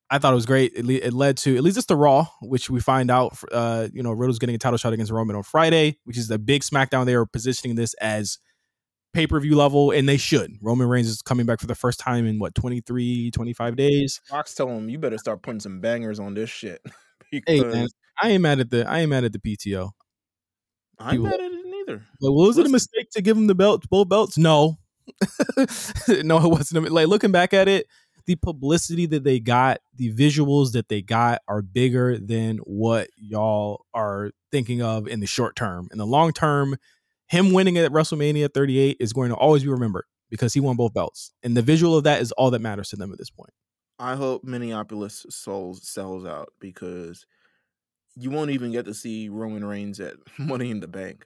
I 0.09 0.17
thought 0.17 0.31
it 0.31 0.35
was 0.35 0.45
great. 0.45 0.71
It, 0.77 0.85
le- 0.85 0.93
it 0.93 1.11
led 1.11 1.35
to 1.39 1.57
it 1.57 1.61
leads 1.61 1.77
us 1.77 1.85
to 1.87 1.95
Raw, 1.97 2.27
which 2.41 2.69
we 2.69 2.79
find 2.79 3.11
out 3.11 3.37
uh 3.51 3.89
you 3.91 4.01
know 4.01 4.13
Riddle's 4.13 4.39
getting 4.39 4.55
a 4.55 4.59
title 4.59 4.77
shot 4.77 4.93
against 4.93 5.11
Roman 5.11 5.35
on 5.35 5.43
Friday, 5.43 5.99
which 6.05 6.17
is 6.17 6.29
the 6.29 6.39
big 6.39 6.61
SmackDown. 6.61 7.05
They 7.05 7.15
are 7.15 7.25
positioning 7.25 7.75
this 7.75 7.93
as 7.95 8.37
pay 9.13 9.27
per 9.27 9.41
view 9.41 9.57
level, 9.57 9.91
and 9.91 10.07
they 10.07 10.15
should. 10.15 10.53
Roman 10.61 10.87
Reigns 10.87 11.09
is 11.09 11.21
coming 11.21 11.45
back 11.45 11.59
for 11.59 11.67
the 11.67 11.75
first 11.75 11.99
time 11.99 12.25
in 12.25 12.39
what 12.39 12.55
23, 12.55 13.31
25 13.31 13.75
days. 13.75 14.21
Fox 14.29 14.55
told 14.55 14.71
him, 14.71 14.87
"You 14.87 14.99
better 14.99 15.17
start 15.17 15.41
putting 15.41 15.59
some 15.59 15.81
bangers 15.81 16.17
on 16.21 16.33
this 16.33 16.49
shit." 16.49 16.81
Hey 17.45 17.61
man, 17.61 17.87
I 18.19 18.29
ain't 18.29 18.41
mad 18.41 18.59
at 18.59 18.71
the 18.71 18.89
I 18.89 19.01
ain't 19.01 19.09
mad 19.11 19.23
at 19.25 19.33
the 19.33 19.37
PTO. 19.39 19.91
I'm 20.97 21.11
people- 21.11 21.25
mad 21.25 21.35
at 21.35 21.51
it 21.51 21.65
neither. 21.65 22.03
Like, 22.21 22.33
was 22.33 22.57
it 22.57 22.65
a 22.65 22.69
mistake 22.69 23.11
to 23.11 23.21
give 23.21 23.37
him 23.37 23.45
the 23.45 23.53
belt, 23.53 23.87
both 23.87 24.09
belts? 24.09 24.35
No, 24.35 24.79
no, 26.23 26.37
it 26.37 26.49
wasn't. 26.49 26.91
Like 26.91 27.07
looking 27.07 27.31
back 27.31 27.53
at 27.53 27.67
it, 27.67 27.87
the 28.25 28.35
publicity 28.35 29.05
that 29.07 29.23
they 29.23 29.39
got, 29.39 29.79
the 29.95 30.13
visuals 30.13 30.73
that 30.73 30.89
they 30.89 31.01
got, 31.01 31.41
are 31.47 31.61
bigger 31.61 32.17
than 32.17 32.57
what 32.57 33.09
y'all 33.17 33.85
are 33.93 34.31
thinking 34.51 34.81
of 34.81 35.07
in 35.07 35.19
the 35.19 35.27
short 35.27 35.55
term. 35.55 35.87
In 35.91 35.97
the 35.97 36.05
long 36.05 36.31
term, 36.31 36.77
him 37.27 37.53
winning 37.53 37.77
at 37.77 37.91
WrestleMania 37.91 38.53
38 38.53 38.97
is 38.99 39.13
going 39.13 39.29
to 39.29 39.35
always 39.35 39.63
be 39.63 39.69
remembered 39.69 40.05
because 40.29 40.53
he 40.53 40.59
won 40.59 40.75
both 40.75 40.93
belts, 40.93 41.31
and 41.41 41.57
the 41.57 41.61
visual 41.61 41.97
of 41.97 42.03
that 42.03 42.21
is 42.21 42.31
all 42.33 42.51
that 42.51 42.61
matters 42.61 42.89
to 42.89 42.95
them 42.95 43.11
at 43.11 43.17
this 43.17 43.29
point. 43.29 43.51
I 43.97 44.15
hope 44.15 44.43
Minneapolis 44.43 45.25
souls 45.29 45.87
sells 45.87 46.25
out 46.25 46.53
because 46.59 47.25
you 48.15 48.29
won't 48.29 48.51
even 48.51 48.71
get 48.71 48.85
to 48.85 48.93
see 48.93 49.27
Roman 49.29 49.65
Reigns 49.65 49.99
at 49.99 50.15
Money 50.37 50.71
in 50.71 50.79
the 50.79 50.87
Bank. 50.87 51.25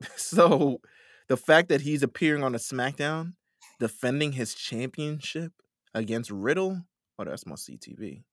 So 0.16 0.80
the 1.28 1.36
fact 1.36 1.68
that 1.68 1.80
he's 1.82 2.02
appearing 2.02 2.42
on 2.42 2.54
a 2.54 2.58
SmackDown 2.58 3.34
defending 3.80 4.32
his 4.32 4.54
championship 4.54 5.52
against 5.94 6.30
Riddle, 6.30 6.82
oh, 7.18 7.24
that's 7.24 7.46
my 7.46 7.54
CTV. 7.54 8.24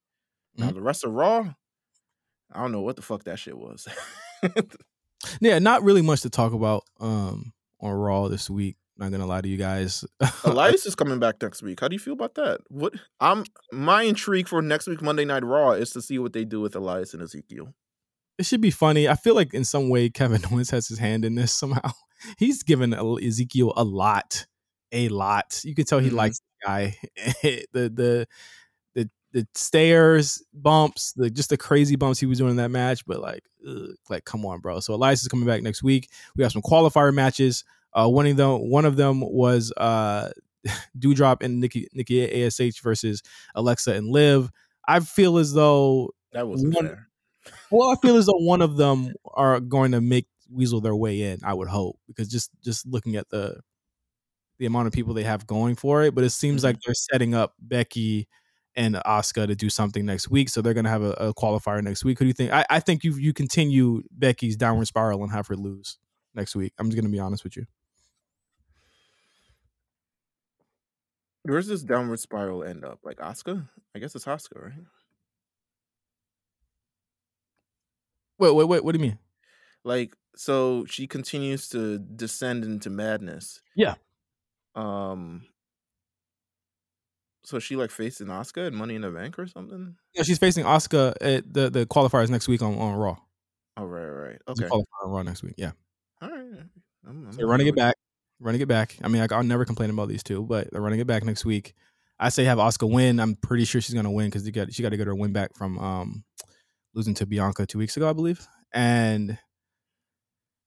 Now 0.58 0.70
Mhm. 0.70 0.76
the 0.76 0.82
rest 0.82 1.04
of 1.04 1.12
Raw, 1.12 1.54
I 2.52 2.62
don't 2.62 2.72
know 2.72 2.82
what 2.82 2.96
the 2.96 3.02
fuck 3.02 3.24
that 3.26 3.40
shit 3.40 3.58
was. 3.58 3.88
Yeah, 5.42 5.58
not 5.60 5.82
really 5.84 6.04
much 6.04 6.22
to 6.22 6.30
talk 6.30 6.54
about 6.54 6.84
um, 7.00 7.52
on 7.80 7.92
Raw 7.94 8.28
this 8.28 8.48
week. 8.50 8.78
Not 8.98 9.12
gonna 9.12 9.26
lie 9.26 9.42
to 9.42 9.48
you 9.48 9.58
guys. 9.58 10.06
Elias 10.44 10.86
is 10.86 10.94
coming 10.96 11.20
back 11.20 11.42
next 11.42 11.64
week. 11.64 11.80
How 11.82 11.88
do 11.88 11.96
you 11.96 12.00
feel 12.00 12.14
about 12.14 12.36
that? 12.36 12.60
What 12.70 12.94
I'm 13.20 13.44
my 13.72 14.04
intrigue 14.04 14.48
for 14.48 14.62
next 14.62 14.88
week 14.88 15.02
Monday 15.02 15.26
Night 15.26 15.44
Raw 15.44 15.72
is 15.72 15.90
to 15.92 16.02
see 16.02 16.20
what 16.20 16.34
they 16.34 16.46
do 16.46 16.62
with 16.62 16.76
Elias 16.76 17.14
and 17.14 17.24
Ezekiel. 17.24 17.74
it 18.38 18.46
should 18.46 18.62
be 18.62 18.70
funny. 18.72 19.08
I 19.10 19.16
feel 19.16 19.34
like 19.36 19.54
in 19.54 19.66
some 19.66 19.90
way 19.90 20.10
Kevin 20.10 20.42
Owens 20.52 20.70
has 20.70 20.88
his 20.88 21.00
hand 21.00 21.26
in 21.26 21.36
this 21.36 21.52
somehow. 21.52 21.92
He's 22.38 22.64
given 22.64 22.94
Ezekiel 22.94 23.74
a 23.76 23.84
lot, 23.84 24.46
a 24.92 25.10
lot. 25.10 25.62
You 25.64 25.76
can 25.76 25.86
tell 25.86 26.00
he 26.00 26.10
Mhm. 26.10 26.14
likes 26.14 26.40
the 26.40 26.66
guy. 26.68 26.98
the 27.44 27.66
the 27.74 28.28
the 28.96 29.10
the 29.32 29.48
stairs, 29.54 30.42
bumps, 30.54 31.14
the 31.14 31.30
just 31.30 31.50
the 31.50 31.58
crazy 31.58 31.96
bumps 31.96 32.20
he 32.20 32.26
was 32.26 32.38
doing 32.38 32.52
in 32.52 32.58
that 32.58 32.72
match. 32.72 33.06
But 33.06 33.20
like, 33.22 33.44
ugh, 33.68 33.90
like 34.10 34.26
come 34.26 34.46
on, 34.46 34.60
bro. 34.60 34.80
So 34.80 34.94
Elias 34.94 35.22
is 35.22 35.28
coming 35.28 35.46
back 35.46 35.62
next 35.62 35.84
week. 35.84 36.10
We 36.36 36.44
have 36.44 36.52
some 36.52 36.62
qualifier 36.62 37.14
matches. 37.14 37.64
Uh, 37.94 38.10
one 38.10 38.26
of 38.28 38.36
them, 38.38 38.70
one 38.70 38.86
of 38.86 38.96
them 38.98 39.22
was 39.22 39.72
uh, 39.78 40.30
Doudrop 41.00 41.42
and 41.44 41.60
Nikki 41.60 41.88
Nikki 41.94 42.44
Ash 42.46 42.60
versus 42.82 43.22
Alexa 43.56 43.94
and 43.94 44.08
Liv. 44.08 44.50
I 44.88 45.00
feel 45.00 45.38
as 45.38 45.54
though 45.54 46.12
That 46.34 46.48
wasn't 46.48 46.76
One- 46.76 46.88
fair. 46.88 47.08
well, 47.72 47.90
I 47.90 47.96
feel 48.02 48.18
as 48.18 48.26
though 48.28 48.38
one 48.40 48.62
of 48.62 48.78
them 48.78 49.14
are 49.34 49.60
going 49.60 49.92
to 49.94 50.02
make 50.02 50.28
weasel 50.50 50.82
their 50.82 50.96
way 50.96 51.22
in. 51.22 51.40
I 51.44 51.54
would 51.54 51.68
hope 51.70 52.00
because 52.08 52.30
just 52.30 52.52
just 52.64 52.86
looking 52.88 53.16
at 53.16 53.30
the 53.30 53.62
the 54.60 54.66
amount 54.66 54.88
of 54.88 54.94
people 54.94 55.14
they 55.14 55.24
have 55.24 55.46
going 55.48 55.76
for 55.76 56.04
it, 56.04 56.16
but 56.16 56.24
it 56.24 56.30
seems 56.32 56.62
Mhm. 56.62 56.66
like 56.66 56.78
they're 56.86 56.94
setting 56.96 57.36
up 57.36 57.56
Becky 57.60 58.28
and 58.76 58.96
Asuka 58.96 59.48
to 59.48 59.56
do 59.56 59.70
something 59.70 60.06
next 60.06 60.30
week, 60.30 60.50
so 60.50 60.62
they're 60.62 60.74
going 60.74 60.86
to 60.86 60.90
have 60.90 61.02
a, 61.04 61.12
a 61.14 61.34
qualifier 61.34 61.82
next 61.84 62.04
week. 62.06 62.20
Who 62.20 62.26
do 62.26 62.28
you 62.28 62.34
think? 62.34 62.52
I, 62.52 62.66
I 62.70 62.80
think 62.80 63.04
you 63.04 63.16
you 63.16 63.34
continue 63.34 64.04
Becky's 64.12 64.56
downward 64.58 64.86
spiral 64.88 65.24
and 65.24 65.32
have 65.32 65.48
her 65.48 65.56
lose 65.56 65.98
next 66.34 66.56
week. 66.56 66.74
I'm 66.80 66.88
just 66.88 66.96
going 66.98 67.06
to 67.06 67.12
be 67.12 67.20
honest 67.20 67.44
with 67.44 67.58
you. 67.58 67.66
Where's 71.44 71.68
this 71.68 71.84
downward 71.84 72.20
spiral 72.20 72.64
end 72.64 72.84
up? 72.84 73.00
Like 73.04 73.18
Asuka? 73.18 73.70
I 73.96 74.00
guess 74.00 74.16
it's 74.16 74.26
Asuka, 74.26 74.62
right? 74.62 74.86
Wait, 78.38 78.54
wait, 78.56 78.66
wait. 78.68 78.84
What 78.84 78.94
do 78.94 79.00
you 79.00 79.06
mean? 79.10 79.20
Like, 79.84 80.16
so 80.36 80.86
she 80.86 81.08
continues 81.08 81.70
to 81.70 82.00
descend 82.00 82.64
into 82.64 82.90
madness. 82.90 83.62
Yeah. 83.76 83.96
Um. 84.76 85.44
So 87.44 87.60
she 87.60 87.76
like 87.76 87.92
facing 87.92 88.28
Asuka 88.28 88.68
and 88.68 88.76
Money 88.76 88.96
in 88.96 89.02
the 89.02 89.12
Bank 89.12 89.38
or 89.38 89.46
something? 89.48 89.96
Yeah, 90.16 90.24
she's 90.24 90.40
facing 90.40 90.66
Asuka 90.66 91.14
at 91.22 91.54
the 91.54 91.70
the 91.70 91.86
qualifiers 91.86 92.30
next 92.30 92.48
week 92.48 92.62
on 92.62 92.76
on 92.78 92.96
Raw. 92.96 93.18
Oh 93.78 93.86
right, 93.86 94.04
right. 94.06 94.28
right. 94.30 94.42
There's 94.48 94.60
a 94.62 94.66
Okay. 94.66 94.72
qualifier 94.74 95.06
on 95.06 95.12
Raw 95.12 95.22
next 95.22 95.44
week. 95.44 95.54
Yeah. 95.58 95.72
All 96.22 96.30
right. 96.30 96.40
I'm, 97.08 97.28
I'm 97.28 97.32
So 97.32 97.38
they're 97.38 97.48
running 97.48 97.68
it 97.68 97.76
back, 97.76 97.96
running 98.40 98.62
it 98.62 98.68
back. 98.68 98.98
I 99.04 99.10
mean, 99.10 99.22
I, 99.22 99.28
I'll 99.36 99.44
never 99.44 99.64
complain 99.66 99.92
about 99.92 100.08
these 100.08 100.24
two, 100.24 100.44
but 100.44 100.72
they're 100.72 100.82
running 100.82 101.00
it 101.00 101.08
back 101.08 101.24
next 101.24 101.46
week. 101.46 101.76
I 102.20 102.30
say 102.30 102.46
have 102.46 102.58
Asuka 102.58 102.90
win. 102.90 103.20
I'm 103.20 103.36
pretty 103.36 103.66
sure 103.66 103.80
she's 103.82 103.94
gonna 103.94 104.12
win 104.12 104.28
because 104.30 104.44
she 104.44 104.52
got 104.84 104.90
to 104.90 104.98
get 104.98 105.06
her 105.08 105.16
win 105.16 105.34
back 105.34 105.56
from 105.56 105.78
um 105.78 106.24
losing 106.96 107.14
to 107.16 107.26
Bianca 107.26 107.66
two 107.66 107.78
weeks 107.78 107.96
ago, 107.98 108.10
I 108.10 108.14
believe, 108.14 108.48
and 108.74 109.38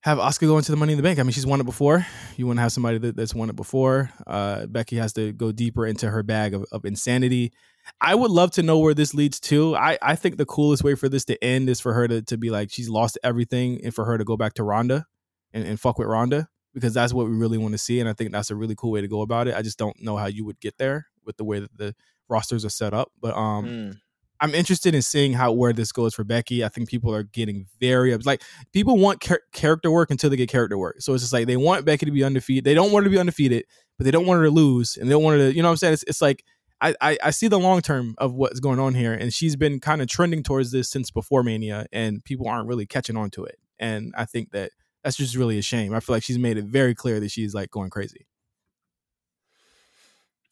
have 0.03 0.19
Asuka 0.19 0.43
go 0.43 0.59
into 0.59 0.71
the 0.71 0.77
Money 0.77 0.93
in 0.93 0.97
the 0.97 1.03
Bank. 1.03 1.19
I 1.19 1.23
mean, 1.23 1.33
she's 1.33 1.47
won 1.47 1.61
it 1.61 1.65
before. 1.65 2.07
You 2.37 2.47
want 2.47 2.59
to 2.59 2.63
have 2.63 2.73
somebody 2.73 2.99
that, 2.99 3.17
that's 3.17 3.35
won 3.35 3.51
it 3.51 3.57
before. 3.57 4.11
Uh, 4.27 4.67
Becky 4.67 4.97
has 4.97 5.13
to 5.15 5.33
go 5.33 5.51
deeper 5.51 5.87
into 5.87 6.09
her 6.09 6.23
bag 6.23 6.55
of, 6.55 6.65
of 6.71 6.85
insanity. 6.85 7.53
I 8.01 8.15
would 8.15 8.31
love 8.31 8.53
to 8.53 8.63
know 8.63 8.79
where 8.79 8.95
this 8.95 9.13
leads 9.15 9.41
to. 9.41 9.75
I, 9.75 9.99
I 10.01 10.15
think 10.15 10.37
the 10.37 10.47
coolest 10.47 10.85
way 10.85 10.95
for 10.95 11.09
this 11.09 11.25
to 11.27 11.43
end 11.43 11.69
is 11.69 11.81
for 11.81 11.95
her 11.95 12.07
to, 12.07 12.23
to 12.23 12.37
be 12.37 12.51
like 12.51 12.71
she's 12.71 12.89
lost 12.89 13.19
everything 13.25 13.81
and 13.83 13.95
for 13.95 14.05
her 14.05 14.19
to 14.19 14.25
go 14.25 14.37
back 14.37 14.55
to 14.55 14.63
Ronda 14.63 15.07
and, 15.53 15.65
and 15.65 15.81
fuck 15.81 15.99
with 15.99 16.07
Ronda 16.07 16.49
because 16.75 16.95
that's 16.95 17.13
what 17.13 17.27
we 17.27 17.33
really 17.33 17.59
want 17.59 17.73
to 17.73 17.79
see. 17.79 17.99
And 17.99 18.09
I 18.09 18.13
think 18.13 18.31
that's 18.31 18.51
a 18.51 18.57
really 18.57 18.77
cool 18.77 18.93
way 18.93 19.01
to 19.01 19.09
go 19.09 19.23
about 19.23 19.49
it. 19.49 19.55
I 19.55 19.63
just 19.63 19.79
don't 19.79 20.01
know 20.01 20.17
how 20.17 20.27
you 20.27 20.45
would 20.45 20.61
get 20.61 20.79
there 20.79 21.07
with 21.25 21.39
the 21.39 21.45
way 21.45 21.61
that 21.61 21.77
the 21.77 21.95
rosters 22.29 22.65
are 22.65 22.71
set 22.71 22.95
up. 22.95 23.11
But 23.21 23.35
um. 23.35 23.67
Mm. 23.67 23.97
I'm 24.41 24.55
interested 24.55 24.95
in 24.95 25.03
seeing 25.03 25.33
how 25.33 25.53
where 25.53 25.73
this 25.73 25.93
goes 25.93 26.15
for 26.15 26.25
Becky. 26.25 26.65
I 26.65 26.69
think 26.69 26.89
people 26.89 27.13
are 27.15 27.25
getting 27.25 27.67
very 27.81 28.17
like 28.19 28.43
people 28.73 28.97
want 28.97 29.21
char- 29.21 29.43
character 29.53 29.91
work 29.91 30.11
until 30.11 30.31
they 30.31 30.37
get 30.37 30.49
character 30.49 30.79
work. 30.79 30.97
So 31.01 31.15
it's 31.15 31.23
just 31.23 31.33
like 31.33 31.47
they 31.47 31.57
want 31.57 31.85
Becky 31.85 32.07
to 32.07 32.13
be 32.13 32.23
undefeated. 32.23 32.65
They 32.65 32.75
don't 32.75 32.93
want 32.93 33.05
her 33.05 33.11
to 33.11 33.15
be 33.15 33.19
undefeated, 33.19 33.65
but 33.97 34.05
they 34.05 34.11
don't 34.11 34.27
want 34.27 34.39
her 34.39 34.45
to 34.45 34.51
lose, 34.51 34.97
and 34.97 35.09
they 35.09 35.13
don't 35.13 35.23
want 35.23 35.39
her 35.39 35.49
to. 35.49 35.57
You 35.57 35.63
know 35.63 35.69
what 35.69 35.73
I'm 35.73 35.77
saying? 35.79 35.95
It's, 35.95 36.05
it's 36.05 36.23
like 36.23 36.45
I, 36.81 36.95
I 37.01 37.19
I 37.25 37.31
see 37.31 37.49
the 37.49 37.59
long 37.59 37.81
term 37.81 38.15
of 38.19 38.35
what's 38.35 38.61
going 38.61 38.79
on 38.79 38.95
here, 38.95 39.13
and 39.13 39.35
she's 39.35 39.57
been 39.57 39.81
kind 39.81 40.01
of 40.01 40.09
trending 40.09 40.43
towards 40.43 40.71
this 40.71 40.89
since 40.89 41.11
before 41.11 41.43
Mania, 41.43 41.87
and 41.93 42.25
people 42.25 42.47
aren't 42.49 42.69
really 42.69 42.87
catching 42.87 43.17
on 43.17 43.31
to 43.31 43.45
it. 43.45 43.59
And 43.81 44.15
I 44.17 44.25
think 44.25 44.53
that 44.53 44.71
that's 45.03 45.17
just 45.17 45.35
really 45.35 45.59
a 45.59 45.63
shame. 45.63 45.95
I 45.95 46.01
feel 46.01 46.15
like 46.15 46.23
she's 46.23 46.39
made 46.39 46.59
it 46.59 46.65
very 46.65 46.95
clear 46.95 47.19
that 47.19 47.31
she's 47.31 47.55
like 47.55 47.71
going 47.71 47.91
crazy. 47.91 48.28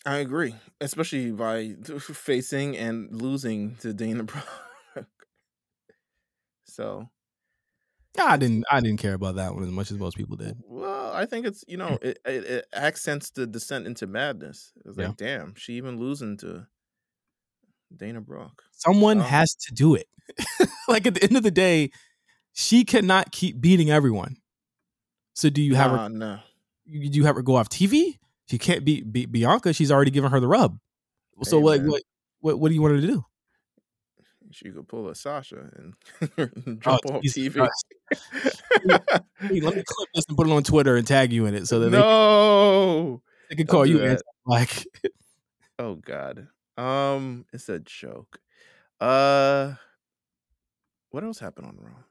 I 0.06 0.18
agree, 0.18 0.54
especially 0.80 1.32
by 1.32 1.74
facing 2.00 2.76
and 2.76 3.10
losing 3.20 3.74
to 3.80 3.92
Dana 3.92 4.22
Brooke. 4.94 5.08
so, 6.64 7.08
I 8.18 8.36
didn't 8.36 8.64
I 8.70 8.80
didn't 8.80 8.98
care 9.00 9.14
about 9.14 9.34
that 9.36 9.54
one 9.54 9.64
as 9.64 9.70
much 9.70 9.90
as 9.90 9.98
most 9.98 10.16
people 10.16 10.36
did. 10.36 10.56
well, 10.64 11.12
I 11.12 11.26
think 11.26 11.44
it's 11.46 11.64
you 11.68 11.76
know 11.76 11.98
it, 12.02 12.18
it, 12.24 12.44
it 12.44 12.66
accents 12.72 13.30
the 13.30 13.46
descent 13.46 13.86
into 13.86 14.06
madness. 14.06 14.72
It's 14.84 14.96
like, 14.96 15.16
damn, 15.16 15.54
she 15.56 15.74
even 15.74 15.98
losing 15.98 16.36
to 16.38 16.66
Dana 17.94 18.20
Brooke. 18.20 18.62
Someone 18.72 19.18
Oh. 19.20 19.22
has 19.24 19.54
to 19.66 19.74
do 19.74 19.94
it. 19.94 20.06
like 20.88 21.06
at 21.06 21.14
the 21.14 21.22
end 21.24 21.36
of 21.36 21.42
the 21.42 21.50
day, 21.50 21.90
she 22.52 22.84
cannot 22.84 23.32
keep 23.32 23.60
beating 23.60 23.90
everyone. 23.90 24.36
So 25.34 25.50
do 25.50 25.60
you 25.62 25.74
have 25.74 25.90
her? 25.90 26.08
Nah. 26.08 26.38
You 26.84 27.10
do 27.10 27.18
you 27.18 27.24
have 27.26 27.36
her 27.36 27.42
go 27.42 27.56
off 27.56 27.68
TV? 27.68 28.18
She 28.48 28.58
can't 28.58 28.84
beat, 28.84 29.12
beat 29.12 29.32
Bianca. 29.32 29.72
She's 29.72 29.90
already 29.90 30.10
given 30.10 30.30
her 30.30 30.40
the 30.40 30.48
rub. 30.48 30.78
So 31.42 31.58
Hey, 31.58 31.64
what, 31.64 31.80
what 31.82 32.02
what 32.40 32.58
what 32.60 32.68
do 32.68 32.74
you 32.74 32.82
want 32.82 32.94
her 32.94 33.00
to 33.00 33.06
do? 33.06 33.24
She 34.52 34.70
could 34.70 34.86
pull 34.88 35.08
a 35.08 35.14
Sasha 35.14 35.68
and 35.76 35.94
jump 36.80 37.04
off 37.06 37.16
Oh, 37.16 37.20
Jesus 37.20 37.52
TV. 37.52 37.68
Hey, 39.40 39.60
let 39.60 39.76
me 39.76 39.82
clip 39.86 40.08
this 40.14 40.24
and 40.28 40.36
put 40.36 40.46
it 40.46 40.52
on 40.52 40.62
Twitter 40.62 40.96
and 40.96 41.06
tag 41.06 41.32
you 41.32 41.46
in 41.46 41.54
it 41.54 41.66
so 41.66 41.80
that 41.80 41.90
no. 41.90 43.22
they, 43.48 43.54
they 43.54 43.56
can 43.56 43.66
call 43.66 43.84
you 43.84 44.02
anti-black. 44.02 44.84
Oh 45.78 45.96
God. 45.96 46.48
Um, 46.78 47.44
it's 47.52 47.68
a 47.68 47.78
joke. 47.78 48.40
Uh, 48.98 49.74
what 51.10 51.22
else 51.22 51.38
happened 51.38 51.66
on 51.66 51.76
Raw? 51.78 52.05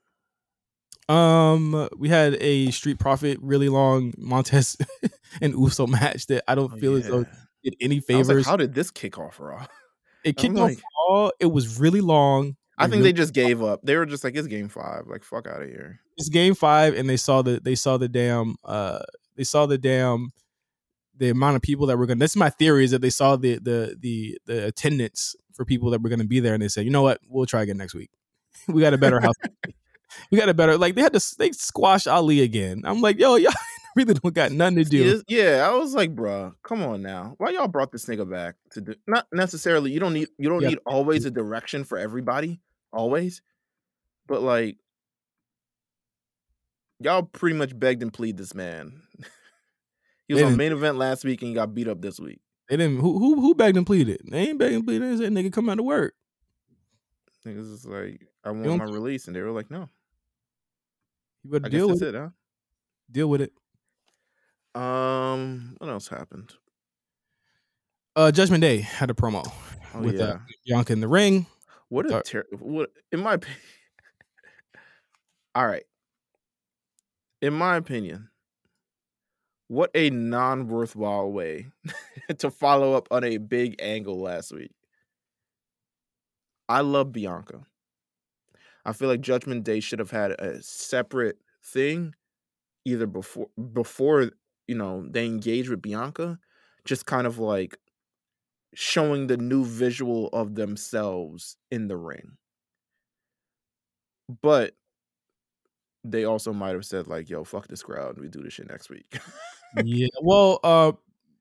Um, 1.07 1.87
we 1.97 2.09
had 2.09 2.35
a 2.41 2.71
Street 2.71 2.97
Profit 2.99 3.37
really 3.41 3.69
long 3.69 4.13
Montez 4.17 4.75
and 5.41 5.53
Uso 5.53 5.85
match 5.87 6.27
that 6.27 6.43
I 6.47 6.55
don't 6.55 6.73
Oh, 6.73 6.77
feel 6.77 6.95
as 6.95 7.07
though 7.07 7.25
did 7.63 7.75
any 7.79 7.99
favors. 7.99 8.27
like, 8.29 8.45
how 8.45 8.57
did 8.57 8.73
this 8.73 8.89
kick 8.91 9.17
off 9.19 9.39
Raw? 9.39 9.65
it 10.23 10.35
kicked 10.37 10.57
off 10.57 10.71
Raw. 11.09 11.29
It 11.39 11.47
was 11.47 11.79
really 11.79 12.01
long. 12.01 12.55
I 12.77 12.85
think 12.85 12.93
really- 12.95 13.03
they 13.03 13.13
just 13.13 13.33
gave 13.33 13.61
up. 13.61 13.81
They 13.83 13.95
were 13.95 14.05
just 14.05 14.23
like, 14.23 14.35
it's 14.35 14.47
game 14.47 14.67
five. 14.67 15.03
Like, 15.07 15.23
fuck 15.23 15.47
out 15.47 15.61
of 15.61 15.69
here. 15.69 15.99
it's 16.17 16.29
game 16.29 16.55
five, 16.55 16.95
and 16.95 17.07
they 17.09 17.17
saw 17.17 17.41
the 17.41 17.59
they 17.63 17.75
saw 17.75 17.97
the 17.97 18.09
damn 18.09 18.55
uh 18.65 18.99
they 19.35 19.43
saw 19.43 19.65
the 19.65 19.77
damn 19.77 20.31
the 21.17 21.29
amount 21.29 21.55
of 21.55 21.61
people 21.61 21.85
that 21.87 21.97
were 21.97 22.05
gonna. 22.07 22.19
That's 22.19 22.35
my 22.35 22.49
theory 22.49 22.83
is 22.83 22.91
that 22.91 23.01
they 23.01 23.09
saw 23.11 23.35
the 23.35 23.59
the 23.59 23.95
the 23.99 24.37
the 24.45 24.65
attendance 24.65 25.35
for 25.53 25.63
people 25.65 25.89
that 25.91 26.01
were 26.01 26.09
gonna 26.09 26.25
be 26.25 26.39
there, 26.41 26.53
and 26.53 26.61
they 26.63 26.67
said, 26.67 26.83
you 26.83 26.91
know 26.91 27.03
what, 27.03 27.19
we'll 27.29 27.45
try 27.45 27.61
again 27.61 27.77
next 27.77 27.93
week. 27.93 28.09
we 28.67 28.81
got 28.81 28.93
a 28.93 28.97
better 28.97 29.19
house. 29.21 29.35
We 30.31 30.37
got 30.37 30.49
a 30.49 30.53
better 30.53 30.77
like 30.77 30.95
they 30.95 31.01
had 31.01 31.13
to 31.13 31.35
they 31.37 31.51
squash 31.51 32.07
Ali 32.07 32.41
again. 32.41 32.81
I'm 32.85 33.01
like, 33.01 33.19
yo, 33.19 33.35
y'all 33.35 33.53
really 33.95 34.13
don't 34.13 34.33
got 34.33 34.51
nothing 34.51 34.77
to 34.77 34.83
do. 34.85 35.21
Yeah, 35.27 35.67
I 35.69 35.75
was 35.77 35.93
like, 35.93 36.15
bruh, 36.15 36.53
come 36.63 36.83
on 36.83 37.01
now. 37.01 37.35
Why 37.37 37.51
y'all 37.51 37.67
brought 37.67 37.91
this 37.91 38.05
nigga 38.05 38.29
back 38.29 38.55
to 38.71 38.81
do 38.81 38.95
not 39.07 39.27
necessarily 39.31 39.91
you 39.91 39.99
don't 39.99 40.13
need 40.13 40.27
you 40.37 40.49
don't 40.49 40.61
Yeah. 40.61 40.69
need 40.69 40.79
always 40.85 41.25
a 41.25 41.31
direction 41.31 41.83
for 41.83 41.97
everybody, 41.97 42.59
always. 42.91 43.41
But 44.27 44.41
like 44.41 44.77
y'all 46.99 47.23
pretty 47.23 47.55
much 47.55 47.77
begged 47.77 48.01
and 48.01 48.13
plead 48.13 48.37
this 48.37 48.53
man. 48.55 49.01
he 50.27 50.33
was 50.33 50.41
They 50.41 50.47
on 50.47 50.57
main 50.57 50.71
event 50.71 50.97
last 50.97 51.23
week 51.23 51.41
and 51.41 51.49
he 51.49 51.55
got 51.55 51.73
beat 51.73 51.87
up 51.87 52.01
this 52.01 52.19
week. 52.19 52.39
They 52.69 52.77
didn't 52.77 52.99
who 52.99 53.19
who 53.19 53.39
who 53.41 53.53
begged 53.53 53.77
and 53.77 53.85
pleaded. 53.85 54.21
They 54.29 54.49
ain't 54.49 54.57
begged 54.59 54.75
and 54.75 54.85
pleaded. 54.85 55.19
They 55.19 55.23
said 55.23 55.33
nigga 55.33 55.53
come 55.53 55.69
out 55.69 55.75
to 55.75 55.83
work. 55.83 56.15
Niggas 57.45 57.71
is 57.71 57.85
like, 57.85 58.27
I 58.43 58.49
want 58.49 58.79
my 58.79 58.85
release, 58.85 59.27
and 59.27 59.35
they 59.35 59.41
were 59.41 59.51
like, 59.51 59.69
no. 59.69 59.87
You 61.45 61.51
better 61.51 61.67
I 61.67 61.69
deal 61.69 61.87
with 61.89 62.01
it. 62.01 62.15
it, 62.15 62.31
Deal 63.11 63.27
with 63.29 63.39
it. 63.41 63.53
Um, 64.73 65.75
what 65.77 65.91
else 65.91 66.07
happened? 66.07 66.53
Uh, 68.15 68.31
Judgment 68.31 68.61
Day 68.61 68.77
had 68.79 69.11
a 69.11 69.13
promo 69.13 69.45
Oh 69.93 70.01
with 70.01 70.15
yeah, 70.17 70.25
uh, 70.25 70.37
Bianca 70.65 70.93
in 70.93 71.01
the 71.01 71.07
ring. 71.07 71.45
what 71.89 72.07
a 72.07 72.09
sorry. 72.09 72.23
ter- 72.23 72.45
what 72.57 72.89
in 73.11 73.19
my 73.19 73.33
opinion. 73.35 73.61
All 75.55 75.67
right, 75.67 75.83
in 77.43 77.53
my 77.53 77.75
opinion, 77.75 78.29
what 79.67 79.91
a 79.93 80.09
non-worthwhile 80.09 81.31
way 81.31 81.67
to 82.39 82.49
follow 82.49 82.93
up 82.95 83.07
on 83.11 83.23
a 83.23 83.37
big 83.37 83.75
angle 83.79 84.19
last 84.19 84.51
week. 84.51 84.71
I 86.67 86.81
love 86.81 87.11
Bianca. 87.11 87.67
I 88.85 88.93
feel 88.93 89.09
like 89.09 89.21
Judgment 89.21 89.63
Day 89.63 89.79
should 89.79 89.99
have 89.99 90.11
had 90.11 90.31
a 90.31 90.61
separate 90.61 91.37
thing, 91.63 92.13
either 92.85 93.07
before 93.07 93.47
before 93.73 94.31
you 94.67 94.75
know 94.75 95.05
they 95.09 95.25
engage 95.25 95.69
with 95.69 95.81
Bianca, 95.81 96.37
just 96.85 97.05
kind 97.05 97.27
of 97.27 97.39
like 97.39 97.77
showing 98.75 99.27
the 99.27 99.37
new 99.37 99.65
visual 99.65 100.27
of 100.29 100.55
themselves 100.55 101.57
in 101.71 101.87
the 101.87 101.97
ring. 101.97 102.37
But 104.41 104.75
they 106.03 106.25
also 106.25 106.53
might 106.53 106.73
have 106.73 106.85
said 106.85 107.07
like, 107.07 107.29
"Yo, 107.29 107.43
fuck 107.43 107.67
this 107.67 107.83
crowd. 107.83 108.19
We 108.19 108.27
do 108.27 108.41
this 108.41 108.53
shit 108.53 108.69
next 108.69 108.89
week." 108.89 109.17
yeah. 109.83 110.07
Well, 110.21 110.59
uh, 110.63 110.93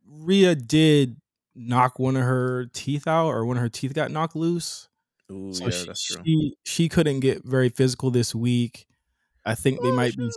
Rhea 0.09 0.55
did 0.55 1.17
knock 1.55 1.99
one 1.99 2.17
of 2.17 2.23
her 2.23 2.67
teeth 2.73 3.07
out, 3.07 3.29
or 3.29 3.45
one 3.45 3.57
of 3.57 3.63
her 3.63 3.69
teeth 3.69 3.95
got 3.95 4.11
knocked 4.11 4.37
loose. 4.37 4.89
Ooh, 5.33 5.53
So 5.55 5.65
yeah, 5.65 5.71
she, 5.71 5.87
that's 5.87 6.05
true. 6.05 6.23
she 6.25 6.55
she 6.65 6.89
couldn't 6.89 7.21
get 7.21 7.45
very 7.45 7.69
physical 7.69 8.11
this 8.11 8.35
week. 8.35 8.87
I 9.45 9.55
think 9.55 9.81
they 9.83 9.91
Oh, 9.91 9.97
might 9.97 10.17
be 10.17 10.31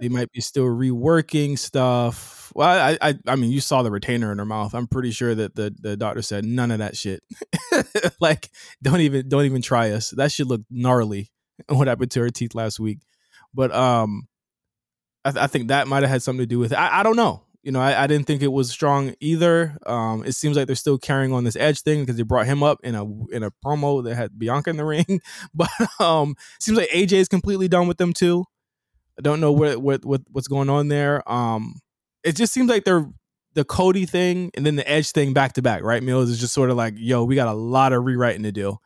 they 0.00 0.08
might 0.08 0.30
be 0.32 0.40
still 0.40 0.64
reworking 0.64 1.58
stuff. 1.58 2.52
Well, 2.54 2.68
I, 2.68 2.98
I 3.00 3.14
I 3.26 3.36
mean, 3.36 3.50
you 3.50 3.60
saw 3.60 3.82
the 3.82 3.90
retainer 3.90 4.32
in 4.32 4.38
her 4.38 4.44
mouth. 4.44 4.74
I'm 4.74 4.86
pretty 4.86 5.10
sure 5.10 5.34
that 5.34 5.54
the 5.54 5.74
the 5.80 5.96
doctor 5.96 6.22
said 6.22 6.44
none 6.44 6.70
of 6.70 6.78
that 6.78 6.96
shit. 6.96 7.22
like, 8.20 8.50
don't 8.82 9.00
even 9.00 9.28
don't 9.28 9.44
even 9.44 9.62
try 9.62 9.90
us. 9.90 10.10
That 10.10 10.32
shit 10.32 10.46
looked 10.46 10.66
gnarly. 10.70 11.30
What 11.68 11.86
happened 11.86 12.10
to 12.12 12.20
her 12.20 12.30
teeth 12.30 12.54
last 12.56 12.80
week? 12.80 12.98
But 13.54 13.72
um, 13.72 14.26
I, 15.24 15.30
th- 15.30 15.42
I 15.44 15.46
think 15.46 15.68
that 15.68 15.86
might 15.86 16.02
have 16.02 16.10
had 16.10 16.20
something 16.22 16.42
to 16.42 16.46
do 16.46 16.58
with 16.58 16.72
it. 16.72 16.76
I, 16.76 17.00
I 17.00 17.02
don't 17.04 17.14
know. 17.16 17.44
You 17.64 17.72
know, 17.72 17.80
I, 17.80 18.04
I 18.04 18.06
didn't 18.06 18.26
think 18.26 18.42
it 18.42 18.52
was 18.52 18.70
strong 18.70 19.14
either. 19.20 19.78
Um, 19.86 20.22
it 20.22 20.32
seems 20.32 20.54
like 20.54 20.66
they're 20.66 20.76
still 20.76 20.98
carrying 20.98 21.32
on 21.32 21.44
this 21.44 21.56
edge 21.56 21.80
thing 21.80 22.00
because 22.00 22.16
they 22.16 22.22
brought 22.22 22.44
him 22.44 22.62
up 22.62 22.78
in 22.84 22.94
a 22.94 23.04
in 23.30 23.42
a 23.42 23.50
promo 23.64 24.04
that 24.04 24.14
had 24.14 24.38
Bianca 24.38 24.68
in 24.68 24.76
the 24.76 24.84
ring. 24.84 25.22
But 25.54 25.70
um, 25.98 26.36
seems 26.60 26.76
like 26.76 26.90
AJ 26.90 27.12
is 27.12 27.28
completely 27.28 27.66
done 27.66 27.88
with 27.88 27.96
them 27.96 28.12
too. 28.12 28.44
I 29.18 29.22
don't 29.22 29.40
know 29.40 29.50
what 29.50 29.78
what 29.78 30.04
what 30.04 30.20
what's 30.30 30.46
going 30.46 30.68
on 30.68 30.88
there. 30.88 31.26
Um, 31.30 31.80
it 32.22 32.36
just 32.36 32.52
seems 32.52 32.68
like 32.68 32.84
they're 32.84 33.06
the 33.54 33.64
Cody 33.64 34.04
thing 34.04 34.50
and 34.54 34.66
then 34.66 34.76
the 34.76 34.88
Edge 34.88 35.12
thing 35.12 35.32
back 35.32 35.54
to 35.54 35.62
back. 35.62 35.82
Right, 35.82 36.02
Mills 36.02 36.28
is 36.28 36.38
just 36.38 36.52
sort 36.52 36.68
of 36.68 36.76
like, 36.76 36.94
yo, 36.98 37.24
we 37.24 37.34
got 37.34 37.48
a 37.48 37.54
lot 37.54 37.94
of 37.94 38.04
rewriting 38.04 38.42
to 38.42 38.52
do, 38.52 38.76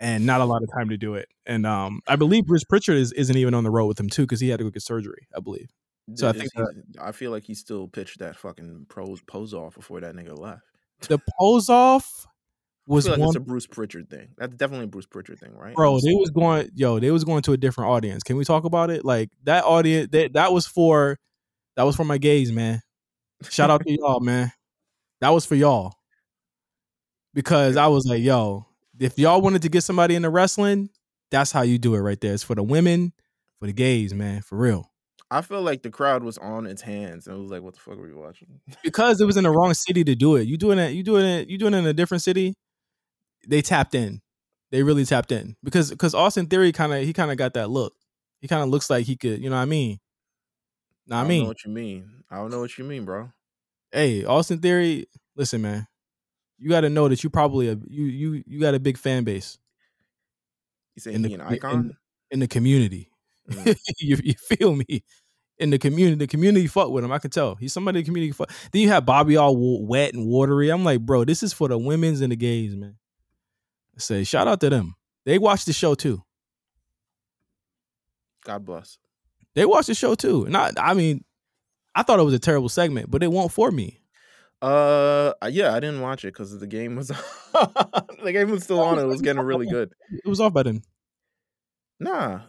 and 0.00 0.26
not 0.26 0.40
a 0.40 0.44
lot 0.44 0.62
of 0.64 0.68
time 0.76 0.88
to 0.88 0.96
do 0.96 1.14
it. 1.14 1.28
And 1.46 1.64
um, 1.64 2.00
I 2.08 2.16
believe 2.16 2.46
Bruce 2.46 2.64
Pritchard 2.64 2.96
is, 2.96 3.12
isn't 3.12 3.36
even 3.36 3.54
on 3.54 3.62
the 3.62 3.70
road 3.70 3.86
with 3.86 4.00
him 4.00 4.08
too 4.08 4.22
because 4.22 4.40
he 4.40 4.48
had 4.48 4.58
to 4.58 4.64
go 4.64 4.70
get 4.70 4.82
surgery. 4.82 5.28
I 5.36 5.40
believe. 5.40 5.70
So 6.14 6.28
I 6.28 6.32
think 6.32 6.50
I 7.00 7.12
feel 7.12 7.32
like 7.32 7.44
he 7.44 7.54
still 7.54 7.88
pitched 7.88 8.20
that 8.20 8.36
fucking 8.36 8.86
pose 8.88 9.20
pose 9.22 9.52
off 9.52 9.74
before 9.74 10.00
that 10.00 10.14
nigga 10.14 10.38
left. 10.38 10.62
The 11.08 11.18
pose 11.38 11.68
off 11.68 12.26
was 12.86 13.08
like 13.08 13.18
one. 13.18 13.28
it's 13.28 13.36
a 13.36 13.40
Bruce 13.40 13.66
Pritchard 13.66 14.08
thing. 14.08 14.28
That's 14.38 14.54
definitely 14.54 14.84
a 14.84 14.88
Bruce 14.88 15.06
Pritchard 15.06 15.40
thing, 15.40 15.52
right? 15.54 15.74
Bro, 15.74 16.00
they 16.00 16.14
was 16.14 16.30
going, 16.30 16.70
yo, 16.74 17.00
they 17.00 17.10
was 17.10 17.24
going 17.24 17.42
to 17.42 17.52
a 17.52 17.56
different 17.56 17.90
audience. 17.90 18.22
Can 18.22 18.36
we 18.36 18.44
talk 18.44 18.64
about 18.64 18.90
it? 18.90 19.04
Like 19.04 19.30
that 19.44 19.64
audience, 19.64 20.10
that 20.12 20.34
that 20.34 20.52
was 20.52 20.66
for, 20.66 21.18
that 21.74 21.82
was 21.82 21.96
for 21.96 22.04
my 22.04 22.18
gays, 22.18 22.52
man. 22.52 22.82
Shout 23.50 23.70
out 23.70 23.84
to 23.84 23.92
y'all, 24.00 24.20
man. 24.20 24.52
That 25.20 25.30
was 25.30 25.44
for 25.44 25.56
y'all. 25.56 25.94
Because 27.34 27.76
I 27.76 27.88
was 27.88 28.06
like, 28.06 28.22
yo, 28.22 28.66
if 28.98 29.18
y'all 29.18 29.42
wanted 29.42 29.62
to 29.62 29.68
get 29.68 29.82
somebody 29.82 30.14
into 30.14 30.30
wrestling, 30.30 30.88
that's 31.30 31.50
how 31.50 31.62
you 31.62 31.78
do 31.78 31.94
it 31.96 32.00
right 32.00 32.20
there. 32.20 32.32
It's 32.32 32.44
for 32.44 32.54
the 32.54 32.62
women, 32.62 33.12
for 33.58 33.66
the 33.66 33.72
gays, 33.72 34.14
man, 34.14 34.42
for 34.42 34.56
real. 34.56 34.90
I 35.36 35.42
feel 35.42 35.62
like 35.62 35.82
the 35.82 35.90
crowd 35.90 36.22
was 36.22 36.38
on 36.38 36.66
its 36.66 36.82
hands 36.82 37.26
and 37.26 37.36
it 37.36 37.40
was 37.40 37.50
like, 37.50 37.62
"What 37.62 37.74
the 37.74 37.80
fuck 37.80 37.98
were 37.98 38.08
you 38.08 38.16
watching?" 38.18 38.60
Because 38.82 39.20
it 39.20 39.24
was 39.26 39.36
in 39.36 39.44
the 39.44 39.50
wrong 39.50 39.74
city 39.74 40.04
to 40.04 40.14
do 40.14 40.36
it. 40.36 40.46
You 40.48 40.56
doing 40.56 40.78
it, 40.78 40.92
you 40.92 41.02
doing 41.02 41.24
it, 41.24 41.48
you 41.48 41.58
doing 41.58 41.74
it 41.74 41.78
in 41.78 41.86
a 41.86 41.92
different 41.92 42.22
city. 42.22 42.54
They 43.46 43.62
tapped 43.62 43.94
in. 43.94 44.20
They 44.72 44.82
really 44.82 45.04
tapped 45.04 45.30
in 45.32 45.56
because 45.62 45.90
because 45.90 46.14
Austin 46.14 46.46
Theory 46.46 46.72
kind 46.72 46.92
of 46.92 47.02
he 47.04 47.12
kind 47.12 47.30
of 47.30 47.36
got 47.36 47.54
that 47.54 47.70
look. 47.70 47.94
He 48.40 48.48
kind 48.48 48.62
of 48.62 48.68
looks 48.68 48.90
like 48.90 49.06
he 49.06 49.16
could, 49.16 49.40
you 49.42 49.48
know 49.48 49.56
what 49.56 49.62
I 49.62 49.66
mean? 49.66 49.98
Know 51.06 51.16
I 51.16 51.18
I 51.20 51.22
don't 51.22 51.28
mean, 51.28 51.42
know 51.44 51.48
what 51.48 51.64
you 51.64 51.70
mean. 51.70 52.10
I 52.30 52.36
don't 52.36 52.50
know 52.50 52.60
what 52.60 52.76
you 52.76 52.84
mean, 52.84 53.04
bro. 53.04 53.30
hey, 53.92 54.24
Austin 54.24 54.58
Theory, 54.58 55.06
listen, 55.36 55.62
man, 55.62 55.86
you 56.58 56.68
got 56.68 56.80
to 56.82 56.90
know 56.90 57.08
that 57.08 57.22
you 57.22 57.30
probably 57.30 57.68
a 57.68 57.76
you 57.88 58.04
you 58.04 58.42
you 58.46 58.60
got 58.60 58.74
a 58.74 58.80
big 58.80 58.98
fan 58.98 59.22
base 59.24 59.56
You 60.96 61.00
say 61.00 61.12
In 61.14 61.22
he 61.24 61.28
the- 61.28 61.34
an 61.34 61.40
in- 61.42 61.54
icon? 61.54 61.96
in 62.32 62.40
the 62.40 62.48
community. 62.48 63.08
Mm. 63.50 63.76
you, 64.00 64.18
you 64.24 64.34
feel 64.34 64.74
me? 64.74 65.04
In 65.58 65.70
the 65.70 65.78
community, 65.78 66.16
the 66.16 66.26
community 66.26 66.66
fuck 66.66 66.90
with 66.90 67.02
him. 67.02 67.12
I 67.12 67.18
can 67.18 67.30
tell 67.30 67.54
he's 67.54 67.72
somebody 67.72 68.00
in 68.00 68.04
the 68.04 68.08
community 68.08 68.32
fuck. 68.32 68.50
Then 68.72 68.82
you 68.82 68.88
have 68.88 69.06
Bobby 69.06 69.36
all 69.36 69.56
wet 69.86 70.12
and 70.12 70.26
watery. 70.26 70.68
I'm 70.68 70.84
like, 70.84 71.00
bro, 71.00 71.24
this 71.24 71.42
is 71.42 71.54
for 71.54 71.68
the 71.68 71.78
women's 71.78 72.20
and 72.20 72.30
the 72.30 72.36
gays, 72.36 72.76
man. 72.76 72.96
I 73.96 74.00
say, 74.00 74.24
shout 74.24 74.48
out 74.48 74.60
to 74.60 74.68
them. 74.68 74.96
They 75.24 75.38
watch 75.38 75.64
the 75.64 75.72
show 75.72 75.94
too. 75.94 76.22
God 78.44 78.64
bless. 78.64 78.98
They 79.54 79.64
watch 79.64 79.86
the 79.86 79.94
show 79.94 80.14
too. 80.14 80.44
And 80.44 80.56
I, 80.56 80.72
I 80.76 80.92
mean, 80.92 81.24
I 81.94 82.02
thought 82.02 82.20
it 82.20 82.24
was 82.24 82.34
a 82.34 82.38
terrible 82.38 82.68
segment, 82.68 83.10
but 83.10 83.22
it 83.22 83.32
won't 83.32 83.50
for 83.50 83.70
me. 83.70 84.00
Uh, 84.62 85.32
yeah, 85.48 85.74
I 85.74 85.80
didn't 85.80 86.00
watch 86.00 86.24
it 86.24 86.32
because 86.32 86.58
the 86.58 86.66
game 86.66 86.96
was 86.96 87.08
the 87.52 88.32
game 88.32 88.50
was 88.50 88.64
still 88.64 88.80
on. 88.80 88.98
It 88.98 89.04
was 89.04 89.22
getting 89.22 89.42
really 89.42 89.66
good. 89.70 89.92
It 90.10 90.28
was 90.28 90.40
off 90.40 90.52
by 90.52 90.62
then. 90.62 90.82
Nah, 91.98 92.40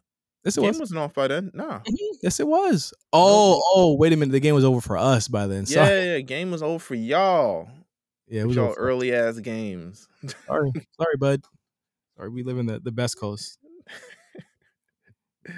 Yes, 0.44 0.56
the 0.56 0.62
it 0.62 0.64
game 0.64 0.70
was. 0.70 0.80
wasn't 0.80 1.00
off 1.00 1.14
by 1.14 1.28
then. 1.28 1.52
Nah. 1.54 1.82
Yes, 2.22 2.40
it 2.40 2.48
was. 2.48 2.94
Oh, 3.12 3.62
oh, 3.76 3.96
wait 3.96 4.14
a 4.14 4.18
minute. 4.18 4.32
The 4.32 4.40
game 4.40 4.56
was 4.56 4.64
over 4.64 4.82
for 4.82 4.98
us 4.98 5.28
by 5.28 5.48
then. 5.48 5.66
Yeah, 5.68 5.86
Sorry. 5.86 6.06
yeah, 6.06 6.20
game 6.22 6.52
was 6.52 6.64
over 6.64 6.80
for 6.80 6.96
y'all. 6.96 7.70
Yeah, 8.28 8.42
it 8.42 8.48
was 8.48 8.56
y'all 8.56 8.76
early 8.78 9.14
ass 9.14 9.40
games. 9.40 10.08
Sorry, 10.46 10.72
sorry, 11.00 11.18
bud. 11.18 11.42
Sorry, 12.16 12.30
we 12.30 12.44
live 12.44 12.58
in 12.58 12.66
the, 12.66 12.80
the 12.80 12.92
best 12.92 13.20
coast. 13.20 13.60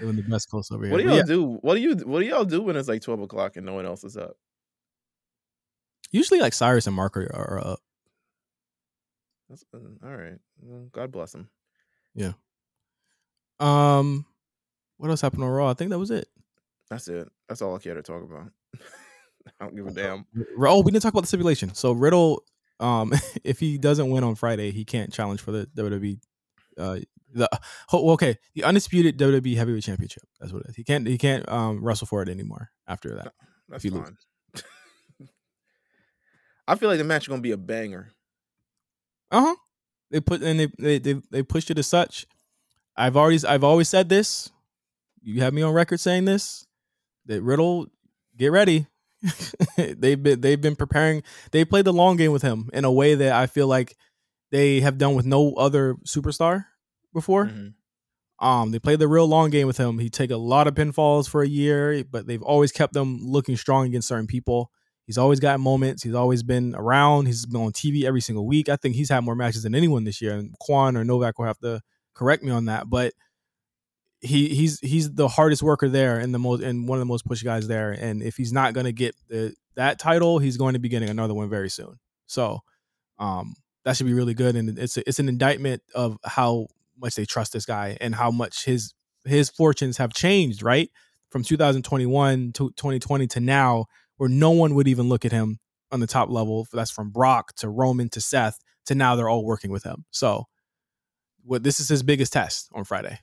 Live 0.02 0.10
in 0.10 0.16
the 0.18 0.24
best 0.24 0.52
coast 0.52 0.72
over 0.72 0.86
here. 0.86 0.92
What 0.92 1.02
do 1.02 1.08
y'all 1.08 1.18
yeah, 1.18 1.24
do? 1.24 1.58
What 1.62 1.76
do 1.76 1.82
you 1.82 1.96
what 1.96 2.20
do 2.20 2.26
y'all 2.26 2.46
do 2.46 2.62
when 2.62 2.76
it's 2.76 2.88
like 2.88 3.02
twelve 3.02 3.22
o'clock 3.22 3.58
and 3.58 3.66
no 3.66 3.74
one 3.74 3.86
else 3.88 4.04
is 4.04 4.18
up? 4.18 4.38
usually 6.12 6.40
like 6.40 6.54
Cyrus 6.54 6.88
and 6.88 6.96
Mark 6.96 7.18
are, 7.18 7.30
are 7.34 7.62
up. 7.64 7.80
That's, 9.50 9.64
uh, 9.74 9.78
all 10.04 10.16
right. 10.16 10.38
Well, 10.62 10.88
God 10.92 11.12
bless 11.12 11.32
them. 11.32 11.50
Yeah. 12.14 12.34
Um, 13.60 14.26
what 15.00 15.10
else 15.10 15.22
happened 15.22 15.44
on 15.44 15.50
Raw? 15.50 15.70
I 15.70 15.74
think 15.74 15.90
that 15.92 15.98
was 15.98 16.12
it. 16.12 16.28
That's 16.90 17.08
it. 17.08 17.28
That's 17.48 17.62
all 17.62 17.74
I 17.74 17.80
care 17.80 17.96
to 17.96 18.04
talk 18.04 18.22
about. 18.22 18.52
I 19.60 19.66
don't 19.66 19.76
give 19.76 19.88
a 19.88 19.92
damn. 19.92 20.26
Oh, 20.60 20.82
we 20.82 20.92
didn't 20.92 21.04
talk 21.04 21.14
about 21.14 21.22
the 21.22 21.28
stipulation. 21.28 21.74
So 21.74 21.94
Riddle, 21.94 22.44
um, 22.82 23.14
if 23.44 23.60
he 23.60 23.78
doesn't 23.78 24.10
win 24.10 24.26
on 24.26 24.36
Friday, 24.36 24.72
he 24.72 24.84
can't 24.84 25.12
challenge 25.12 25.42
for 25.42 25.52
the 25.52 25.68
WWE 25.78 26.20
uh, 26.78 27.00
The 27.34 27.50
okay, 27.94 28.36
the 28.54 28.66
undisputed 28.66 29.18
WWE 29.18 29.56
Heavyweight 29.56 29.84
Championship. 29.84 30.24
That's 30.40 30.52
what 30.52 30.64
it 30.64 30.70
is. 30.72 30.76
He 30.76 30.84
can't 30.84 31.08
he 31.08 31.18
can't 31.18 31.48
um, 31.48 31.82
wrestle 31.82 32.08
for 32.08 32.22
it 32.22 32.28
anymore 32.28 32.70
after 32.86 33.16
that. 33.16 33.34
That's 33.70 33.88
fine. 33.88 34.18
I 36.68 36.76
feel 36.76 36.90
like 36.90 36.98
the 36.98 37.06
match 37.06 37.24
is 37.24 37.28
gonna 37.30 37.42
be 37.42 37.52
a 37.52 37.58
banger. 37.58 38.12
Uh 39.32 39.42
huh. 39.42 39.56
They 40.12 40.20
put 40.20 40.42
and 40.42 40.60
they, 40.60 40.68
they 40.78 41.00
they 41.00 41.22
they 41.32 41.44
pushed 41.44 41.72
it 41.72 41.80
as 41.80 41.88
such. 41.88 42.26
I've 42.98 43.16
always 43.16 43.46
I've 43.46 43.64
always 43.64 43.88
said 43.88 44.10
this. 44.10 44.52
You 45.22 45.41
have 45.41 45.54
me 45.54 45.62
on 45.62 45.74
record 45.74 46.00
saying 46.00 46.26
this. 46.26 46.66
That 47.26 47.41
Riddle, 47.41 47.88
get 48.38 48.52
ready. 48.52 48.88
they've 49.78 50.22
been 50.22 50.41
they've 50.41 50.62
been 50.62 50.76
preparing. 50.76 51.24
They 51.52 51.66
played 51.66 51.86
the 51.86 51.94
long 51.94 52.16
game 52.16 52.32
with 52.32 52.41
him 52.41 52.70
in 52.74 52.86
a 52.86 52.91
way 52.91 53.16
that 53.16 53.34
I 53.34 53.48
feel 53.48 53.68
like 53.68 53.96
they 54.52 54.80
have 54.80 54.98
done 54.98 55.16
with 55.16 55.26
no 55.26 55.54
other 55.56 55.96
superstar 56.06 56.66
before. 57.14 57.46
Mm-hmm. 57.46 58.46
Um, 58.46 58.72
they 58.72 58.80
played 58.80 59.00
the 59.00 59.08
real 59.08 59.28
long 59.28 59.50
game 59.50 59.68
with 59.68 59.78
him. 59.78 60.00
He 60.00 60.10
take 60.10 60.32
a 60.32 60.38
lot 60.38 60.68
of 60.68 60.76
pinfalls 60.76 61.30
for 61.30 61.44
a 61.44 61.48
year, 61.48 62.04
but 62.10 62.26
they've 62.26 62.41
always 62.41 62.72
kept 62.72 62.94
them 62.94 63.20
looking 63.22 63.58
strong 63.58 63.86
against 63.86 64.08
certain 64.08 64.28
people. 64.28 64.72
He's 65.06 65.18
always 65.18 65.40
got 65.40 65.60
moments. 65.60 66.04
He's 66.04 66.14
always 66.14 66.41
been 66.44 66.74
around. 66.76 67.26
He's 67.26 67.46
been 67.46 67.62
on 67.62 67.74
TV 67.74 68.04
every 68.04 68.22
single 68.22 68.46
week. 68.46 68.70
I 68.70 68.78
think 68.78 68.96
he's 68.96 69.10
had 69.10 69.24
more 69.24 69.36
matches 69.36 69.64
than 69.64 69.76
anyone 69.76 70.04
this 70.04 70.22
year. 70.22 70.34
And 70.36 70.54
Quan 70.60 70.96
or 70.96 71.04
Novak 71.04 71.38
will 71.38 71.48
have 71.48 71.60
to 71.60 71.82
correct 72.14 72.44
me 72.44 72.52
on 72.52 72.66
that, 72.66 72.90
but 72.90 73.14
he 74.22 74.50
he's 74.50 74.80
he's 74.80 75.12
the 75.14 75.28
hardest 75.28 75.64
worker 75.64 75.88
there 75.88 76.20
and 76.20 76.34
the 76.34 76.40
most 76.40 76.62
and 76.62 76.88
one 76.88 76.98
of 76.98 77.00
the 77.00 77.06
most 77.06 77.26
push 77.26 77.41
guys 77.41 77.68
there. 77.68 77.91
And 77.91 78.22
if 78.22 78.36
he's 78.36 78.52
not 78.52 78.74
going 78.74 78.86
to 78.86 78.91
get 78.91 79.16
the, 79.28 79.54
that 79.76 80.00
title, 80.00 80.40
he's 80.40 80.58
going 80.58 80.74
to 80.74 80.80
be 80.80 80.90
getting 80.90 81.10
another 81.10 81.34
one 81.34 81.50
very 81.50 81.70
soon. 81.70 82.00
So 82.28 82.60
um, 83.18 83.56
that 83.86 83.96
should 83.96 84.08
be 84.08 84.14
really 84.14 84.34
good. 84.34 84.56
And 84.56 84.78
it's 84.78 84.98
a, 84.98 85.08
it's 85.08 85.20
an 85.20 85.30
indictment 85.30 85.82
of 85.96 86.18
how 86.24 86.68
much 86.98 87.16
they 87.16 87.26
trust 87.26 87.54
this 87.54 87.66
guy 87.66 87.98
and 88.02 88.14
how 88.14 88.32
much 88.32 88.66
his 88.66 88.94
his 89.26 89.50
fortunes 89.50 89.98
have 89.98 90.14
changed. 90.14 90.64
Right 90.64 90.90
from 91.30 91.44
2021 91.44 92.54
to 92.54 92.70
2020 92.72 93.28
to 93.28 93.40
now, 93.40 93.86
where 94.18 94.30
no 94.30 94.52
one 94.52 94.76
would 94.76 94.88
even 94.88 95.08
look 95.08 95.26
at 95.26 95.32
him 95.32 95.60
on 95.91 96.00
the 96.00 96.08
top 96.08 96.30
level. 96.30 96.68
That's 96.74 96.91
from 96.91 97.12
Brock 97.12 97.54
to 97.58 97.70
Roman 97.70 98.10
to 98.10 98.22
Seth 98.22 98.60
to 98.88 98.96
now 98.96 99.16
they're 99.16 99.30
all 99.30 99.46
working 99.46 99.72
with 99.72 99.84
him. 99.84 100.06
So 100.12 100.46
what 101.44 101.64
this 101.64 101.80
is 101.80 101.88
his 101.88 102.04
biggest 102.04 102.34
test 102.34 102.70
on 102.74 102.84
Friday. 102.84 103.20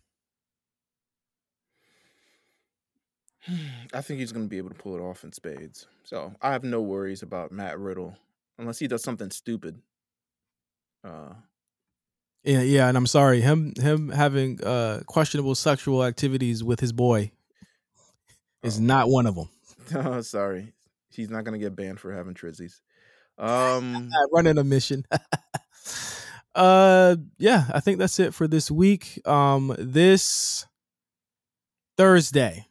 I 3.95 4.01
think 4.01 4.21
he's 4.21 4.33
going 4.33 4.47
to 4.47 4.51
be 4.51 4.59
able 4.59 4.71
to 4.71 4.75
pull 4.75 4.97
it 4.97 5.01
off 5.01 5.25
in 5.25 5.33
spades. 5.33 5.87
So 6.05 6.35
I 6.41 6.53
have 6.53 6.65
no 6.65 6.81
worries 6.81 7.23
about 7.23 7.53
Matt 7.53 7.79
Riddle 7.79 8.17
unless 8.59 8.79
he 8.79 8.89
does 8.89 9.03
something 9.03 9.31
stupid. 9.31 9.81
Uh, 11.05 11.35
yeah, 12.45 12.63
yeah, 12.63 12.89
and 12.89 12.97
I'm 12.97 13.07
sorry 13.07 13.41
him 13.41 13.75
him 13.77 14.09
having 14.09 14.63
uh, 14.63 15.01
questionable 15.07 15.55
sexual 15.55 16.05
activities 16.05 16.63
with 16.63 16.81
his 16.81 16.93
boy 16.93 17.33
is 18.63 18.79
oh. 18.79 18.83
not 18.83 19.09
one 19.09 19.27
of 19.27 19.35
them. 19.35 19.49
oh, 19.97 20.21
sorry, 20.21 20.73
he's 21.11 21.31
not 21.31 21.45
going 21.45 21.59
to 21.59 21.65
get 21.65 21.77
banned 21.77 22.01
for 22.01 22.13
having 22.13 22.35
trizzies. 22.35 22.81
Um, 23.39 24.09
running 24.33 24.57
a 24.57 24.65
mission. 24.65 25.05
uh, 26.55 27.17
yeah, 27.37 27.65
I 27.71 27.81
think 27.81 27.99
that's 27.99 28.19
it 28.19 28.33
for 28.33 28.49
this 28.49 28.71
week. 28.71 29.21
Um, 29.29 29.77
this 29.79 30.67
Thursday 31.99 32.67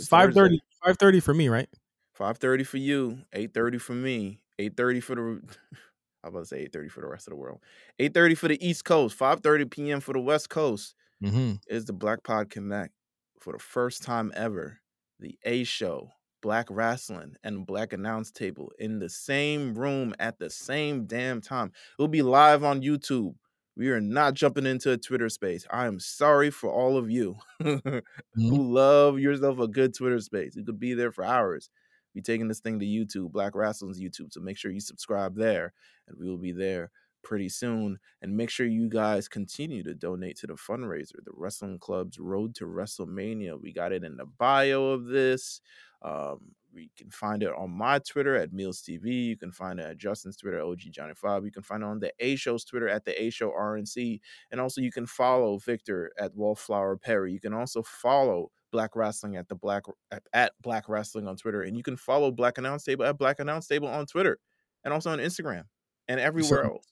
5 0.00 0.34
30 0.34 0.60
5 0.84 0.98
30 0.98 1.20
for 1.20 1.34
me 1.34 1.48
right? 1.48 1.68
5 2.14 2.38
30 2.38 2.64
for 2.64 2.76
you 2.78 3.18
8 3.32 3.52
30 3.52 3.78
for 3.78 3.92
me 3.92 4.40
8 4.58 4.76
30 4.76 5.00
for 5.00 5.14
the 5.16 5.20
i 6.24 6.28
was 6.28 6.30
about 6.30 6.40
to 6.40 6.46
say 6.46 6.68
8:30 6.68 6.90
for 6.90 7.00
the 7.02 7.06
rest 7.06 7.26
of 7.26 7.32
the 7.32 7.36
world. 7.36 7.60
8:30 8.00 8.38
for 8.38 8.48
the 8.48 8.66
east 8.66 8.84
coast 8.84 9.18
5:30 9.18 9.70
p.m 9.70 10.00
for 10.00 10.12
the 10.12 10.20
west 10.20 10.48
coast 10.48 10.94
mm-hmm. 11.22 11.54
is 11.68 11.84
the 11.84 11.92
black 11.92 12.22
pod 12.24 12.50
connect 12.50 12.92
for 13.40 13.52
the 13.52 13.58
first 13.58 14.02
time 14.02 14.32
ever. 14.34 14.80
The 15.20 15.38
a 15.44 15.64
show 15.64 16.10
black 16.42 16.66
wrestling 16.70 17.34
and 17.42 17.66
black 17.66 17.92
announce 17.92 18.30
table 18.30 18.70
in 18.78 18.98
the 18.98 19.08
same 19.08 19.74
room 19.74 20.14
at 20.18 20.38
the 20.38 20.50
same 20.50 21.06
damn 21.06 21.40
time. 21.40 21.72
It'll 21.98 22.08
be 22.08 22.22
live 22.22 22.64
on 22.64 22.82
youtube 22.82 23.34
we 23.76 23.90
are 23.90 24.00
not 24.00 24.34
jumping 24.34 24.66
into 24.66 24.92
a 24.92 24.96
Twitter 24.96 25.28
space. 25.28 25.66
I 25.70 25.86
am 25.86 25.98
sorry 25.98 26.50
for 26.50 26.70
all 26.70 26.96
of 26.96 27.10
you 27.10 27.36
mm-hmm. 27.62 27.98
who 28.34 28.72
love 28.72 29.18
yourself 29.18 29.58
a 29.58 29.68
good 29.68 29.94
Twitter 29.94 30.20
space. 30.20 30.54
You 30.54 30.64
could 30.64 30.78
be 30.78 30.94
there 30.94 31.10
for 31.10 31.24
hours. 31.24 31.70
Be 32.14 32.22
taking 32.22 32.46
this 32.46 32.60
thing 32.60 32.78
to 32.78 32.86
YouTube, 32.86 33.32
Black 33.32 33.56
Wrestling's 33.56 34.00
YouTube. 34.00 34.32
So 34.32 34.40
make 34.40 34.56
sure 34.56 34.70
you 34.70 34.80
subscribe 34.80 35.36
there, 35.36 35.72
and 36.06 36.16
we 36.16 36.28
will 36.28 36.38
be 36.38 36.52
there 36.52 36.92
pretty 37.24 37.48
soon. 37.48 37.98
And 38.22 38.36
make 38.36 38.50
sure 38.50 38.66
you 38.66 38.88
guys 38.88 39.28
continue 39.28 39.82
to 39.82 39.94
donate 39.94 40.36
to 40.38 40.46
the 40.46 40.54
fundraiser, 40.54 41.24
the 41.24 41.32
Wrestling 41.34 41.78
Club's 41.78 42.18
Road 42.18 42.54
to 42.56 42.66
WrestleMania. 42.66 43.60
We 43.60 43.72
got 43.72 43.92
it 43.92 44.04
in 44.04 44.16
the 44.16 44.26
bio 44.26 44.84
of 44.84 45.06
this. 45.06 45.60
Um, 46.02 46.54
you 46.74 46.88
can 46.96 47.10
find 47.10 47.42
it 47.42 47.52
on 47.56 47.70
my 47.70 47.98
Twitter 48.00 48.36
at 48.36 48.52
Meelz 48.52 48.82
TV. 48.82 49.26
You 49.26 49.36
can 49.36 49.52
find 49.52 49.78
it 49.78 49.86
at 49.86 49.98
Justin's 49.98 50.36
Twitter, 50.36 50.60
OG 50.60 50.80
Johnny 50.90 51.14
Five. 51.14 51.44
You 51.44 51.52
can 51.52 51.62
find 51.62 51.82
it 51.82 51.86
on 51.86 52.00
the 52.00 52.12
A 52.20 52.36
Show's 52.36 52.64
Twitter 52.64 52.88
at 52.88 53.04
the 53.04 53.20
A 53.22 53.30
Show 53.30 53.50
RNC. 53.50 54.20
And 54.50 54.60
also 54.60 54.80
you 54.80 54.92
can 54.92 55.06
follow 55.06 55.58
Victor 55.58 56.12
at 56.18 56.34
Wallflower 56.34 56.96
Perry. 56.96 57.32
You 57.32 57.40
can 57.40 57.54
also 57.54 57.82
follow 57.82 58.50
Black 58.72 58.96
Wrestling 58.96 59.36
at 59.36 59.48
the 59.48 59.54
Black 59.54 59.84
at 60.32 60.52
Black 60.62 60.88
Wrestling 60.88 61.28
on 61.28 61.36
Twitter. 61.36 61.62
And 61.62 61.76
you 61.76 61.82
can 61.82 61.96
follow 61.96 62.30
Black 62.30 62.58
Announce 62.58 62.84
Table 62.84 63.04
at 63.04 63.18
Black 63.18 63.38
Announce 63.38 63.66
Table 63.66 63.88
on 63.88 64.06
Twitter 64.06 64.38
and 64.84 64.92
also 64.92 65.10
on 65.10 65.18
Instagram 65.18 65.64
and 66.08 66.20
everywhere 66.20 66.64
sound, 66.64 66.74
else. 66.74 66.86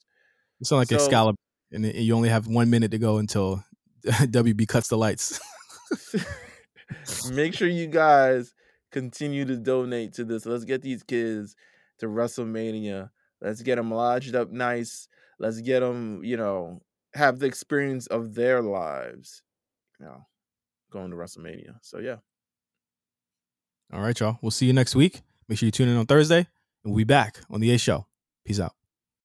You 0.63 0.65
sound 0.65 0.79
like 0.79 0.87
so, 0.87 0.95
Excalibur. 0.95 1.37
And 1.73 1.85
you 1.85 2.15
only 2.15 2.29
have 2.29 2.47
one 2.47 2.69
minute 2.69 2.91
to 2.91 2.97
go 2.97 3.17
until 3.17 3.65
WB 4.05 4.65
cuts 4.65 4.87
the 4.87 4.97
lights. 4.97 5.41
Make 7.29 7.53
sure 7.53 7.67
you 7.67 7.87
guys 7.87 8.53
continue 8.89 9.43
to 9.43 9.57
donate 9.57 10.13
to 10.13 10.23
this. 10.23 10.45
Let's 10.45 10.63
get 10.63 10.81
these 10.81 11.03
kids 11.03 11.57
to 11.99 12.05
WrestleMania. 12.05 13.09
Let's 13.41 13.61
get 13.61 13.75
them 13.75 13.91
lodged 13.91 14.35
up 14.35 14.51
nice. 14.51 15.09
Let's 15.37 15.59
get 15.59 15.81
them, 15.81 16.23
you 16.23 16.37
know, 16.37 16.79
have 17.13 17.39
the 17.39 17.45
experience 17.45 18.07
of 18.07 18.33
their 18.33 18.61
lives, 18.61 19.43
you 19.99 20.05
know, 20.05 20.25
going 20.93 21.11
to 21.11 21.17
WrestleMania. 21.17 21.75
So, 21.81 21.99
yeah. 21.99 22.17
All 23.91 23.99
right, 23.99 24.17
y'all. 24.17 24.39
We'll 24.41 24.51
see 24.51 24.67
you 24.67 24.73
next 24.73 24.95
week. 24.95 25.23
Make 25.49 25.59
sure 25.59 25.67
you 25.67 25.71
tune 25.71 25.89
in 25.89 25.97
on 25.97 26.05
Thursday, 26.05 26.47
and 26.85 26.93
we'll 26.93 26.99
be 26.99 27.03
back 27.03 27.41
on 27.49 27.59
the 27.59 27.69
A 27.71 27.77
Show. 27.77 28.05
Peace 28.45 28.61
out. 28.61 28.71